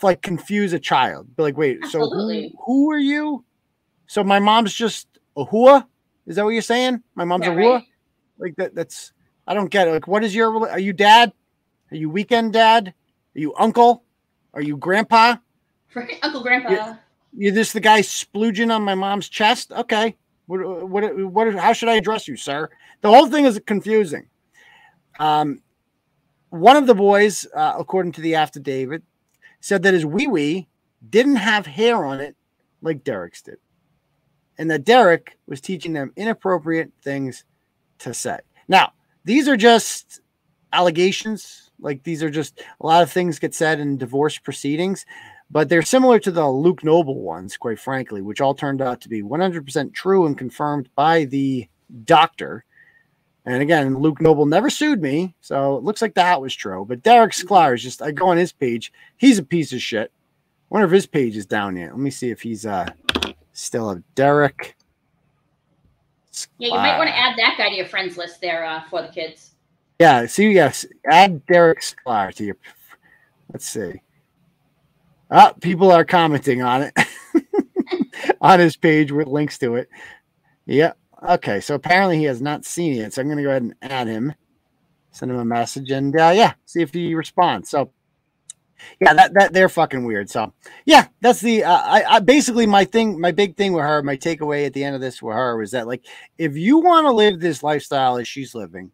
like 0.05 0.23
confuse 0.23 0.73
a 0.73 0.79
child. 0.79 1.35
Be 1.37 1.43
like, 1.43 1.57
wait, 1.57 1.85
so 1.87 1.99
who, 1.99 2.51
who 2.65 2.93
are 2.93 2.99
you? 2.99 3.45
So 4.07 4.23
my 4.23 4.39
mom's 4.39 4.73
just 4.73 5.09
a 5.37 5.45
hua? 5.45 5.89
Is 6.27 6.37
that 6.37 6.45
what 6.45 6.51
you're 6.51 6.63
saying? 6.63 7.03
My 7.15 7.25
mom's 7.25 7.47
Yeah, 7.47 7.53
a 7.53 7.57
right. 7.57 7.85
Like 8.39 8.57
that 8.57 8.75
that's 8.75 9.13
I 9.47 9.55
don't 9.55 9.71
get 9.71 9.89
it. 9.89 9.93
Like, 9.93 10.09
what 10.09 10.25
is 10.25 10.35
your 10.35 10.69
are 10.69 10.79
you 10.79 10.93
dad? 10.93 11.33
Are 11.91 11.97
you 11.97 12.11
weekend 12.11 12.53
dad? 12.53 12.95
Are 13.35 13.39
you 13.39 13.55
uncle? 13.59 14.05
Are 14.55 14.63
you 14.63 14.77
grandpa? 14.77 15.37
Right? 15.95 16.19
Uncle 16.23 16.43
Grandpa. 16.43 16.73
Yeah. 16.73 16.97
You're 17.37 17.55
just 17.55 17.75
the 17.75 17.81
guy 17.81 18.01
splooging 18.01 18.75
on 18.75 18.83
my 18.83 18.95
mom's 18.95 19.29
chest? 19.29 19.73
Okay. 19.73 20.17
What, 20.47 20.89
what, 20.89 21.17
what, 21.31 21.55
how 21.55 21.75
should 21.75 21.91
I 21.91 21.97
address 21.97 22.27
you, 22.27 22.35
sir? 22.35 22.71
The 23.03 23.11
whole 23.11 23.27
thing 23.27 23.45
is 23.45 23.61
confusing. 23.67 24.29
Um, 25.19 25.61
one 26.49 26.77
of 26.77 26.87
the 26.87 26.95
boys, 26.95 27.47
uh, 27.55 27.75
according 27.79 28.13
to 28.13 28.21
the 28.23 28.37
affidavit, 28.37 29.03
said 29.61 29.83
that 29.83 29.95
his 29.95 30.07
wee 30.07 30.27
wee 30.27 30.69
didn't 31.09 31.37
have 31.37 31.67
hair 31.67 32.05
on 32.05 32.21
it 32.21 32.37
like 32.81 33.05
Derek's 33.05 33.43
did. 33.43 33.59
And 34.59 34.71
that 34.71 34.85
Derek 34.85 35.39
was 35.47 35.61
teaching 35.61 35.93
them 35.93 36.13
inappropriate 36.17 36.93
things 37.03 37.45
to 38.01 38.13
say. 38.13 38.39
Now, 38.69 38.93
these 39.25 39.49
are 39.49 39.57
just 39.57 40.21
allegations. 40.73 41.71
Like 41.81 42.03
these 42.03 42.23
are 42.23 42.31
just 42.31 42.61
a 42.81 42.87
lot 42.87 43.03
of 43.03 43.11
things 43.11 43.39
get 43.39 43.55
said 43.55 43.81
in 43.81 43.97
divorce 43.97 44.39
proceedings 44.39 45.05
but 45.53 45.69
they're 45.69 45.83
similar 45.83 46.19
to 46.19 46.31
the 46.31 46.49
Luke 46.49 46.83
Noble 46.83 47.21
ones, 47.21 47.59
quite 47.59 47.79
frankly, 47.79 48.23
which 48.23 48.41
all 48.41 48.55
turned 48.55 48.81
out 48.81 49.03
to 49.03 49.09
be 49.11 49.23
100% 49.23 49.93
true 49.93 50.25
and 50.25 50.37
confirmed 50.37 50.89
by 50.97 51.27
the 51.27 51.69
doctor. 52.05 52.65
And 53.45 53.61
again, 53.61 53.99
Luke 53.99 54.23
Noble 54.23 54.47
never 54.47 54.71
sued 54.71 55.03
me, 55.03 55.35
so 55.43 55.77
it 55.77 55.85
looks 55.85 56.01
like 56.01 56.15
that 56.15 56.41
was 56.41 56.55
true. 56.55 56.87
But 56.89 57.03
Derek 57.03 57.33
Sklar 57.33 57.75
is 57.75 57.83
just, 57.83 58.01
I 58.01 58.13
go 58.13 58.29
on 58.29 58.39
his 58.39 58.53
page, 58.53 58.95
he's 59.19 59.39
a 59.39 59.43
piece 59.43 59.75
of 59.75 59.83
shit. 59.83 60.11
Wonder 60.71 60.87
if 60.87 60.93
his 60.93 61.07
page 61.07 61.37
is 61.37 61.45
down 61.45 61.77
yet. 61.77 61.91
Let 61.91 61.99
me 61.99 62.11
see 62.11 62.31
if 62.31 62.41
he's 62.41 62.65
uh 62.65 62.89
still 63.53 63.89
have 63.89 64.03
Derek. 64.15 64.77
Yeah, 66.59 66.69
you 66.69 66.75
might 66.75 66.99
want 66.99 67.09
to 67.09 67.17
add 67.17 67.37
that 67.37 67.57
guy 67.59 67.69
to 67.69 67.77
your 67.77 67.87
friends 67.87 68.17
list 68.17 68.41
there 68.41 68.65
uh, 68.65 68.83
for 68.89 69.03
the 69.03 69.09
kids. 69.09 69.53
Yeah, 69.99 70.27
see, 70.27 70.51
yes, 70.51 70.87
add 71.11 71.45
Derek 71.47 71.81
Sklar 71.81 72.35
to 72.35 72.45
your. 72.45 72.57
Let's 73.53 73.67
see. 73.67 74.01
Ah, 75.31 75.53
people 75.61 75.91
are 75.91 76.05
commenting 76.05 76.63
on 76.63 76.83
it 76.83 76.99
on 78.41 78.61
his 78.61 78.77
page 78.77 79.13
with 79.13 79.29
links 79.29 79.59
to 79.59 79.77
it. 79.77 79.89
Yeah. 80.67 80.93
Okay. 81.27 81.61
So 81.61 81.75
apparently 81.75 82.19
he 82.19 82.25
has 82.25 82.43
not 82.43 82.65
seen 82.65 83.01
it. 83.01 83.15
So 83.15 83.23
I'm 83.23 83.29
going 83.29 83.39
to 83.39 83.43
go 83.43 83.51
ahead 83.51 83.63
and 83.63 83.75
add 83.81 84.09
him, 84.09 84.35
send 85.11 85.31
him 85.31 85.39
a 85.39 85.45
message, 85.45 85.91
and 85.91 86.15
uh, 86.15 86.33
yeah, 86.35 86.55
see 86.67 86.83
if 86.83 86.93
he 86.93 87.15
responds. 87.15 87.71
So 87.71 87.93
yeah, 89.01 89.15
that 89.15 89.35
that 89.35 89.53
they're 89.53 89.69
fucking 89.69 90.05
weird. 90.05 90.31
So 90.31 90.53
yeah, 90.85 91.07
that's 91.21 91.41
the 91.41 91.65
uh, 91.65 91.83
I, 91.83 92.05
I 92.05 92.19
basically 92.21 92.67
my 92.67 92.85
thing, 92.85 93.21
my 93.21 93.33
big 93.33 93.57
thing 93.57 93.73
with 93.73 93.85
her, 93.85 94.03
my 94.03 94.17
takeaway 94.17 94.67
at 94.67 94.73
the 94.73 94.85
end 94.85 94.95
of 94.95 95.01
this 95.01 95.23
with 95.23 95.35
her 95.35 95.57
was 95.57 95.71
that 95.73 95.87
like 95.87 96.05
if 96.39 96.57
you 96.57 96.79
want 96.79 97.07
to 97.07 97.13
live 97.13 97.41
this 97.41 97.63
lifestyle 97.63 98.19
as 98.19 98.29
she's 98.29 98.55
living, 98.55 98.91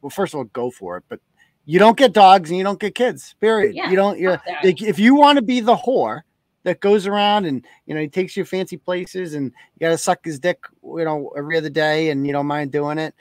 well, 0.00 0.10
first 0.10 0.34
of 0.34 0.38
all, 0.38 0.44
go 0.44 0.70
for 0.70 0.96
it. 0.96 1.04
But 1.08 1.20
you 1.64 1.78
don't 1.78 1.96
get 1.96 2.12
dogs 2.12 2.50
and 2.50 2.58
you 2.58 2.64
don't 2.64 2.80
get 2.80 2.94
kids. 2.94 3.34
Period. 3.40 3.74
Yeah, 3.74 3.90
you 3.90 3.96
don't. 3.96 4.18
You're 4.18 4.40
like, 4.64 4.82
if 4.82 4.98
you 4.98 5.14
want 5.14 5.36
to 5.36 5.42
be 5.42 5.60
the 5.60 5.76
whore 5.76 6.22
that 6.64 6.80
goes 6.80 7.06
around 7.06 7.44
and 7.44 7.64
you 7.86 7.94
know 7.94 8.00
he 8.00 8.08
takes 8.08 8.36
you 8.36 8.44
fancy 8.44 8.76
places 8.76 9.34
and 9.34 9.46
you 9.46 9.80
got 9.80 9.90
to 9.90 9.98
suck 9.98 10.24
his 10.24 10.38
dick, 10.38 10.58
you 10.82 11.04
know, 11.04 11.32
every 11.36 11.56
other 11.56 11.70
day, 11.70 12.10
and 12.10 12.26
you 12.26 12.32
don't 12.32 12.46
mind 12.46 12.72
doing 12.72 12.98
it. 12.98 13.14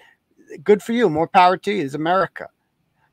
Good 0.64 0.82
for 0.84 0.94
you. 0.94 1.10
More 1.10 1.28
power 1.28 1.58
to 1.58 1.72
you. 1.72 1.86
It's 1.86 1.94
America. 1.94 2.50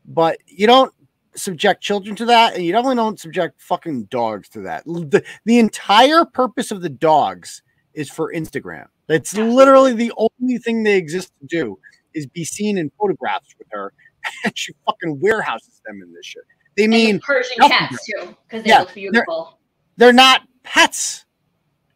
But 0.06 0.38
you 0.46 0.66
don't 0.66 0.92
subject 1.34 1.82
children 1.82 2.16
to 2.16 2.24
that, 2.26 2.54
and 2.54 2.64
you 2.64 2.72
definitely 2.72 2.96
don't 2.96 3.20
subject 3.20 3.60
fucking 3.60 4.04
dogs 4.04 4.48
to 4.50 4.60
that. 4.62 4.84
The, 4.84 5.24
the 5.44 5.58
entire 5.58 6.24
purpose 6.24 6.70
of 6.70 6.80
the 6.82 6.88
dogs 6.88 7.62
is 7.94 8.10
for 8.10 8.32
Instagram. 8.32 8.86
That's 9.06 9.34
literally 9.36 9.92
the 9.94 10.12
only 10.16 10.58
thing 10.58 10.82
they 10.82 10.96
exist 10.96 11.32
to 11.40 11.46
do 11.46 11.78
is 12.14 12.26
be 12.26 12.44
seen 12.44 12.76
in 12.78 12.90
photographs 12.98 13.54
with 13.58 13.68
her. 13.70 13.92
And 14.44 14.52
she 14.58 14.74
fucking 14.84 15.20
warehouses 15.20 15.80
them 15.86 16.02
in 16.02 16.12
this 16.12 16.26
shit. 16.26 16.42
They 16.76 16.84
And 16.84 16.90
mean 16.92 17.14
the 17.16 17.22
Persian 17.22 17.56
cats 17.60 18.04
too, 18.04 18.36
because 18.46 18.62
they 18.62 18.68
Yeah, 18.70 18.80
look 18.80 18.92
beautiful. 18.92 19.58
they're 19.96 20.12
not 20.12 20.42
pets. 20.64 21.24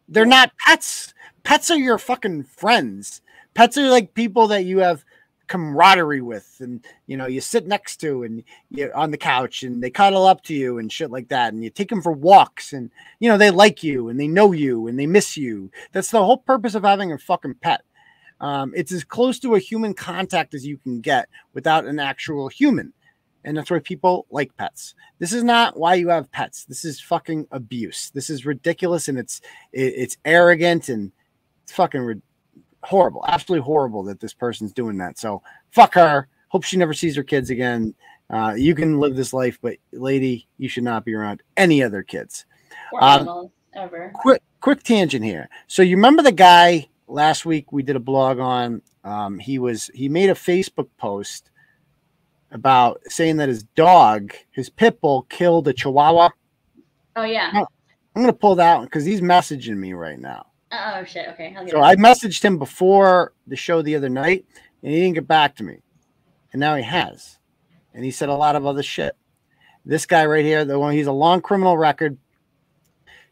They're 0.07 0.25
not 0.25 0.51
pets. 0.57 1.13
Pets 1.43 1.69
are 1.69 1.77
your 1.77 1.99
fucking 1.99 2.45
friends. 2.45 3.21
Pets 3.53 3.77
are 3.77 3.87
like 3.89 4.15
people 4.15 4.47
that 4.47 4.65
you 4.65 4.79
have 4.79 5.05
camaraderie 5.53 6.19
with 6.19 6.57
and 6.61 6.83
you 7.05 7.15
know 7.15 7.27
you 7.27 7.39
sit 7.39 7.67
next 7.67 7.97
to 7.97 8.23
and 8.23 8.43
you're 8.71 8.95
on 8.97 9.11
the 9.11 9.17
couch 9.17 9.61
and 9.61 9.83
they 9.83 9.89
cuddle 9.91 10.25
up 10.25 10.41
to 10.41 10.51
you 10.51 10.79
and 10.79 10.91
shit 10.91 11.11
like 11.11 11.27
that 11.27 11.53
and 11.53 11.63
you 11.63 11.69
take 11.69 11.89
them 11.89 12.01
for 12.01 12.11
walks 12.11 12.73
and 12.73 12.89
you 13.19 13.29
know 13.29 13.37
they 13.37 13.51
like 13.51 13.83
you 13.83 14.09
and 14.09 14.19
they 14.19 14.27
know 14.27 14.51
you 14.51 14.87
and 14.87 14.97
they 14.97 15.05
miss 15.05 15.37
you. 15.37 15.69
That's 15.91 16.09
the 16.09 16.25
whole 16.25 16.37
purpose 16.37 16.73
of 16.73 16.83
having 16.83 17.11
a 17.11 17.19
fucking 17.19 17.53
pet. 17.61 17.83
Um, 18.41 18.73
it's 18.75 18.91
as 18.91 19.03
close 19.03 19.37
to 19.41 19.53
a 19.53 19.59
human 19.59 19.93
contact 19.93 20.55
as 20.55 20.65
you 20.65 20.77
can 20.77 21.01
get 21.01 21.29
without 21.53 21.85
an 21.85 21.99
actual 21.99 22.47
human. 22.47 22.91
And 23.43 23.55
that's 23.55 23.69
why 23.69 23.77
people 23.77 24.25
like 24.31 24.57
pets. 24.57 24.95
This 25.19 25.33
is 25.33 25.43
not 25.43 25.77
why 25.77 25.93
you 25.95 26.09
have 26.09 26.31
pets. 26.31 26.65
This 26.65 26.83
is 26.83 26.99
fucking 26.99 27.45
abuse. 27.51 28.09
This 28.09 28.31
is 28.31 28.43
ridiculous 28.43 29.07
and 29.07 29.19
it's 29.19 29.39
it, 29.71 29.93
it's 29.97 30.17
arrogant 30.25 30.89
and 30.89 31.11
it's 31.61 31.73
fucking 31.73 32.01
horrible 32.83 33.23
absolutely 33.27 33.63
horrible 33.63 34.03
that 34.03 34.19
this 34.19 34.33
person's 34.33 34.73
doing 34.73 34.97
that 34.97 35.17
so 35.17 35.41
fuck 35.71 35.93
her 35.93 36.27
hope 36.49 36.63
she 36.63 36.77
never 36.77 36.93
sees 36.93 37.15
her 37.15 37.23
kids 37.23 37.49
again 37.49 37.93
uh, 38.29 38.53
you 38.57 38.75
can 38.75 38.99
live 38.99 39.15
this 39.15 39.33
life 39.33 39.57
but 39.61 39.75
lady 39.91 40.47
you 40.57 40.67
should 40.69 40.83
not 40.83 41.05
be 41.05 41.13
around 41.13 41.41
any 41.57 41.81
other 41.83 42.03
kids 42.03 42.45
Or 42.91 43.03
Um, 43.03 43.19
animals, 43.21 43.51
ever. 43.73 44.11
quick 44.15 44.41
quick 44.61 44.81
tangent 44.83 45.25
here. 45.25 45.49
So 45.67 45.81
you 45.81 45.95
remember 45.97 46.23
the 46.23 46.31
guy 46.31 46.87
last 47.07 47.45
week 47.45 47.71
we 47.71 47.83
did 47.83 47.95
a 47.95 47.99
blog 47.99 48.39
on 48.39 48.81
um 49.03 49.39
he 49.39 49.59
was 49.59 49.89
he 49.93 50.07
made 50.09 50.29
a 50.29 50.33
Facebook 50.35 50.87
post 50.97 51.51
about 52.51 53.01
saying 53.07 53.37
that 53.37 53.49
his 53.49 53.63
dog, 53.75 54.33
his 54.51 54.69
pit 54.69 55.01
bull, 55.01 55.23
killed 55.23 55.67
a 55.67 55.73
chihuahua. 55.73 56.29
Oh 57.15 57.23
yeah. 57.23 57.51
I'm 58.15 58.21
gonna 58.21 58.31
pull 58.33 58.55
that 58.55 58.75
one 58.77 58.85
because 58.85 59.03
he's 59.05 59.21
messaging 59.21 59.77
me 59.77 59.93
right 59.93 60.19
now. 60.19 60.45
Oh 60.73 61.03
shit. 61.03 61.27
Okay. 61.29 61.55
So. 61.69 61.81
I 61.81 61.95
messaged 61.95 62.43
him 62.43 62.57
before 62.57 63.33
the 63.45 63.55
show 63.55 63.81
the 63.81 63.95
other 63.95 64.09
night, 64.09 64.45
and 64.81 64.91
he 64.91 65.01
didn't 65.01 65.15
get 65.15 65.27
back 65.27 65.55
to 65.57 65.63
me, 65.63 65.77
and 66.51 66.59
now 66.59 66.75
he 66.75 66.83
has, 66.83 67.37
and 67.93 68.03
he 68.03 68.11
said 68.11 68.29
a 68.29 68.33
lot 68.33 68.55
of 68.55 68.65
other 68.65 68.81
shit. 68.83 69.15
This 69.85 70.05
guy 70.05 70.25
right 70.25 70.45
here, 70.45 70.65
the 70.65 70.79
one 70.79 70.93
he's 70.93 71.07
a 71.07 71.11
long 71.11 71.41
criminal 71.41 71.77
record. 71.77 72.17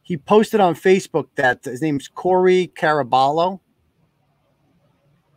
He 0.04 0.18
posted 0.18 0.60
on 0.60 0.76
Facebook 0.76 1.28
that 1.36 1.64
his 1.64 1.82
name's 1.82 2.08
Corey 2.08 2.72
Caraballo, 2.76 3.60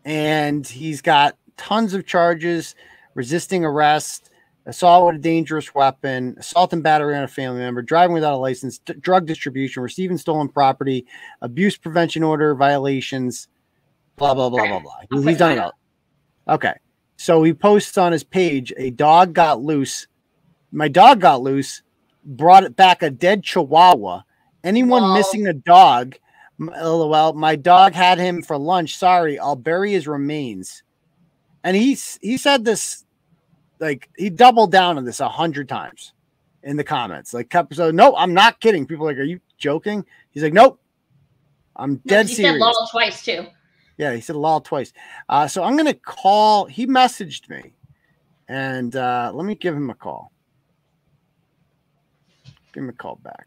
and 0.04 0.66
he's 0.66 1.00
got 1.00 1.38
tons 1.56 1.94
of 1.94 2.04
charges: 2.06 2.74
resisting 3.14 3.64
arrest, 3.64 4.30
assault 4.66 5.06
with 5.06 5.16
a 5.16 5.18
dangerous 5.18 5.74
weapon, 5.74 6.36
assault 6.38 6.72
and 6.72 6.82
battery 6.82 7.16
on 7.16 7.24
a 7.24 7.28
family 7.28 7.60
member, 7.60 7.82
driving 7.82 8.14
without 8.14 8.34
a 8.34 8.38
license, 8.38 8.78
d- 8.78 8.94
drug 9.00 9.26
distribution, 9.26 9.82
receiving 9.82 10.18
stolen 10.18 10.48
property, 10.48 11.06
abuse 11.42 11.76
prevention 11.76 12.22
order 12.22 12.54
violations, 12.54 13.48
blah 14.16 14.34
blah 14.34 14.48
blah 14.48 14.66
blah 14.66 14.80
blah. 14.80 14.96
He's 15.10 15.24
put 15.24 15.38
done 15.38 15.52
it 15.52 15.58
all. 15.58 15.72
Okay, 16.48 16.74
so 17.16 17.42
he 17.42 17.52
posts 17.52 17.98
on 17.98 18.12
his 18.12 18.24
page: 18.24 18.72
a 18.76 18.90
dog 18.90 19.32
got 19.32 19.60
loose. 19.60 20.06
My 20.72 20.88
dog 20.88 21.20
got 21.20 21.42
loose. 21.42 21.82
Brought 22.26 22.64
it 22.64 22.74
back 22.74 23.02
a 23.02 23.10
dead 23.10 23.44
Chihuahua. 23.44 24.22
Anyone 24.62 25.12
missing 25.12 25.46
a 25.46 25.52
dog? 25.52 26.16
LOL. 26.58 27.34
My 27.34 27.56
dog 27.56 27.92
had 27.92 28.18
him 28.18 28.42
for 28.42 28.56
lunch. 28.56 28.96
Sorry, 28.96 29.38
I'll 29.38 29.56
bury 29.56 29.92
his 29.92 30.08
remains. 30.08 30.82
And 31.62 31.76
he's 31.76 32.18
he 32.22 32.38
said 32.38 32.64
this 32.64 33.04
like 33.80 34.08
he 34.16 34.30
doubled 34.30 34.72
down 34.72 34.96
on 34.98 35.04
this 35.04 35.20
a 35.20 35.28
hundred 35.28 35.68
times 35.68 36.12
in 36.62 36.76
the 36.76 36.84
comments. 36.84 37.34
Like 37.34 37.50
kept 37.50 37.74
so 37.74 37.90
no, 37.90 38.14
I'm 38.16 38.34
not 38.34 38.60
kidding. 38.60 38.86
People 38.86 39.06
are 39.06 39.10
like, 39.10 39.18
are 39.18 39.22
you 39.24 39.40
joking? 39.58 40.04
He's 40.30 40.42
like, 40.42 40.52
nope. 40.52 40.80
I'm 41.76 41.94
No, 41.94 42.00
dead 42.06 42.28
he 42.28 42.34
serious. 42.34 42.54
said 42.54 42.60
lol 42.60 42.88
twice 42.90 43.24
too. 43.24 43.46
Yeah, 43.98 44.12
he 44.14 44.20
said 44.20 44.36
lol 44.36 44.60
twice. 44.60 44.92
Uh, 45.28 45.46
so 45.48 45.62
I'm 45.62 45.76
gonna 45.76 45.94
call. 45.94 46.66
He 46.66 46.86
messaged 46.86 47.48
me, 47.48 47.74
and 48.48 48.94
uh, 48.96 49.30
let 49.34 49.44
me 49.44 49.54
give 49.54 49.74
him 49.74 49.90
a 49.90 49.94
call. 49.94 50.30
Give 52.72 52.82
him 52.84 52.88
a 52.90 52.92
call 52.92 53.16
back. 53.22 53.46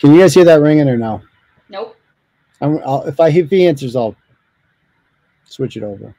Can 0.00 0.14
you 0.14 0.20
guys 0.20 0.34
hear 0.34 0.44
that 0.44 0.60
ringing 0.60 0.88
or 0.88 0.96
no? 0.96 1.22
Nope. 1.68 1.96
I'm, 2.60 2.78
I'll, 2.84 3.02
if 3.04 3.18
I 3.20 3.28
if 3.30 3.50
he 3.50 3.66
answers, 3.66 3.96
I'll 3.96 4.16
switch 5.44 5.76
it 5.76 5.82
over. 5.82 6.14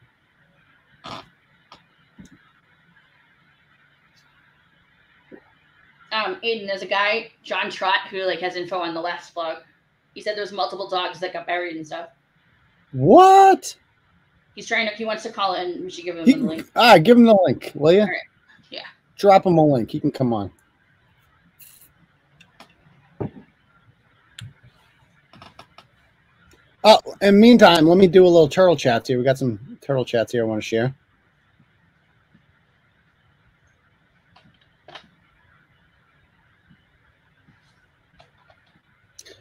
Um, 6.11 6.37
Aidan, 6.41 6.67
there's 6.67 6.81
a 6.81 6.87
guy, 6.87 7.31
John 7.43 7.69
Trott, 7.69 8.07
who 8.09 8.23
like 8.23 8.39
has 8.39 8.55
info 8.55 8.79
on 8.79 8.93
the 8.93 9.01
last 9.01 9.33
vlog. 9.35 9.59
He 10.15 10.21
said 10.21 10.35
there 10.35 10.41
was 10.43 10.51
multiple 10.51 10.89
dogs 10.89 11.19
that 11.19 11.33
got 11.33 11.45
buried 11.45 11.75
and 11.75 11.85
stuff. 11.85 12.09
What? 12.91 13.75
He's 14.55 14.67
trying 14.67 14.89
to. 14.89 14.95
He 14.95 15.05
wants 15.05 15.23
to 15.23 15.31
call 15.31 15.53
in. 15.53 15.83
We 15.83 15.91
should 15.91 16.05
give 16.05 16.17
him 16.17 16.25
He, 16.25 16.33
the 16.33 16.39
link. 16.39 16.71
ah, 16.75 16.97
give 16.97 17.17
him 17.17 17.25
the 17.25 17.37
link, 17.45 17.71
will 17.75 17.91
you? 17.91 18.01
All 18.01 18.07
right. 18.07 18.17
Yeah. 18.71 18.81
Drop 19.17 19.45
him 19.45 19.57
a 19.59 19.65
link. 19.65 19.91
He 19.91 19.99
can 19.99 20.11
come 20.11 20.33
on. 20.33 20.51
Oh, 26.83 26.99
and 27.21 27.37
meantime, 27.39 27.85
let 27.85 27.97
me 27.97 28.07
do 28.07 28.23
a 28.23 28.27
little 28.27 28.47
turtle 28.47 28.75
chats 28.75 29.09
here. 29.09 29.17
We 29.17 29.23
got 29.25 29.37
some 29.37 29.77
turtle 29.81 30.05
chats 30.05 30.31
here 30.31 30.43
I 30.43 30.47
want 30.47 30.61
to 30.61 30.67
share. 30.67 30.95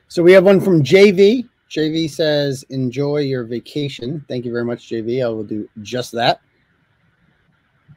So 0.09 0.23
we 0.23 0.33
have 0.33 0.45
one 0.45 0.61
from 0.61 0.83
JV. 0.83 1.49
JV 1.71 2.11
says, 2.11 2.65
"Enjoy 2.71 3.19
your 3.19 3.45
vacation." 3.45 4.25
Thank 4.27 4.45
you 4.45 4.51
very 4.51 4.65
much, 4.65 4.89
JV. 4.89 5.23
I 5.23 5.29
will 5.29 5.45
do 5.45 5.69
just 5.83 6.13
that. 6.13 6.41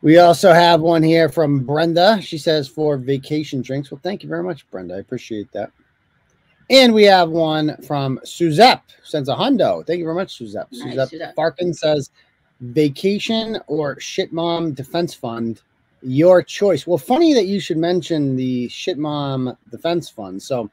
We 0.03 0.17
also 0.17 0.51
have 0.51 0.81
one 0.81 1.03
here 1.03 1.29
from 1.29 1.63
Brenda. 1.65 2.19
She 2.21 2.37
says 2.37 2.67
for 2.67 2.97
vacation 2.97 3.61
drinks. 3.61 3.89
Well, 3.89 4.01
thank 4.03 4.23
you 4.23 4.29
very 4.29 4.43
much, 4.43 4.69
Brenda. 4.69 4.95
I 4.95 4.97
appreciate 4.97 5.51
that. 5.53 5.71
And 6.71 6.93
we 6.93 7.03
have 7.03 7.29
one 7.29 7.75
from 7.83 8.17
Suzette. 8.23 8.81
Sends 9.03 9.27
a 9.27 9.35
hundo. 9.35 9.85
Thank 9.85 9.99
you 9.99 10.05
very 10.05 10.15
much, 10.15 10.37
Suzette. 10.37 10.67
Nice, 10.71 10.83
Suzette 10.83 11.09
Suzette. 11.09 11.35
Farkin 11.35 11.75
says 11.75 12.09
vacation 12.61 13.59
or 13.67 13.99
shit 13.99 14.31
mom 14.31 14.71
defense 14.71 15.13
fund, 15.13 15.61
your 16.01 16.41
choice. 16.41 16.87
Well, 16.87 16.97
funny 16.97 17.33
that 17.33 17.47
you 17.47 17.59
should 17.59 17.77
mention 17.77 18.37
the 18.37 18.69
shit 18.69 18.97
mom 18.97 19.57
defense 19.69 20.09
fund. 20.09 20.41
So 20.41 20.71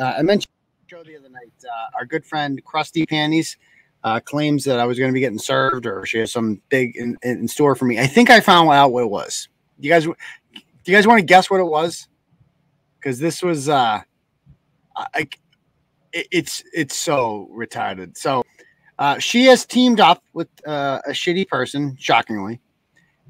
uh, 0.00 0.14
I 0.16 0.22
mentioned 0.22 0.48
the 0.88 0.96
other 0.96 1.28
night. 1.28 1.52
Uh, 1.62 1.98
our 1.98 2.06
good 2.06 2.24
friend 2.24 2.64
Krusty 2.64 3.06
Panties 3.06 3.58
uh, 4.04 4.20
claims 4.20 4.64
that 4.64 4.80
I 4.80 4.86
was 4.86 4.98
going 4.98 5.10
to 5.10 5.14
be 5.14 5.20
getting 5.20 5.38
served, 5.38 5.84
or 5.84 6.06
she 6.06 6.18
has 6.18 6.32
some 6.32 6.62
big 6.70 6.96
in, 6.96 7.18
in 7.22 7.46
store 7.46 7.74
for 7.74 7.84
me. 7.84 7.98
I 7.98 8.06
think 8.06 8.30
I 8.30 8.40
found 8.40 8.70
out 8.70 8.90
what 8.90 9.02
it 9.02 9.10
was. 9.10 9.48
You 9.80 9.90
guys, 9.90 10.04
do 10.04 10.12
you 10.86 10.94
guys 10.94 11.06
want 11.06 11.18
to 11.18 11.26
guess 11.26 11.50
what 11.50 11.60
it 11.60 11.64
was? 11.64 12.08
Because 12.98 13.18
this 13.18 13.42
was, 13.42 13.68
uh, 13.68 14.00
I, 14.96 15.28
it, 16.12 16.28
it's 16.30 16.64
it's 16.72 16.96
so 16.96 17.48
retarded. 17.52 18.16
So 18.16 18.44
uh, 18.98 19.18
she 19.18 19.44
has 19.46 19.66
teamed 19.66 20.00
up 20.00 20.22
with 20.32 20.48
uh, 20.66 21.00
a 21.06 21.10
shitty 21.10 21.48
person, 21.48 21.96
shockingly, 21.98 22.60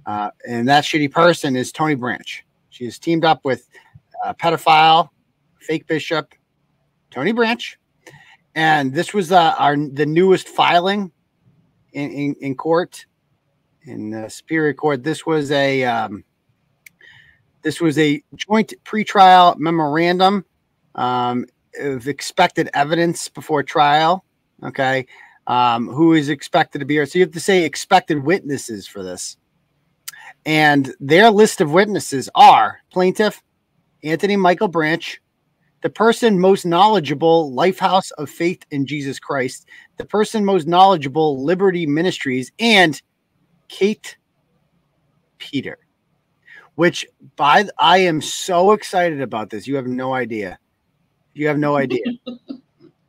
uh, 0.06 0.30
and 0.48 0.68
that 0.68 0.84
shitty 0.84 1.10
person 1.10 1.56
is 1.56 1.72
Tony 1.72 1.94
Branch. 1.94 2.44
She 2.70 2.84
has 2.84 2.98
teamed 2.98 3.24
up 3.24 3.44
with 3.44 3.68
a 4.24 4.34
pedophile, 4.34 5.08
fake 5.60 5.86
bishop, 5.86 6.34
Tony 7.10 7.32
Branch, 7.32 7.78
and 8.54 8.92
this 8.94 9.12
was 9.12 9.32
uh, 9.32 9.54
our 9.58 9.76
the 9.76 10.06
newest 10.06 10.48
filing 10.48 11.10
in 11.92 12.10
in, 12.10 12.36
in 12.40 12.54
court 12.54 13.06
in 13.86 14.14
uh, 14.14 14.28
Superior 14.28 14.74
Court. 14.74 15.02
This 15.02 15.26
was 15.26 15.50
a 15.50 15.84
um, 15.84 16.24
this 17.62 17.80
was 17.80 17.98
a 17.98 18.22
joint 18.36 18.74
pretrial 18.84 19.58
memorandum 19.58 20.44
um, 20.94 21.46
of 21.78 22.08
expected 22.08 22.70
evidence 22.74 23.28
before 23.28 23.62
trial. 23.62 24.24
Okay, 24.62 25.06
um, 25.46 25.88
who 25.88 26.14
is 26.14 26.28
expected 26.28 26.78
to 26.78 26.84
be 26.84 26.94
here? 26.94 27.06
So 27.06 27.18
you 27.18 27.24
have 27.24 27.34
to 27.34 27.40
say 27.40 27.64
expected 27.64 28.22
witnesses 28.24 28.86
for 28.86 29.02
this, 29.02 29.36
and 30.44 30.94
their 31.00 31.30
list 31.30 31.60
of 31.60 31.72
witnesses 31.72 32.28
are 32.34 32.80
plaintiff 32.90 33.42
Anthony 34.02 34.36
Michael 34.36 34.68
Branch 34.68 35.20
the 35.82 35.90
person 35.90 36.38
most 36.38 36.66
knowledgeable 36.66 37.52
lifehouse 37.52 38.10
of 38.18 38.28
faith 38.28 38.64
in 38.70 38.86
jesus 38.86 39.18
christ 39.18 39.68
the 39.98 40.04
person 40.04 40.44
most 40.44 40.66
knowledgeable 40.66 41.44
liberty 41.44 41.86
ministries 41.86 42.50
and 42.58 43.00
kate 43.68 44.16
peter 45.38 45.78
which 46.74 47.06
by 47.36 47.64
i 47.78 47.98
am 47.98 48.20
so 48.20 48.72
excited 48.72 49.20
about 49.20 49.50
this 49.50 49.66
you 49.66 49.76
have 49.76 49.86
no 49.86 50.14
idea 50.14 50.58
you 51.36 51.46
have 51.48 51.58
no 51.58 51.76
idea. 51.76 52.02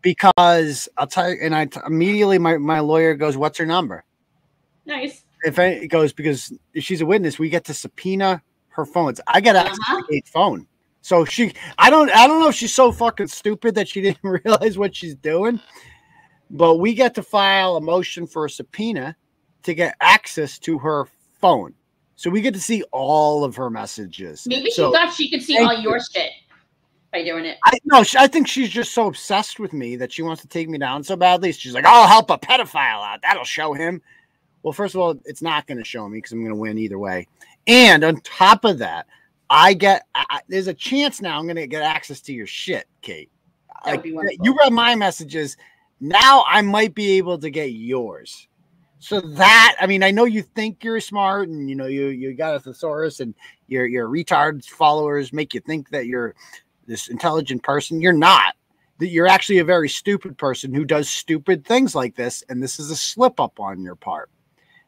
Because 0.01 0.87
i'll 0.97 1.07
tell 1.07 1.29
you 1.29 1.37
and 1.41 1.55
i 1.55 1.65
t- 1.65 1.79
immediately 1.85 2.37
my, 2.37 2.57
my 2.57 2.79
lawyer 2.79 3.13
goes 3.15 3.35
what's 3.35 3.57
her 3.57 3.65
number? 3.65 4.03
Nice. 4.85 5.23
if 5.43 5.57
any, 5.59 5.77
it 5.83 5.87
goes 5.87 6.13
because 6.13 6.53
if 6.73 6.83
she's 6.83 7.01
a 7.01 7.05
witness 7.05 7.39
we 7.39 7.49
get 7.49 7.65
to 7.65 7.73
subpoena 7.73 8.41
her 8.69 8.85
phones. 8.85 9.19
I 9.27 9.41
get 9.41 9.55
access 9.55 9.79
Uh-huh. 9.89 10.19
phone. 10.31 10.67
So 11.01 11.25
she 11.25 11.53
i 11.77 11.89
don't 11.89 12.11
i 12.11 12.27
don't 12.27 12.39
know 12.39 12.49
if 12.49 12.55
she's 12.55 12.73
so 12.75 12.91
fucking 12.91 13.27
stupid 13.27 13.75
that 13.75 13.87
she 13.87 14.01
didn't 14.07 14.23
realize 14.23 14.77
what 14.77 14.95
she's 14.95 15.15
doing 15.15 15.59
but 16.49 16.75
we 16.75 16.93
get 16.93 17.15
to 17.15 17.23
file 17.23 17.75
a 17.75 17.81
motion 17.81 18.25
for 18.27 18.45
a 18.45 18.49
subpoena 18.49 19.15
to 19.63 19.73
get 19.73 19.97
access 19.99 20.57
to 20.59 20.77
her 20.77 21.07
phone. 21.41 21.73
So 22.15 22.29
we 22.29 22.39
get 22.39 22.53
to 22.53 22.59
see 22.59 22.83
all 22.93 23.43
of 23.43 23.57
her 23.57 23.69
messages. 23.69 24.45
Maybe 24.47 24.65
she 24.67 24.71
so 24.71 24.93
thought 24.93 25.13
she 25.13 25.29
could 25.29 25.41
see 25.43 25.57
all 25.57 25.73
your 25.73 25.99
shit 25.99 26.31
by 27.11 27.23
doing 27.23 27.45
it. 27.45 27.57
I 27.63 27.77
no, 27.85 28.03
she, 28.03 28.17
I 28.17 28.27
think 28.27 28.47
she's 28.47 28.69
just 28.69 28.93
so 28.93 29.07
obsessed 29.07 29.59
with 29.59 29.73
me 29.73 29.95
that 29.97 30.11
she 30.11 30.21
wants 30.21 30.41
to 30.41 30.47
take 30.47 30.69
me 30.69 30.77
down 30.77 31.03
so 31.03 31.15
badly. 31.15 31.51
She's 31.51 31.73
like, 31.73 31.85
"I'll 31.85 32.07
help 32.07 32.29
a 32.29 32.37
pedophile 32.37 33.05
out. 33.05 33.21
That'll 33.21 33.43
show 33.43 33.73
him." 33.73 34.01
Well, 34.63 34.73
first 34.73 34.95
of 34.95 35.01
all, 35.01 35.15
it's 35.25 35.41
not 35.41 35.67
going 35.67 35.77
to 35.77 35.83
show 35.83 36.07
me 36.09 36.17
because 36.17 36.31
I'm 36.31 36.39
going 36.39 36.51
to 36.53 36.59
win 36.59 36.77
either 36.77 36.99
way. 36.99 37.27
And 37.67 38.03
on 38.03 38.17
top 38.21 38.65
of 38.65 38.79
that, 38.79 39.07
I 39.49 39.73
get 39.73 40.05
I, 40.15 40.41
there's 40.47 40.67
a 40.67 40.73
chance 40.73 41.21
now 41.21 41.37
I'm 41.37 41.45
going 41.45 41.55
to 41.55 41.67
get 41.67 41.83
access 41.83 42.21
to 42.21 42.33
your 42.33 42.47
shit, 42.47 42.87
Kate. 43.01 43.29
Like, 43.85 44.03
you 44.05 44.57
read 44.57 44.73
my 44.73 44.95
messages. 44.95 45.55
Now 46.01 46.43
I 46.47 46.61
might 46.61 46.93
be 46.93 47.17
able 47.17 47.37
to 47.39 47.49
get 47.49 47.71
yours. 47.71 48.47
So 48.99 49.21
that 49.21 49.75
I 49.79 49.87
mean, 49.87 50.03
I 50.03 50.11
know 50.11 50.25
you 50.25 50.41
think 50.41 50.83
you're 50.83 50.99
smart 50.99 51.49
and 51.49 51.69
you 51.69 51.75
know 51.75 51.85
you 51.85 52.07
you 52.07 52.33
got 52.33 52.55
a 52.55 52.59
thesaurus 52.59 53.19
and 53.19 53.35
your 53.67 53.85
your 53.85 54.07
retard 54.09 54.65
followers 54.65 55.31
make 55.31 55.53
you 55.53 55.59
think 55.61 55.89
that 55.91 56.07
you're 56.07 56.35
this 56.87 57.07
intelligent 57.07 57.63
person. 57.63 58.01
You're 58.01 58.13
not. 58.13 58.55
That 58.99 59.09
you're 59.09 59.27
actually 59.27 59.59
a 59.59 59.63
very 59.63 59.89
stupid 59.89 60.37
person 60.37 60.73
who 60.73 60.83
does 60.83 61.07
stupid 61.07 61.65
things 61.65 61.93
like 61.93 62.15
this, 62.15 62.43
and 62.49 62.63
this 62.63 62.79
is 62.79 62.89
a 62.89 62.95
slip 62.95 63.39
up 63.39 63.59
on 63.59 63.83
your 63.83 63.95
part. 63.95 64.31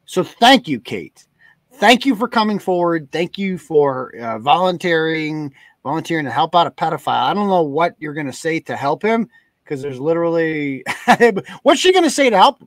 So 0.05 0.23
thank 0.23 0.67
you, 0.67 0.79
Kate. 0.79 1.27
Thank 1.73 2.05
you 2.05 2.15
for 2.15 2.27
coming 2.27 2.57
forward. 2.57 3.11
Thank 3.11 3.37
you 3.37 3.59
for 3.59 4.15
uh, 4.15 4.39
volunteering, 4.39 5.53
volunteering 5.83 6.25
to 6.25 6.31
help 6.31 6.55
out 6.55 6.65
a 6.65 6.71
pedophile. 6.71 7.29
I 7.29 7.35
don't 7.35 7.47
know 7.47 7.61
what 7.61 7.95
you're 7.99 8.15
going 8.15 8.25
to 8.25 8.33
say 8.33 8.59
to 8.61 8.75
help 8.75 9.03
him 9.03 9.29
because 9.63 9.83
there's 9.83 9.99
literally 9.99 10.83
what's 11.61 11.79
she 11.79 11.93
going 11.93 12.03
to 12.03 12.09
say 12.09 12.31
to 12.31 12.37
help 12.37 12.59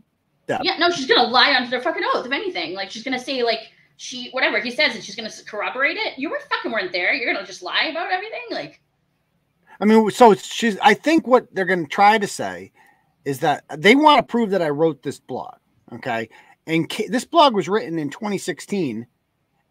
them? 0.47 0.61
Yeah, 0.63 0.77
no, 0.79 0.91
she's 0.91 1.07
gonna 1.07 1.29
lie 1.29 1.55
under 1.55 1.71
their 1.71 1.81
fucking 1.81 2.03
oath. 2.13 2.27
If 2.27 2.33
anything, 2.33 2.75
like 2.75 2.91
she's 2.91 3.03
gonna 3.03 3.19
say 3.19 3.43
like 3.43 3.71
she 3.97 4.31
whatever 4.31 4.61
he 4.61 4.71
says, 4.71 4.95
and 4.95 5.03
she's 5.03 5.17
gonna 5.17 5.31
corroborate 5.47 5.97
it. 5.97 6.19
You 6.19 6.31
were 6.31 6.41
fucking 6.51 6.73
weren't 6.73 6.93
there. 6.93 7.13
You're 7.15 7.33
gonna 7.33 7.47
just 7.47 7.63
lie 7.63 7.89
about 7.91 8.11
everything, 8.11 8.43
like. 8.51 8.81
I 9.83 9.85
mean, 9.85 10.09
so 10.11 10.33
she's. 10.35 10.79
I 10.79 10.95
think 10.95 11.27
what 11.27 11.53
they're 11.53 11.65
going 11.65 11.83
to 11.85 11.91
try 11.91 12.17
to 12.17 12.27
say 12.29 12.71
is 13.25 13.41
that 13.41 13.65
they 13.77 13.97
want 13.97 14.19
to 14.19 14.23
prove 14.23 14.51
that 14.51 14.63
I 14.63 14.69
wrote 14.69 15.03
this 15.03 15.19
blog. 15.19 15.57
Okay, 15.93 16.29
and 16.69 16.89
Kate, 16.89 17.11
this 17.11 17.25
blog 17.25 17.55
was 17.55 17.69
written 17.69 17.99
in 17.99 18.09
2016, 18.09 19.05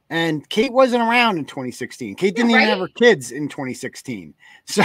and 0.09 0.47
Kate 0.49 0.73
wasn't 0.73 1.01
around 1.01 1.37
in 1.37 1.45
2016. 1.45 2.15
Kate 2.15 2.35
didn't 2.35 2.51
Yeah, 2.51 2.57
even 2.57 2.67
have 2.69 2.79
her 2.79 2.89
kids 2.89 3.31
in 3.31 3.47
2016, 3.47 4.33
so 4.65 4.83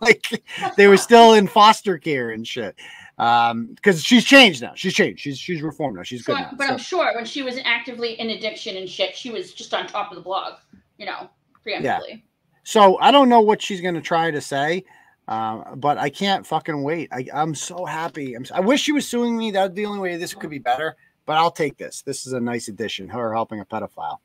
like 0.00 0.44
they 0.76 0.86
were 0.86 0.96
still 0.96 1.34
in 1.34 1.48
foster 1.48 1.98
care 1.98 2.30
and 2.30 2.46
shit. 2.46 2.76
Um, 3.18 3.66
because 3.74 4.02
she's 4.02 4.24
changed 4.24 4.62
now. 4.62 4.72
She's 4.76 4.94
changed. 4.94 5.20
She's 5.20 5.36
she's 5.38 5.62
reformed 5.62 5.96
now. 5.96 6.04
She's 6.04 6.24
So, 6.24 6.34
good 6.34 6.42
now. 6.42 6.50
but 6.56 6.66
So- 6.68 6.72
I'm 6.74 6.78
sure 6.78 7.12
when 7.16 7.24
she 7.24 7.42
was 7.42 7.58
actively 7.64 8.20
in 8.20 8.30
addiction 8.30 8.76
and 8.76 8.88
shit, 8.88 9.16
she 9.16 9.30
was 9.30 9.52
just 9.52 9.74
on 9.74 9.86
top 9.88 10.12
of 10.12 10.16
the 10.16 10.22
blog, 10.22 10.54
you 10.98 11.06
know, 11.06 11.28
preemptively. 11.66 12.22
So 12.64 12.98
I 12.98 13.10
don't 13.10 13.28
know 13.28 13.40
what 13.40 13.62
she's 13.62 13.80
going 13.80 13.94
to 13.94 14.00
try 14.00 14.30
to 14.30 14.40
say, 14.40 14.84
uh, 15.28 15.74
but 15.76 15.98
I 15.98 16.08
can't 16.10 16.46
fucking 16.46 16.82
wait. 16.82 17.08
I, 17.12 17.26
I'm 17.32 17.54
so 17.54 17.84
happy. 17.84 18.34
I'm, 18.34 18.44
I 18.52 18.60
wish 18.60 18.80
she 18.82 18.92
was 18.92 19.06
suing 19.06 19.36
me. 19.36 19.50
That's 19.50 19.74
the 19.74 19.86
only 19.86 20.00
way 20.00 20.16
this 20.16 20.34
could 20.34 20.50
be 20.50 20.58
better. 20.58 20.96
But 21.26 21.36
I'll 21.36 21.50
take 21.50 21.76
this. 21.78 22.02
This 22.02 22.26
is 22.26 22.32
a 22.34 22.40
nice 22.40 22.68
addition. 22.68 23.08
Her 23.08 23.32
helping 23.32 23.60
a 23.60 23.64
pedophile. 23.64 24.18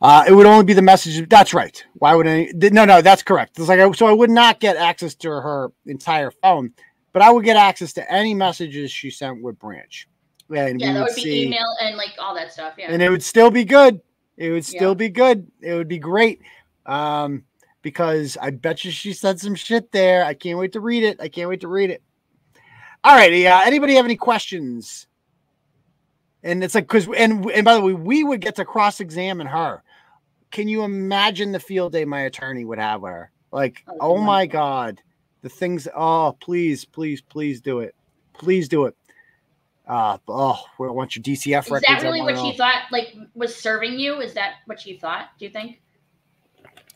Uh, 0.00 0.24
it 0.26 0.32
would 0.32 0.46
only 0.46 0.64
be 0.64 0.72
the 0.72 0.82
message. 0.82 1.28
That's 1.28 1.54
right. 1.54 1.82
Why 1.94 2.14
would 2.14 2.26
any? 2.26 2.50
No, 2.70 2.84
no, 2.84 3.00
that's 3.02 3.22
correct. 3.22 3.58
It's 3.58 3.68
like 3.68 3.78
I, 3.78 3.90
so 3.92 4.06
I 4.06 4.12
would 4.12 4.30
not 4.30 4.58
get 4.58 4.76
access 4.76 5.14
to 5.16 5.30
her 5.30 5.70
entire 5.86 6.30
phone, 6.30 6.72
but 7.12 7.22
I 7.22 7.30
would 7.30 7.44
get 7.44 7.56
access 7.56 7.92
to 7.94 8.12
any 8.12 8.34
messages 8.34 8.90
she 8.90 9.10
sent 9.10 9.42
with 9.42 9.58
Branch. 9.60 10.08
And 10.54 10.80
Yeah, 10.80 10.88
we 10.88 10.92
that 10.94 11.00
would 11.04 11.14
be 11.14 11.22
see- 11.22 11.46
email 11.46 11.64
and 11.80 11.96
like 11.96 12.10
all 12.18 12.34
that 12.34 12.52
stuff. 12.52 12.74
Yeah. 12.76 12.88
and 12.90 13.00
it 13.00 13.08
would 13.10 13.22
still 13.22 13.50
be 13.50 13.64
good. 13.64 14.00
It 14.36 14.50
would 14.50 14.64
still 14.64 14.90
Yeah. 14.90 14.94
be 14.94 15.08
good. 15.08 15.46
It 15.62 15.74
would 15.74 15.88
be 15.88 15.98
great. 15.98 16.40
Um, 16.86 17.44
because 17.82 18.36
I 18.40 18.50
bet 18.50 18.84
you 18.84 18.90
she 18.90 19.12
said 19.12 19.40
some 19.40 19.54
shit 19.54 19.92
there. 19.92 20.24
I 20.24 20.34
can't 20.34 20.58
wait 20.58 20.72
to 20.72 20.80
read 20.80 21.02
it. 21.02 21.20
I 21.20 21.28
can't 21.28 21.48
wait 21.48 21.60
to 21.60 21.68
read 21.68 21.90
it. 21.90 22.02
All 23.04 23.16
righty. 23.16 23.46
Uh, 23.46 23.60
anybody 23.64 23.94
have 23.94 24.04
any 24.04 24.16
questions? 24.16 25.08
And 26.44 26.62
it's 26.62 26.74
like 26.74 26.84
because 26.84 27.08
and 27.08 27.48
and 27.50 27.64
by 27.64 27.74
the 27.74 27.80
way, 27.80 27.92
we 27.92 28.24
would 28.24 28.40
get 28.40 28.56
to 28.56 28.64
cross 28.64 29.00
examine 29.00 29.46
her. 29.46 29.82
Can 30.50 30.68
you 30.68 30.82
imagine 30.82 31.52
the 31.52 31.60
field 31.60 31.92
day 31.92 32.04
my 32.04 32.20
attorney 32.22 32.64
would 32.64 32.78
have 32.78 33.02
with 33.02 33.12
her? 33.12 33.30
Like, 33.52 33.84
Oh, 33.88 33.96
oh 34.00 34.18
my 34.18 34.46
god, 34.46 35.00
the 35.42 35.48
things. 35.48 35.88
Oh, 35.94 36.36
please, 36.40 36.84
please, 36.84 37.20
please 37.20 37.60
do 37.60 37.80
it. 37.80 37.94
Please 38.32 38.68
do 38.68 38.86
it. 38.86 38.96
Uh, 39.86 40.16
oh, 40.28 40.64
we 40.78 40.88
want 40.88 41.16
your 41.16 41.22
DCF 41.22 41.64
Is 41.74 41.82
that 41.82 42.02
really 42.02 42.22
what 42.22 42.38
she 42.38 42.56
thought? 42.56 42.84
Like, 42.90 43.14
was 43.34 43.54
serving 43.54 43.98
you? 43.98 44.20
Is 44.20 44.32
that 44.34 44.54
what 44.66 44.80
she 44.80 44.96
thought? 44.96 45.30
Do 45.38 45.44
you 45.44 45.50
think? 45.50 45.81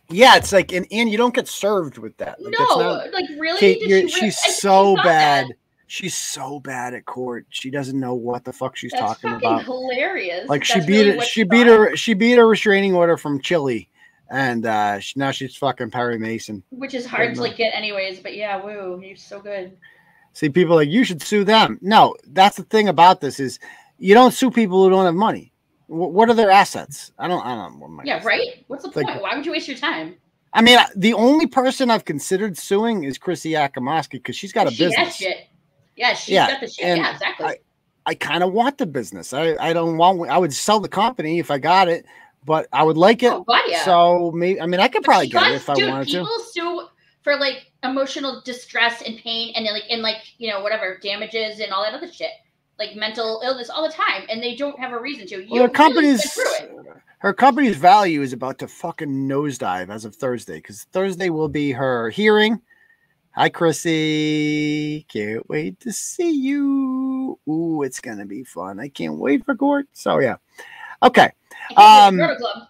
Yeah, 0.09 0.37
it's 0.37 0.53
like, 0.53 0.73
and, 0.73 0.87
and 0.93 1.11
you 1.11 1.17
don't 1.19 1.35
get 1.35 1.49
served 1.49 1.99
with 1.99 2.17
that. 2.19 2.41
Like, 2.41 2.55
no, 2.59 2.65
not- 2.79 3.13
like 3.13 3.25
really? 3.39 3.59
Kate, 3.59 3.81
you're- 3.81 4.09
she 4.09 4.27
re- 4.27 4.31
she's 4.31 4.39
so 4.57 4.95
bad. 4.97 5.49
that. 5.49 5.55
She's 5.89 6.17
so 6.17 6.59
bad 6.59 6.95
at 6.95 7.05
court. 7.07 7.47
She 7.51 7.71
doesn't 7.71 7.99
know 7.99 8.15
what 8.15 8.45
the 8.45 8.53
fuck 8.53 8.77
she's 8.77 8.91
That's 8.91 9.03
talking 9.03 9.33
about. 9.35 9.65
hilarious. 9.65 10.49
Like 10.49 10.65
she 10.65 10.75
That's 10.75 10.87
beat 10.87 10.97
really 11.07 11.19
it. 11.19 11.23
She 11.25 11.43
thought. 11.45 11.51
beat 11.51 11.67
her. 11.69 11.97
She 11.97 12.15
beat 12.15 12.39
a 12.39 12.45
restraining 12.45 12.93
order 12.95 13.17
from 13.17 13.41
Chile, 13.41 13.89
and 14.29 14.67
uh 14.67 14.99
she, 14.99 15.13
now 15.17 15.31
she's 15.31 15.55
fucking 15.55 15.91
Perry 15.93 16.19
Mason. 16.19 16.65
which 16.71 16.93
is 16.95 17.07
hard 17.07 17.37
to 17.37 17.41
like 17.41 17.57
get 17.57 17.73
anyways. 17.73 18.19
But 18.19 18.35
yeah, 18.37 18.61
woo, 18.61 19.01
you're 19.01 19.17
so 19.17 19.39
good. 19.39 19.77
See, 20.33 20.49
people 20.49 20.75
are 20.75 20.79
like 20.79 20.89
you 20.89 21.05
should 21.05 21.23
sue 21.23 21.45
them. 21.45 21.79
No, 21.81 22.17
that's 22.27 22.57
the 22.57 22.65
thing 22.65 22.89
about 22.89 23.21
this 23.21 23.39
is 23.39 23.61
you 23.99 24.13
don't 24.13 24.33
sue 24.35 24.51
people 24.51 24.83
who 24.83 24.91
don't 24.91 25.05
have 25.05 25.15
money. 25.15 25.53
Wh- 25.87 26.13
What 26.13 26.29
are 26.31 26.35
their 26.35 26.51
assets? 26.51 27.13
I 27.19 27.29
don't. 27.29 27.45
I 27.45 27.55
don't. 27.55 27.75
know 27.75 27.79
what 27.81 27.91
my- 27.91 28.05
Yeah, 28.05 28.23
right. 28.25 28.65
What's 28.69 28.85
the 28.85 28.91
Like- 28.95 29.07
point? 29.07 29.23
Why 29.23 29.37
would 29.37 29.47
you 29.47 29.53
waste 29.53 29.69
your 29.69 29.77
time? 29.77 30.17
I 30.53 30.63
mean, 30.63 30.79
the 30.97 31.13
only 31.13 31.47
person 31.47 31.91
I've 31.91 32.05
considered 32.07 32.57
suing 32.57 33.05
is 33.05 33.19
Chrissy 33.19 33.51
Akamoski 33.53 34.13
because 34.13 34.37
she's 34.37 34.53
got 34.53 34.67
a 34.67 34.71
she 34.71 34.85
business. 34.85 35.17
shit. 35.17 35.49
Yeah, 35.97 36.15
she's 36.15 36.35
Yeah, 36.35 36.51
got 36.51 36.61
the 36.61 36.69
shit. 36.69 36.97
Yeah, 36.97 37.13
exactly. 37.13 37.57
I 38.07 38.15
kind 38.15 38.43
of 38.45 38.53
want 38.53 38.79
the 38.79 38.87
business. 38.87 39.33
I, 39.33 39.57
I 39.61 39.73
don't 39.73 39.97
want. 39.99 40.31
I 40.31 40.39
would 40.39 40.53
sell 40.55 40.79
the 40.81 40.89
company 40.89 41.39
if 41.41 41.51
I 41.51 41.59
got 41.59 41.89
it, 41.89 42.07
but 42.45 42.69
I 42.73 42.83
would 42.85 42.97
like 42.97 43.23
it. 43.23 43.33
oh 43.33 43.43
god, 43.43 43.63
yeah. 43.67 43.85
So 43.85 44.31
maybe. 44.33 44.61
I 44.61 44.67
mean, 44.67 44.81
I 44.81 44.89
could 44.89 45.03
probably 45.03 45.29
get 45.29 45.43
it 45.51 45.55
if 45.57 45.69
I 45.69 45.75
dude, 45.75 45.91
wanted 45.91 46.07
people 46.07 46.27
to. 46.27 46.45
sue 46.53 46.87
for 47.23 47.37
like 47.37 47.73
emotional 47.83 48.41
distress 48.45 49.03
and 49.03 49.19
pain 49.19 49.53
and 49.57 49.65
like 49.67 49.83
and 49.91 50.03
like 50.03 50.19
you 50.39 50.49
know 50.51 50.61
whatever 50.61 50.99
damages 51.03 51.59
and 51.61 51.73
all 51.73 51.83
that 51.83 51.95
other 51.95 52.11
shit, 52.13 52.31
like 52.79 52.95
mental 52.95 53.41
illness 53.45 53.71
all 53.71 53.87
the 53.87 53.93
time, 53.93 54.27
and 54.29 54.43
they 54.43 54.55
don't 54.55 54.79
have 54.79 54.93
a 54.93 55.01
reason 55.01 55.27
to. 55.29 55.43
You 55.43 55.49
Well, 55.51 55.63
her 55.63 55.69
company's 55.69 56.39
her 57.19 57.33
company's 57.33 57.77
value 57.77 58.23
is 58.23 58.33
about 58.33 58.59
to 58.59 58.69
fucking 58.69 59.29
nosedive 59.29 59.89
as 59.89 60.05
of 60.05 60.15
Thursday 60.15 60.57
because 60.57 60.85
Thursday 60.93 61.31
will 61.31 61.49
be 61.49 61.73
her 61.73 62.11
hearing. 62.11 62.61
Hi, 63.35 63.49
Chrissy. 63.49 65.05
Can't 65.09 65.49
wait 65.49 65.79
to 65.81 65.93
see 65.93 66.31
you. 66.31 67.39
Ooh, 67.49 67.83
it's 67.83 68.01
gonna 68.01 68.27
be 68.27 68.45
fun. 68.45 68.81
I 68.81 68.89
can't 68.89 69.19
wait 69.19 69.45
for 69.45 69.55
court. 69.55 69.89
So 69.93 70.21
yeah. 70.21 70.37
Okay. 71.03 71.31
Um, 71.77 72.17
Turtle 72.19 72.37
Club. 72.37 72.69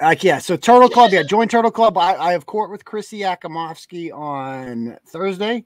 Uh, 0.00 0.14
yeah, 0.20 0.38
so 0.38 0.56
Turtle 0.56 0.88
Club, 0.88 1.12
yeah, 1.12 1.22
join 1.28 1.46
Turtle 1.46 1.70
Club. 1.70 1.96
I, 1.96 2.16
I 2.16 2.32
have 2.32 2.44
court 2.44 2.70
with 2.70 2.84
Chrissy 2.84 3.20
Akamovsky 3.20 4.12
on 4.12 4.98
Thursday. 5.06 5.64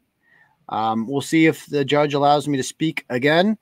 Um, 0.69 1.07
we'll 1.07 1.21
see 1.21 1.47
if 1.47 1.67
the 1.67 1.85
judge 1.85 2.15
allows 2.15 2.49
me 2.49 2.57
to 2.57 2.63
speak 2.63 3.05
again. 3.09 3.57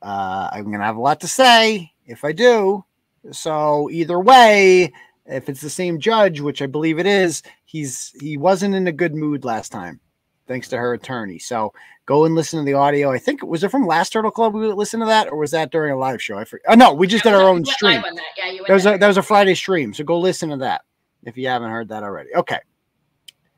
Uh, 0.00 0.48
I'm 0.52 0.70
gonna 0.70 0.84
have 0.84 0.96
a 0.96 1.00
lot 1.00 1.20
to 1.20 1.28
say 1.28 1.92
if 2.06 2.24
I 2.24 2.32
do. 2.32 2.84
So 3.30 3.88
either 3.90 4.18
way, 4.18 4.92
if 5.26 5.48
it's 5.48 5.60
the 5.60 5.70
same 5.70 6.00
judge, 6.00 6.40
which 6.40 6.60
I 6.60 6.66
believe 6.66 6.98
it 6.98 7.06
is, 7.06 7.42
he's 7.64 8.12
he 8.20 8.36
wasn't 8.36 8.74
in 8.74 8.88
a 8.88 8.92
good 8.92 9.14
mood 9.14 9.44
last 9.44 9.70
time, 9.70 10.00
thanks 10.48 10.68
to 10.70 10.76
her 10.76 10.92
attorney. 10.94 11.38
So 11.38 11.72
go 12.04 12.24
and 12.24 12.34
listen 12.34 12.58
to 12.58 12.64
the 12.64 12.74
audio. 12.76 13.12
I 13.12 13.18
think 13.18 13.42
was 13.44 13.62
it 13.62 13.70
from 13.70 13.86
last 13.86 14.12
Turtle 14.12 14.32
Club 14.32 14.54
we 14.54 14.66
listened 14.72 15.02
to 15.02 15.06
that, 15.06 15.30
or 15.30 15.36
was 15.38 15.52
that 15.52 15.70
during 15.70 15.92
a 15.92 15.96
live 15.96 16.20
show? 16.20 16.36
I 16.36 16.44
forget. 16.44 16.66
Oh 16.68 16.74
no, 16.74 16.92
we 16.92 17.06
just 17.06 17.22
did 17.24 17.32
our 17.32 17.48
own 17.48 17.64
stream. 17.64 18.02
that. 18.02 18.14
Yeah, 18.36 18.62
That 18.66 18.74
was 18.74 18.86
a 18.86 18.98
that 18.98 19.06
was 19.06 19.18
a 19.18 19.22
Friday 19.22 19.54
stream, 19.54 19.94
so 19.94 20.02
go 20.02 20.18
listen 20.18 20.50
to 20.50 20.56
that 20.58 20.82
if 21.22 21.36
you 21.36 21.46
haven't 21.46 21.70
heard 21.70 21.88
that 21.90 22.02
already. 22.02 22.34
Okay, 22.34 22.58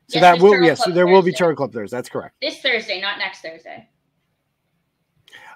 so 0.07 0.19
Yes, 0.19 0.21
that 0.21 0.41
will 0.41 0.63
yes, 0.63 0.83
so 0.83 0.91
there 0.91 1.07
will 1.07 1.21
be 1.21 1.31
Turtle 1.31 1.55
Club 1.55 1.73
Thursday. 1.73 1.97
That's 1.97 2.09
correct. 2.09 2.35
this 2.41 2.59
Thursday, 2.59 3.01
not 3.01 3.17
next 3.17 3.41
Thursday. 3.41 3.89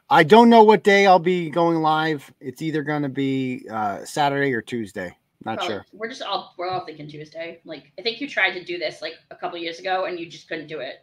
I 0.10 0.24
don't 0.24 0.50
know 0.50 0.64
what 0.64 0.84
day 0.84 1.06
I'll 1.06 1.20
be 1.20 1.50
going 1.52 1.78
live. 1.78 2.34
It's 2.40 2.62
either 2.64 2.82
going 2.82 3.04
to 3.04 3.10
be 3.10 3.68
uh, 3.72 4.04
Saturday 4.06 4.54
or 4.54 4.62
Tuesday. 4.62 5.16
Not 5.46 5.58
Probably- 5.58 5.76
sure. 5.76 5.86
We're 5.94 6.10
just 6.10 6.22
all 6.24 6.54
we're 6.58 6.68
all 6.68 6.84
thinking 6.86 7.08
Tuesday. 7.08 7.62
Like 7.64 7.92
I 7.98 8.02
think 8.02 8.20
you 8.20 8.28
tried 8.28 8.54
to 8.54 8.64
do 8.64 8.78
this 8.78 9.02
like 9.02 9.14
a 9.32 9.36
couple 9.36 9.58
years 9.60 9.80
ago 9.80 10.06
and 10.06 10.20
you 10.20 10.26
just 10.30 10.48
couldn't 10.50 10.68
do 10.68 10.80
it. 10.80 10.96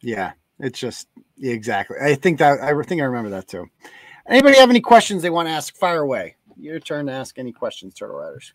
Yeah, 0.00 0.32
it's 0.58 0.78
just 0.78 1.08
exactly. 1.38 1.98
I 2.02 2.14
think 2.14 2.38
that 2.38 2.60
I 2.60 2.72
think 2.82 3.00
I 3.00 3.04
remember 3.04 3.30
that 3.30 3.46
too. 3.46 3.66
Anybody 4.28 4.56
have 4.56 4.70
any 4.70 4.80
questions 4.80 5.22
they 5.22 5.30
want 5.30 5.48
to 5.48 5.52
ask? 5.52 5.76
Fire 5.76 6.00
away. 6.00 6.36
Your 6.56 6.80
turn 6.80 7.06
to 7.06 7.12
ask 7.12 7.38
any 7.38 7.52
questions, 7.52 7.94
Turtle 7.94 8.16
Riders. 8.16 8.52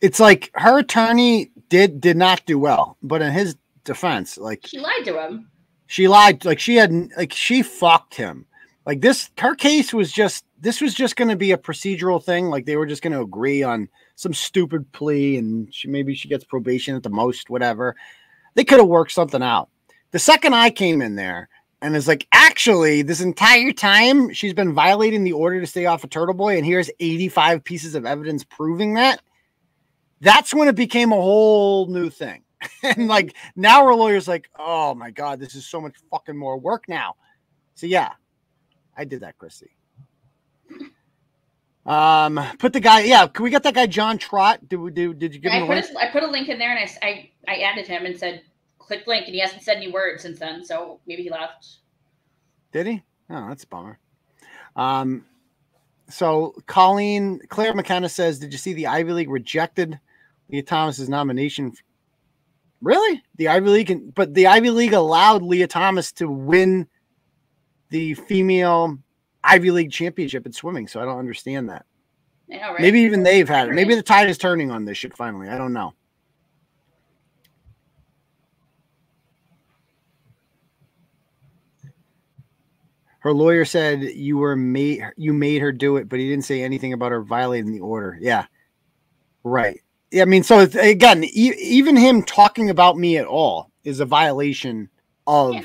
It's 0.00 0.20
like 0.20 0.50
her 0.54 0.78
attorney 0.78 1.50
did 1.68 2.00
did 2.00 2.16
not 2.16 2.44
do 2.46 2.58
well, 2.58 2.96
but 3.02 3.22
in 3.22 3.32
his 3.32 3.56
defense, 3.84 4.38
like 4.38 4.66
She 4.66 4.78
lied 4.78 5.04
to 5.04 5.20
him. 5.20 5.50
she 5.86 6.08
lied 6.08 6.44
like 6.44 6.58
she 6.60 6.76
had 6.76 6.92
like 7.16 7.32
she 7.32 7.62
fucked 7.62 8.14
him 8.14 8.44
like 8.84 9.00
this 9.00 9.30
her 9.38 9.54
case 9.54 9.94
was 9.94 10.12
just 10.12 10.44
this 10.60 10.80
was 10.80 10.92
just 10.92 11.16
going 11.16 11.28
to 11.28 11.36
be 11.36 11.52
a 11.52 11.56
procedural 11.58 12.22
thing 12.22 12.46
like 12.46 12.66
they 12.66 12.76
were 12.76 12.84
just 12.86 13.00
going 13.00 13.12
to 13.14 13.22
agree 13.22 13.62
on 13.62 13.88
some 14.14 14.34
stupid 14.34 14.90
plea 14.92 15.38
and 15.38 15.72
she 15.72 15.88
maybe 15.88 16.14
she 16.14 16.28
gets 16.28 16.44
probation 16.44 16.94
at 16.94 17.02
the 17.02 17.08
most 17.08 17.48
whatever 17.48 17.96
they 18.54 18.64
could 18.64 18.78
have 18.78 18.88
worked 18.88 19.12
something 19.12 19.42
out 19.42 19.70
the 20.10 20.18
second 20.18 20.54
i 20.54 20.68
came 20.68 21.00
in 21.00 21.14
there 21.16 21.48
and 21.80 21.94
is 21.94 22.08
like, 22.08 22.26
actually, 22.32 23.02
this 23.02 23.20
entire 23.20 23.70
time 23.72 24.32
she's 24.34 24.52
been 24.52 24.74
violating 24.74 25.22
the 25.22 25.32
order 25.32 25.60
to 25.60 25.66
stay 25.66 25.86
off 25.86 26.02
of 26.02 26.10
Turtle 26.10 26.34
Boy, 26.34 26.56
and 26.56 26.66
here's 26.66 26.90
85 26.98 27.62
pieces 27.62 27.94
of 27.94 28.04
evidence 28.04 28.42
proving 28.42 28.94
that. 28.94 29.22
That's 30.20 30.52
when 30.52 30.68
it 30.68 30.74
became 30.74 31.12
a 31.12 31.16
whole 31.16 31.86
new 31.86 32.10
thing. 32.10 32.42
and 32.82 33.06
like 33.08 33.34
now 33.54 33.84
our 33.84 33.94
lawyer's 33.94 34.26
like, 34.26 34.50
oh 34.58 34.94
my 34.94 35.10
god, 35.10 35.38
this 35.38 35.54
is 35.54 35.66
so 35.66 35.80
much 35.80 35.94
fucking 36.10 36.36
more 36.36 36.58
work 36.58 36.88
now. 36.88 37.14
So 37.74 37.86
yeah, 37.86 38.12
I 38.96 39.04
did 39.04 39.20
that, 39.20 39.38
Christy. 39.38 39.70
Um, 41.86 42.38
put 42.58 42.74
the 42.74 42.80
guy. 42.80 43.00
Yeah, 43.00 43.26
can 43.28 43.44
we 43.44 43.50
get 43.50 43.62
that 43.62 43.74
guy 43.74 43.86
John 43.86 44.18
Trot? 44.18 44.68
Did 44.68 44.76
we 44.76 44.90
do? 44.90 45.14
Did 45.14 45.34
you 45.34 45.40
give 45.40 45.52
I 45.52 45.56
him 45.56 45.62
a 45.62 45.66
put, 45.66 45.76
link? 45.76 45.96
I 45.96 46.10
put 46.10 46.22
a 46.22 46.26
link 46.26 46.48
in 46.48 46.58
there 46.58 46.76
and 46.76 46.90
I, 47.02 47.06
I 47.06 47.30
I 47.48 47.60
added 47.60 47.86
him 47.86 48.04
and 48.04 48.18
said 48.18 48.42
click 48.78 49.06
link 49.06 49.24
and 49.26 49.34
he 49.34 49.40
hasn't 49.40 49.62
said 49.62 49.78
any 49.78 49.90
words 49.90 50.22
since 50.22 50.38
then. 50.38 50.64
So 50.64 51.00
maybe 51.06 51.22
he 51.22 51.30
left. 51.30 51.78
Did 52.72 52.86
he? 52.88 53.02
Oh, 53.30 53.48
that's 53.48 53.64
a 53.64 53.66
bummer. 53.68 53.98
Um, 54.76 55.24
so 56.10 56.54
Colleen 56.66 57.40
Claire 57.48 57.72
McKenna 57.72 58.10
says, 58.10 58.38
"Did 58.38 58.52
you 58.52 58.58
see 58.58 58.74
the 58.74 58.88
Ivy 58.88 59.12
League 59.12 59.30
rejected 59.30 59.98
Lia 60.50 60.62
Thomas's 60.62 61.08
nomination?" 61.08 61.72
Really, 62.80 63.22
the 63.36 63.48
Ivy 63.48 63.70
League, 63.70 63.86
can, 63.88 64.10
but 64.10 64.34
the 64.34 64.46
Ivy 64.46 64.70
League 64.70 64.92
allowed 64.92 65.42
Lia 65.42 65.66
Thomas 65.66 66.12
to 66.12 66.30
win 66.30 66.86
the 67.90 68.14
female 68.14 68.98
Ivy 69.42 69.70
League 69.70 69.90
championship 69.90 70.46
in 70.46 70.52
swimming. 70.52 70.86
So 70.86 71.00
I 71.00 71.04
don't 71.04 71.18
understand 71.18 71.68
that. 71.70 71.86
Know, 72.48 72.56
right? 72.56 72.80
Maybe 72.80 73.00
even 73.00 73.24
they've 73.24 73.48
had 73.48 73.68
it. 73.68 73.74
Maybe 73.74 73.94
the 73.94 74.02
tide 74.02 74.28
is 74.28 74.38
turning 74.38 74.70
on 74.70 74.84
this 74.84 74.96
shit 74.96 75.16
finally. 75.16 75.48
I 75.48 75.58
don't 75.58 75.72
know. 75.72 75.94
Her 83.20 83.32
lawyer 83.32 83.64
said 83.64 84.02
you 84.02 84.38
were 84.38 84.54
made 84.54 85.02
you 85.16 85.32
made 85.32 85.60
her 85.60 85.72
do 85.72 85.96
it, 85.96 86.08
but 86.08 86.20
he 86.20 86.28
didn't 86.28 86.44
say 86.44 86.62
anything 86.62 86.92
about 86.92 87.10
her 87.10 87.22
violating 87.22 87.72
the 87.72 87.80
order. 87.80 88.16
Yeah, 88.20 88.46
right. 89.42 89.80
Yeah, 90.10 90.22
I 90.22 90.24
mean, 90.24 90.42
so 90.42 90.60
again, 90.60 91.24
e- 91.24 91.54
even 91.60 91.96
him 91.96 92.22
talking 92.22 92.70
about 92.70 92.96
me 92.96 93.18
at 93.18 93.26
all 93.26 93.70
is 93.84 94.00
a 94.00 94.06
violation 94.06 94.88
of 95.26 95.54
Yeah. 95.54 95.62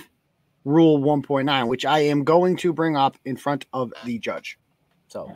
Rule 0.65 0.99
1.9, 0.99 1.67
which 1.67 1.85
I 1.85 1.99
am 1.99 2.23
going 2.23 2.55
to 2.57 2.73
bring 2.73 2.95
up 2.95 3.17
in 3.25 3.35
front 3.37 3.65
of 3.73 3.93
the 4.05 4.19
judge. 4.19 4.57
So. 5.07 5.33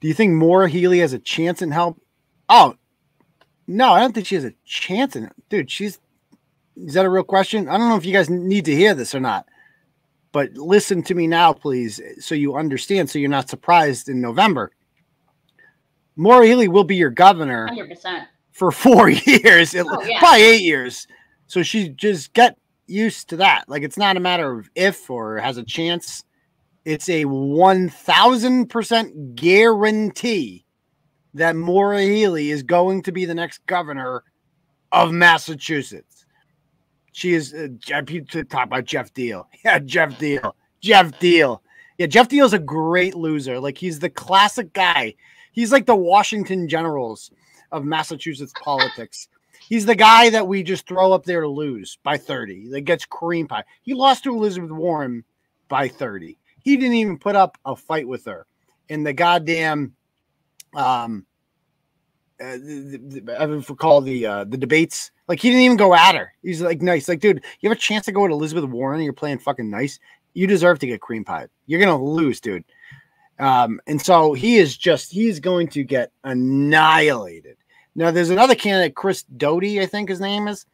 Do 0.00 0.08
you 0.08 0.14
think 0.14 0.34
Maura 0.34 0.68
Healey 0.68 1.00
has 1.00 1.12
a 1.12 1.18
chance 1.18 1.62
in 1.62 1.70
help? 1.70 2.00
Oh, 2.48 2.76
no, 3.66 3.92
I 3.92 4.00
don't 4.00 4.12
think 4.14 4.26
she 4.26 4.34
has 4.36 4.44
a 4.44 4.54
chance 4.64 5.16
in 5.16 5.24
it. 5.24 5.32
Dude, 5.48 5.70
she's 5.70 5.98
is 6.76 6.94
that 6.94 7.06
a 7.06 7.10
real 7.10 7.24
question? 7.24 7.68
I 7.68 7.78
don't 7.78 7.88
know 7.88 7.96
if 7.96 8.04
you 8.04 8.12
guys 8.12 8.28
need 8.28 8.66
to 8.66 8.74
hear 8.74 8.94
this 8.94 9.14
or 9.14 9.20
not, 9.20 9.46
but 10.36 10.52
listen 10.52 11.02
to 11.04 11.14
me 11.14 11.26
now, 11.26 11.50
please, 11.50 11.98
so 12.18 12.34
you 12.34 12.56
understand, 12.56 13.08
so 13.08 13.18
you're 13.18 13.30
not 13.30 13.48
surprised 13.48 14.10
in 14.10 14.20
November. 14.20 14.70
Maura 16.14 16.46
Healey 16.46 16.68
will 16.68 16.84
be 16.84 16.96
your 16.96 17.08
governor 17.08 17.66
hundred 17.66 17.88
percent. 17.88 18.28
for 18.52 18.70
four 18.70 19.08
years, 19.26 19.74
at- 19.74 19.86
Oh, 19.88 20.02
yeah. 20.02 20.18
probably 20.18 20.42
eight 20.42 20.60
years. 20.62 21.06
So 21.46 21.62
she 21.62 21.88
just 21.88 22.34
get 22.34 22.58
used 22.86 23.30
to 23.30 23.36
that. 23.38 23.64
Like 23.66 23.82
it's 23.82 23.96
not 23.96 24.18
a 24.18 24.20
matter 24.20 24.52
of 24.58 24.68
if 24.74 25.08
or 25.08 25.38
has 25.38 25.56
a 25.56 25.62
chance. 25.64 26.22
It's 26.84 27.08
a 27.08 27.24
one 27.24 27.88
thousand 27.88 28.66
percent 28.68 29.36
guarantee 29.36 30.66
that 31.34 31.56
Maura 31.56 32.00
Healey 32.02 32.50
is 32.50 32.62
going 32.62 33.02
to 33.04 33.12
be 33.12 33.24
the 33.24 33.34
next 33.34 33.64
governor 33.66 34.22
of 34.92 35.12
Massachusetts. 35.12 36.15
She 37.16 37.32
is. 37.32 37.54
Uh, 37.54 38.02
people 38.04 38.44
talk 38.44 38.66
about 38.66 38.84
Geoff 38.84 39.14
Diehl. 39.14 39.46
Yeah, 39.64 39.78
Geoff 39.78 40.18
Diehl. 40.18 40.52
Geoff 40.82 41.12
Diehl. 41.12 41.60
Yeah, 41.96 42.08
Geoff 42.08 42.28
Diehl's 42.28 42.52
a 42.52 42.58
great 42.58 43.14
loser. 43.14 43.58
Like 43.58 43.78
he's 43.78 43.98
the 43.98 44.10
classic 44.10 44.74
guy. 44.74 45.14
He's 45.52 45.72
like 45.72 45.86
the 45.86 45.96
Washington 45.96 46.68
Generals 46.68 47.30
of 47.72 47.86
Massachusetts 47.86 48.52
politics. 48.62 49.28
He's 49.66 49.86
the 49.86 49.94
guy 49.94 50.28
that 50.28 50.46
we 50.46 50.62
just 50.62 50.86
throw 50.86 51.10
up 51.10 51.24
there 51.24 51.40
to 51.40 51.48
lose 51.48 51.96
by 52.02 52.18
30. 52.18 52.68
That 52.68 52.82
gets 52.82 53.06
cream 53.06 53.48
pie. 53.48 53.64
He 53.80 53.94
lost 53.94 54.24
to 54.24 54.34
Elizabeth 54.36 54.70
Warren 54.70 55.24
by 55.68 55.88
30. 55.88 56.36
He 56.62 56.76
didn't 56.76 56.96
even 56.96 57.18
put 57.18 57.34
up 57.34 57.56
a 57.64 57.74
fight 57.74 58.06
with 58.06 58.26
her. 58.26 58.46
In 58.90 59.04
the 59.04 59.14
goddamn 59.14 59.94
um 60.76 61.24
uh, 62.38 62.58
the, 62.58 63.22
the, 63.24 63.40
I 63.40 63.44
recall 63.44 64.02
the 64.02 64.26
uh, 64.26 64.44
the 64.44 64.58
debates. 64.58 65.12
Like 65.28 65.40
he 65.40 65.50
didn't 65.50 65.64
even 65.64 65.76
go 65.76 65.94
at 65.94 66.14
her. 66.14 66.32
He's 66.42 66.60
like 66.60 66.82
nice. 66.82 67.08
Like, 67.08 67.20
dude, 67.20 67.42
you 67.60 67.68
have 67.68 67.76
a 67.76 67.80
chance 67.80 68.06
to 68.06 68.12
go 68.12 68.26
to 68.26 68.32
Elizabeth 68.32 68.64
Warren 68.64 68.96
and 68.96 69.04
you're 69.04 69.12
playing 69.12 69.38
fucking 69.38 69.68
nice. 69.68 69.98
You 70.34 70.46
deserve 70.46 70.78
to 70.80 70.86
get 70.86 71.00
cream 71.00 71.24
pie. 71.24 71.46
You're 71.66 71.80
gonna 71.80 72.02
lose, 72.02 72.40
dude. 72.40 72.64
Um, 73.38 73.80
and 73.86 74.00
so 74.00 74.32
he 74.32 74.56
is 74.56 74.76
just 74.76 75.12
he's 75.12 75.40
going 75.40 75.68
to 75.68 75.82
get 75.84 76.12
annihilated. 76.24 77.56
Now 77.94 78.10
there's 78.10 78.30
another 78.30 78.54
candidate, 78.54 78.94
Chris 78.94 79.22
Doughty, 79.22 79.80
I 79.80 79.86
think 79.86 80.08
his 80.08 80.20
name 80.20 80.48
is, 80.48 80.66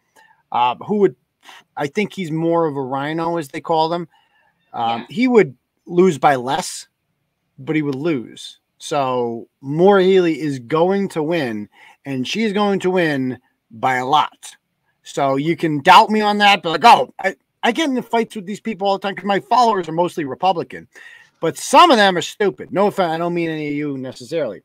uh, 0.52 0.76
who 0.76 0.96
would 0.98 1.16
I 1.76 1.86
think 1.86 2.12
he's 2.12 2.30
more 2.30 2.66
of 2.66 2.76
a 2.76 2.82
rhino, 2.82 3.36
as 3.36 3.48
they 3.48 3.60
call 3.60 3.88
them. 3.88 4.08
Um, 4.72 5.06
He 5.08 5.28
would 5.28 5.56
lose 5.86 6.18
by 6.18 6.36
less, 6.36 6.86
but 7.58 7.76
he 7.76 7.82
would 7.82 7.94
lose. 7.94 8.60
So 8.78 9.48
Maura 9.60 10.02
Healey 10.02 10.40
is 10.40 10.58
going 10.58 11.08
to 11.10 11.22
win, 11.22 11.68
and 12.04 12.26
she's 12.26 12.52
going 12.52 12.80
to 12.80 12.90
win 12.90 13.38
by 13.72 13.96
a 13.96 14.06
lot. 14.06 14.56
So 15.02 15.36
you 15.36 15.56
can 15.56 15.80
doubt 15.80 16.10
me 16.10 16.20
on 16.20 16.38
that, 16.38 16.62
but 16.62 16.70
like, 16.70 16.84
oh, 16.84 17.12
I, 17.18 17.34
I 17.62 17.72
get 17.72 17.88
into 17.88 18.02
fights 18.02 18.36
with 18.36 18.46
these 18.46 18.60
people 18.60 18.86
all 18.86 18.98
the 18.98 19.02
time 19.02 19.14
because 19.14 19.26
my 19.26 19.40
followers 19.40 19.88
are 19.88 19.92
mostly 19.92 20.24
Republican, 20.24 20.86
but 21.40 21.56
some 21.56 21.90
of 21.90 21.96
them 21.96 22.16
are 22.16 22.22
stupid. 22.22 22.72
No 22.72 22.86
offense, 22.86 23.10
I 23.10 23.18
don't 23.18 23.34
mean 23.34 23.50
any 23.50 23.68
of 23.68 23.74
you 23.74 23.98
necessarily. 23.98 24.62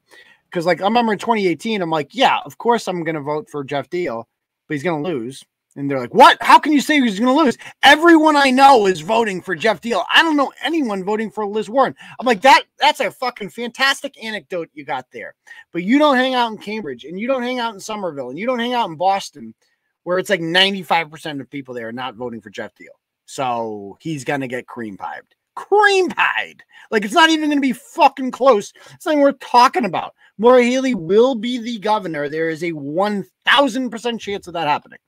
Because 0.49 0.65
like 0.65 0.81
I 0.81 0.85
remember 0.85 1.13
in 1.13 1.19
2018, 1.19 1.81
I'm 1.81 1.89
like, 1.89 2.13
yeah, 2.13 2.39
of 2.45 2.57
course 2.57 2.87
I'm 2.87 3.03
gonna 3.03 3.21
vote 3.21 3.49
for 3.49 3.63
Geoff 3.63 3.89
Diehl, 3.89 4.25
but 4.67 4.73
he's 4.73 4.83
gonna 4.83 5.03
lose. 5.03 5.43
And 5.77 5.89
they're 5.89 5.99
like, 5.99 6.13
what? 6.13 6.39
How 6.41 6.57
can 6.57 6.73
you 6.73 6.81
say 6.81 6.99
he's 6.99 7.19
gonna 7.19 7.35
lose? 7.35 7.55
Everyone 7.83 8.35
I 8.35 8.49
know 8.49 8.87
is 8.87 9.01
voting 9.01 9.43
for 9.43 9.55
Geoff 9.55 9.79
Diehl. 9.79 10.03
I 10.11 10.23
don't 10.23 10.35
know 10.35 10.51
anyone 10.63 11.03
voting 11.03 11.29
for 11.29 11.45
Liz 11.45 11.69
Warren. 11.69 11.95
I'm 12.19 12.25
like, 12.25 12.41
that 12.41 12.63
that's 12.79 12.99
a 12.99 13.11
fucking 13.11 13.51
fantastic 13.51 14.21
anecdote 14.21 14.69
you 14.73 14.83
got 14.83 15.05
there. 15.11 15.35
But 15.71 15.83
you 15.83 15.99
don't 15.99 16.17
hang 16.17 16.33
out 16.33 16.51
in 16.51 16.57
Cambridge 16.57 17.05
and 17.05 17.19
you 17.19 17.27
don't 17.27 17.43
hang 17.43 17.59
out 17.59 17.75
in 17.75 17.79
Somerville 17.79 18.31
and 18.31 18.39
you 18.39 18.47
don't 18.47 18.57
hang 18.57 18.73
out 18.73 18.89
in 18.89 18.95
Boston 18.95 19.53
where 20.01 20.17
it's 20.17 20.31
like 20.31 20.39
95% 20.39 21.41
of 21.41 21.49
people 21.49 21.75
there 21.75 21.89
are 21.89 21.93
not 21.93 22.15
voting 22.15 22.41
for 22.41 22.49
Geoff 22.49 22.73
Diehl. 22.73 22.87
So 23.27 23.97
he's 24.01 24.23
gonna 24.23 24.47
get 24.47 24.65
cream 24.65 24.97
pied. 24.97 25.21
Cream 25.55 26.09
pied. 26.09 26.63
Like 26.89 27.05
it's 27.05 27.13
not 27.13 27.29
even 27.29 27.49
gonna 27.49 27.61
be 27.61 27.73
fucking 27.73 28.31
close. 28.31 28.73
It's 28.95 29.05
not 29.05 29.11
even 29.11 29.21
worth 29.21 29.39
talking 29.39 29.85
about. 29.85 30.15
Maura 30.39 30.63
Healey 30.63 30.95
will 30.95 31.35
be 31.35 31.59
the 31.59 31.77
governor. 31.77 32.29
There 32.29 32.49
is 32.49 32.63
a 32.63 32.71
1000% 32.71 34.19
chance 34.19 34.47
of 34.47 34.53
that 34.53 34.67
happening. 34.67 34.99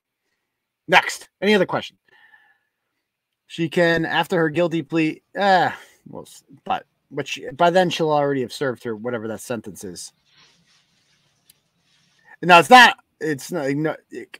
Next. 0.90 1.30
Any 1.40 1.54
other 1.54 1.68
question? 1.68 1.98
She 3.48 3.70
can, 3.70 4.06
after 4.06 4.38
her 4.38 4.50
guilty 4.50 4.82
plea, 4.82 5.22
uh, 5.40 5.70
well, 6.08 6.28
but 6.66 6.86
but 7.12 7.28
she, 7.28 7.50
by 7.52 7.70
then 7.70 7.90
she'll 7.90 8.12
already 8.12 8.42
have 8.42 8.52
served 8.52 8.84
her 8.84 8.96
whatever 8.96 9.28
that 9.28 9.40
sentence 9.40 9.84
is. 9.84 10.12
Now 12.42 12.60
it's 12.60 12.70
not. 12.70 12.98
It's 13.22 13.52
not. 13.52 13.70
No, 13.72 13.96
it- 14.12 14.40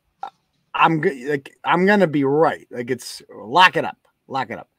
I'm 0.76 1.02
like 1.02 1.52
I'm 1.64 1.86
gonna 1.86 2.08
be 2.08 2.24
right. 2.24 2.68
Like 2.72 2.90
it's 2.92 3.22
lock 3.34 3.76
it 3.76 3.84
up. 3.86 3.98
Lock 4.28 4.50
it 4.52 4.58
up. 4.60 4.70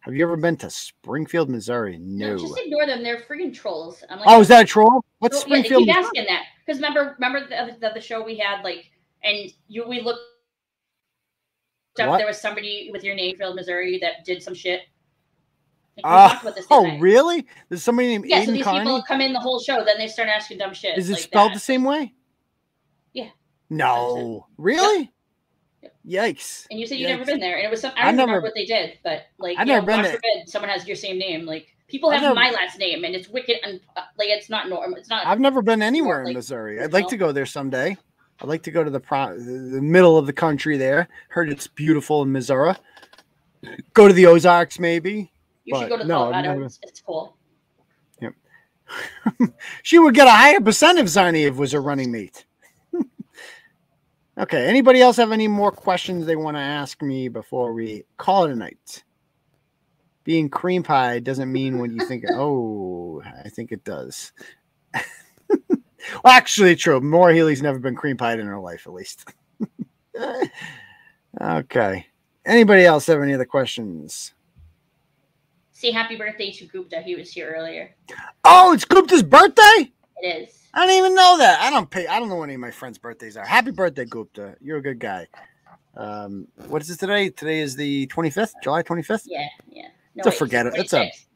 Have 0.00 0.14
you 0.14 0.24
ever 0.24 0.36
been 0.36 0.56
to 0.56 0.70
Springfield, 0.70 1.48
Missouri? 1.48 1.98
No. 2.00 2.32
No. 2.32 2.38
just 2.38 2.58
ignore 2.58 2.86
them. 2.86 3.02
They're 3.02 3.20
freaking 3.20 3.54
trolls. 3.54 4.02
I'm 4.10 4.18
like, 4.18 4.28
Oh, 4.28 4.40
is 4.40 4.48
that 4.48 4.62
a 4.62 4.66
troll? 4.66 5.04
What's 5.18 5.36
yeah, 5.36 5.42
Springfield? 5.42 5.82
they 5.82 5.92
keep 5.92 5.96
asking 5.96 6.24
that 6.28 6.44
because 6.64 6.78
remember, 6.80 7.14
remember 7.18 7.46
the, 7.48 7.76
the, 7.78 7.94
the 7.94 8.00
show 8.00 8.24
we 8.24 8.36
had 8.36 8.62
like, 8.62 8.90
and 9.22 9.50
you 9.68 9.86
we 9.88 10.00
looked 10.00 10.20
up. 12.00 12.08
What? 12.10 12.18
There 12.18 12.26
was 12.26 12.40
somebody 12.40 12.90
with 12.92 13.04
your 13.04 13.14
name, 13.14 13.36
Field, 13.36 13.54
Missouri, 13.56 13.98
that 14.00 14.24
did 14.24 14.42
some 14.42 14.54
shit. 14.54 14.82
Uh, 16.02 16.50
this 16.50 16.66
Oh, 16.70 16.82
night. 16.84 17.00
really? 17.00 17.46
There's 17.68 17.82
somebody 17.84 18.08
named 18.08 18.24
Yeah, 18.26 18.44
so 18.44 18.50
these 18.50 18.64
Kearney. 18.64 18.80
people 18.80 19.02
come 19.06 19.20
in 19.20 19.32
the 19.32 19.38
whole 19.38 19.60
show, 19.60 19.84
then 19.84 19.96
they 19.98 20.08
start 20.08 20.28
asking 20.28 20.58
dumb 20.58 20.74
shit. 20.74 20.98
Is 20.98 21.08
it 21.08 21.14
like 21.14 21.22
spelled 21.22 21.50
that. 21.52 21.54
the 21.54 21.60
same 21.60 21.84
way? 21.84 22.12
Yeah. 23.12 23.28
No. 23.70 24.48
Really? 24.58 25.12
Yikes. 26.06 26.66
And 26.70 26.80
you 26.80 26.86
said 26.86 26.98
you've 26.98 27.10
never 27.10 27.24
been 27.24 27.38
there, 27.40 27.56
and 27.56 27.64
it 27.64 27.70
was 27.70 27.80
some. 27.80 27.92
I 27.96 28.06
don't 28.06 28.16
never- 28.16 28.32
remember 28.32 28.46
what 28.48 28.54
they 28.54 28.64
did, 28.66 28.98
but 29.04 29.22
like, 29.38 29.56
I've 29.58 29.66
you 29.66 29.72
know, 29.72 29.80
never 29.80 29.86
been 29.86 29.96
God 29.98 30.04
there. 30.06 30.12
forbid 30.14 30.48
someone 30.48 30.68
has 30.70 30.86
your 30.86 30.96
same 30.96 31.18
name. 31.18 31.46
Like, 31.46 31.68
people 31.88 32.10
I've 32.10 32.20
never- 32.22 32.34
my 32.34 32.50
last 32.50 32.78
name, 32.78 33.04
and 33.04 33.14
it's 33.14 33.28
wicked, 33.28 33.56
and 33.64 33.80
uh, 33.96 34.02
like, 34.18 34.28
it's 34.28 34.50
not 34.50 34.68
normal. 34.68 34.98
It's 34.98 35.08
not. 35.08 35.26
I've 35.26 35.40
never 35.40 35.62
been 35.62 35.80
anywhere 35.80 36.20
in 36.20 36.26
like, 36.26 36.34
Missouri. 36.36 36.82
I'd 36.82 36.92
like 36.92 37.04
know? 37.04 37.08
to 37.10 37.16
go 37.16 37.32
there 37.32 37.46
someday. 37.46 37.96
I'd 38.40 38.48
like 38.48 38.62
to 38.64 38.70
go 38.70 38.82
to 38.84 38.90
the 38.90 39.00
pro- 39.00 39.38
the 39.38 39.80
middle 39.80 40.18
of 40.18 40.26
the 40.26 40.32
country 40.32 40.76
there. 40.76 41.08
Heard 41.28 41.50
it's 41.50 41.66
beautiful 41.66 42.22
in 42.22 42.32
Missouri. 42.32 42.74
Go 43.94 44.08
to 44.08 44.14
the 44.14 44.26
Ozarks, 44.26 44.78
maybe. 44.78 45.32
you 45.64 45.78
should 45.78 45.88
go 45.88 45.96
to 45.98 46.04
no, 46.04 46.18
Colorado. 46.30 46.48
never- 46.52 46.64
It's, 46.82 47.00
cool. 47.00 47.36
Yep. 48.20 48.34
She 49.82 49.98
would 49.98 50.14
get 50.14 50.26
a 50.26 50.30
higher 50.30 50.60
percent 50.60 50.98
if 50.98 51.06
Zarniev 51.06 51.56
was 51.56 51.72
a 51.74 51.80
running 51.80 52.10
mate. 52.12 52.44
Okay. 54.36 54.66
Anybody 54.66 55.00
else 55.00 55.16
have 55.18 55.30
any 55.30 55.46
more 55.46 55.70
questions 55.70 56.26
they 56.26 56.34
want 56.34 56.56
to 56.56 56.60
ask 56.60 57.00
me 57.02 57.28
before 57.28 57.72
we 57.72 58.02
call 58.16 58.44
it 58.44 58.50
a 58.50 58.56
night? 58.56 59.04
Being 60.24 60.48
cream 60.48 60.82
pie 60.82 61.20
doesn't 61.20 61.52
mean 61.52 61.78
when 61.78 61.94
you 61.94 62.04
think, 62.04 62.24
oh, 62.32 63.22
I 63.44 63.48
think 63.48 63.70
it 63.70 63.84
does. 63.84 64.32
Well, 66.22 66.32
actually, 66.32 66.76
true. 66.76 67.00
Maura 67.00 67.34
Healey's 67.34 67.62
never 67.62 67.78
been 67.78 67.94
cream 67.94 68.16
pied 68.16 68.38
in 68.38 68.46
her 68.46 68.58
life, 68.58 68.86
at 68.86 68.92
least. 68.92 69.24
okay. 71.40 72.06
Anybody 72.44 72.84
else 72.84 73.06
have 73.06 73.22
any 73.22 73.34
other 73.34 73.44
questions? 73.44 74.34
Say 75.72 75.90
happy 75.90 76.16
birthday 76.16 76.50
to 76.52 76.66
Gupta. 76.66 77.00
He 77.02 77.14
was 77.14 77.30
here 77.30 77.54
earlier. 77.56 77.94
Oh, 78.44 78.72
it's 78.72 78.84
Gupta's 78.84 79.22
birthday? 79.22 79.92
It 80.22 80.48
is. 80.48 80.60
I 80.72 80.86
don't 80.86 80.96
even 80.96 81.14
know 81.14 81.38
that. 81.38 81.60
I 81.60 81.70
don't 81.70 81.88
pay. 81.90 82.06
I 82.06 82.18
don't 82.18 82.28
know 82.28 82.36
when 82.36 82.48
any 82.50 82.54
of 82.54 82.60
my 82.60 82.70
friends' 82.70 82.98
birthdays 82.98 83.36
are. 83.36 83.44
Happy 83.44 83.70
birthday, 83.70 84.04
Gupta. 84.04 84.56
You're 84.60 84.78
a 84.78 84.82
good 84.82 84.98
guy. 84.98 85.26
Um, 85.96 86.48
what 86.68 86.82
is 86.82 86.90
it 86.90 86.98
today? 86.98 87.30
Today 87.30 87.60
is 87.60 87.76
the 87.76 88.06
25th, 88.08 88.52
July 88.62 88.82
25th. 88.82 89.22
Yeah, 89.26 89.46
yeah. 89.70 89.88
No, 90.16 90.24
To 90.24 90.30
wait, 90.30 90.38
forget 90.38 90.66
it. 90.66 90.74
It's 90.76 90.92
a- 90.92 90.98
26. 90.98 91.26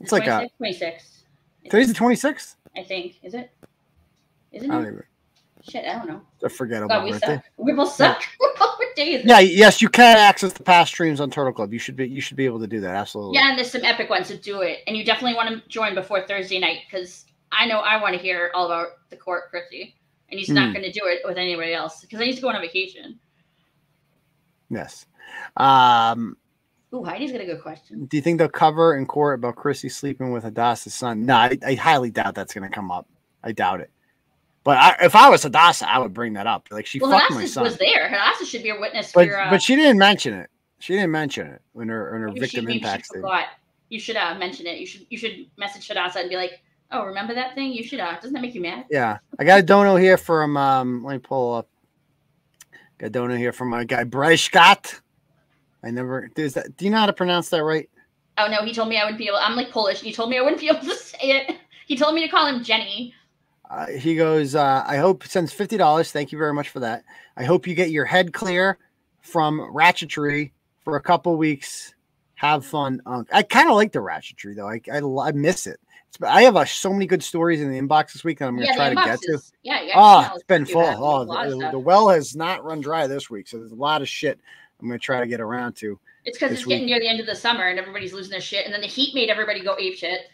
It's 0.00 0.12
like 0.12 0.26
a 0.26 0.48
26. 0.58 1.24
today's 1.64 1.88
the 1.88 1.94
26th. 1.94 2.56
I 2.76 2.82
think. 2.82 3.16
Is 3.22 3.34
it? 3.34 3.50
I 4.56 4.58
Isn't 4.58 4.70
don't 4.70 4.84
it? 4.84 4.88
even. 4.88 5.02
Shit, 5.68 5.84
I 5.84 5.94
don't 5.98 6.08
know. 6.08 6.20
It's 6.34 6.44
a 6.44 6.48
forgettable 6.48 7.02
we 7.02 7.10
birthday. 7.12 7.34
suck. 7.36 7.44
We 7.56 7.72
both 7.72 7.92
suck. 7.92 8.22
what 8.38 8.94
day 8.94 9.14
is 9.14 9.20
it? 9.24 9.26
Yeah. 9.28 9.40
Yes, 9.40 9.82
you 9.82 9.88
can 9.88 10.16
access 10.16 10.52
the 10.52 10.62
past 10.62 10.92
streams 10.92 11.20
on 11.20 11.30
Turtle 11.30 11.52
Club. 11.52 11.72
You 11.72 11.78
should 11.80 11.96
be. 11.96 12.06
You 12.08 12.20
should 12.20 12.36
be 12.36 12.44
able 12.44 12.60
to 12.60 12.66
do 12.68 12.80
that. 12.80 12.94
Absolutely. 12.94 13.34
Yeah, 13.36 13.48
and 13.48 13.58
there's 13.58 13.70
some 13.72 13.84
epic 13.84 14.08
ones 14.08 14.28
to 14.28 14.36
do 14.36 14.60
it. 14.60 14.80
And 14.86 14.96
you 14.96 15.04
definitely 15.04 15.34
want 15.34 15.48
to 15.50 15.68
join 15.68 15.94
before 15.94 16.24
Thursday 16.26 16.60
night 16.60 16.80
because 16.88 17.24
I 17.50 17.66
know 17.66 17.78
I 17.80 18.00
want 18.00 18.14
to 18.14 18.20
hear 18.20 18.50
all 18.54 18.66
about 18.66 18.88
the 19.10 19.16
court, 19.16 19.44
Crissy. 19.52 19.94
And 20.28 20.38
he's 20.38 20.48
Hmm. 20.48 20.54
not 20.54 20.72
going 20.74 20.84
to 20.84 20.92
do 20.92 21.02
it 21.06 21.20
with 21.24 21.36
anybody 21.36 21.72
else 21.74 22.00
because 22.00 22.20
I 22.20 22.24
need 22.24 22.36
to 22.36 22.42
go 22.42 22.48
on 22.48 22.56
a 22.56 22.60
vacation. 22.60 23.18
Yes. 24.70 25.06
Um, 25.56 26.36
Ooh, 26.94 27.02
Heidi's 27.02 27.32
got 27.32 27.40
a 27.40 27.44
good 27.46 27.62
question. 27.62 28.06
do 28.06 28.16
you 28.16 28.22
think 28.22 28.38
they'll 28.38 28.48
cover 28.48 28.96
in 28.96 29.06
court 29.06 29.34
about 29.38 29.56
Crissy 29.56 29.90
sleeping 29.90 30.32
with 30.32 30.44
Hadassah's 30.44 30.94
son? 30.94 31.26
No, 31.26 31.34
I, 31.34 31.58
I 31.66 31.74
highly 31.74 32.10
doubt 32.10 32.34
that's 32.34 32.54
going 32.54 32.68
to 32.68 32.74
come 32.74 32.90
up. 32.90 33.08
I 33.44 33.52
doubt 33.52 33.80
it. 33.80 33.90
But 34.66 34.78
I, 34.78 34.96
if 35.04 35.14
I 35.14 35.30
was 35.30 35.44
Hadassah, 35.44 35.88
I 35.88 36.00
would 36.00 36.12
bring 36.12 36.32
that 36.32 36.48
up. 36.48 36.66
Like 36.72 36.86
she 36.86 36.98
Well, 36.98 37.12
fucked 37.12 37.30
my 37.30 37.36
Hadassah 37.36 37.52
son. 37.54 37.62
was 37.62 37.78
there. 37.78 38.08
Hadassah 38.08 38.44
should 38.46 38.64
be 38.64 38.70
a 38.70 38.80
witness 38.80 39.12
but 39.12 39.28
for. 39.28 39.38
Uh, 39.38 39.48
but 39.48 39.62
she 39.62 39.76
didn't 39.76 39.96
mention 39.96 40.34
it. 40.34 40.50
She 40.80 40.94
didn't 40.94 41.12
mention 41.12 41.46
it 41.46 41.62
in 41.80 41.88
her 41.88 42.16
in 42.16 42.22
her 42.22 42.32
victim 42.32 42.48
she, 42.48 42.60
maybe 42.62 42.78
impact 42.78 43.04
she 43.04 43.20
statement. 43.20 43.44
You 43.90 44.00
should 44.00 44.16
uh, 44.16 44.34
mention 44.34 44.66
it. 44.66 44.80
You 44.80 44.86
should 44.86 45.06
you 45.08 45.18
should 45.18 45.46
message 45.56 45.86
Hadassah 45.86 46.18
and 46.18 46.28
be 46.28 46.34
like, 46.34 46.60
"Oh, 46.90 47.04
remember 47.04 47.32
that 47.32 47.54
thing? 47.54 47.72
You 47.74 47.84
should. 47.84 48.00
Uh, 48.00 48.16
doesn't 48.16 48.32
that 48.32 48.42
make 48.42 48.56
you 48.56 48.60
mad?" 48.60 48.86
Yeah, 48.90 49.18
I 49.38 49.44
got 49.44 49.60
a 49.60 49.62
dono 49.62 49.94
here 49.94 50.16
from 50.16 50.56
um. 50.56 51.04
Let 51.04 51.12
me 51.12 51.18
pull 51.20 51.54
up. 51.54 51.68
Got 52.98 53.06
a 53.06 53.10
dono 53.10 53.36
here 53.36 53.52
from 53.52 53.68
my 53.70 53.84
guy 53.84 54.02
Bryce 54.02 54.42
Scott. 54.42 55.00
I 55.84 55.92
never 55.92 56.28
is 56.34 56.54
that. 56.54 56.76
Do 56.76 56.86
you 56.86 56.90
know 56.90 56.98
how 56.98 57.06
to 57.06 57.12
pronounce 57.12 57.50
that 57.50 57.62
right? 57.62 57.88
Oh 58.36 58.48
no, 58.48 58.64
he 58.64 58.74
told 58.74 58.88
me 58.88 58.98
I 58.98 59.04
wouldn't 59.04 59.18
be 59.18 59.28
able. 59.28 59.38
I'm 59.38 59.54
like 59.54 59.70
Polish. 59.70 60.00
and 60.00 60.08
He 60.08 60.12
told 60.12 60.28
me 60.28 60.38
I 60.38 60.42
wouldn't 60.42 60.60
be 60.60 60.68
able 60.68 60.80
to 60.80 60.96
say 60.96 61.18
it. 61.20 61.56
He 61.86 61.96
told 61.96 62.16
me 62.16 62.22
to 62.22 62.28
call 62.28 62.48
him 62.48 62.64
Jenny. 62.64 63.14
Uh, 63.70 63.86
he 63.86 64.14
goes. 64.14 64.54
Uh, 64.54 64.84
I 64.86 64.96
hope 64.96 65.24
sends 65.24 65.52
fifty 65.52 65.76
dollars. 65.76 66.12
Thank 66.12 66.32
you 66.32 66.38
very 66.38 66.54
much 66.54 66.68
for 66.68 66.80
that. 66.80 67.04
I 67.36 67.44
hope 67.44 67.66
you 67.66 67.74
get 67.74 67.90
your 67.90 68.04
head 68.04 68.32
clear 68.32 68.78
from 69.20 69.60
ratchetry 69.74 70.52
for 70.84 70.96
a 70.96 71.02
couple 71.02 71.36
weeks. 71.36 71.94
Have 72.34 72.64
fun. 72.64 73.00
Unc. 73.06 73.28
I 73.32 73.42
kind 73.42 73.68
of 73.68 73.74
like 73.74 73.92
the 73.92 73.98
ratchetry 73.98 74.54
though. 74.54 74.68
I, 74.68 74.80
I 74.92 75.28
I 75.28 75.32
miss 75.32 75.66
it. 75.66 75.80
It's, 76.08 76.22
I 76.22 76.42
have 76.42 76.54
uh, 76.56 76.64
so 76.64 76.92
many 76.92 77.06
good 77.06 77.22
stories 77.22 77.60
in 77.60 77.70
the 77.70 77.80
inbox 77.80 78.12
this 78.12 78.22
week 78.22 78.38
that 78.38 78.46
I'm 78.46 78.56
going 78.56 78.66
to 78.66 78.72
yeah, 78.72 78.76
try 78.76 78.88
to 78.90 78.94
get 78.94 79.20
to. 79.22 79.38
Yeah, 79.62 79.82
yeah. 79.82 79.94
Oh, 79.96 80.30
it's 80.34 80.44
been 80.44 80.66
full. 80.66 80.84
Oh, 80.84 81.24
the, 81.24 81.70
the 81.70 81.78
well 81.78 82.08
has 82.08 82.36
not 82.36 82.62
run 82.62 82.80
dry 82.80 83.06
this 83.06 83.28
week, 83.30 83.48
so 83.48 83.58
there's 83.58 83.72
a 83.72 83.76
lot 83.76 84.02
of 84.02 84.08
shit 84.08 84.38
I'm 84.80 84.86
going 84.86 84.98
to 84.98 85.04
try 85.04 85.20
to 85.20 85.26
get 85.26 85.40
around 85.40 85.74
to. 85.76 85.98
It's 86.24 86.38
because 86.38 86.52
it's 86.52 86.64
getting 86.64 86.86
near 86.86 87.00
the 87.00 87.08
end 87.08 87.20
of 87.20 87.26
the 87.26 87.34
summer 87.34 87.64
and 87.64 87.78
everybody's 87.78 88.12
losing 88.12 88.30
their 88.30 88.40
shit, 88.40 88.64
and 88.64 88.74
then 88.74 88.80
the 88.80 88.86
heat 88.86 89.14
made 89.14 89.30
everybody 89.30 89.62
go 89.62 89.76
ape 89.78 89.96
shit. 89.96 90.28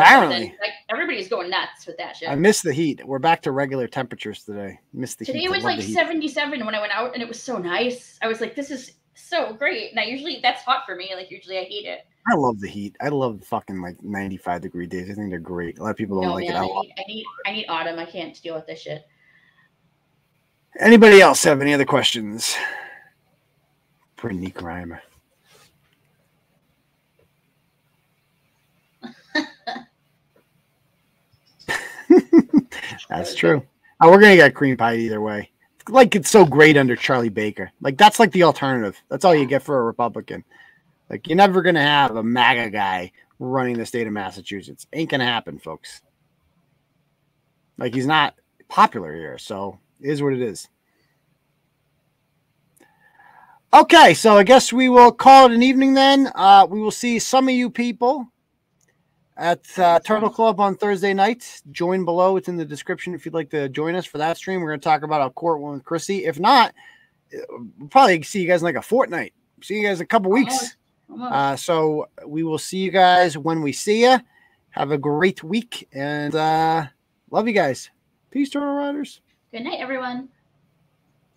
Apparently, 0.00 0.54
like 0.60 0.72
everybody's 0.90 1.28
going 1.28 1.50
nuts 1.50 1.86
with 1.86 1.96
that 1.98 2.16
shit. 2.16 2.28
I 2.28 2.34
miss 2.34 2.62
the 2.62 2.72
heat. 2.72 3.04
We're 3.04 3.18
back 3.18 3.42
to 3.42 3.52
regular 3.52 3.86
temperatures 3.86 4.44
today. 4.44 4.78
Miss 4.92 5.14
the 5.14 5.24
Today 5.24 5.40
heat. 5.40 5.44
it 5.46 5.50
was 5.50 5.64
like 5.64 5.80
77 5.82 6.64
when 6.64 6.74
I 6.74 6.80
went 6.80 6.92
out, 6.92 7.14
and 7.14 7.22
it 7.22 7.28
was 7.28 7.42
so 7.42 7.58
nice. 7.58 8.18
I 8.22 8.28
was 8.28 8.40
like, 8.40 8.54
"This 8.54 8.70
is 8.70 8.92
so 9.14 9.52
great." 9.54 9.94
Now 9.94 10.02
usually 10.02 10.40
that's 10.42 10.62
hot 10.62 10.84
for 10.86 10.96
me. 10.96 11.12
Like 11.14 11.30
usually 11.30 11.58
I 11.58 11.64
hate 11.64 11.86
it. 11.86 12.00
I 12.30 12.34
love 12.34 12.60
the 12.60 12.68
heat. 12.68 12.96
I 13.00 13.08
love 13.08 13.42
fucking 13.44 13.80
like 13.80 14.02
95 14.02 14.60
degree 14.60 14.86
days. 14.86 15.10
I 15.10 15.14
think 15.14 15.30
they're 15.30 15.38
great. 15.38 15.78
A 15.78 15.82
lot 15.82 15.90
of 15.90 15.96
people 15.96 16.20
don't 16.20 16.28
No 16.30 16.34
like 16.34 16.48
man, 16.48 16.56
it. 16.56 16.58
I 16.58 16.62
I 16.62 16.64
need, 16.66 16.92
I 16.98 17.04
need 17.06 17.26
I 17.46 17.52
need 17.52 17.66
autumn. 17.68 17.98
I 17.98 18.04
can't 18.04 18.40
deal 18.42 18.54
with 18.54 18.66
this 18.66 18.80
shit. 18.82 19.04
Anybody 20.78 21.20
else 21.20 21.42
have 21.44 21.60
any 21.60 21.74
other 21.74 21.84
questions? 21.84 22.54
Brittany 24.16 24.50
Grimer. 24.50 25.00
That's 33.08 33.34
true. 33.34 33.62
Oh, 34.00 34.10
we're 34.10 34.20
gonna 34.20 34.36
get 34.36 34.54
cream 34.54 34.76
pie 34.76 34.96
either 34.96 35.20
way. 35.20 35.50
Like 35.88 36.14
it's 36.14 36.30
so 36.30 36.44
great 36.44 36.76
under 36.76 36.96
Charlie 36.96 37.28
Baker. 37.28 37.70
Like 37.80 37.98
that's 37.98 38.18
like 38.18 38.32
the 38.32 38.44
alternative. 38.44 38.96
That's 39.08 39.24
all 39.24 39.34
you 39.34 39.46
get 39.46 39.62
for 39.62 39.78
a 39.78 39.84
Republican. 39.84 40.44
Like 41.10 41.26
you're 41.26 41.36
never 41.36 41.62
gonna 41.62 41.82
have 41.82 42.16
a 42.16 42.22
MAGA 42.22 42.70
guy 42.70 43.12
running 43.38 43.76
the 43.76 43.84
state 43.84 44.06
of 44.06 44.12
Massachusetts. 44.12 44.86
Ain't 44.92 45.10
gonna 45.10 45.26
happen, 45.26 45.58
folks. 45.58 46.00
Like 47.76 47.94
he's 47.94 48.06
not 48.06 48.34
popular 48.68 49.14
here, 49.14 49.38
so 49.38 49.78
is 50.00 50.22
what 50.22 50.32
it 50.32 50.40
is. 50.40 50.68
Okay, 53.72 54.14
so 54.14 54.36
I 54.36 54.42
guess 54.42 54.72
we 54.72 54.88
will 54.88 55.12
call 55.12 55.46
it 55.46 55.52
an 55.52 55.62
evening 55.62 55.94
then. 55.94 56.30
Uh, 56.34 56.66
we 56.68 56.80
will 56.80 56.90
see 56.90 57.18
some 57.18 57.48
of 57.48 57.54
you 57.54 57.70
people 57.70 58.26
at 59.40 59.78
uh, 59.78 59.98
Turtle 60.00 60.28
Club 60.28 60.60
on 60.60 60.76
Thursday 60.76 61.14
night. 61.14 61.62
Join 61.72 62.04
below; 62.04 62.36
it's 62.36 62.48
in 62.48 62.56
the 62.56 62.64
description 62.64 63.14
if 63.14 63.24
you'd 63.24 63.34
like 63.34 63.50
to 63.50 63.68
join 63.70 63.94
us 63.94 64.04
for 64.04 64.18
that 64.18 64.36
stream. 64.36 64.60
We're 64.60 64.68
going 64.68 64.80
to 64.80 64.84
talk 64.84 65.02
about 65.02 65.26
a 65.26 65.30
court 65.30 65.60
one 65.60 65.72
with 65.72 65.84
Crissy. 65.84 66.28
If 66.28 66.38
not, 66.38 66.74
we'll 67.78 67.88
probably 67.88 68.22
see 68.22 68.42
you 68.42 68.46
guys 68.46 68.60
in 68.60 68.66
like 68.66 68.76
a 68.76 68.82
fortnight. 68.82 69.32
See 69.62 69.74
you 69.74 69.82
guys 69.82 69.98
in 69.98 70.04
a 70.04 70.06
couple 70.06 70.30
weeks. 70.30 70.76
Uh, 71.18 71.56
so 71.56 72.08
we 72.26 72.44
will 72.44 72.58
see 72.58 72.78
you 72.78 72.90
guys 72.90 73.36
when 73.36 73.62
we 73.62 73.72
see 73.72 74.02
you. 74.02 74.18
Have 74.70 74.92
a 74.92 74.98
great 74.98 75.42
week 75.42 75.88
and 75.92 76.34
uh, 76.34 76.86
love 77.30 77.48
you 77.48 77.54
guys. 77.54 77.90
Peace, 78.30 78.50
Turtle 78.50 78.74
Riders. 78.74 79.20
Good 79.52 79.64
night, 79.64 79.80
everyone. 79.80 80.28